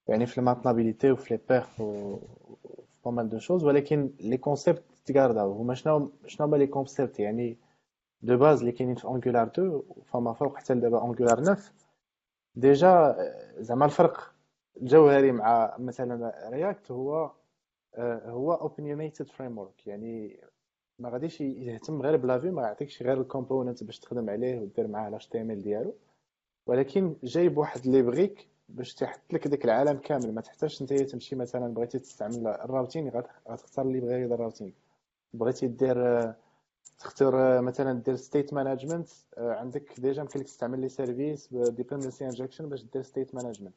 يعني 0.07 0.25
في 0.25 0.37
ال 0.37 0.42
maintenabilité 0.42 1.11
وفي 1.11 1.33
les 1.33 1.41
perfs 1.49 1.83
pas 3.05 3.11
mal 3.11 3.29
de 3.29 3.39
choses 3.39 3.63
ولكن 3.63 4.11
les 4.19 4.37
concepts 4.37 4.83
تقارداو 5.05 5.51
هما 5.51 5.73
شنو 5.73 6.11
شنو 6.27 6.47
هما 6.47 6.57
les 6.57 6.67
concepts 6.67 7.19
يعني 7.19 7.57
de 8.21 8.37
base 8.37 8.59
اللي 8.59 8.71
كاينين 8.71 8.95
في 8.95 9.07
Angular 9.07 9.47
2 9.47 9.81
فما 10.05 10.33
فوق 10.33 10.57
حتى 10.57 10.73
دابا 10.73 11.05
Angular 11.05 11.37
9 11.43 11.57
déjà 12.55 13.15
زعما 13.59 13.85
الفرق 13.85 14.33
الجوهري 14.81 15.31
مع 15.31 15.75
مثلا 15.79 16.49
React 16.49 16.91
هو 16.91 17.31
هو 18.25 18.53
opinionated 18.53 19.27
framework 19.27 19.87
يعني 19.87 20.39
ما 20.99 21.09
غاديش 21.09 21.41
يهتم 21.41 22.01
غير 22.01 22.17
بال 22.17 22.39
view 22.39 22.51
ما 22.51 22.61
يعطيكش 22.61 23.03
غير 23.03 23.21
ال 23.21 23.27
component 23.27 23.83
باش 23.83 23.99
تخدم 23.99 24.29
عليه 24.29 24.59
ودير 24.59 24.87
معاه 24.87 25.09
ال 25.09 25.27
HTML 25.27 25.61
ديالو 25.61 25.93
ولكن 26.67 27.15
جايب 27.23 27.57
واحد 27.57 27.87
les 27.87 28.01
briques 28.01 28.47
باش 28.69 28.93
تحط 28.93 29.33
لك 29.33 29.47
داك 29.47 29.65
العالم 29.65 29.97
كامل. 29.97 30.33
ما 30.33 30.41
تحتاجش 30.41 30.81
انت 30.81 30.93
تمشي 30.93 31.35
مثلا 31.35 31.73
بغيتي 31.73 31.99
تستعمل 31.99 32.47
ال 32.47 32.55
routing 32.55 33.09
غتختار 33.49 33.85
اللي 33.85 33.99
بغا 33.99 34.17
يدير 34.17 34.33
ال 34.33 34.38
routing. 34.38 34.73
بغيتي 35.33 35.67
دير 35.67 36.33
تختار 36.99 37.61
مثلا 37.61 37.93
دير 38.01 38.15
state 38.15 38.53
management 38.53 39.07
عندك 39.37 39.99
déjà 39.99 40.21
يمكن 40.21 40.39
لك 40.39 40.45
تستعمل 40.45 40.79
les 40.81 40.89
services 40.89 41.53
dependency 41.53 42.25
injection 42.25 42.69
باش 42.69 42.83
دير 42.83 43.01
state 43.01 43.35
management 43.35 43.75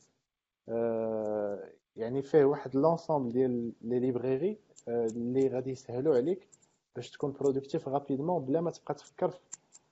يعني 1.96 2.22
فيه 2.22 2.44
واحد 2.44 2.76
l'ensemble 2.77 3.32
ديال 3.32 3.72
les 3.82 3.98
library 3.98 4.59
اللي 4.88 5.48
غادي 5.48 5.70
يسهلوا 5.70 6.16
عليك 6.16 6.48
باش 6.96 7.10
تكون 7.10 7.32
productif 7.32 7.89
rapidement 7.89 8.44
بلا 8.44 8.60
ما 8.60 8.70
تبقى 8.70 8.94
تفكر 8.94 9.30
في 9.30 9.40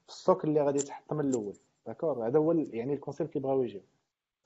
ال 0.08 0.14
stack 0.14 0.44
اللي 0.44 0.62
غادي 0.62 0.78
تحط 0.78 1.12
من 1.12 1.28
الأول. 1.28 1.56
D'accord 1.86 2.26
هذا 2.26 2.38
هو 2.38 2.52
يعني 2.52 2.94
ال 2.94 2.99
concept 2.99 3.36
اللي 3.36 3.48
بغاو 3.48 3.62
يجيو. 3.62 3.80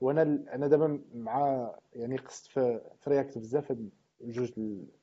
وأنا 0.03 0.21
أنا 0.53 0.67
دابا 0.67 1.01
مع 1.13 1.71
يعني 1.93 2.17
قصت 2.17 2.45
في, 2.47 2.81
في 3.01 3.09
React 3.09 3.37
بزاف 3.37 3.71
هاد 3.71 3.89
جوج 4.21 4.51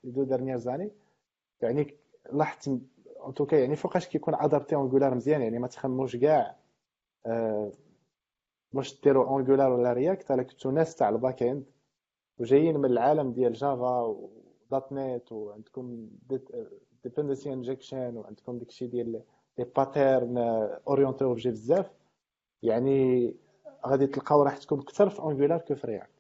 deux 0.05 0.23
dernières 0.25 0.57
années. 0.59 0.91
يعني 1.63 1.97
لاحظت 2.33 2.69
en 2.69 2.81
tout 3.35 3.48
cas 3.48 3.57
يعني 3.57 3.77
فوقاش 3.77 4.09
كيكون 4.09 4.35
adapté 4.35 4.75
Angular 4.75 5.15
مزيان 5.15 5.43
يعني 5.43 5.59
ما 5.59 5.67
تخموش 5.67 6.17
كاع 6.17 6.57
آه 7.27 7.73
واش 8.73 9.01
ديروا 9.01 9.27
Angular 9.27 9.73
ولا 9.73 9.93
React 9.93 10.31
الا 10.31 10.43
كنتو 10.43 10.71
ناس 10.71 10.97
تاع 10.97 11.09
ال 11.09 11.43
backend 11.43 11.65
وجايين 12.39 12.77
من 12.77 12.85
العالم 12.85 13.33
ديال 13.33 13.53
Java 13.53 14.01
و 14.01 14.93
.NET 14.93 15.33
وعندكم 15.33 16.09
dependency 17.05 17.53
injection 17.53 18.17
وعندكم 18.17 18.59
داكشي 18.59 18.87
ديال 18.87 19.23
les 19.59 19.65
patterns 19.77 20.39
orienté 20.89 21.25
objet 21.25 21.51
بزاف. 21.51 21.91
يعني 22.63 23.35
غادي 23.87 24.07
تلقاو 24.07 24.43
راحتكم 24.43 24.81
أكثر 24.81 25.11
في 25.11 25.23
Angular 25.23 25.59
que 25.59 25.75
في 25.75 25.87
React 25.87 26.11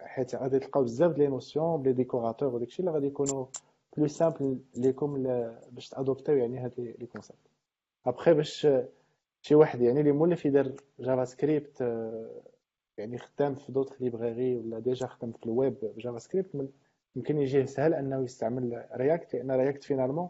حيت 0.00 0.34
غادي 0.34 0.58
تلقاو 0.58 0.82
بزاف 0.82 1.18
les 1.18 1.26
notions 1.26 1.82
ب 1.82 1.84
les 1.84 1.92
decorator 1.92 2.54
وداكشي 2.54 2.80
اللي 2.80 2.90
غادي 2.90 3.06
يكونوا 3.06 3.46
plus 3.96 4.06
simple 4.06 4.58
ليكم 4.76 5.22
باش 5.72 5.88
تادوبتيو 5.88 6.36
يعني 6.36 6.58
هاد 6.58 6.72
les 6.98 7.06
concepts 7.06 7.38
après 8.06 8.34
باش 8.34 8.68
شي 9.42 9.54
واحد 9.54 9.80
يعني 9.80 10.00
اللي 10.00 10.12
مولف 10.12 10.46
يدير 10.46 10.76
JavaScript 11.00 11.80
يعني 12.98 13.18
خدام 13.18 13.54
في 13.54 13.72
d'autres 13.72 14.00
library 14.00 14.56
ولا 14.56 14.78
déjà 14.78 15.06
خدام 15.06 15.32
في 15.32 15.46
الويب 15.46 15.74
ب 15.82 16.18
JavaScript 16.18 16.70
يمكن 17.16 17.38
يجيه 17.38 17.64
سهل 17.64 17.94
أنه 17.94 18.24
يستعمل 18.24 18.86
React 18.94 19.34
لأن 19.34 19.50
React 19.50 19.84
finalement 19.84 20.28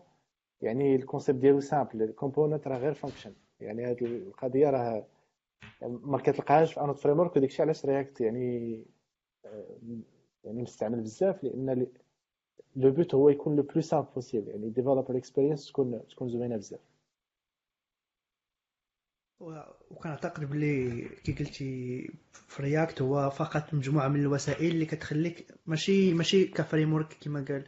يعني 0.60 0.96
ال 0.96 1.01
concept 1.01 1.38
ديالو 1.38 1.60
simple 1.60 2.02
ال 2.02 2.09
component 2.09 2.68
راه 2.68 2.78
غير 2.78 2.94
function 2.94 3.32
يعني 3.60 3.86
هذه 3.86 4.04
القضية 4.04 4.70
راه 4.70 5.04
ما 5.82 6.18
كتلقاهاش 6.18 6.74
في 6.74 6.80
un 6.80 6.98
autre 6.98 7.18
framework 7.18 7.36
وداكشي 7.36 7.62
علاش 7.62 7.86
React 7.86 8.20
يعني 8.20 8.84
يعني 10.44 10.62
مستعمل 10.62 11.00
بزاف 11.00 11.44
لأن 11.44 11.86
le 12.76 12.90
but 12.90 13.14
هو 13.14 13.28
يكون 13.28 13.56
le 13.56 13.62
plus 13.62 13.82
simple 13.82 14.08
possible 14.14 14.48
يعني 14.48 14.70
developer 14.70 15.16
experience 15.16 15.68
تكون 15.68 16.00
تكون 16.08 16.28
زوينة 16.28 16.56
بزاف. 16.56 16.80
وكنعتقد 19.90 20.44
بلي 20.44 21.08
كي 21.24 21.32
قلتي 21.32 22.10
في 22.32 22.62
React 22.62 23.02
هو 23.02 23.30
فقط 23.30 23.74
مجموعة 23.74 24.08
من 24.08 24.20
الوسائل 24.20 24.70
اللي 24.70 24.86
كتخليك 24.86 25.46
ماشي 25.66 26.14
ماشي 26.14 26.44
ك 26.44 26.92
framework 26.92 27.16
كما 27.20 27.44
قال 27.48 27.64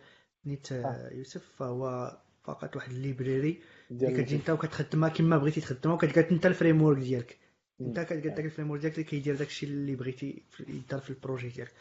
نيت 0.47 0.73
آه. 0.73 1.11
يوسف 1.13 1.57
فهو 1.57 2.17
فقط 2.45 2.77
واحد 2.77 2.91
ال 2.91 2.99
library 2.99 3.61
اللي 3.91 4.23
كتجي 4.23 4.37
انت 4.37 4.51
وكتخدمها 4.51 5.09
كما 5.09 5.39
بغيتي 5.39 5.61
تخدمها 5.61 5.95
وكتلقى 5.95 6.31
انت 6.31 6.47
ال 6.47 6.83
framework 6.83 6.99
ديالك. 6.99 7.39
انت 7.81 8.01
كتلقى 8.01 8.29
داك 8.29 8.45
ال 8.45 8.71
framework 8.71 8.81
ديالك 8.81 8.95
اللي 8.95 9.05
كيدير 9.05 9.37
داكشي 9.37 9.67
اللي 9.67 9.97
بغيتي 9.97 10.43
يدار 10.69 11.01
في 11.01 11.11
ال 11.11 11.16
projet 11.16 11.49
ديالك. 11.49 11.73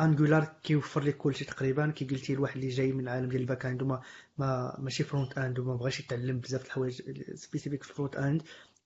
Angular 0.00 0.42
آه، 0.42 0.56
كيوفر 0.62 1.02
لك 1.02 1.16
كلشي 1.16 1.44
تقريبا. 1.44 1.90
كي 1.90 2.04
قلتي 2.04 2.32
الواحد 2.32 2.56
اللي 2.56 2.68
جاي 2.68 2.92
من 2.92 3.00
العالم 3.00 3.28
ديال 3.28 3.40
ال 3.40 3.66
back-end 3.66 3.82
وما 3.82 4.02
ما 4.38 4.76
ماشي 4.78 5.04
front-end 5.04 5.58
وما 5.58 5.74
بغاش 5.76 6.00
يتعلم 6.00 6.38
بزاف 6.40 6.66
الحوايج 6.66 7.02
spécifiques 7.34 7.82
في 7.82 7.90
ال 7.90 8.16
front-end 8.16 8.42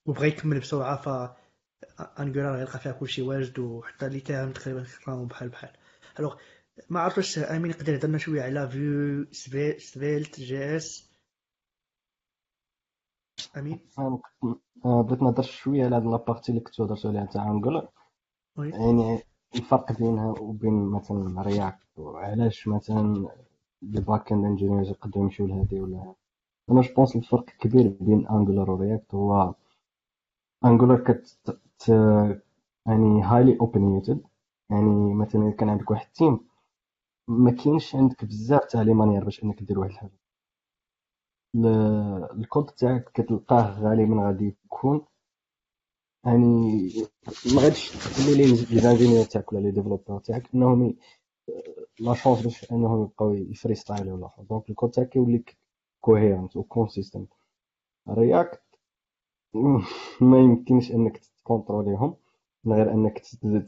وبغى 0.06 0.28
يكمل 0.28 0.58
بسرعة 0.60 0.96
ف 0.96 1.32
Angular 2.20 2.56
غيلقى 2.56 2.78
فيها 2.78 2.92
كلشي 2.92 3.22
واجد 3.22 3.58
وحتى 3.58 4.08
les 4.08 4.20
termes 4.20 4.52
تقريبا 4.52 4.84
كيقراهم 4.84 5.26
بحال 5.26 5.48
بحال. 5.48 5.70
alors 6.18 6.36
ما 6.90 7.00
عرفت 7.00 7.18
واش 7.18 7.38
آمين 7.38 7.70
يقدر 7.70 7.92
يهضرنا 7.92 8.18
شوية 8.18 8.42
على 8.42 8.68
Vue 8.70 9.26
Svelte 9.78 10.40
JS 10.40 11.11
امين 13.56 13.80
بغيت 14.84 15.22
نهضر 15.22 15.42
شوية 15.42 15.84
على 15.84 15.96
هاد 15.96 16.04
la 16.06 16.18
partie 16.18 16.52
اللي 16.52 16.60
كنتو 16.60 16.84
هضرتو 16.84 17.08
عليها 17.08 17.24
تاع 17.26 17.50
Angular 17.50 17.88
يعني 18.58 19.20
الفرق 19.56 19.92
بينها 19.98 20.34
وبين 20.40 20.74
مثلا 20.90 21.42
React 21.42 21.98
وعلاش 21.98 22.68
مثلا 22.68 23.28
les 23.82 24.00
back-end 24.00 24.44
engineers 24.44 24.90
يقدروا 24.90 25.24
يمشيو 25.24 25.46
لهادي 25.46 25.80
ولا 25.80 26.14
أنا 26.70 26.80
je 26.80 26.91
pense 26.91 27.16
الفرق 27.16 27.44
الكبير 27.50 27.96
بين 28.00 28.28
Angular 28.28 28.70
و 28.70 28.78
React 28.78 29.14
هو 29.14 29.54
Angular 30.64 30.98
كت 31.04 31.38
يعني 32.86 33.22
highly 33.22 33.58
opinionated 33.60 34.22
يعني 34.70 35.14
مثلا 35.14 35.50
كان 35.50 35.68
عندك 35.68 35.90
واحد 35.90 36.06
ال 36.06 36.13
team 36.13 36.40
ما 37.28 37.50
كاينش 37.52 37.96
عندك 37.96 38.24
بزاف 38.24 38.64
تاع 38.64 38.82
les 38.82 38.94
manières 38.94 39.24
باش 39.24 39.44
انك 39.44 39.62
دير 39.62 39.78
واحد 39.78 39.90
الحاجة 39.92 40.12
الكود 41.54 42.66
تاعك 42.66 43.10
كتلقاه 43.14 43.80
غالبا 43.80 44.26
غادي 44.26 44.56
يكون. 44.64 45.06
يعني 46.24 46.88
ما 47.54 47.62
غاديش 47.62 47.90
تقول 47.90 48.36
لي 48.36 48.46
les 48.46 48.80
ingénieurs 48.80 49.24
تاعك 49.24 49.52
ولا 49.52 49.60
les 49.60 49.70
développeurs 49.70 50.18
تاعك 50.18 50.54
إنهم 50.54 50.94
la 52.00 52.14
chance 52.14 52.42
باش 52.42 52.72
إنهم 52.72 53.02
يبقاو 53.02 53.32
ي 53.32 53.74
freestyle 53.74 54.12
ولا 54.12 54.30
donc 54.50 54.70
ال 54.70 54.74
code 54.74 54.90
تاعك 54.90 55.08
كيولي 55.08 55.44
cohérent 56.00 56.56
و 56.56 56.62
consistent 56.62 57.32
React 58.08 58.62
ما 60.30 60.38
يمكنش 60.38 60.92
إنك 60.92 61.18
تكونتروليهم 61.18 62.16
من 62.64 62.72
غير 62.76 62.92
إنك 62.92 63.18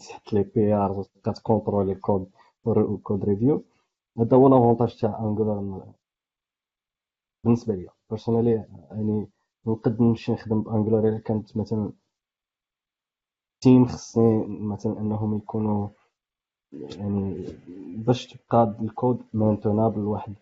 تحط 0.00 0.32
les 0.32 0.42
PR 0.42 0.92
وتبقى 0.92 1.32
تكونترولي 1.32 1.92
ال 1.92 2.00
code 2.00 2.30
وال 2.64 2.84
code 2.84 3.24
review 3.24 3.64
هذا 4.18 4.36
هو 4.36 4.48
l'avantage 4.48 5.00
تاع 5.00 5.18
Angular 5.18 5.58
بالنسبة 7.44 7.74
ليا 7.74 7.90
personally 8.10 8.50
يعني 8.90 9.28
نقد 9.66 10.02
نمشي 10.02 10.32
نخدم 10.32 10.62
ب 10.62 10.68
Angular 10.68 11.08
إلا 11.08 11.18
كانت 11.18 11.56
مثلا 11.56 11.92
team 13.60 13.86
خصني 13.86 14.46
مثلا 14.46 14.98
أنهم 15.00 15.36
يكونوا 15.36 15.88
يعني 16.72 17.46
باش 17.96 18.26
تبقى 18.26 18.76
ال 18.80 18.89
code 18.89 19.22
maintenable 19.32 20.00
واحد 20.00 20.34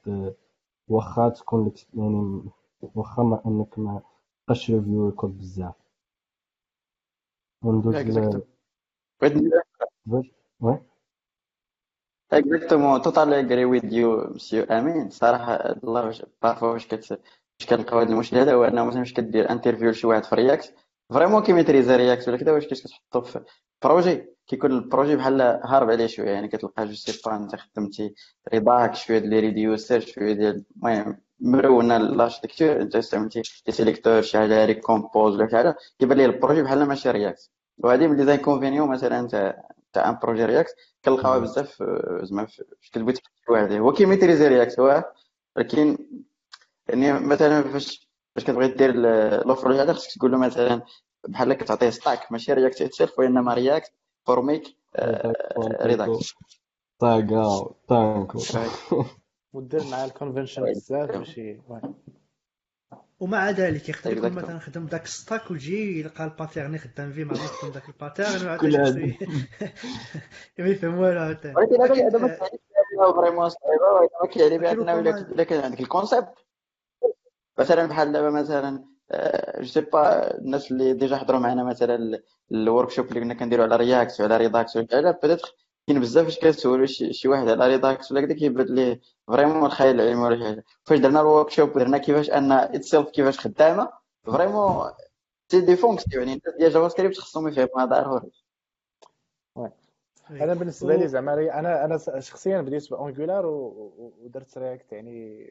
واخا 0.89 1.29
تكون 1.29 1.67
لك 1.67 1.95
يعني 1.95 2.43
واخا 2.95 3.23
ما 3.23 3.43
أنك 3.47 3.79
ما 3.79 4.03
تبقاش 4.47 4.71
ريفيو 4.71 5.09
الكود 5.09 5.39
بزاف. 5.39 5.75
وندوز 7.63 7.95
اكزاكتومون 12.33 13.03
توتال 13.03 13.35
اغري 13.35 13.65
ويز 13.65 13.93
يو 13.93 14.31
مسيو 14.35 14.63
امين 14.65 15.11
صراحة 15.11 15.55
الله 15.55 16.07
واش 16.07 16.23
بارفو 16.43 16.67
واش 16.67 16.87
كت 16.87 17.11
واش 17.13 17.69
كنلقاو 17.71 17.99
هذا 18.01 18.09
المشكل 18.13 18.37
هذا 18.37 18.55
هو 18.55 18.65
انه 18.65 18.85
مثلا 18.85 19.01
واش 19.01 19.13
كدير 19.13 19.51
انترفيو 19.51 19.91
لشي 19.91 20.07
واحد 20.07 20.25
في 20.25 20.35
رياكت 20.35 20.75
فريمون 21.11 21.43
كيميتريزا 21.43 21.97
رياكت 21.97 22.29
ولا 22.29 22.37
كذا 22.37 22.53
واش 22.53 22.67
كتحطو 22.67 23.21
في 23.21 23.41
بروجي 23.85 24.25
كيكون 24.47 24.73
البروجي 24.73 25.17
بحال 25.17 25.41
هارب 25.41 25.91
عليه 25.91 26.07
شوية 26.07 26.31
يعني 26.31 26.49
كتلقى 26.49 26.87
جو 26.87 26.95
سي 26.95 27.21
با 27.27 27.37
انت 27.37 27.57
خدمتي 27.57 28.15
رضاك 28.55 28.95
شوية 28.95 29.19
ديال 29.19 29.31
لي 29.31 29.41
ريديوسر 29.41 30.01
شوية 30.01 30.33
ديال 30.33 30.65
المهم 30.77 31.19
مرونه 31.41 31.99
لاركتيكتور 31.99 32.81
انت 32.83 32.97
استعملتي 32.97 33.43
دي 33.67 33.73
سيليكتور 33.73 34.23
شي 34.23 34.39
حاجة 34.39 34.65
ريكومبوز 34.65 35.35
ولا 35.37 35.49
شي 35.49 35.57
حاجة 35.57 35.77
كيبان 35.99 36.19
ليه 36.19 36.27
البروجي 36.27 36.63
بحال 36.63 36.85
ماشي 36.87 37.11
رياكت 37.11 37.51
وهذه 37.79 38.07
من 38.07 38.17
لي 38.17 38.25
زانكونفينيون 38.25 38.89
مثلا 38.89 39.29
تاع 39.29 39.69
تاع 39.93 40.09
ان 40.11 40.19
بروجي 40.23 40.45
رياكت 40.45 40.75
كنلقاوها 41.05 41.39
بزاف 41.39 41.83
زعما 42.23 42.47
فاش 42.47 42.63
كتبغي 42.93 43.13
تحط 43.13 43.33
واحد 43.49 43.73
هو 43.73 43.93
كيميتريزي 43.93 44.49
رياكت 44.49 44.81
هو 44.81 45.13
ولكن 45.57 45.99
يعني 46.89 47.13
مثلا 47.13 47.63
فاش 47.63 48.09
باش 48.37 48.45
كتبغي 48.45 48.69
دير 48.69 48.93
لوفر 49.47 49.73
هذا 49.83 49.93
خصك 49.93 50.19
تقول 50.19 50.33
له 50.33 50.39
مثلا 50.39 50.83
بحال 51.29 51.53
كتعطيه 51.55 51.91
ستاك 51.91 52.33
ماشي 52.33 52.53
رياكت 52.53 52.93
سيلف 52.95 53.19
وإنما 53.19 53.55
رياكت 53.55 53.93
فور 54.27 54.43
ميك 54.43 54.77
ريداكت 55.59 56.11
طاقة 56.99 57.75
تانكو 57.89 58.39
ودير 59.53 59.85
مع 59.91 60.05
الكونفنشن 60.05 60.63
بزاف 60.65 61.11
باش 61.11 61.39
ي- 61.39 61.61
واه. 61.69 61.95
ومع 63.23 63.51
ذلك 63.51 63.89
يقدر 63.89 64.13
يكون 64.13 64.31
Exactement. 64.31 64.45
مثلا 64.45 64.59
خدم 64.59 64.87
داك 64.87 65.05
الستاك 65.05 65.51
ويجي 65.51 66.01
يلقى 66.01 66.25
الباترن 66.25 66.79
خدام 66.79 67.13
فيه 67.13 67.25
ما 67.25 67.31
عرفش 67.31 67.45
يخدم 67.45 67.73
داك 67.73 67.89
الباترن 67.89 68.45
ما 68.47 68.57
كل 68.57 68.77
عرفتش 68.77 68.97
هذا. 68.99 69.13
ما 70.59 70.69
يفهم 70.69 70.99
والو 70.99 71.21
عاوتاني 71.21 71.55
ولكن 71.57 71.81
هذا 72.01 72.19
ما 72.19 72.27
بها 72.99 73.13
فريمون 73.13 73.49
صعيبة 73.49 73.85
ولكن 74.01 74.15
ما 74.23 74.29
كيعني 74.29 74.59
بها 74.59 74.71
ولكن 74.73 74.89
انه 74.89 75.21
الا 75.33 75.45
كان 75.45 75.65
عندك 75.65 75.81
الكونسيبت 75.81 76.29
مثلا 77.59 77.87
بحال 77.87 78.13
دابا 78.13 78.31
مثلا 78.31 78.85
جو 79.59 79.65
سي 79.67 79.81
با 79.81 80.35
الناس 80.39 80.73
اللي 80.73 80.93
ديجا 80.93 81.17
حضروا 81.17 81.41
معنا 81.41 81.65
مثلا 81.65 82.23
الورك 82.53 82.91
شوب 82.91 83.09
اللي 83.09 83.21
كنا 83.21 83.35
كنديروا 83.35 83.65
على 83.65 83.77
رياكت 83.77 84.21
وعلى 84.21 84.37
ريداكس 84.37 84.77
وعلى 84.77 85.19
بيتيتر 85.23 85.55
كاين 85.87 86.01
بزاف 86.01 86.25
فاش 86.25 86.39
كتسولوا 86.39 86.87
شي, 86.87 87.13
شي 87.13 87.29
واحد 87.29 87.49
على 87.49 87.67
ريداكس 87.67 88.13
ولا 88.13 88.21
كذا 88.21 88.35
كيبان 88.35 88.67
ليه 88.67 89.01
vraiment 89.27 89.67
الخيال 89.67 90.01
العلمي 90.01 90.23
ولا 90.23 90.37
شي 90.37 90.45
حاجة. 90.45 90.65
فاش 90.85 90.99
درنا 90.99 91.21
ال 91.21 91.51
workshop 91.51 91.73
درنا 91.79 91.99
كيفاش 91.99 92.31
أن 92.31 92.53
itself 92.53 93.11
كيفاش 93.11 93.41
خدامة 93.41 93.93
vraiment 94.27 94.91
c'est 95.49 95.61
des 95.61 95.77
fonctions 95.77 96.29
يعني 96.29 96.41
الناس 96.45 96.59
ديال 96.59 96.71
JavaScript 96.73 97.19
خصهم 97.19 97.49
يفهموا 97.49 97.83
هذا 97.83 98.03
ضروري 98.03 98.31
أنا 100.31 100.55
بالنسبة 100.55 100.97
لي 100.97 101.09
زعما 101.09 101.35
أنا 101.59 101.85
أنا 101.85 102.21
شخصيا 102.21 102.61
بديت 102.61 102.91
ب 102.91 102.98
Angular 102.98 103.47
ودرت 103.47 104.59
React 104.59 104.93
يعني 104.93 105.47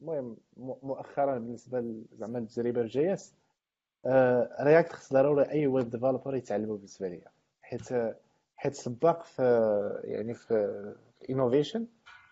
المهم 0.00 0.36
مؤخرا 0.56 1.38
بالنسبة 1.38 1.94
زعما 2.12 2.38
التجربه 2.38 2.80
ال 2.80 3.12
JS 3.12 3.34
React 4.62 4.92
خص 4.92 5.12
ضروري 5.12 5.50
أي 5.50 5.66
web 5.66 5.90
developer 5.90 6.34
يتعلمه 6.34 6.74
بالنسبة 6.74 7.08
لي. 7.08 7.20
حيت 7.62 7.88
حيت 8.60 8.74
سباق 8.74 9.22
في 9.22 9.42
يعني 10.04 10.34
في 10.34 10.94
innovation 11.30 11.86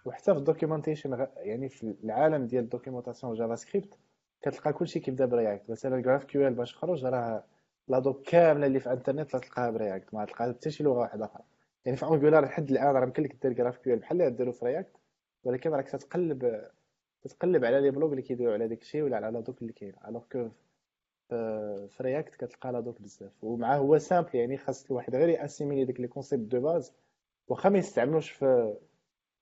وحتى 0.04 0.32
في 0.32 0.38
ال 0.38 0.44
documentation 0.44 1.26
يعني 1.36 1.68
في 1.68 1.94
العالم 2.04 2.46
ديال 2.46 2.64
ال 2.64 3.34
documentation 3.34 3.54
JavaScript 3.54 3.94
كتلقى 4.42 4.72
كلشي 4.72 5.00
كيبدا 5.00 5.26
ب 5.26 5.33
React 5.33 5.70
مثلا 5.70 6.00
GraphQL 6.00 6.54
باش 6.54 6.74
خرج 6.74 7.04
راه 7.04 7.44
la 7.88 7.98
doc 7.98 8.22
كاملة 8.22 8.66
اللي 8.66 8.80
في 8.80 8.86
الانترنت 8.86 9.36
تلقاها 9.36 9.70
ب 9.70 9.77
React 9.77 10.14
ما 10.14 10.24
تلقاها 10.24 10.52
حتى 10.52 10.70
شي 10.70 10.84
لغة 10.84 10.98
واحدة 10.98 11.24
أخرى 11.24 11.42
يعني 11.84 11.96
في 11.96 12.06
Angular 12.06 12.44
لحد 12.44 12.70
الآن 12.70 12.86
راه 12.86 13.02
يمكن 13.02 13.22
لك 13.22 13.36
دير 13.42 13.52
GraphQL 13.52 13.98
بحال 13.98 14.22
اللي 14.22 14.36
ديروا 14.36 14.52
في 14.52 14.64
React 14.64 14.96
ولكن 15.44 15.70
راك 15.70 15.88
تتقلب 15.88 16.68
تتقلب 17.22 17.64
على 17.64 17.80
les 17.80 17.90
blogs 17.90 18.10
اللي 18.10 18.22
كيديروا 18.22 18.54
على 18.54 18.68
داك 18.68 18.82
الشيء 18.82 19.02
ولا 19.02 19.16
على 19.16 19.42
doc 19.42 19.62
اللي 19.62 19.72
كاين 19.72 19.94
alors 20.08 20.22
que 20.32 20.48
في 21.88 21.96
React 22.00 22.34
كتلقى 22.34 22.72
la 22.72 22.80
doc 22.80 23.02
بزاف. 23.02 23.44
ومعاه 23.44 23.78
هو 23.78 23.98
simple 23.98 24.30
يعني 24.34 24.56
خاص 24.56 24.86
الواحد 24.86 25.16
غير 25.16 25.28
y'assimiler 25.28 25.84
داك 25.84 26.00
les 26.00 26.08
concepts 26.08 26.42
de 26.52 26.60
base 26.60 26.92
واخا 27.48 27.68
ما 27.68 27.78
يستعملوش 27.78 28.30
في 28.30 28.76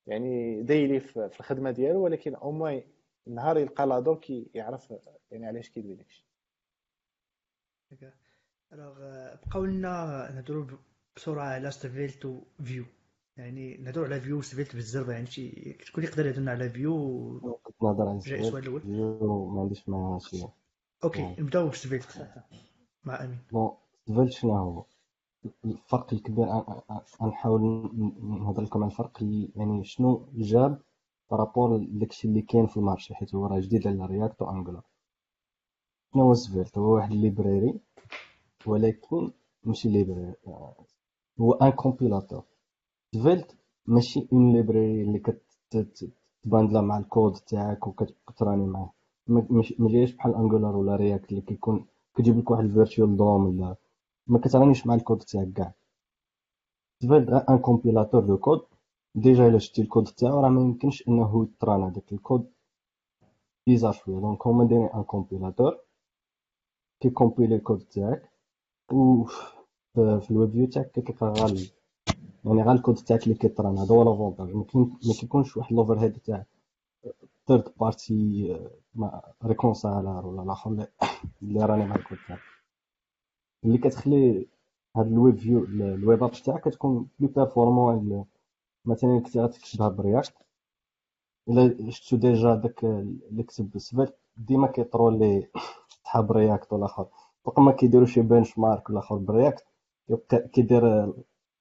يعني 0.07 0.63
ديلي 0.63 0.99
في 0.99 1.29
في 1.29 1.39
الخدمة 1.39 1.71
ديالو 1.71 2.03
ولكن 2.03 2.35
au 2.35 2.51
moins 2.51 2.81
نهار 3.27 3.57
يلقى 3.57 3.87
la 3.87 3.99
doc 3.99 4.29
يعرف 4.29 4.93
يعني 5.31 5.45
علاش 5.45 5.69
كيدوي 5.69 5.95
داكشي. 5.95 6.27
alors 8.73 8.99
بقاو 9.45 9.65
لنا 9.65 10.31
نهضروا 10.35 10.65
بسرعة 11.15 11.45
على 11.45 11.71
Svelte 11.71 12.25
و 12.25 12.41
Vue 12.63 12.85
يعني 13.37 13.77
نهضروا 13.77 14.05
على 14.05 14.21
Vue 14.21 14.37
و 14.37 14.42
Svelte 14.42 14.75
بالزربة 14.75 15.13
يعني 15.13 15.25
شي 15.25 15.77
شكون 15.81 16.03
يقدر 16.03 16.25
يهضرنا 16.25 16.51
على 16.51 16.69
Vue 16.69 17.59
نهضر 17.81 18.07
على 18.09 18.19
ja- 18.19 18.39
السؤال 18.39 18.63
الأول. 18.63 18.81
Vue 18.81 19.45
ما 19.45 19.61
عنديش 19.61 19.89
معاها 19.89 20.19
شي. 20.19 20.47
OK 21.03 21.23
آه. 21.23 21.35
نبداو 21.39 21.69
ب 21.69 21.79
Svelte 21.79 22.37
مع 23.03 23.23
أمين. 23.23 23.39
bon 23.51 23.71
Svelte 24.07 24.31
شنو 24.31 24.55
هو؟ 24.57 24.83
الفرق 25.65 26.13
الكبير 26.13 26.45
غنحاول 27.21 27.61
نهضر 28.23 28.61
لكم 28.63 28.83
على 28.83 28.91
الفرق 28.91 29.17
اللي 29.21 29.49
يعني 29.55 29.83
شنو 29.83 30.29
جاب 30.33 30.81
par 31.31 31.45
rapport 31.45 31.77
لداكشي 31.77 32.27
اللي 32.27 32.41
كاين 32.41 32.67
في 32.67 32.77
المارشي 32.77 33.15
حيت 33.15 33.35
هو 33.35 33.45
راه 33.45 33.59
جديد 33.59 33.87
على 33.87 34.05
React 34.05 34.41
و 34.41 34.46
Angular 34.46 34.83
شنو 36.13 36.23
هو 36.23 36.33
Svelte 36.33 36.77
هو 36.77 36.95
واحد 36.95 37.11
ال 37.11 37.20
library 37.20 37.79
ولكن 38.65 39.31
ماشي 39.63 39.89
library 39.89 40.33
هو 41.41 41.51
un 41.53 41.69
compilateur 41.69 42.43
Svelte 43.15 43.57
ماشي 43.85 44.27
une 44.33 44.53
library 44.53 45.01
اللي 45.01 45.19
كتباندلا 45.19 46.81
مع 46.81 46.97
الكود 46.97 47.33
تاعك 47.33 47.87
وكت 47.87 48.20
run 48.20 48.54
ي 48.54 48.65
معاه. 48.65 48.93
ما 49.27 49.89
جايش 49.89 50.11
بحال 50.15 50.35
Angular 50.35 50.75
ولا 50.75 50.95
React 50.95 51.29
اللي 51.29 51.41
كيكون 51.41 51.85
كتجيب 52.15 52.37
لك 52.37 52.51
واحد 52.51 52.63
ال 52.63 52.70
virtual 52.70 53.17
DOM 53.17 53.45
ولا 53.45 53.75
ما 54.27 54.39
كتغنيش 54.39 54.87
مع 54.87 54.93
الكود 54.95 55.17
تاعك 55.17 55.53
كاع. 55.53 55.73
غير 57.03 57.49
un 57.49 57.57
compilateur 57.57 58.25
de 58.25 58.37
code 58.37 58.61
déjà 59.15 59.47
إلا 59.47 59.57
شتي 59.59 59.81
الكود 59.81 60.03
تاعو 60.07 60.39
راه 60.41 60.49
ما 60.49 60.61
يمكنش 60.61 61.07
إنه 61.07 61.43
يت 61.53 61.65
run 61.65 61.83
هذاك 61.83 62.11
ال 62.13 62.21
code 62.21 62.51
bizarre 63.67 63.93
شوية. 63.93 64.19
donc 64.19 64.47
هما 64.47 64.63
دايرين 64.63 64.87
un 64.87 65.03
compilateur 65.03 65.77
كيكومبيلي 66.99 67.55
الكود 67.55 67.79
تاعك 67.79 68.31
و 68.91 69.23
في 69.95 70.31
ال 70.31 70.36
web 70.36 70.51
view 70.51 70.67
تاعك 70.67 70.91
كتلقى 70.91 71.27
غير 71.27 71.45
ال- 71.45 71.67
يعني 72.45 72.61
غير 72.63 72.71
الكود 72.71 72.95
تاعك 72.95 73.23
اللي 73.23 73.35
كيطران 73.35 73.77
هذا 73.77 73.95
هو 73.95 74.03
l'avantage 74.03 74.55
ما 74.55 75.13
كيكونش 75.19 75.57
واحد 75.57 75.71
ال 75.73 75.99
overhead 75.99 76.17
تاع 76.17 76.45
third 77.47 77.73
party 77.79 78.57
reconciler 79.45 80.25
ولا 80.27 80.43
الآخر 80.43 80.87
اللي- 81.41 81.65
راني 81.65 81.85
مع 81.85 81.95
تاعك 82.27 82.39
اللي 83.65 83.77
كتخلي 83.77 84.47
هاد 84.95 85.07
ال 85.07 85.15
web 85.15 85.37
view 85.37 85.63
ال 85.63 85.78
web 85.78 86.23
app 86.23 86.31
تاعك 86.31 86.61
كتكون 86.69 87.07
plus 87.19 87.29
performante 87.29 88.25
مثلا 88.85 89.19
كنتي 89.19 89.39
غتكتبها 89.39 89.89
ب 89.89 89.96
React 89.96 90.33
الا 91.49 91.91
شفتو 91.91 92.15
déjà 92.17 92.55
داك 92.55 92.83
اللي 92.83 93.43
كتب 93.43 93.77
Svelte 93.77 94.15
ديما 94.37 94.67
كيطرولي 94.67 95.47
تحا 96.05 96.21
ب 96.21 96.30
React 96.30 96.73
ولا 96.73 96.85
اخر 96.85 97.05
فوق 97.45 97.59
ما 97.59 97.71
كيديروا 97.71 98.05
شي 98.05 98.21
benchmark 98.21 98.89
ولا 98.89 98.99
اخر 98.99 99.15
ب 99.15 99.23
React 99.23 99.65
كيدير 100.53 101.13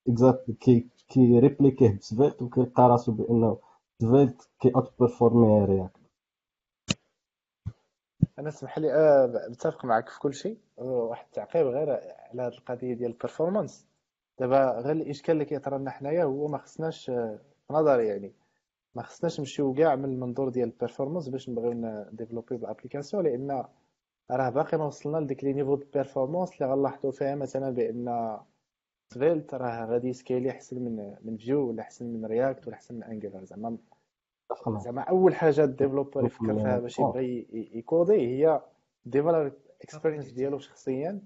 exact 0.09 0.51
كي 0.61 0.87
كي 1.09 1.39
répliquer 1.39 1.99
ب 1.99 2.05
Svelte 2.05 2.43
وكيلقى 2.43 2.83
راسو 2.89 3.13
بانه 3.13 3.59
سفلت 4.03 4.49
كي 4.61 4.73
performer 5.01 5.65
React 5.65 6.01
أنا 8.39 8.49
اسمح 8.49 8.79
لي 8.79 8.89
متفق 9.51 9.85
معك 9.85 10.09
في 10.09 10.19
كل 10.19 10.35
شيء. 10.35 10.59
واحد 10.79 11.25
التعقيب 11.27 11.67
غير 11.67 11.91
على 11.91 12.43
هذه 12.43 12.49
القضية 12.49 12.95
ديال 12.95 13.11
ال 13.11 13.17
performance 13.17 13.87
دابا 14.39 14.71
غير 14.81 14.97
الإشكال 14.97 15.33
اللي 15.33 15.45
كيطرى 15.45 15.79
لنا 15.79 15.91
حنايا 15.91 16.25
هو 16.25 16.49
ما 16.49 16.59
خصناش 16.59 17.11
نظري 17.71 18.07
يعني 18.07 18.33
ما 18.95 19.03
خصناش 19.03 19.41
نمشيو 19.41 19.75
كاع 19.75 19.97
من 19.97 20.05
المنظور 20.05 20.49
ديال 20.49 20.69
ال 20.69 20.74
performance 20.74 21.29
باش 21.29 21.49
نبغيو 21.49 21.73
نديفلوبيو 21.73 22.59
ب 22.59 22.64
l'application 22.64 23.25
لأن 23.25 23.65
راه 24.31 24.51
باقي 24.51 24.79
ما 24.79 24.85
وصلنا 24.87 25.19
لديك 25.19 25.45
les 25.45 25.53
niveaux 25.53 25.75
de 25.77 25.87
performance 25.95 26.53
اللي 26.63 26.73
غنلاحظوا 26.73 27.13
فيها 27.13 27.35
مثلا 27.35 27.71
بأن 27.71 28.39
Svelte 29.13 29.55
راه 29.55 29.85
غادي 29.85 30.09
يscaleي 30.09 30.51
احسن 30.51 30.85
من 30.85 31.15
من 31.23 31.37
Vue 31.37 31.69
ولا 31.69 31.83
احسن 31.83 32.07
من 32.07 32.27
React 32.27 32.67
ولا 32.67 32.77
احسن 32.77 32.95
من 32.95 33.03
Angular 33.03 33.45
زعما 33.45 33.79
زعما 34.79 35.01
أول 35.03 35.35
حاجة 35.35 35.65
ال 35.65 35.71
developer 35.71 36.27
يفكر 36.27 36.55
فيها 36.55 36.79
باش 36.79 37.01
آه. 37.01 37.09
يبغي 37.09 37.47
يcodeي 37.75 38.13
هي 38.13 38.61
developer 39.05 39.53
experience 39.83 40.31
ديالو 40.33 40.59
شخصيا 40.59 41.23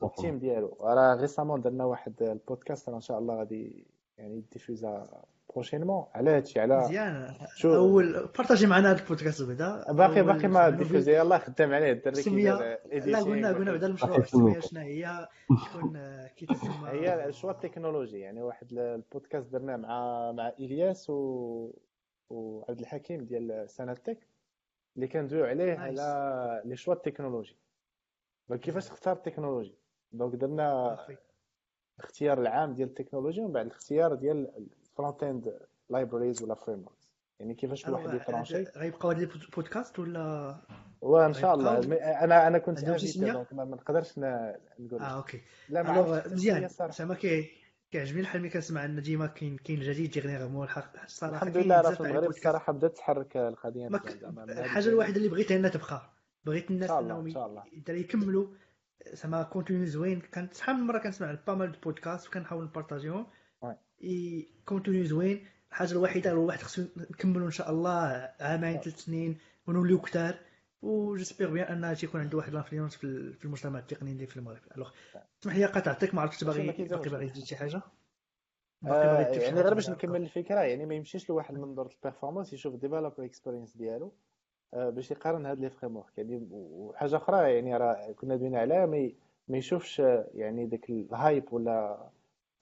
وال 0.00 0.13
team 0.13 0.38
ديالو. 0.38 0.76
راه 0.80 1.14
récemment 1.20 1.60
درنا 1.60 1.84
واحد 1.84 2.22
البودكاست 2.22 2.88
راه 2.88 2.96
إن 2.96 3.00
شاء 3.00 3.18
الله 3.18 3.34
غادي 3.34 3.86
يعني 4.18 4.44
diffuser 4.52 5.22
prochainement 5.54 6.04
على 6.14 6.30
هادشي 6.30 6.60
على 6.60 6.78
مزيان. 6.78 7.34
شو- 7.56 7.74
اول 7.74 8.12
partager 8.36 8.66
معنا 8.66 8.90
هذا 8.90 9.02
البودكاست 9.02 9.42
بعدا 9.42 9.92
باقي 9.92 10.20
أول 10.20 10.32
باقي 10.32 10.48
ما 10.48 10.70
diffusé 10.70 11.18
يلاه 11.18 11.38
خدام 11.38 11.74
عليه 11.74 11.92
الدري 11.92 12.14
سمية. 12.14 12.78
لا 13.06 13.18
قلنا 13.20 13.52
قلنا 13.52 13.70
بعدا 13.72 13.86
المشروع. 13.86 14.16
السمية. 14.18 14.60
شنو؟ 14.60 14.80
هي؟ 14.80 15.28
تكون 15.72 15.96
آه، 15.96 16.26
كي 16.26 16.46
تسمى. 16.46 16.88
هي 16.88 17.26
ال 17.28 17.32
choix 17.32 17.50
technologique 17.50 18.18
يعني 18.18 18.42
واحد 18.42 18.72
ال- 18.72 18.78
البودكاست 18.78 19.52
درناه 19.52 19.76
مع 19.76 20.32
مع 20.32 20.48
إلياس 20.48 21.10
و 21.10 21.70
وعبد 22.30 22.80
الحكيم 22.80 23.24
ديال 23.24 23.70
ساناتك 23.70 24.28
اللي 24.96 25.08
كندويو 25.08 25.44
عليه 25.44 25.74
نايس. 25.74 26.00
على 26.00 26.62
les 26.64 26.76
choix 26.76 26.94
technologiques 26.94 27.56
donc 28.48 28.60
كيفاش 28.60 28.88
تختار 28.88 29.16
التكنولوجي 29.16 29.74
donc 30.12 30.34
درنا. 30.34 30.98
الاختيار 31.98 32.40
العام 32.40 32.74
ديال 32.74 32.88
التكنولوجيا 32.88 33.44
ومن 33.44 33.52
بعد 33.52 33.66
الاختيار 33.66 34.14
ديال 34.14 34.66
ال 34.98 35.22
front-end 35.22 35.58
libraries 35.90 36.42
ولا 36.42 36.54
frame 36.54 36.84
يعني 37.40 37.54
كيفاش 37.54 37.88
الواحد 37.88 38.14
يtrancherي 38.14 38.56
هاد- 38.56 38.72
غيبقاو 38.76 39.10
هاد 39.10 39.20
البودكاست 39.20 39.98
ولا 39.98 40.56
وان 41.00 41.32
شاء 41.32 41.54
الله. 41.54 41.78
أنا 42.24 42.46
أنا 42.46 42.58
كنت؟ 42.58 42.84
donc 42.84 43.52
ما 43.52 43.64
نقدرش 43.64 44.18
نقول. 44.18 45.00
آه. 45.00 45.16
OK. 45.16 45.40
لا 45.68 45.82
ما 45.82 46.22
مزيان. 46.26 46.68
زعما 46.68 47.14
كي 47.14 47.50
كيعجبني 47.90 48.20
الحال 48.20 48.40
ملي 48.40 48.50
كنسمع 48.50 48.84
إن 48.84 49.02
ديما 49.02 49.26
كاين 49.26 49.56
كاين 49.56 49.80
جديد 49.80 50.10
dernièrement 50.10 50.64
الحق 50.64 51.02
الصراحه 51.04 51.34
الحمد 51.46 51.56
لله 51.56 51.80
راه 51.80 51.90
في 51.94 52.00
المغرب. 52.00 52.30
الصراحة 52.30 52.72
بدأت 52.72 52.96
تحرك 52.96 53.36
القضية 53.36 53.86
الحاجة. 53.86 54.88
الوحيدة 54.88 55.16
اللي 55.16 55.28
بغيتها 55.28 55.56
إنها 55.56 55.70
تبقى. 55.70 56.02
بغيت 56.44 56.70
الناس 56.70 56.90
إنهم. 56.90 57.28
يقدروا 57.72 57.98
يكملوا. 57.98 58.46
زعما 59.12 59.42
contenu 59.42 59.86
زوين. 59.86 60.20
كانت 60.20 60.54
شحال 60.54 60.76
من 60.76 60.86
مرة 60.86 60.98
كنسمع 60.98 61.38
pas 61.46 61.54
mal 61.54 61.72
de 61.72 61.78
podcasts 61.80 62.28
وكنحاول 62.28 62.64
نبارطاجيهم. 62.64 63.26
contenu 64.64 65.04
زوين 65.04 65.44
الحاجة 65.70 65.92
الوحيدة 65.92 66.32
هو 66.32 66.46
واحد 66.46 66.58
خصو 66.58 66.82
نكملوا 66.96 67.46
إن 67.46 67.50
شاء 67.50 67.70
الله 67.70 68.30
عامين 68.40 68.80
ثلاث 68.80 68.96
سنين 68.96 69.38
ونوليو 69.66 70.00
كثار 70.00 70.34
و 70.82 70.90
j'espère 70.90 71.50
bien 71.50 71.72
انها 71.72 71.94
تيكون 71.94 72.20
عنده 72.20 72.38
واحد 72.38 72.52
l'influence 72.52 72.96
في 72.96 73.44
المجتمع 73.44 73.78
التقني 73.78 74.12
اللي 74.12 74.26
في 74.26 74.36
المغرب. 74.36 74.60
Alors. 74.76 74.90
اسمح 75.42 75.56
لي 75.56 75.64
قطعتك 75.64 76.14
ما 76.14 76.22
عرفتش 76.22 76.44
باغي 76.44 76.66
باقي 76.66 77.10
باغي 77.10 77.28
تزيد 77.28 77.44
شي 77.44 77.56
حاجة؟ 77.56 77.82
آه 78.86 79.20
يعني 79.20 79.60
غير 79.60 79.74
باش 79.74 79.90
نكمل 79.90 80.22
الفكرة 80.22 80.60
يعني 80.60 80.86
ما 80.86 80.94
يمشيش 80.94 81.30
لواحد 81.30 81.54
المنظور 81.54 81.92
ال 81.96 82.01
performance 82.01 82.52
يشوف 82.52 82.74
developer 82.74 83.24
experience 83.24 83.76
ديالو 83.76 84.12
آه 84.74 84.90
باش 84.90 85.10
يقارن 85.10 85.46
هاد 85.46 85.60
les 85.60 85.70
frameworks 85.70 86.18
يعني 86.18 86.48
وحاجة 86.50 87.16
أخرى 87.16 87.54
يعني 87.54 87.76
راه 87.76 88.12
كنا 88.12 88.36
دوينا 88.36 88.58
عليها 88.58 88.86
ما 88.86 89.10
ما 89.48 89.58
يشوفش 89.58 89.98
يعني 90.34 90.66
داك 90.66 90.90
ال 90.90 91.02
hype 91.02 91.52
ولا 91.52 92.08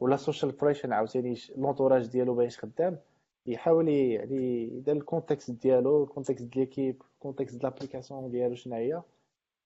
ولا 0.01 0.16
social 0.16 0.52
pressure 0.52 0.93
عاوتاني 0.93 1.35
l'entourage 1.56 2.06
ديالو 2.06 2.35
باش 2.35 2.59
خدام 2.59 2.98
يحاول 3.47 3.89
يعني 3.89 4.62
يدير 4.77 4.97
ال 4.97 5.03
context 5.03 5.51
ديالو 5.51 6.05
ال 6.05 6.09
context 6.09 6.43
ديال 6.43 6.59
l'équipe 6.59 7.02
ال 7.14 7.19
context 7.19 7.55
ديال 7.55 7.62
l'application 7.62 8.31
ديالو 8.31 8.55
شنو 8.55 8.74
هي 8.74 9.02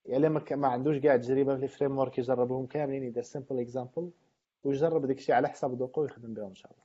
يعني 0.05 0.29
ما, 0.29 0.43
ما 0.51 0.67
عندوش 0.67 0.97
كاع 0.97 1.17
تجربه 1.17 1.67
في 1.67 1.87
les 1.87 1.93
works 1.93 2.17
يجربهم 2.17 2.65
كاملين 2.65 3.03
يدير 3.03 3.23
simple 3.23 3.59
exemple 3.59 4.11
ويجرب 4.63 5.05
داكشي 5.05 5.33
على 5.33 5.47
حساب 5.49 5.73
ذوقو 5.73 6.01
ويخدم 6.01 6.33
بهم 6.33 6.45
إن 6.45 6.55
شاء 6.55 6.71
الله. 6.71 6.81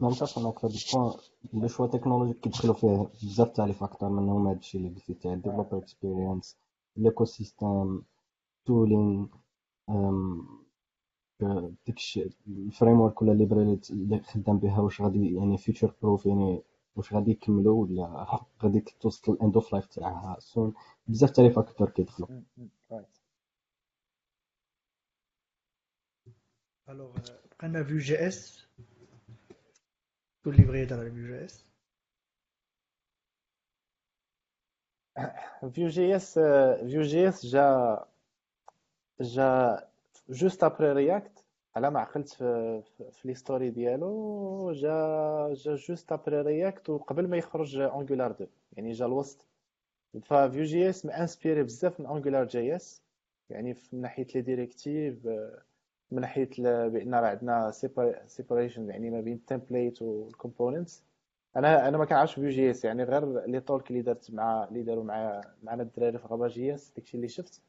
معك 0.00 0.58
في 0.58 0.66
هذا 0.66 0.74
ال 0.74 0.89
point 0.89 1.62
les 1.62 1.68
choix 1.68 1.86
technologiques 1.86 2.32
كيدخلوا 2.32 2.74
فيه 2.74 3.10
بزاف 3.22 3.50
تاع 3.50 3.64
les 3.64 3.72
facteurs 3.72 4.08
منهم 4.08 4.46
هادشي 4.46 4.78
اللي 4.78 4.88
قلتي 4.88 5.14
تاع 5.14 5.32
ال 5.32 5.37
developer 5.37 5.78
experience 5.78 6.58
ال 6.98 7.24
ecosystem 7.24 8.02
tooling 8.66 9.30
داكشي 11.40 12.30
ال 12.48 13.00
framework 13.00 13.22
ولا 13.22 13.32
ال 13.32 13.38
library 13.38 13.80
اللي 13.90 14.20
خدام 14.20 14.58
بها 14.58 14.80
واش 14.80 15.00
غادي 15.02 15.34
يعني 15.34 15.58
future 15.58 15.94
proof 16.02 16.26
يعني 16.26 16.62
واش 16.96 17.14
غادي 17.14 17.30
يكملوا 17.30 17.82
ولا 17.84 18.26
غادي 18.62 18.80
توصل 19.00 19.32
ال 19.32 19.38
end 19.38 19.54
of 19.54 19.72
life 19.72 19.86
تاعها؟ 19.86 20.36
Sont 20.40 20.74
بزاف 21.08 21.30
تاع 21.30 21.44
les 21.44 21.50
facteurs 21.50 21.90
كيدخلوا 21.90 22.28
Alors 26.88 27.16
بقينا 27.58 27.84
Vue 27.84 27.98
JS 27.98 28.66
كل 30.44 30.50
اللي 30.50 30.64
بغى 30.64 30.80
يهضر 30.80 31.00
على 31.00 31.10
Vue 31.10 31.26
JS 31.26 31.64
Vue 35.72 35.88
JS 35.88 36.38
Vue 36.90 37.02
JS 37.02 37.46
جا 37.46 38.04
جا 39.20 39.88
juste 40.28 40.64
après 40.64 40.92
React 40.92 41.44
على 41.76 41.90
ما 41.90 42.00
عقلت 42.00 42.28
في, 42.28 42.82
في, 43.12 43.28
l'histoire 43.28 43.70
ديالو 43.70 44.72
جا 44.72 45.54
جا 45.54 45.74
juste 45.74 46.12
après 46.12 46.40
React 46.40 46.90
وقبل 46.90 47.28
ما 47.28 47.36
يخرج 47.36 47.76
Angular 47.78 48.30
2 48.30 48.48
يعني 48.72 48.92
جا 48.92 49.06
الوسط. 49.06 49.46
Vue 50.22 50.50
JS 50.64 51.06
inspiré 51.06 51.62
بزاف 51.62 52.00
من 52.00 52.06
Angular 52.06 52.44
JS 52.44 53.02
يعني 53.50 53.76
من 53.92 54.00
ناحية 54.00 54.26
les 54.34 54.40
directives 54.40 55.26
من 56.10 56.20
ناحية 56.20 56.50
بان 56.88 57.14
راه 57.14 57.28
عندنا 57.28 57.70
separation 58.26 58.90
يعني 58.90 59.10
ما 59.10 59.20
بين 59.20 59.34
ال 59.34 59.42
template 59.42 60.02
وال 60.02 60.19
components 60.19 61.02
أنا 61.56 61.88
أنا 61.88 61.98
ما 61.98 62.04
كنعرفش 62.04 62.34
Vue 62.34 62.48
JS 62.48 62.84
يعني 62.84 63.04
غير 63.04 63.46
les 63.46 63.60
talks 63.60 63.90
اللي 63.90 64.02
درت 64.02 64.30
مع 64.30 64.64
اللي 64.64 64.82
داروا 64.82 65.04
مع 65.04 65.40
معنا 65.62 65.82
الدراري 65.82 66.18
في 66.18 66.26
غابا 66.26 66.48
JS 66.48 66.92
داكشي 66.96 67.16
اللي 67.16 67.28
شفت. 67.28 67.62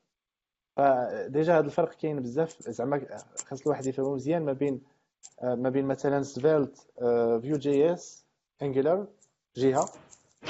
ف 0.77 0.93
déjà 0.93 1.57
هذا 1.57 1.65
الفرق 1.65 1.93
كاين 1.93 2.19
بزاف. 2.19 2.69
زعما 2.69 3.07
خاص 3.45 3.61
الواحد 3.61 3.85
يفهمو 3.85 4.15
مزيان 4.15 4.45
ما 4.45 4.53
بين 4.53 4.81
ما 5.43 5.69
بين 5.69 5.85
مثلا 5.85 6.23
Svelte 6.23 6.87
Vue 7.41 7.57
JS 7.57 8.25
Angular 8.61 9.07
جهة 9.55 9.85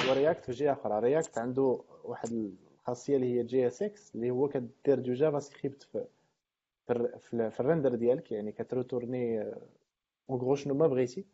و 0.09 0.15
React 0.15 0.45
في 0.45 0.51
جهه 0.51 0.73
أخرى. 0.73 0.99
React 0.99 1.37
عنده 1.37 1.79
واحد 2.03 2.51
الخاصية 2.79 3.15
اللي 3.15 3.39
هي 3.39 3.43
JSX 3.43 4.15
اللي 4.15 4.29
هو 4.31 4.47
كدير 4.47 4.99
du 4.99 5.13
JavaScript 5.13 5.83
في 5.83 6.05
في, 7.19 7.59
ال 7.59 7.64
render 7.64 7.95
ديالك. 7.95 8.31
يعني 8.31 8.51
كتretournerي 8.51 9.41
en 10.29 10.39
gros 10.39 10.55
شنو 10.55 10.73
ما 10.73 10.87
بغيتي. 10.87 11.25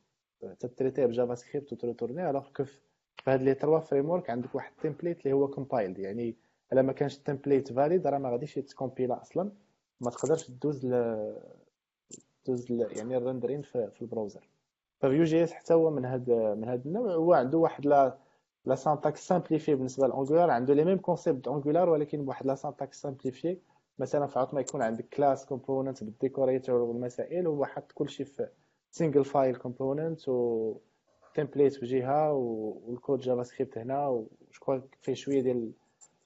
تتريتيه 0.60 1.06
بجافا 1.06 1.36
سكريبت 1.36 1.74
وتروتورني 1.74 2.30
الوغ 2.30 2.48
كو 2.56 2.64
في 2.64 2.80
هاد 3.28 3.42
les 3.42 3.54
trois 3.54 3.80
frameworks 3.80 4.30
عندك 4.30 4.56
واحد 4.56 4.72
ال 4.78 4.82
template 4.82 5.20
اللي 5.26 5.34
هو 5.34 5.48
compiled 5.48 6.00
يعني 6.00 6.36
إلا 6.74 6.82
ما 6.82 6.94
كانش 6.94 7.18
ال 7.18 7.24
template 7.24 7.74
valide 7.74 8.08
راه 8.08 8.18
ما 8.18 8.30
غاديش 8.30 8.58
يتcompilerا 8.58 9.22
أصلا. 9.22 9.52
ما 10.02 10.10
تقدرش 10.10 10.52
دوز 10.52 10.86
ل 10.86 11.26
دوز 12.48 12.72
ل... 12.72 12.88
يعني 12.98 13.18
ال 13.18 13.22
rendering 13.22 13.62
في, 13.62 13.92
في 13.92 14.02
ال 14.02 14.07
browser. 14.07 14.50
ف 15.00 15.24
Vue 15.24 15.44
JS 15.44 15.54
حتى 15.54 15.74
هو 15.74 15.90
من 15.90 16.06
هاد 16.06 16.32
من 16.32 16.64
هاد 16.64 16.88
النوع 16.88 17.14
هو 17.14 17.34
عنده 17.34 17.58
واحد 17.58 17.86
لا 17.86 18.18
la 18.66 18.76
syntaxe 18.76 19.28
simplifiée 19.28 19.76
بالنسبة 19.76 20.08
ل 20.08 20.13
Angular 20.13 20.50
عنده 20.50 20.74
les 20.74 20.86
mêmes 20.86 20.98
concepts 20.98 21.48
Angular 21.48 21.90
ولكن 21.90 22.26
بواحد 22.26 22.46
la 22.46 22.56
syntaxe 22.56 23.02
simplifiée 23.02 23.58
مثلا 24.00 24.28
في 24.28 24.48
ما 24.54 24.62
يكون 24.62 24.82
عندك 24.82 25.10
class 25.10 25.46
component 25.46 26.04
بال 26.04 26.17
decorator 26.17 26.76
والمسائل 26.76 27.48
هو 27.48 27.66
حط 27.66 27.92
كلشي 27.92 28.26
في 28.26 28.50
single 28.92 29.26
file 29.26 29.56
component 29.56 30.30
و 30.30 30.78
template 31.36 31.74
في 31.74 31.86
جهة 31.86 32.34
وال 32.34 33.20
code 33.20 33.44
JavaScript 33.44 33.78
هنا 33.78 34.08
وشكون 34.08 34.84
فيه 35.02 35.14
شوية 35.14 35.42
ديال 35.42 35.72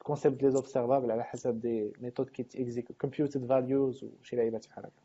ال 0.07 0.12
concept 0.12 0.44
les 0.44 0.52
observables 0.52 1.11
على 1.12 1.24
حسب 1.24 1.60
des 1.60 1.94
méthodes 1.99 2.30
كي 2.30 2.44
تيكزيك 2.44 2.92
computed 2.91 3.45
values 3.45 4.03
وشي 4.04 4.36
لعيبات 4.36 4.68
بحال 4.68 4.86
هكا 4.86 5.02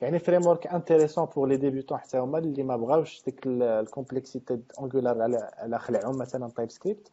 يعني 0.00 0.18
framework 0.18 0.66
intéressant 0.66 1.24
pour 1.24 1.48
les 1.48 1.56
débutants 1.56 1.98
حتى 1.98 2.18
هما 2.18 2.38
اللي 2.38 2.62
ما 2.62 2.76
بغاوش 2.76 3.24
ديك 3.24 3.46
ال 3.46 3.56
complexité 3.56 4.62
Angular 4.80 5.22
على 5.22 5.50
على 5.54 5.78
خلعهم 5.78 6.18
مثلا 6.18 6.50
TypeScript 6.50 7.12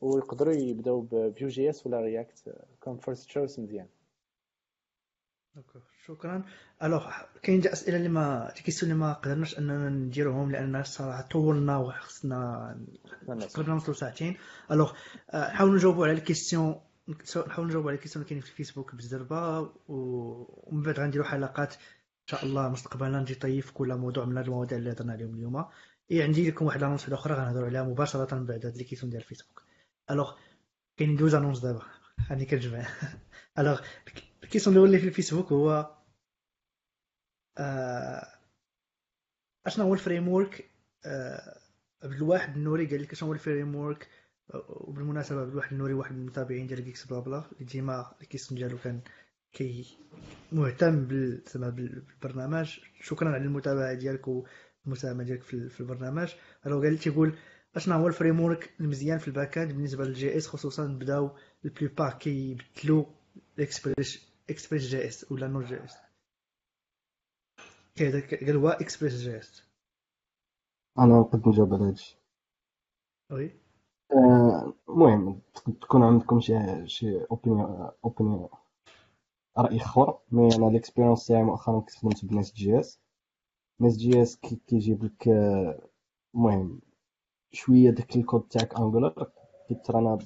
ويقدروا 0.00 0.54
يبداو 0.54 1.00
ب 1.00 1.48
Vue 1.48 1.70
JS 1.70 1.86
ولا 1.86 2.00
React 2.00 2.54
comme 2.80 2.96
first 2.96 3.24
choice 3.26 3.58
مزيان 3.58 3.88
شكرا. 6.06 6.42
alors 6.82 7.10
كاين 7.42 7.60
des 7.60 7.72
أسئلة 7.72 7.96
اللي 7.96 8.08
ما 8.08 8.52
des 8.56 8.62
questions 8.62 8.92
اللي 8.92 9.04
ما 9.04 9.12
قدرناش 9.12 9.58
أننا 9.58 9.88
نديروهم 9.88 10.52
لأن 10.52 10.76
الصراحه 10.76 11.22
طولنا 11.22 11.76
وخصنا 11.76 12.76
قربنا 13.54 13.74
نوصلوا 13.74 13.96
ساعتين. 13.96 14.36
alors 14.70 14.92
نحاولوا 15.34 15.74
نجاوبوا 15.74 16.06
على 16.06 16.12
les 16.12 16.29
questions 16.29 16.80
نحاولوا 17.46 17.70
نجاوبوا 17.70 17.90
على 17.90 17.96
les 17.96 18.02
questions 18.02 18.22
اللي 18.22 18.28
كاينين 18.28 18.44
في 18.44 18.50
الفيسبوك 18.50 18.94
بزربة 18.94 19.70
ومن 19.88 20.82
بعد 20.82 21.00
غنديروا 21.00 21.26
حلقات 21.26 21.72
إن 21.74 22.26
شاء 22.26 22.44
الله 22.44 22.68
مستقبلا 22.68 23.20
نجي 23.20 23.34
طيف 23.34 23.70
كل 23.70 23.94
موضوع 23.94 24.24
من 24.24 24.38
المواضيع 24.38 24.78
اللي 24.78 24.92
هضرنا 24.92 25.12
عليهم 25.12 25.34
اليوم. 25.34 25.64
اي 26.10 26.22
عندي 26.22 26.50
لكم 26.50 26.66
واحد 26.66 26.80
l'annonce 26.80 27.08
أخرى 27.08 27.34
غنهضروا 27.34 27.66
عليها 27.66 27.82
مباشرة 27.82 28.38
بعد 28.38 28.66
هاد 28.66 28.76
les 28.76 28.84
questions 28.84 29.10
ديال 29.10 29.22
الفيسبوك. 29.22 29.62
alors 30.10 30.32
كاينين 30.96 31.16
deux 31.16 31.34
annonces 31.34 31.58
دابا. 31.58 31.82
هاني 32.30 32.44
كنجمع 32.44 32.86
alors 33.58 33.80
ال 34.44 34.48
question 34.48 34.76
الأول 34.76 34.88
اللي 34.88 34.98
في 34.98 35.08
الفيسبوك 35.08 35.52
هو 35.52 35.93
آه 37.58 38.26
اشنا 39.66 39.84
هو 39.84 39.94
ال 39.94 40.28
framework 40.28 40.70
آه 41.06 41.58
عبد 42.02 42.14
الواحد 42.14 42.56
النوري 42.56 42.86
قال 42.86 43.02
لك 43.02 43.14
شنو 43.14 43.28
هو 43.28 43.32
ال 43.34 43.74
framework 43.76 44.08
وبالمناسبة 44.68 45.40
عبد 45.40 45.50
الواحد 45.50 45.72
النوري 45.72 45.94
واحد 45.94 46.12
من 46.12 46.18
المتابعين 46.20 46.66
ديال 46.66 46.84
Geeks 46.84 47.06
Blabla 47.06 47.44
اللي 47.52 47.64
ديما 47.64 48.12
les 48.22 48.31
questions 48.31 48.58
ديالو 48.60 48.78
كان 48.78 49.00
كي 49.52 49.96
مهتم 50.52 51.04
بالبرنامج. 51.04 52.78
شكرا 53.00 53.28
على 53.28 53.36
المتابعة 53.44 53.94
ديالك 53.94 54.28
والمساهمة 54.28 55.24
ديالك 55.24 55.42
في 55.42 55.80
البرنامج. 55.80 56.34
راه 56.66 56.80
قال 56.80 56.98
تيقول 56.98 57.34
اشنا 57.76 57.94
هو 57.94 58.06
ال 58.08 58.40
framework 58.40 58.70
المزيان 58.80 59.18
في 59.18 59.28
ال 59.28 59.34
back 59.34 59.58
بالنسبة 59.58 60.04
ل 60.04 60.20
ل 60.20 60.36
JS 60.36 60.46
خصوصا 60.46 60.86
بداو 60.86 61.30
la 61.64 61.75
plupart 61.75 62.12
كيبدلوا 62.12 63.04
ال 63.58 64.26
Express 64.50 64.82
Express 64.82 65.08
JS 65.08 65.32
ولا 65.32 65.48
Node 65.48 65.64
JS. 65.64 65.94
قال 67.98 68.56
هو 68.56 68.68
Express 68.68 69.14
JS 69.14 69.62
أنا 70.98 71.20
نقدر 71.20 71.48
نجاوب 71.48 71.74
على 71.74 71.84
هادشي. 71.84 72.18
oui 73.32 73.50
المهم 74.88 75.28
آه 75.28 75.70
تكون 75.80 76.02
عندكم 76.02 76.40
شي 76.40 76.86
شي 76.86 77.24
opinion 77.24 77.90
opinion 78.04 78.48
رأي 79.58 79.76
أخر. 79.76 80.18
mais 80.32 80.56
أنا 80.56 80.66
l'expérience 80.70 81.26
تاعي 81.26 81.42
مؤخرا 81.42 81.80
كنت 81.80 81.90
خدمت 81.90 82.24
ب 82.24 82.52
Nest 82.52 82.80
JS. 82.80 83.00
Nest 83.80 83.96
JS 83.96 84.36
كيجيب 84.66 85.04
لك 85.04 85.28
المهم 86.34 86.80
شوية 87.52 87.90
داك 87.90 88.16
الكود 88.16 88.48
تاعك 88.48 88.74
Angular 88.74 89.32
كيترانا 89.68 90.18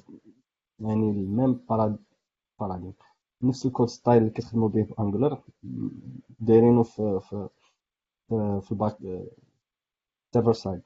يعني 0.79 1.09
le 1.11 1.25
même 1.25 1.53
paradigme 2.59 2.93
نفس 3.41 3.65
ال 3.65 3.69
code 3.69 3.87
style 3.87 4.17
اللي 4.17 4.29
كتخدموا 4.29 4.69
به 4.69 4.83
في 4.83 4.93
Angular 4.99 5.43
دايرينه 6.39 6.83
في 6.83 7.19
في 7.19 7.49
في 8.29 8.71
ال 8.71 8.76
back 8.76 8.97
server 10.33 10.53
side. 10.53 10.81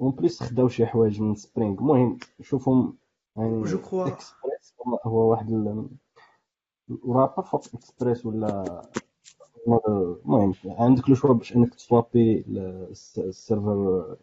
en 0.00 0.10
plus 0.10 0.42
خداو 0.42 0.68
شي 0.68 0.86
حوايج 0.86 1.20
من 1.20 1.34
Spring. 1.34 1.78
المهم 1.78 2.18
شوفهم 2.40 2.96
يعني 3.36 3.62
je 3.62 3.78
crois 3.78 4.06
Express 4.06 4.74
هو 5.06 5.30
واحد 5.30 5.50
ال... 5.50 5.88
فوق 7.46 7.64
إكسبريس 7.74 8.26
ولا 8.26 8.82
المهم 9.66 10.54
عندك 10.66 11.08
le 11.08 11.14
choix 11.14 11.34
باش 11.34 11.56
إنك 11.56 11.74
تسوابي 11.74 12.44
ال 13.18 13.32
server 13.32 14.16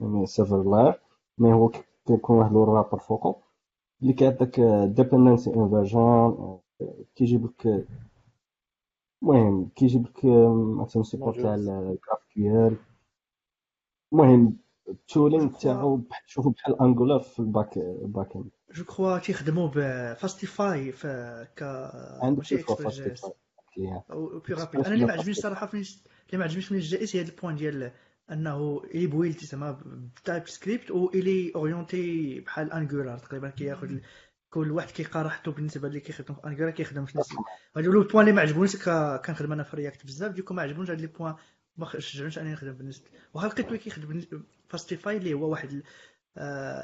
يعني 0.00 0.22
ال 0.22 0.28
server 0.28 0.62
layer. 0.62 1.00
mais 1.38 1.52
هو 1.52 1.70
كيكون 2.06 2.38
واحد 2.38 2.52
le 2.52 2.64
wrapper 2.64 2.98
فوقو. 2.98 3.34
اللي 4.02 4.12
كيعطيك 4.12 4.60
dependency 4.84 5.54
inversion 5.54 6.58
كيجيب 7.14 7.44
لك 7.44 7.86
المهم 9.22 9.68
كيجيب 9.76 10.06
لك 10.06 10.24
مثلا 10.80 11.02
support 11.02 11.34
تاع 11.34 11.54
ال 11.54 12.24
GraphQL 12.34 12.76
المهم 14.12 14.56
ال 14.88 14.96
tooling 14.96 15.52
تاعو 15.58 16.02
شوفو 16.26 16.50
بحال 16.50 16.80
Angular 16.80 17.20
في 17.20 17.40
ال 17.40 17.78
back 18.02 18.36
back-end 18.36 18.50
جو 18.74 18.84
كخوا 18.84 19.18
تيخدموا 19.18 19.68
بفاستيفاي 19.74 20.92
ف 20.92 21.06
ك 21.56 21.62
عندك 22.22 22.38
ماشي 22.38 22.62
أو 24.10 24.38
بي 24.38 24.54
رابيد 24.54 24.80
أنا 24.80 24.94
اللي 24.94 25.04
ما 25.04 25.12
عجبنيش 25.12 25.36
الصراحه 25.38 25.70
اللي 25.72 25.86
ما 26.32 26.44
عجبنيش 26.44 26.72
من 26.72 26.78
الجائز 26.78 27.16
هي 27.16 27.22
البوان 27.22 27.56
ديال 27.56 27.92
أنه 28.30 28.82
اي 28.94 29.06
بويلد 29.06 29.36
تسمى 29.36 29.78
بتايب 30.16 30.48
سكريبت 30.48 30.90
و 30.90 31.10
الي 31.14 31.52
اورينتي 31.54 32.40
بحال 32.40 32.72
انجولار 32.72 33.18
تقريبا 33.18 33.50
كياخذ 33.50 33.98
كل 34.52 34.70
واحد 34.70 34.90
كيلقى 34.90 35.22
راحته 35.22 35.52
بالنسبة 35.52 35.88
اللي 35.88 36.00
كيخدم. 36.00 36.34
في 36.34 36.46
انجولار 36.46 36.70
كيخدم 36.70 37.06
في 37.06 37.18
نفس 37.18 37.34
هادو 37.76 37.92
لو 37.92 38.02
بوان 38.02 38.20
اللي 38.20 38.32
ما 38.36 38.42
عجبونيش 38.42 38.76
كنخدم 38.86 39.52
أنا 39.52 39.62
في 39.62 39.76
رياكت 39.76 40.06
بزاف. 40.06 40.32
ديكو 40.32 40.54
ما 40.54 40.62
عجبونيش 40.62 40.90
هاد 40.90 41.00
لي 41.00 41.06
بوان 41.06 41.34
ما 41.76 42.00
شجعونيش 42.00 42.38
انني 42.38 42.52
نخدم 42.52 42.72
بالنسبة 42.72 43.06
واخا 43.34 43.48
لقيت 43.48 43.74
كيخدم 43.74 44.24
Fastify 44.68 45.16
اللي 45.16 45.34
هو 45.34 45.50
واحد 45.50 45.82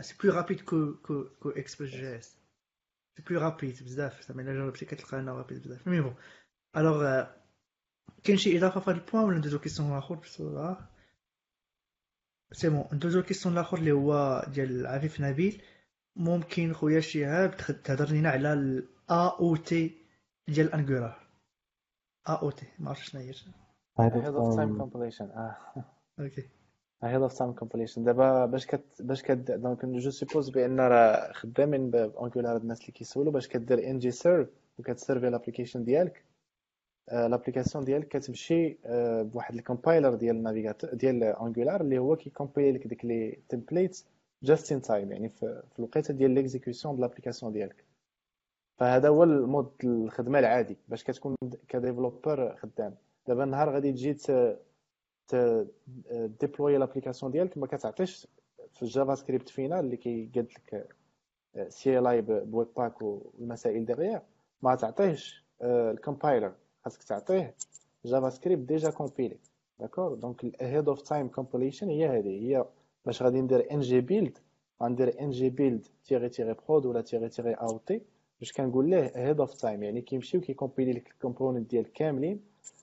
c'est 0.01 0.15
plus 0.23 0.33
rapide 0.33 0.61
que 0.61 0.95
que 0.95 1.51
que 1.51 1.63
Express 1.63 1.91
JS 1.91 2.19
c'est 2.19 3.23
plus 3.31 3.41
rapide 3.41 3.83
بزاف. 3.85 4.29
زعما 4.29 4.43
إلا 4.43 4.53
جربتي 4.53 4.85
كتلقى 4.85 5.21
إنه 5.21 5.33
rapide 5.33 5.63
بزاف. 5.63 5.89
mais 5.89 6.01
bon 6.01 6.15
alors 6.77 7.25
كاين 8.25 8.39
شي 8.39 8.59
إضافة 8.59 8.81
في 8.81 8.91
هاد 8.91 8.97
le 8.97 9.05
point 9.05 9.25
ولا 9.25 9.39
ندوزو 9.39 9.59
question 9.59 9.93
آخر؟ 9.93 10.21
c'est 12.53 12.69
bon 12.69 12.85
ندوزو 12.93 13.23
question 13.23 13.55
الآخر 13.55 13.79
اللي 13.79 13.93
هو 13.93 14.45
ديال 14.49 14.87
عفيف 14.87 15.21
نبيل 15.21 15.63
ممكن 16.19 16.73
خويا 16.73 17.01
شهاب 17.01 17.57
تهضر 17.85 18.09
لينا 18.09 18.31
على 18.31 18.53
ال 18.53 18.89
AOT 19.11 19.95
ديال 20.49 20.73
Angular 20.73 21.29
AOT 22.29 22.67
ما 22.79 22.89
عرفتش 22.89 23.11
شنو 23.11 23.21
هي. 23.21 23.33
ahead 24.01 24.25
of 24.35 24.57
time 24.57 24.79
compilation 24.79 25.25
آه. 25.25 25.57
OK 26.21 26.49
ahead 27.03 27.23
of 27.23 27.39
time 27.39 27.53
compilation 27.53 28.05
دابا 28.05 28.47
باش 28.47 28.67
كت 28.67 29.03
باش 29.03 29.23
كت 29.23 29.51
donc 29.51 29.85
je 29.85 30.11
suppose 30.11 30.49
بأن 30.51 30.81
راه 30.81 31.33
خدامين 31.33 31.91
ب 31.91 31.99
Angular 31.99 32.57
الناس 32.57 32.81
اللي 32.81 32.93
كيسولوا 32.93 33.33
باش 33.33 33.49
كدير 33.49 33.91
ng 33.91 33.99
serve 33.99 34.49
وكتسيرفي 34.79 35.31
l'application 35.31 35.85
ديالك. 35.85 36.25
l'application 37.13 37.85
ديالك 37.85 38.09
كتمشي 38.09 38.79
بواحد 39.23 39.55
ال 39.55 39.61
compiler 39.61 40.15
ديال 40.15 40.37
le 40.37 40.46
navigateur 40.46 40.95
ديال 40.95 41.23
Angular 41.25 41.81
اللي 41.81 41.99
هو 41.99 42.17
كيكومبيلي 42.17 42.79
لك 42.79 42.87
ديك 42.87 43.05
les 43.05 43.39
templates 43.49 44.05
just 44.43 44.73
in 44.73 44.83
time 44.83 45.13
يعني 45.13 45.29
في 45.29 45.63
الوقيتة 45.79 46.15
ديال 46.15 46.31
l'exécution 46.31 46.95
ديال 46.95 47.01
l'application 47.01 47.53
ديالك. 47.53 47.85
فهذا 48.79 49.09
هو 49.09 49.25
le 49.25 49.41
mode 49.41 49.73
الخدمة 49.85 50.39
العادي 50.39 50.77
باش 50.89 51.05
كتكون 51.05 51.37
كديفلوبر 51.69 52.57
خدام. 52.57 52.95
دابا 53.27 53.45
النهار 53.45 53.71
غادي 53.71 53.93
تجي 53.93 54.17
ديبلوي 56.41 56.79
لابليكاسيون 56.79 57.33
ديالك 57.33 57.59
ما 57.59 57.67
كتعطيش 57.67 58.27
في 58.73 58.83
الجافا 58.83 59.15
سكريبت 59.15 59.49
فينا 59.49 59.81
اللي 59.81 59.97
كيقاد 59.97 60.49
لك 60.53 60.97
سي 61.69 61.99
ال 61.99 62.07
اي 62.07 62.21
بويب 62.21 62.69
باك 62.77 63.03
والمسائل 63.03 63.85
ديغيغ 63.85 64.19
ما 64.63 64.75
تعطيهش 64.75 65.45
الكومبايلر 65.63 66.55
خاصك 66.85 67.03
تعطيه 67.03 67.55
جافا 68.05 68.31
سكريبت 68.31 68.69
ديجا 68.69 68.91
كومبيلي 68.91 69.39
داكور 69.81 70.15
دونك 70.15 70.45
الهيد 70.45 70.89
اوف 70.89 71.03
تايم 71.03 71.29
كومبيليشن 71.29 71.89
هي 71.89 72.07
هذه 72.07 72.29
هي 72.29 72.65
باش 73.09 73.23
غادي 73.23 73.41
ندير 73.41 73.73
ان 73.73 73.81
جي 73.81 74.01
بيلد 74.01 74.39
غندير 74.83 75.21
ان 75.21 75.31
جي 75.31 75.51
بيلد 75.51 75.87
تيغي 76.05 76.29
تيغي 76.29 76.55
برود 76.69 76.87
ولا 76.87 77.01
تيغي 77.01 77.29
تيغي 77.29 77.53
اوتي 77.55 78.03
باش 78.41 78.53
كنقول 78.53 78.91
ليه 78.91 79.13
ahead 79.17 79.41
of 79.41 79.55
time 79.55 79.83
يعني 79.83 80.01
كيمشي 80.01 80.39
وكيكومبيلي 80.39 80.93
لك 80.93 81.11
les 81.11 81.24
components 81.24 81.71
ديال 81.71 81.93
كاملين 81.93 82.41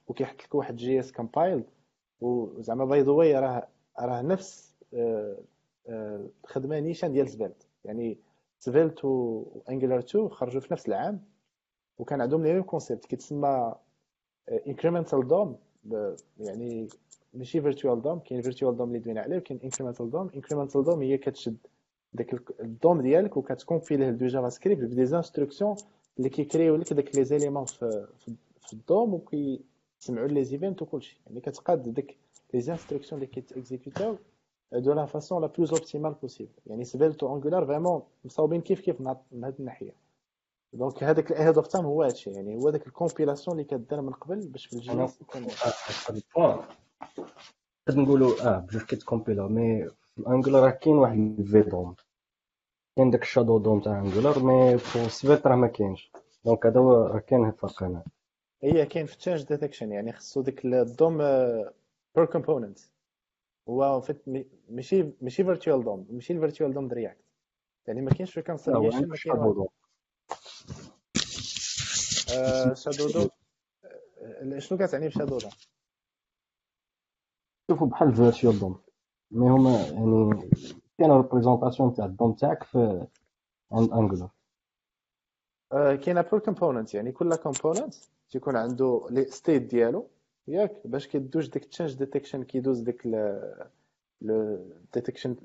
وكيحط 0.07 0.41
لك 0.43 0.56
واحد 0.56 0.76
JS 0.76 1.11
compiled 1.11 1.65
وزعما 2.22 2.85
by 2.85 3.02
the 3.02 3.11
way 3.11 3.39
راه 3.39 3.68
راه 3.99 4.22
نفس 4.22 4.76
الخدمه 5.89 6.80
نيشان 6.80 7.11
ديال 7.14 7.30
Svelte 7.30 7.68
يعني 7.85 8.18
Svelte 8.60 9.06
و 9.06 9.17
Angular 9.17 9.99
2 9.99 10.30
خرجوا 10.30 10.61
في 10.61 10.73
نفس 10.73 10.88
العام 10.88 11.22
وكان 11.97 12.22
عندهم 12.22 12.43
les 12.43 12.53
mêmes 12.53 12.64
concepts 12.64 13.06
كيتسمى 13.06 13.76
incremental 14.68 15.27
DOM 15.27 15.57
يعني 16.39 16.88
ماشي 17.36 17.62
virtual 17.61 18.02
DOM 18.02 18.19
كاين 18.20 18.41
virtual 18.41 18.77
DOM 18.77 18.88
اللي 18.88 18.99
دوينا 18.99 19.22
عليه 19.22 19.38
وكاين 19.38 19.60
incremental 19.64 20.10
DOM 20.10 20.30
incremental 20.35 20.84
DOM 20.84 21.02
هي 21.02 21.18
كتشد 21.18 21.57
داك 22.14 22.52
ال 22.60 22.70
DOM 22.70 23.02
ديالك 23.02 23.38
وكتكونفي 23.38 24.12
du 24.11 24.27
JavaScript 24.27 24.84
ب 24.84 24.88
des 24.88 25.02
instructions 25.02 25.76
اللي 26.18 26.30
كيكريو 26.30 26.76
لك 26.76 26.94
داك 26.94 27.16
les 27.15 27.23
éléments 27.23 27.65
في, 27.66 28.07
في 28.60 28.74
ال 28.73 28.84
DOM 28.84 29.14
وكيسمعوا 29.14 30.28
les 30.27 30.43
events 30.43 30.81
وكلشي 30.82 31.20
يعني 31.28 31.41
كتقاد 31.41 31.94
داك 31.94 32.16
les 32.53 32.72
instructions 32.72 33.22
اللي 33.22 33.34
كيتيكزيكوتاو 33.34 34.16
de 34.73 34.93
la 34.93 35.06
façon 35.06 35.41
la 35.41 35.47
plus 35.47 35.73
optimale 35.73 36.14
possible 36.14 36.52
يعني 36.68 36.86
Svelte 36.85 37.23
و 37.24 37.36
Angular 37.35 37.65
vraiment 37.65 38.02
مصاوبين 38.26 38.62
كيف 38.62 38.82
كيف 38.82 39.02
من 39.02 39.44
هذه 39.44 39.53
الناحية. 39.60 39.91
donc 40.73 41.03
هذاك 41.03 41.32
ال 41.31 41.36
ahead 41.36 41.57
of 41.57 41.68
time 41.68 41.85
هو 41.86 42.03
هادشي. 42.03 42.32
يعني 42.32 42.56
هو 42.56 42.70
داك 42.70 42.88
la 42.88 42.99
compilation 42.99 43.60
اللي 43.60 43.70
كدار 43.70 44.02
من 44.02 44.14
قبل 44.14 44.48
باش 44.48 44.66
في 44.66 44.74
الجي 44.74 44.91
يكون 45.22 45.48
نقدر 47.89 48.01
نقولوا 48.01 48.47
آه 48.47 48.59
بجوج 48.59 48.81
كيتكومبيلا 48.81 49.47
مي 49.47 49.89
في 50.17 50.51
راه 50.51 50.69
كاين 50.69 50.95
واحد 50.95 51.17
الفي 51.39 51.61
دوم 51.61 51.95
كاين 52.95 53.11
داك 53.11 53.22
الشادو 53.22 53.57
دوم 53.57 53.80
تاع 53.80 53.99
انجلر 53.99 54.39
مي 54.39 54.77
في 54.77 55.09
سبيت 55.09 55.47
راه 55.47 55.55
ما 55.55 55.67
كاينش 55.67 56.11
دونك 56.45 56.65
هذا 56.65 56.80
هو 56.80 56.93
راه 56.93 57.19
كاين 57.19 57.45
الفرق 57.45 57.84
هنا 57.84 58.03
هي 58.63 58.85
كاين 58.85 59.05
في 59.05 59.17
تشانج 59.17 59.43
ديتكشن 59.43 59.91
يعني 59.91 60.13
خصو 60.13 60.41
ديك 60.41 60.65
الدوم 60.65 61.17
بير 62.15 62.26
كومبوننت 62.26 62.80
هو 63.69 64.01
فيت 64.01 64.22
ماشي 64.69 65.11
ماشي 65.22 65.43
فيرتوال 65.43 65.84
دوم 65.84 66.07
ماشي 66.09 66.34
الفيرتوال 66.34 66.73
دوم 66.73 66.91
رياكت 66.91 67.26
يعني 67.88 68.01
ما 68.01 68.11
كاينش 68.11 68.38
ريكونسيليشن 68.38 69.07
ما 69.07 69.15
كاين 69.23 69.35
شادو 72.76 73.07
دوم 73.09 73.30
شنو 74.59 74.77
كتعني 74.77 75.07
ب 75.07 75.12
shadow 75.12 75.38
DOM 75.38 75.52
شوفوا 77.69 77.87
بحال 77.87 78.15
virtual 78.15 78.60
DOM. 78.60 78.76
mais 79.31 79.49
هما 79.49 79.71
يعني 79.71 80.49
كاين 80.97 81.11
représentation 81.11 81.93
تاع 81.93 82.05
ال 82.06 82.12
DOM 82.12 82.34
تاعك 82.33 82.63
في 82.63 83.07
عند 83.71 83.91
Angular 83.93 84.30
كاين 85.71 86.21
per 86.22 86.39
component 86.39 86.93
يعني 86.93 87.11
كل 87.11 87.35
component 87.35 87.95
تيكون 88.29 88.55
عنده 88.55 89.07
le 89.10 89.26
state 89.26 89.61
ديالو 89.61 90.07
ياك 90.47 90.87
باش 90.87 91.07
كيدوز 91.07 91.47
ديك 91.47 91.65
change 91.65 91.93
detection 91.93 92.43
كيدوز 92.43 92.79
ديك 92.79 93.05
le 94.22 94.60
detection 94.93 95.35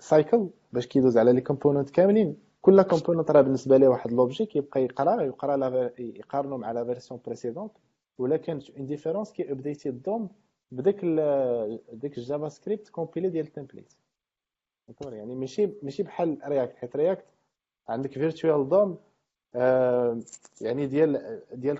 cycle 0.00 0.48
باش 0.72 0.86
كيدوز 0.86 1.18
على 1.18 1.32
les 1.32 1.40
components 1.40 1.90
كاملين. 1.90 2.36
كل 2.62 2.82
component 2.82 3.30
راه 3.30 3.40
بالنسبة 3.40 3.76
ليه 3.76 3.88
واحد 3.88 4.12
l'objet 4.12 4.46
كيبقى 4.46 4.82
يقرأ 4.82 5.22
يقرأ 5.22 5.90
يقارنو 5.98 6.56
مع 6.56 6.72
la 6.72 6.84
version 6.84 7.20
précédente 7.26 7.72
ولا 8.18 8.36
كانت 8.36 8.70
une 8.70 8.86
différence 8.86 9.32
كي 9.32 9.52
updateي 9.52 9.88
ال 9.88 9.98
DOM 9.98 10.28
بديك 10.70 10.96
ديك 11.92 12.18
ال 12.18 12.48
JavaScript 12.48 12.88
compilé 12.88 13.28
ديال 13.28 13.46
ال 13.46 13.51
template. 13.51 13.92
يعني 15.02 15.34
ماشي 15.34 15.70
ماشي 15.82 16.02
بحال 16.02 16.38
React 16.44 16.76
حيت 16.76 16.96
React 16.96 17.24
عندك 17.88 18.12
virtual 18.12 18.68
DOM 18.68 18.98
آه 19.54 20.20
يعني 20.60 20.86
ديال 20.86 21.42
ديال 21.52 21.78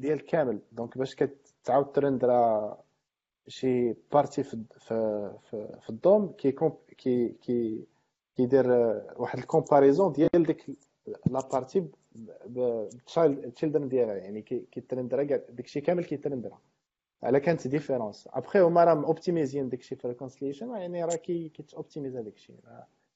ديال 0.00 0.26
كامل. 0.26 0.60
donc 0.72 0.98
باش 0.98 1.14
كتعاود 1.14 1.92
ت 1.92 2.04
renderا 2.04 2.78
شي 3.48 3.92
partie 4.12 4.42
في 4.42 4.62
في 4.78 5.32
في, 5.80 5.90
ال 5.90 6.01
DOM 6.01 6.32
كي 6.32 6.52
كي 6.98 7.28
كي 7.28 7.86
كيدير 8.36 8.70
واحد 9.16 9.38
ال 9.38 9.44
comparaison 9.44 10.12
ديال 10.12 10.42
ديك 10.46 10.66
la 11.06 11.48
partie 11.52 11.88
بال 12.46 12.74
children 12.74 13.88
ديالها. 13.88 14.14
يعني 14.14 14.42
كيت 14.42 14.69
renderا 14.69 15.24
كاع 15.24 15.36
داكشي 15.48 15.80
كامل 15.80 16.04
كيت 16.04 16.22
renderا 16.22 16.58
على 17.22 17.40
كانت 17.40 17.68
différence 17.68 18.28
après 18.32 18.60
هما 18.60 18.84
راه 18.84 19.04
optimisين 19.06 19.68
داكشي 19.68 19.96
في 19.96 20.04
ال 20.04 20.08
reconciliation 20.08 20.70
يعني 20.70 21.04
راه 21.04 21.16
كي 21.16 21.48
كيت 21.48 21.70
optimisا 21.70 22.20
داكشي 22.22 22.52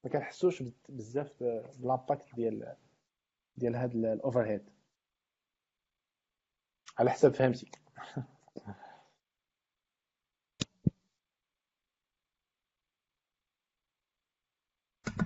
ما 0.05 0.11
كنحسوش 0.13 0.63
بزاف 0.89 1.43
بال 1.79 1.93
impact 1.93 2.35
ديال 2.35 2.77
ديال 3.57 3.77
هاد 3.77 3.95
ال 3.95 4.47
overhead 4.47 4.71
على 6.99 7.11
حسب 7.11 7.35
فهمتي 7.35 7.71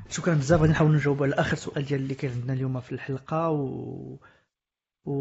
شكرا 0.09 0.35
بزاف. 0.35 0.61
غادي 0.61 0.73
نحاول 0.73 0.95
نجاوب 0.95 1.23
على 1.23 1.35
آخر 1.35 1.57
سؤال 1.57 1.85
ديال 1.85 2.01
اللي 2.01 2.15
كان 2.15 2.31
عندنا 2.31 2.53
اليوم 2.53 2.81
في 2.81 2.93
الحلقة 2.93 3.51
و 3.51 4.17
و 5.07 5.15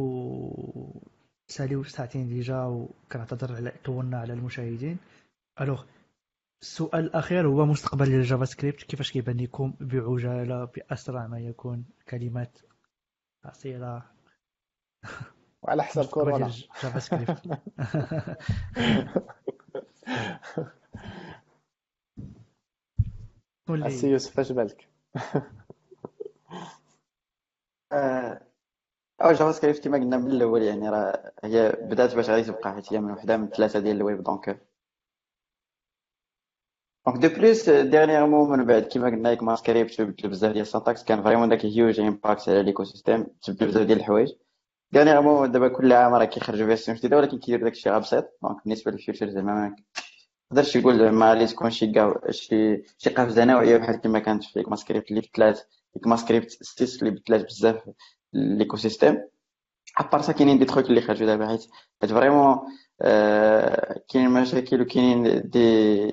ساليو 1.48 1.84
ساعتين 1.84 2.28
déjà 2.28 2.64
وكنعتذر 2.64 3.56
على 3.56 3.74
طولنا 3.86 4.20
على 4.20 4.34
المشاهدين. 4.34 4.98
alors 5.62 5.84
السؤال 6.62 7.06
الاخير 7.06 7.48
هو 7.48 7.66
مستقبل 7.66 8.14
ال 8.14 8.46
JavaScript 8.46 8.84
كيفاش 8.84 9.12
كيبان 9.12 9.38
لكم 9.38 9.74
بعجالة 9.80 10.66
بأسرع 10.66 11.28
ما 11.28 11.40
يكون 11.40 11.86
كلمات 12.10 12.58
قصيرة؟ 13.46 14.12
وعلى 15.62 15.84
حساب 15.84 16.06
كورونا. 16.06 16.52
JavaScript 16.84 17.60
السي 23.70 24.10
يوسف 24.10 24.40
اش 24.40 24.52
بالك 24.52 24.90
أو 29.24 29.32
JavaScript 29.32 29.84
كما 29.84 29.98
قلنا 29.98 30.18
من 30.18 30.32
الأول 30.32 30.62
يعني 30.62 30.90
راه 30.90 31.32
هي 31.44 31.78
بدات 31.82 32.16
باش 32.16 32.30
غادي 32.30 32.44
تبقى 32.44 32.74
حيت 32.74 32.94
هي 32.94 33.00
من 33.02 33.12
وحدة 33.12 33.38
من 33.38 33.48
ثلاثة 33.50 33.80
ديال 33.80 33.96
الويب 33.98 34.24
donc. 34.24 34.62
donc 37.08 37.18
de 37.26 37.30
plus 37.30 37.70
dernièrement 37.70 38.50
من 38.60 38.66
بعد 38.66 38.84
كما 38.84 39.06
قلنا 39.06 39.30
لك 39.30 39.44
ECMAScript 39.44 40.02
بدل 40.02 40.30
بزاف 40.30 40.52
ديال 40.52 40.62
ال 40.62 40.67
syntaxe 40.67 41.04
كان 41.04 41.24
vraiment 41.24 41.50
داك 41.50 41.66
huge 41.66 42.00
impact 42.00 42.50
على 42.50 42.64
l'écosystème 42.64 43.28
تبدل 43.44 43.68
بزاف 43.68 43.84
ديال 43.88 44.00
الحوايج. 44.00 44.32
dernièrement 44.92 45.52
دابا 45.52 45.68
كل 45.68 45.94
عام 45.94 46.14
راه 46.14 46.26
كيخرجوا 46.26 46.66
version 46.68 46.98
جديدة 46.98 47.18
ولكن 47.18 47.40
كيدير 47.40 47.64
داكشي 47.64 47.90
غير 47.90 48.00
بسيط 48.00 48.26
donc 48.44 48.64
بالنسبة 48.64 48.92
لل 48.92 49.01
future 49.01 49.30
زعما 49.30 49.54
ما 49.54 49.76
نقدرش 50.52 50.78
نقول 50.78 51.00
زعما 51.00 51.34
اللي 51.34 51.48
تكون 51.48 51.70
شي 51.70 51.94
شي 52.30 52.84
شي 52.98 53.10
قفزه 53.10 53.46
نوعيه 53.46 53.78
بحال 53.78 53.96
كما 54.02 54.20
كانت 54.20 54.44
في 54.44 54.60
l'ECMAScript 54.60 55.10
اللي 55.12 55.22
بدلات 55.22 55.62
l'ECMAScript 55.96 56.52
6 56.52 57.00
اللي 57.00 57.12
بدلات 57.20 57.46
بزاف 57.46 57.90
l'écosystème 58.34 58.78
à 58.78 59.24
part 60.00 60.22
ça 60.22 60.32
كاينين 60.34 60.60
دي 60.60 60.66
تخوك 60.66 60.86
اللي 60.86 61.02
خرجوا 61.02 61.28
دابا 61.28 61.48
حيت 61.48 61.68
حيت 62.02 62.12
vraiment 62.12 62.60
كاينين 64.10 64.30
مشاكل 64.32 64.82
وكاينين 64.82 65.42
دي 65.50 66.12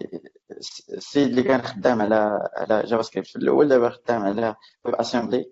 السيد 0.90 1.28
اللي 1.28 1.42
كان 1.42 1.62
خدام 1.62 2.02
على 2.02 2.48
على 2.56 2.82
JavaScript 2.86 3.26
في 3.28 3.36
الأول 3.36 3.68
دابا 3.68 3.90
خدام 3.90 4.22
على 4.22 4.54
WebAssembly 4.84 4.94
ك 4.94 5.44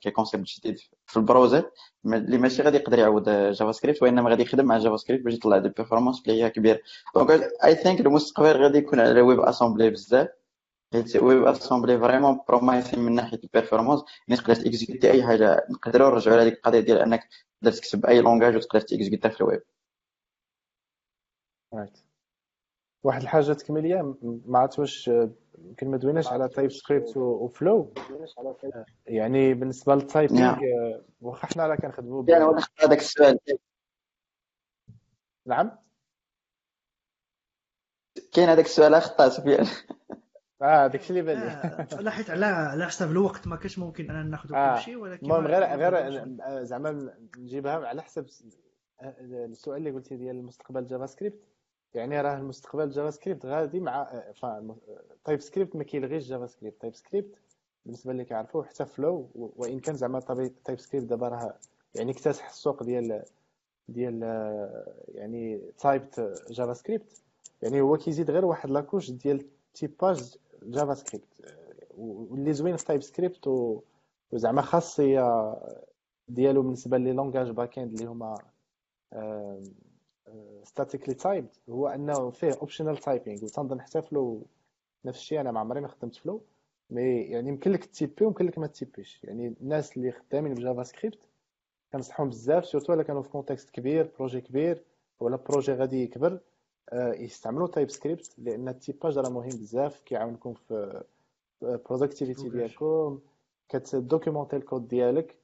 concept 0.00 0.46
جديد 0.46 0.78
في 1.06 1.16
ال 1.16 1.23
browser 1.23 1.70
اللي 2.06 2.38
ماشي 2.38 2.62
غادي 2.62 2.76
يقدر 2.76 2.98
يعوض 2.98 3.28
JavaScript 3.30 4.02
وانما 4.02 4.30
غادي 4.30 4.42
يخدم 4.42 4.64
مع 4.64 4.78
JavaScript 4.78 5.24
باش 5.24 5.34
يطلع 5.34 5.58
des 5.58 5.68
performances 5.68 6.22
اللي 6.22 6.42
هي 6.42 6.50
كبير 6.50 6.82
donc 7.14 7.30
I 7.64 7.74
think 7.74 8.00
المستقبل 8.00 8.62
غادي 8.62 8.78
يكون 8.78 9.00
على 9.00 9.20
WebAssembly 9.20 9.90
بزاف 9.90 10.28
WebAssembly 10.94 11.98
vraiment 11.98 12.40
promising 12.48 13.00
من 13.00 13.14
ناحيه 13.14 13.40
ال 13.44 13.49
performance 13.49 14.04
يعني 14.28 14.40
تقدر 14.40 14.54
t'exécuter 14.54 15.10
اي 15.10 15.26
حاجة 15.26 15.66
نقدروا 15.70 16.10
نرجعوا 16.10 16.36
لهذيك 16.36 16.54
القضية 16.54 16.80
ديال 16.80 16.98
انك 16.98 17.28
تقدر 17.60 17.72
تكتب 17.72 18.06
اي 18.06 18.20
langage 18.20 18.56
وتقدر 18.56 18.80
t'exécuterها 18.80 19.30
في 19.30 19.40
الويب 19.40 19.62
واحد 23.02 23.22
الحاجة 23.22 23.52
تكميليه 23.52 24.14
ما 24.22 24.58
عرفت 24.58 24.78
واش 24.78 25.10
يمكن 25.58 25.90
ما 25.90 25.96
دويناش 25.96 26.26
على 26.26 26.48
TypeScript 26.48 26.70
و 26.70 27.16
Flow 27.16 27.94
يعني 29.06 29.54
بالنسبة 29.54 29.94
لل 29.94 30.06
typing 30.06 30.40
نعم. 30.40 30.60
واخا 31.20 31.46
حنا 31.46 31.66
راه 31.66 31.76
كنخدموا 31.76 32.24
يعني 32.28 32.44
وأنا 32.44 32.66
هذاك 32.82 32.98
السؤال. 32.98 33.38
نعم؟ 35.46 35.78
كاين 38.32 38.48
هذاك 38.48 38.64
السؤال 38.64 38.94
اخطا 38.94 39.28
سفيان 39.28 39.66
آه 40.62 40.86
داكشي 40.86 41.10
اللي 41.10 41.22
بان 41.22 41.40
لي. 41.40 41.46
آه، 41.46 42.00
لا 42.00 42.10
حيت 42.10 42.30
على 42.30 42.46
على 42.46 42.86
حساب 42.86 43.10
الوقت 43.10 43.46
ما 43.46 43.56
كانش 43.56 43.78
ممكن 43.78 44.10
اننا 44.10 44.22
ناخذ 44.22 44.54
آه. 44.54 44.76
كل 44.76 44.82
شيء 44.82 44.96
ولكن 44.96 45.26
المهم 45.26 45.46
غير 45.46 45.64
غير 45.64 46.64
زعما 46.64 47.14
نجيبها 47.38 47.72
على 47.72 48.02
حسب 48.02 48.26
السؤال 49.02 49.76
اللي 49.76 49.90
قلتي 49.90 50.16
ديال 50.16 50.36
المستقبل 50.36 50.86
JavaScript 50.86 51.40
يعني 51.94 52.20
راه 52.20 52.36
المستقبل 52.36 52.90
JavaScript 52.90 53.46
غادي 53.46 53.80
مع 53.80 54.22
TypeScript 55.24 55.76
ما 55.76 55.84
كيلغيش 55.84 56.28
JavaScript 56.28 56.80
TypeScript 56.80 57.34
بالنسبة 57.84 58.12
اللي 58.12 58.24
كيعرفوه 58.24 58.64
حتى 58.64 58.86
Flow 58.86 59.30
وإن 59.34 59.80
كان 59.80 59.94
زعما 59.94 60.20
TypeScript 60.64 61.06
دابا 61.06 61.28
راه 61.28 61.54
يعني 61.94 62.12
اكتسح 62.12 62.48
السوق 62.48 62.82
ديال 62.82 63.22
ديال 63.88 64.22
يعني 65.08 65.60
type 65.78 66.06
JavaScript 66.50 67.22
يعني 67.62 67.80
هو 67.80 67.96
كيزيد 67.96 68.30
غير 68.30 68.44
واحد 68.44 68.70
la 68.70 68.80
couche 68.80 69.10
ديال 69.10 69.46
typage 69.74 70.36
JavaScript 70.62 71.26
واللي 71.96 72.52
زوين 72.52 72.76
في 72.76 72.84
TypeScript 72.84 73.48
وزعما 74.32 74.62
خاصيه 74.62 75.54
ديالو 76.28 76.62
بالنسبة 76.62 76.98
les 76.98 77.12
langages 77.12 77.50
back-end 77.50 77.92
اللي 77.92 78.06
هما 78.06 78.34
statically 80.64 81.14
typed 81.14 81.48
هو 81.70 81.88
أنه 81.88 82.30
فيه 82.30 82.52
optional 82.52 82.96
typing 82.96 83.44
وتنظن 83.44 83.80
حتى 83.80 84.02
Flow 84.02 84.42
نفس 85.04 85.18
الشيء. 85.18 85.40
أنا 85.40 85.52
ما 85.52 85.60
عمري 85.60 85.80
ما 85.80 85.88
خدمت 85.88 86.16
Flow 86.16 86.42
mais 86.90 87.20
يعني 87.20 87.48
يمكن 87.48 87.72
لك 87.72 87.84
typer 87.84 88.24
ويمكن 88.24 88.46
لك 88.46 88.58
ما 88.58 88.66
typerش 88.66 89.24
يعني 89.24 89.54
الناس 89.60 89.96
اللي 89.96 90.12
خدامين 90.12 90.54
ب 90.54 90.82
JavaScript 90.82 91.18
كنصحهم 91.92 92.28
بزاف 92.28 92.66
surtout 92.66 92.92
إلا 92.92 93.02
كانوا 93.02 93.22
في 93.22 93.28
contexte 93.28 93.70
كبير 93.70 94.10
projet 94.18 94.40
كبير 94.40 94.84
ولا 95.20 95.36
projet 95.36 95.72
غادي 95.72 96.02
يكبر. 96.02 96.40
يستعملوا 96.94 97.66
TypeScript 97.66 98.34
لأن 98.38 98.68
ال 98.68 98.75
typage 98.75 99.18
راه 99.18 99.28
مهم 99.30 99.48
بزاف 99.48 100.00
كيعاونكم 100.00 100.54
في 100.54 101.02
productivity 101.62 102.42
progression. 102.42 102.52
ديالكم 102.52 103.18
كت 103.68 103.82
documenterي 103.82 104.56
الكود 104.56 104.88
ديالك 104.88 105.36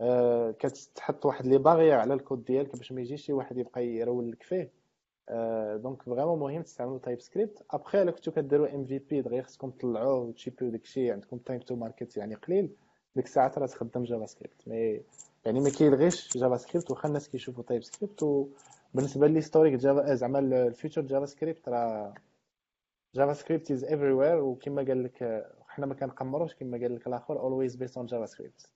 آه، 0.00 0.50
كتحط 0.50 1.26
واحد 1.26 1.46
les 1.46 1.58
barrières 1.58 1.94
على 1.94 2.14
الكود 2.14 2.44
ديالك 2.44 2.76
باش 2.76 2.92
ما 2.92 3.00
يجيش 3.00 3.22
شي 3.26 3.32
واحد 3.32 3.58
يبقى 3.58 3.86
يرون 3.86 4.30
لك 4.30 4.42
فيه. 4.42 4.70
آه، 5.28 5.76
donc 5.76 6.02
vraiment 6.02 6.38
مهم 6.38 6.62
تستعملوا 6.62 6.98
TypeScript 6.98 7.62
après 7.70 8.02
الا 8.02 8.10
كنتو 8.10 8.30
كديروا 8.30 8.74
MVP 8.74 9.20
دغيا 9.22 9.42
خصكم 9.42 9.70
تطلعوه 9.70 10.14
وت 10.20 10.32
shipيو 10.32 10.70
داكشي 10.70 11.10
عندكم 11.10 11.38
time 11.38 11.60
to 11.60 11.76
market 11.76 12.16
يعني 12.16 12.34
قليل 12.34 12.70
ديك 13.16 13.24
الساعات 13.24 13.58
راه 13.58 13.66
تخدم 13.66 14.02
JavaScript 14.04 14.68
mais 14.68 15.00
يعني 15.44 15.60
ما 15.60 15.70
كيلغيش 15.70 16.36
JavaScript 16.36 16.90
واخا 16.90 17.08
الناس 17.08 17.28
كيشوفوا 17.28 17.64
TypeScript 17.64 18.22
وبالنسبه 18.94 19.26
لل 19.26 19.34
historique 19.34 19.74
Java 19.74 20.14
زعما 20.14 20.38
ال 20.38 21.02
future 21.02 21.26
JavaScript 21.26 21.68
راه 21.68 22.14
JavaScript 23.14 23.70
is 23.70 23.84
everywhere 23.84 24.38
وكما 24.38 24.82
قال 24.82 25.04
لك 25.04 25.22
آه، 25.22 25.54
حنا 25.68 25.86
ما 25.86 25.94
كنقمروش 25.94 26.54
كما 26.54 26.78
قال 26.78 26.94
لك 26.94 27.06
الآخر 27.06 27.38
always 27.38 27.72
based 27.72 27.96
on 27.96 28.04
JavaScript 28.04 28.70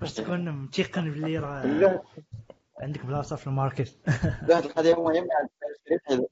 باش 0.00 0.14
تكون 0.14 0.50
متيقن 0.50 1.10
باللي 1.10 1.38
راه 1.38 2.02
عندك 2.80 3.06
بلاصة 3.06 3.36
في 3.36 3.46
ال 3.46 3.53
market. 3.53 3.98
واحد 4.50 4.64
القضية 4.64 4.94
مهمة 4.94 5.28
على 5.34 5.48
ال 5.48 5.76
TypeScript 5.84 6.30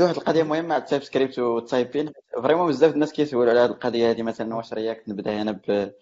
واحد 0.00 0.16
القضية 0.16 0.42
مهمة 0.42 0.74
على 0.74 0.82
ال 0.82 1.02
TypeScript 1.02 1.38
وال 1.38 1.56
typing 1.56 2.12
vraiment 2.42 2.68
بزاف 2.68 2.94
الناس 2.94 3.12
كيسولوا 3.12 3.50
على 3.50 3.60
هذه 3.60 3.70
القضية 3.70 4.10
هذه 4.10 4.22
مثلا 4.22 4.54
واش 4.54 4.72
React 4.72 5.08
نبدأ 5.08 5.42
أنا 5.42 5.52
ب 5.52 5.92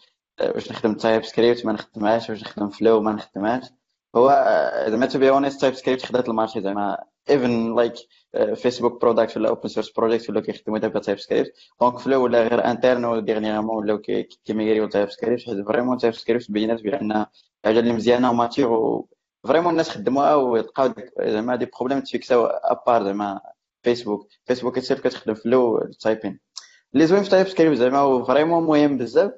واش 0.40 0.70
نخدم 0.70 0.94
TypeScript 0.94 1.66
ما 1.66 1.72
نخدمهاش 1.72 2.30
واش 2.30 2.42
نخدم 2.42 2.68
Flow 2.68 3.00
ما 3.00 3.12
نخدمهاش. 3.12 3.64
هو 4.16 4.28
آه، 4.30 4.90
زعما 4.90 5.06
to 5.06 5.18
be 5.18 5.30
honest 5.30 5.60
TypeScript 5.60 6.06
خدات 6.06 6.28
ال 6.28 6.33
marché 6.33 6.60
زعما. 6.60 6.98
even 7.30 7.76
like 7.76 7.94
Facebook 8.54 9.00
product 9.00 9.36
ولا 9.36 9.48
open 9.48 9.68
source 9.68 9.90
project 9.90 10.30
ولا 10.30 10.40
كيخدموا 10.40 10.78
دابا 10.78 11.00
TypeScript. 11.00 11.52
donc 11.80 11.98
Flow 11.98 12.24
ولا 12.24 12.42
غير 12.48 12.64
interne 12.70 13.04
و 13.04 13.10
dernièrement 13.10 13.76
ولاو 13.76 13.98
كي- 13.98 14.22
كي 14.44 14.86
migrerيو 14.88 15.10
TypeScript. 15.10 15.42
حيت 15.42 15.66
vraiment 15.66 15.98
TypeScript 15.98 16.50
بينات 16.50 16.82
بأن 16.82 17.26
حاجة 17.64 17.78
اللي 17.78 17.92
مزيانة 17.92 18.30
و 18.30 18.40
mature 18.40 19.00
vraiment 19.44 19.72
الناس 19.72 19.90
خدموها 19.90 20.34
ويلقاو 20.34 20.86
ديك- 20.86 21.12
زعما 21.22 21.56
des 21.56 21.66
problèmes 21.66 22.00
تفيكساو 22.00 22.44
à 22.46 22.58
part 22.58 23.04
زعما 23.04 23.40
فيسبوك 23.82 24.28
فيسبوك 24.46 24.78
تصير 24.78 24.98
كتخدم 24.98 25.34
Flow 25.34 25.78
ال 25.78 25.86
typing. 25.86 26.40
اللي 26.94 27.06
زوين 27.06 27.22
في 27.22 27.30
TypeScript 27.30 27.76
زعما 27.76 28.24
vraiment 28.24 28.64
مهم 28.64 28.98
بزاف. 28.98 29.32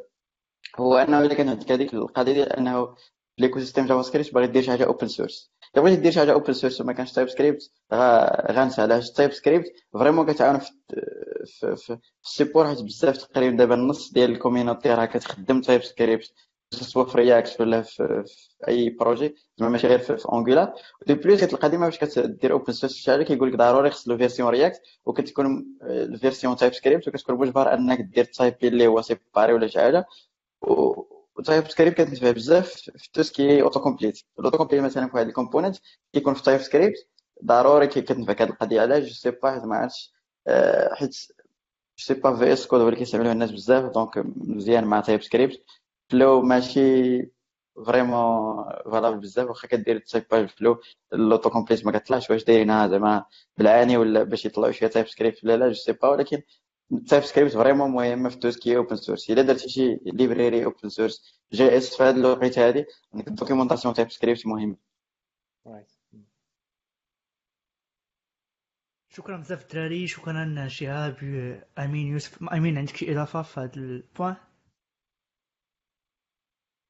هو 0.79 0.97
انه 0.97 1.21
الا 1.21 1.35
كان 1.35 1.49
عندك 1.49 1.73
هذيك 1.73 1.95
القضية 1.95 2.33
ديال 2.33 2.53
أنه 2.53 2.95
l'écosystème 3.39 3.87
JavaScript 3.87 4.35
باغي 4.35 4.47
دير 4.47 4.63
شي 4.63 4.71
حاجة 4.71 4.85
open 4.85 5.09
source 5.09 5.51
إلا 5.75 5.83
بغيتي 5.83 6.01
دير 6.01 6.13
شي 6.13 6.19
حاجة 6.21 6.33
open 6.33 6.53
source 6.53 6.81
وما 6.81 6.93
كانش 6.93 7.13
TypeScript 7.13 7.71
غا- 7.95 8.53
غنسى. 8.53 8.83
علاش 8.83 9.11
TypeScript 9.11 9.67
vraiment 9.93 10.33
كتعاون 10.33 10.59
في 10.59 10.71
في, 11.61 11.77
في, 11.77 11.99
ال 12.25 12.30
support 12.30 12.67
حيت 12.69 12.83
بزاف 12.83 13.17
تقريبا 13.17 13.57
دابا 13.57 13.75
النص 13.75 14.13
ديال 14.13 14.31
ال 14.31 14.37
community 14.37 14.95
راه 14.95 15.05
كتخدم 15.05 15.61
TypeScript 15.61 16.33
سواء 16.75 17.07
في 17.07 17.19
React 17.19 17.61
ولا 17.61 17.83
في, 17.83 18.25
أي 18.69 18.91
projet 18.91 19.35
زعما 19.57 19.73
ماشي 19.73 19.87
غير 19.87 19.99
في, 19.99 20.17
في 20.17 20.29
Angular 20.33 20.75
de 21.07 21.15
plus 21.15 21.45
كتلقى 21.45 21.71
ديما 21.71 21.85
باش 21.87 21.99
كتدير 21.99 22.53
open 22.53 22.73
source 22.73 22.95
شي 22.95 23.11
حاجة. 23.11 23.23
كيقول 23.23 23.49
لك 23.53 23.57
ضروري 23.59 23.91
خص 23.91 24.09
له 24.09 24.17
version 24.17 24.49
React 24.51 24.81
وكتكون 25.07 25.67
ال 25.83 26.57
version 26.57 26.73
TypeScript 26.75 27.09
وكتكون 27.09 27.39
مجبر 27.39 27.75
أنك 27.75 28.01
دير 28.01 28.25
type 28.25 28.55
اللي 28.65 28.87
هو 28.87 29.03
séparé 29.03 29.53
ولا 29.53 29.67
شي 29.67 29.81
حاجة. 29.81 30.07
و 30.63 31.69
TypeScript 31.69 31.97
كتنفع 32.01 32.31
بزاف 32.31 32.69
في 32.97 33.09
tout 33.13 33.23
ce 33.23 33.39
qui 33.39 33.63
est 33.63 33.81
autocomplete 33.81 34.21
ال 34.39 34.59
autocomplete 34.59 34.83
مثلا 34.83 35.07
في 35.09 35.15
واحد 35.17 35.27
ال 35.27 35.32
component 35.32 35.77
كيكون 36.13 36.35
في 36.35 36.43
TypeScript 36.43 36.97
ضروري 37.45 37.87
كي- 37.87 38.01
كتنفع 38.03 38.33
هذه 38.33 38.43
القضية. 38.51 38.81
علاش؟ 38.81 39.05
je 39.05 39.13
sais 39.15 39.31
pas 39.31 39.51
حيت 39.53 39.65
ما 39.65 39.77
عرفتش. 39.77 40.13
آه، 40.47 40.95
حيت 40.95 41.11
je 41.11 42.05
sais 42.05 42.15
pas 42.15 42.37
VS 42.37 42.67
Code 42.67 42.81
اللي 42.81 42.97
كيستعملوه 42.97 43.33
الناس 43.33 43.51
بزاف 43.51 43.93
donc 43.93 44.23
مزيان 44.37 44.85
مع 44.85 45.01
TypeScript 45.01 45.65
Flow 46.11 46.43
ماشي 46.43 46.81
vraiment 47.87 48.65
valable 48.85 49.19
بزاف 49.21 49.49
واخا 49.49 49.69
كدير 49.69 49.99
type 49.99 50.25
باج 50.31 50.49
Flow 50.49 50.81
l'autocomplete 51.13 51.87
ما 51.87 51.93
كطلعش. 51.99 52.31
واش 52.31 52.45
دايرينها 52.45 52.89
زعما 52.89 53.25
بالعاني 53.59 53.97
ولا 53.97 54.23
باش 54.23 54.47
يطلعوا 54.47 54.73
شي 54.73 54.89
TypeScript 54.89 55.45
لا 55.45 55.57
لا 55.57 55.69
je 55.69 55.75
sais 55.75 55.93
pas 55.93 56.09
ولكن 56.09 56.43
ال 56.93 57.23
TypeScript 57.23 57.53
vraiment 57.53 57.91
مهمه 57.91 58.29
في 58.29 58.37
tout 58.37 58.55
ce 58.55 58.63
qui 58.63 58.77
est 58.77 58.85
open 58.85 58.97
source 58.97 59.31
الا 59.31 59.43
درتي 59.43 59.69
شي 59.69 59.95
library 60.05 60.65
open 60.65 60.89
source 60.89 61.41
JS 61.53 61.97
في 61.97 62.03
هذه 62.03 62.17
الوقيته 62.17 62.69
هذه 62.69 62.87
عندك 63.15 63.29
ال 63.29 63.95
documentation 63.95 64.11
TypeScript 64.11 64.47
مهمه 64.47 64.77
شكرا 69.17 69.37
بزاف 69.37 69.63
الدراري 69.63 70.07
شكرا 70.07 70.69
شهاب 70.69 71.17
أمين 71.79 72.07
يوسف 72.07 72.43
أمين 72.43 72.79
عندك 72.79 72.97
شي 72.97 73.13
إضافة 73.13 73.43
في 73.43 73.61
هذا 73.61 73.75
ال 73.77 73.87
point 73.87 74.37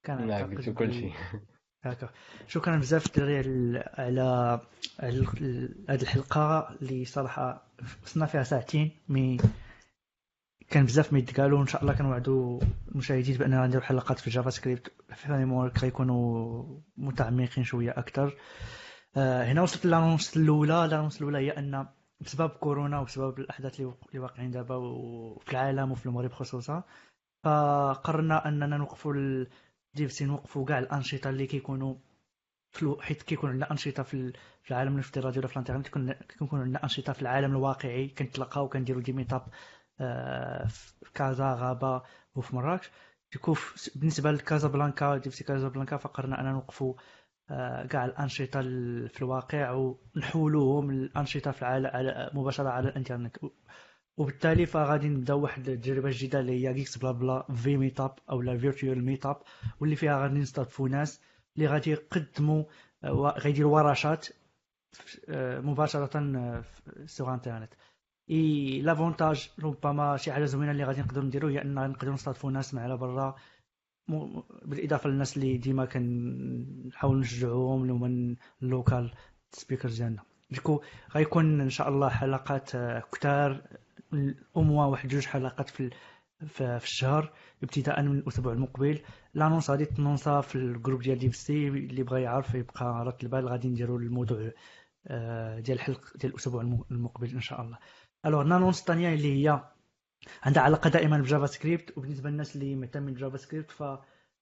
كان 0.04 0.28
لا 0.28 0.42
قلت 0.42 0.70
كل 0.70 0.94
شيء. 0.94 1.12
هكا 1.84 2.10
شكرا 2.48 2.76
بزاف 2.76 3.06
الدراري 3.06 3.78
على 3.78 4.60
هذه 5.00 6.02
الحلقة 6.02 6.76
اللي 6.82 7.04
صراحة 7.04 7.66
وصلنا 8.02 8.26
فيها 8.26 8.42
ساعتين. 8.42 8.90
mais 9.08 9.38
كان 10.70 10.84
بزاف 10.84 11.12
ما 11.12 11.18
يتقالوا 11.18 11.62
إن 11.62 11.66
شاء 11.66 11.82
الله 11.82 11.92
كنوعدوا 11.94 12.60
المشاهدين 12.92 13.36
بأننا 13.36 13.66
نديروا 13.66 13.84
حلقات 13.84 14.18
في 14.18 14.26
ال 14.26 14.50
JavaScript 14.50 14.92
framework 15.16 15.78
غيكونوا 15.78 16.64
متعمقين 16.96 17.64
شوية 17.64 17.90
أكثر 17.90 18.34
آه 19.16 19.44
هنا 19.44 19.62
وصلت 19.62 19.86
ل 19.86 19.91
l'annonce 19.91 20.36
الأولى. 20.36 20.84
ال 20.84 20.88
annonce 20.89 21.18
الأولى 21.20 21.38
هي 21.38 21.50
أن 21.50 21.86
بسبب 22.20 22.50
كورونا 22.50 23.00
وبسبب 23.00 23.38
الأحداث 23.38 23.80
اللي 23.80 24.18
واقعين 24.18 24.50
دابا 24.50 24.76
وفي 24.76 25.52
العالم 25.52 25.92
وفي 25.92 26.06
المغرب 26.06 26.32
خصوصا 26.32 26.82
فقررنا 27.44 28.48
أننا 28.48 28.76
نوقفوا 28.76 29.44
DevC 29.94 30.24
نوقفوا 30.24 30.64
كاع 30.66 30.78
الأنشطة 30.78 31.30
اللي 31.30 31.46
كيكونوا 31.46 31.94
حيت 33.00 33.22
كيكون 33.22 33.50
عندنا 33.50 33.70
أنشطة 33.70 34.02
في 34.02 34.32
العالم 34.70 34.94
الافتراضي 34.94 35.38
ولا 35.38 35.48
في 35.48 35.52
الإنترنت 35.52 35.88
كيكون 36.38 36.60
عندنا 36.60 36.82
أنشطة 36.84 37.12
في 37.12 37.22
العالم 37.22 37.50
الواقعي 37.50 38.08
كنتلاقاو 38.08 38.68
كنديروا 38.68 39.02
des 39.02 39.12
meetups 39.12 39.42
في 39.98 41.12
كازا 41.14 41.54
رباط 41.54 42.02
وفي 42.34 42.56
مراكش. 42.56 42.90
du 43.32 43.40
coup 43.40 43.56
بالنسبة 43.96 44.30
لكازابلانكا 44.30 45.16
DevC 45.16 45.44
كازابلانكا 45.44 45.96
فقررنا 45.96 46.40
أننا 46.40 46.52
نوقفوا 46.52 46.94
آه، 47.50 47.86
كاع 47.86 48.04
الأنشطة 48.04 48.60
في 49.08 49.18
الواقع 49.22 49.70
ونحولوهم 49.70 50.90
الأنشطة 50.90 51.50
في 51.50 51.62
العالم 51.62 52.30
مباشرة 52.40 52.68
على 52.68 52.88
الإنترنت. 52.88 53.36
وبالتالي 54.16 54.66
فغادي 54.66 55.08
نبداو 55.08 55.40
واحد 55.40 55.68
التجربة 55.68 56.10
جديدة 56.10 56.40
اللي 56.40 56.68
هي 56.68 56.74
Geeks 56.74 56.98
Blabla 56.98 57.46
في 57.54 57.76
meetup 57.76 58.14
أو 58.30 58.42
لا 58.42 58.58
virtual 58.58 59.04
meetup 59.04 59.36
واللي 59.80 59.96
فيها 59.96 60.22
غادي 60.22 60.38
نستضيفوا 60.38 60.88
ناس 60.88 61.20
اللي 61.56 61.66
غادي 61.68 61.90
يقدموا 61.90 62.64
آه، 63.04 63.34
غيديروا 63.38 63.74
ورشات 63.80 64.26
آه، 65.28 65.60
مباشرة 65.60 66.64
sur 67.06 67.34
internet. 67.34 67.74
et 68.30 68.80
l'avantage 68.82 69.50
ربما 69.62 70.16
شي 70.16 70.32
حاجة 70.32 70.44
زوينة 70.44 70.70
اللي 70.72 70.84
غادي 70.84 71.00
نقدروا 71.00 71.24
نديرو 71.24 71.48
هي 71.48 71.62
ان 71.62 71.74
نقدروا 71.74 72.14
نستضيفوا 72.14 72.50
ناس 72.50 72.74
معنا 72.74 72.94
برا. 72.96 73.36
بالإضافة 74.64 75.10
للناس 75.10 75.36
اللي 75.36 75.56
ديما 75.56 75.84
كنحاول 75.84 77.18
نشجعوهم 77.20 77.82
اللي 77.82 77.92
هما 77.92 78.36
ال 78.62 78.70
local 78.70 79.12
speakers 79.52 80.02
ديالنا. 80.02 80.22
du 80.50 80.61
coup 80.61 80.82
غيكون 81.14 81.60
إن 81.60 81.70
شاء 81.70 81.88
الله 81.88 82.08
حلقات 82.08 82.74
آه، 82.74 83.00
كتار 83.12 83.62
الأموة 84.12 84.86
واحد 84.86 85.08
جوج 85.08 85.26
حلقات 85.26 85.70
في 85.70 85.90
في 86.46 86.76
الشهر 86.76 87.32
ابتداء 87.62 88.02
من 88.02 88.18
الأسبوع 88.18 88.52
المقبل. 88.52 89.00
l'annonce 89.34 89.70
غادي 89.70 89.84
تنونسا 89.84 90.40
في 90.40 90.54
ال 90.56 90.63
groupe 90.63 91.02
ديال 91.02 91.18
DevC 91.18 91.68
اللي 91.68 92.02
بغى 92.02 92.22
يعرف 92.22 92.54
يبقى 92.54 93.04
راد 93.04 93.22
البال 93.24 93.48
غادي 93.48 93.68
نديرو 93.68 93.96
الموضوع 93.96 94.50
آه، 95.06 95.60
ديال 95.60 95.76
الحلق 95.78 96.16
ديال 96.16 96.32
الأسبوع 96.32 96.62
المقبل 96.90 97.30
إن 97.30 97.40
شاء 97.40 97.62
الله. 97.62 97.78
alors 98.26 98.42
l'annonce 98.42 98.80
الثانية 98.80 99.14
اللي 99.14 99.44
هي 99.48 99.60
عندها 100.42 100.62
علاقة 100.62 100.90
دائما 100.90 101.18
ب 101.18 101.46
JavaScript 101.46 101.98
وبالنسبة 101.98 102.30
للناس 102.30 102.56
اللي 102.56 102.74
مهتمين 102.74 103.14
ب 103.14 103.36
JavaScript 103.36 103.70
ف 103.70 103.82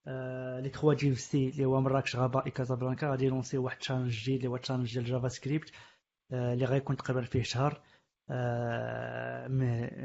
آه، 0.07 0.61
les 0.61 0.69
trois 0.69 0.95
DevC 0.95 1.49
اللي 1.49 1.65
هو 1.65 1.81
مراكش 1.81 2.17
غابة 2.17 2.41
كازابلانكا 2.41 3.11
غادي 3.11 3.25
يلونسي 3.25 3.59
واحد 3.59 3.79
challenge 3.79 4.11
جديد 4.23 4.37
اللي 4.37 4.49
هو 4.49 4.57
challenge 4.57 4.95
ديال 4.95 5.05
JavaScript 5.05 5.73
آه، 6.33 6.53
اللي 6.55 6.65
غيكون 6.65 6.97
تقريبا 6.97 7.25
فيه 7.25 7.43
شهر. 7.43 7.83
آه، 8.31 9.49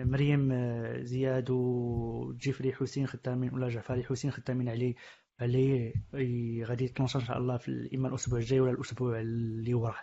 مريم 0.03 0.51
آه، 0.51 1.01
زياد 1.01 1.49
وجيفري 1.49 2.73
حسين 2.73 3.07
خدامين 3.07 3.53
ولا 3.53 3.69
جعفري 3.69 4.03
حسين 4.03 4.31
خدامين 4.31 4.69
عليه. 4.69 4.95
عليه 5.41 5.93
غادي 6.63 6.85
يتلونشا 6.85 7.19
إن 7.19 7.25
شاء 7.25 7.37
الله 7.37 7.57
في 7.57 7.89
اما 7.95 8.07
الأسبوع 8.07 8.39
الجاي 8.39 8.59
ولا 8.59 8.71
الأسبوع 8.71 9.19
اللي 9.19 9.73
وراه. 9.73 9.95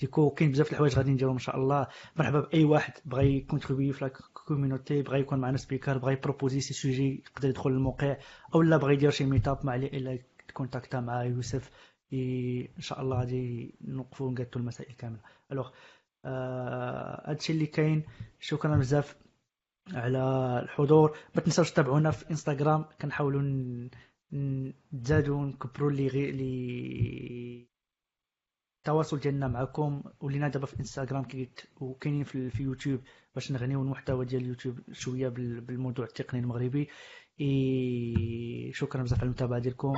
du 0.00 0.10
coup 0.10 0.30
كاين 0.30 0.50
بزاف 0.50 0.72
الحوايج 0.72 0.96
غادي 0.96 1.10
نديرهم 1.10 1.32
إن 1.32 1.38
شاء 1.38 1.56
الله. 1.56 1.86
مرحبا 2.16 2.40
بأي 2.40 2.64
واحد 2.64 2.92
بغى 3.04 3.36
يكونتريبي 3.36 3.92
في 3.92 4.04
ال 4.04 4.14
community 4.14 5.02
بغى 5.02 5.20
يكون 5.20 5.38
معنا 5.38 5.56
speaker 5.56 5.98
بغى 5.98 6.12
يبروبوزي 6.12 6.60
سي 6.60 6.74
سوجي 6.74 7.22
يقدر 7.26 7.48
يدخل 7.48 7.70
للموقع 7.70 8.16
أو 8.54 8.62
لا 8.62 8.76
بغى 8.76 8.94
يدير 8.94 9.10
شي 9.10 9.24
meetup 9.24 9.66
مع 9.66 9.74
إلا 9.74 10.18
كونتاكتا 10.54 11.00
مع 11.00 11.24
يوسف 11.24 11.70
إن 12.12 12.80
شاء 12.80 13.00
الله 13.00 13.18
غادي 13.18 13.74
نوقفوا 13.80 14.26
ونقادوا 14.26 14.60
المسائل 14.60 14.92
كاملة. 14.92 15.20
alors 15.52 15.70
آه، 16.24 17.30
هادشي 17.30 17.52
اللي 17.52 17.66
كاين 17.66 18.02
شكرا 18.40 18.76
بزاف 18.76 19.16
على 19.92 20.20
الحضور. 20.62 21.16
ما 21.34 21.40
تنساوش 21.40 21.70
تتابعونا 21.70 22.10
في 22.10 22.30
انستغرام 22.30 22.84
كنحاولوا 23.00 23.40
نزادوا 24.92 25.46
نكبروا 25.46 25.90
لي 25.90 26.08
غير 26.08 26.34
لي 26.34 27.68
التواصل 28.78 29.18
ديالنا 29.20 29.48
معكم 29.48 30.02
ولينا 30.20 30.48
دابا 30.48 30.66
في 30.66 30.80
انستغرام 30.80 31.26
وكاينين 31.80 32.24
في, 32.24 32.50
في 32.50 32.62
يوتيوب 32.62 33.00
باش 33.34 33.52
نغنيو 33.52 33.82
المحتوى 33.82 34.24
ديال 34.24 34.42
اليوتيوب 34.42 34.80
شوية 34.92 35.28
بالموضوع 35.28 36.04
التقني 36.04 36.40
المغربي. 36.40 36.88
إيه 37.40 38.72
شكرا 38.72 39.02
بزاف 39.02 39.18
على 39.18 39.26
المتابعة 39.26 39.58
ديالكم. 39.60 39.94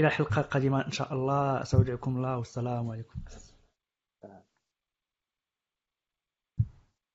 إلى 0.00 0.06
الحلقة 0.06 0.40
القادمة 0.40 0.86
إن 0.86 0.90
شاء 0.92 1.14
الله. 1.14 1.62
استودعكم 1.62 2.16
الله 2.16 2.38
والسلام 2.38 2.90
عليكم. 2.90 3.20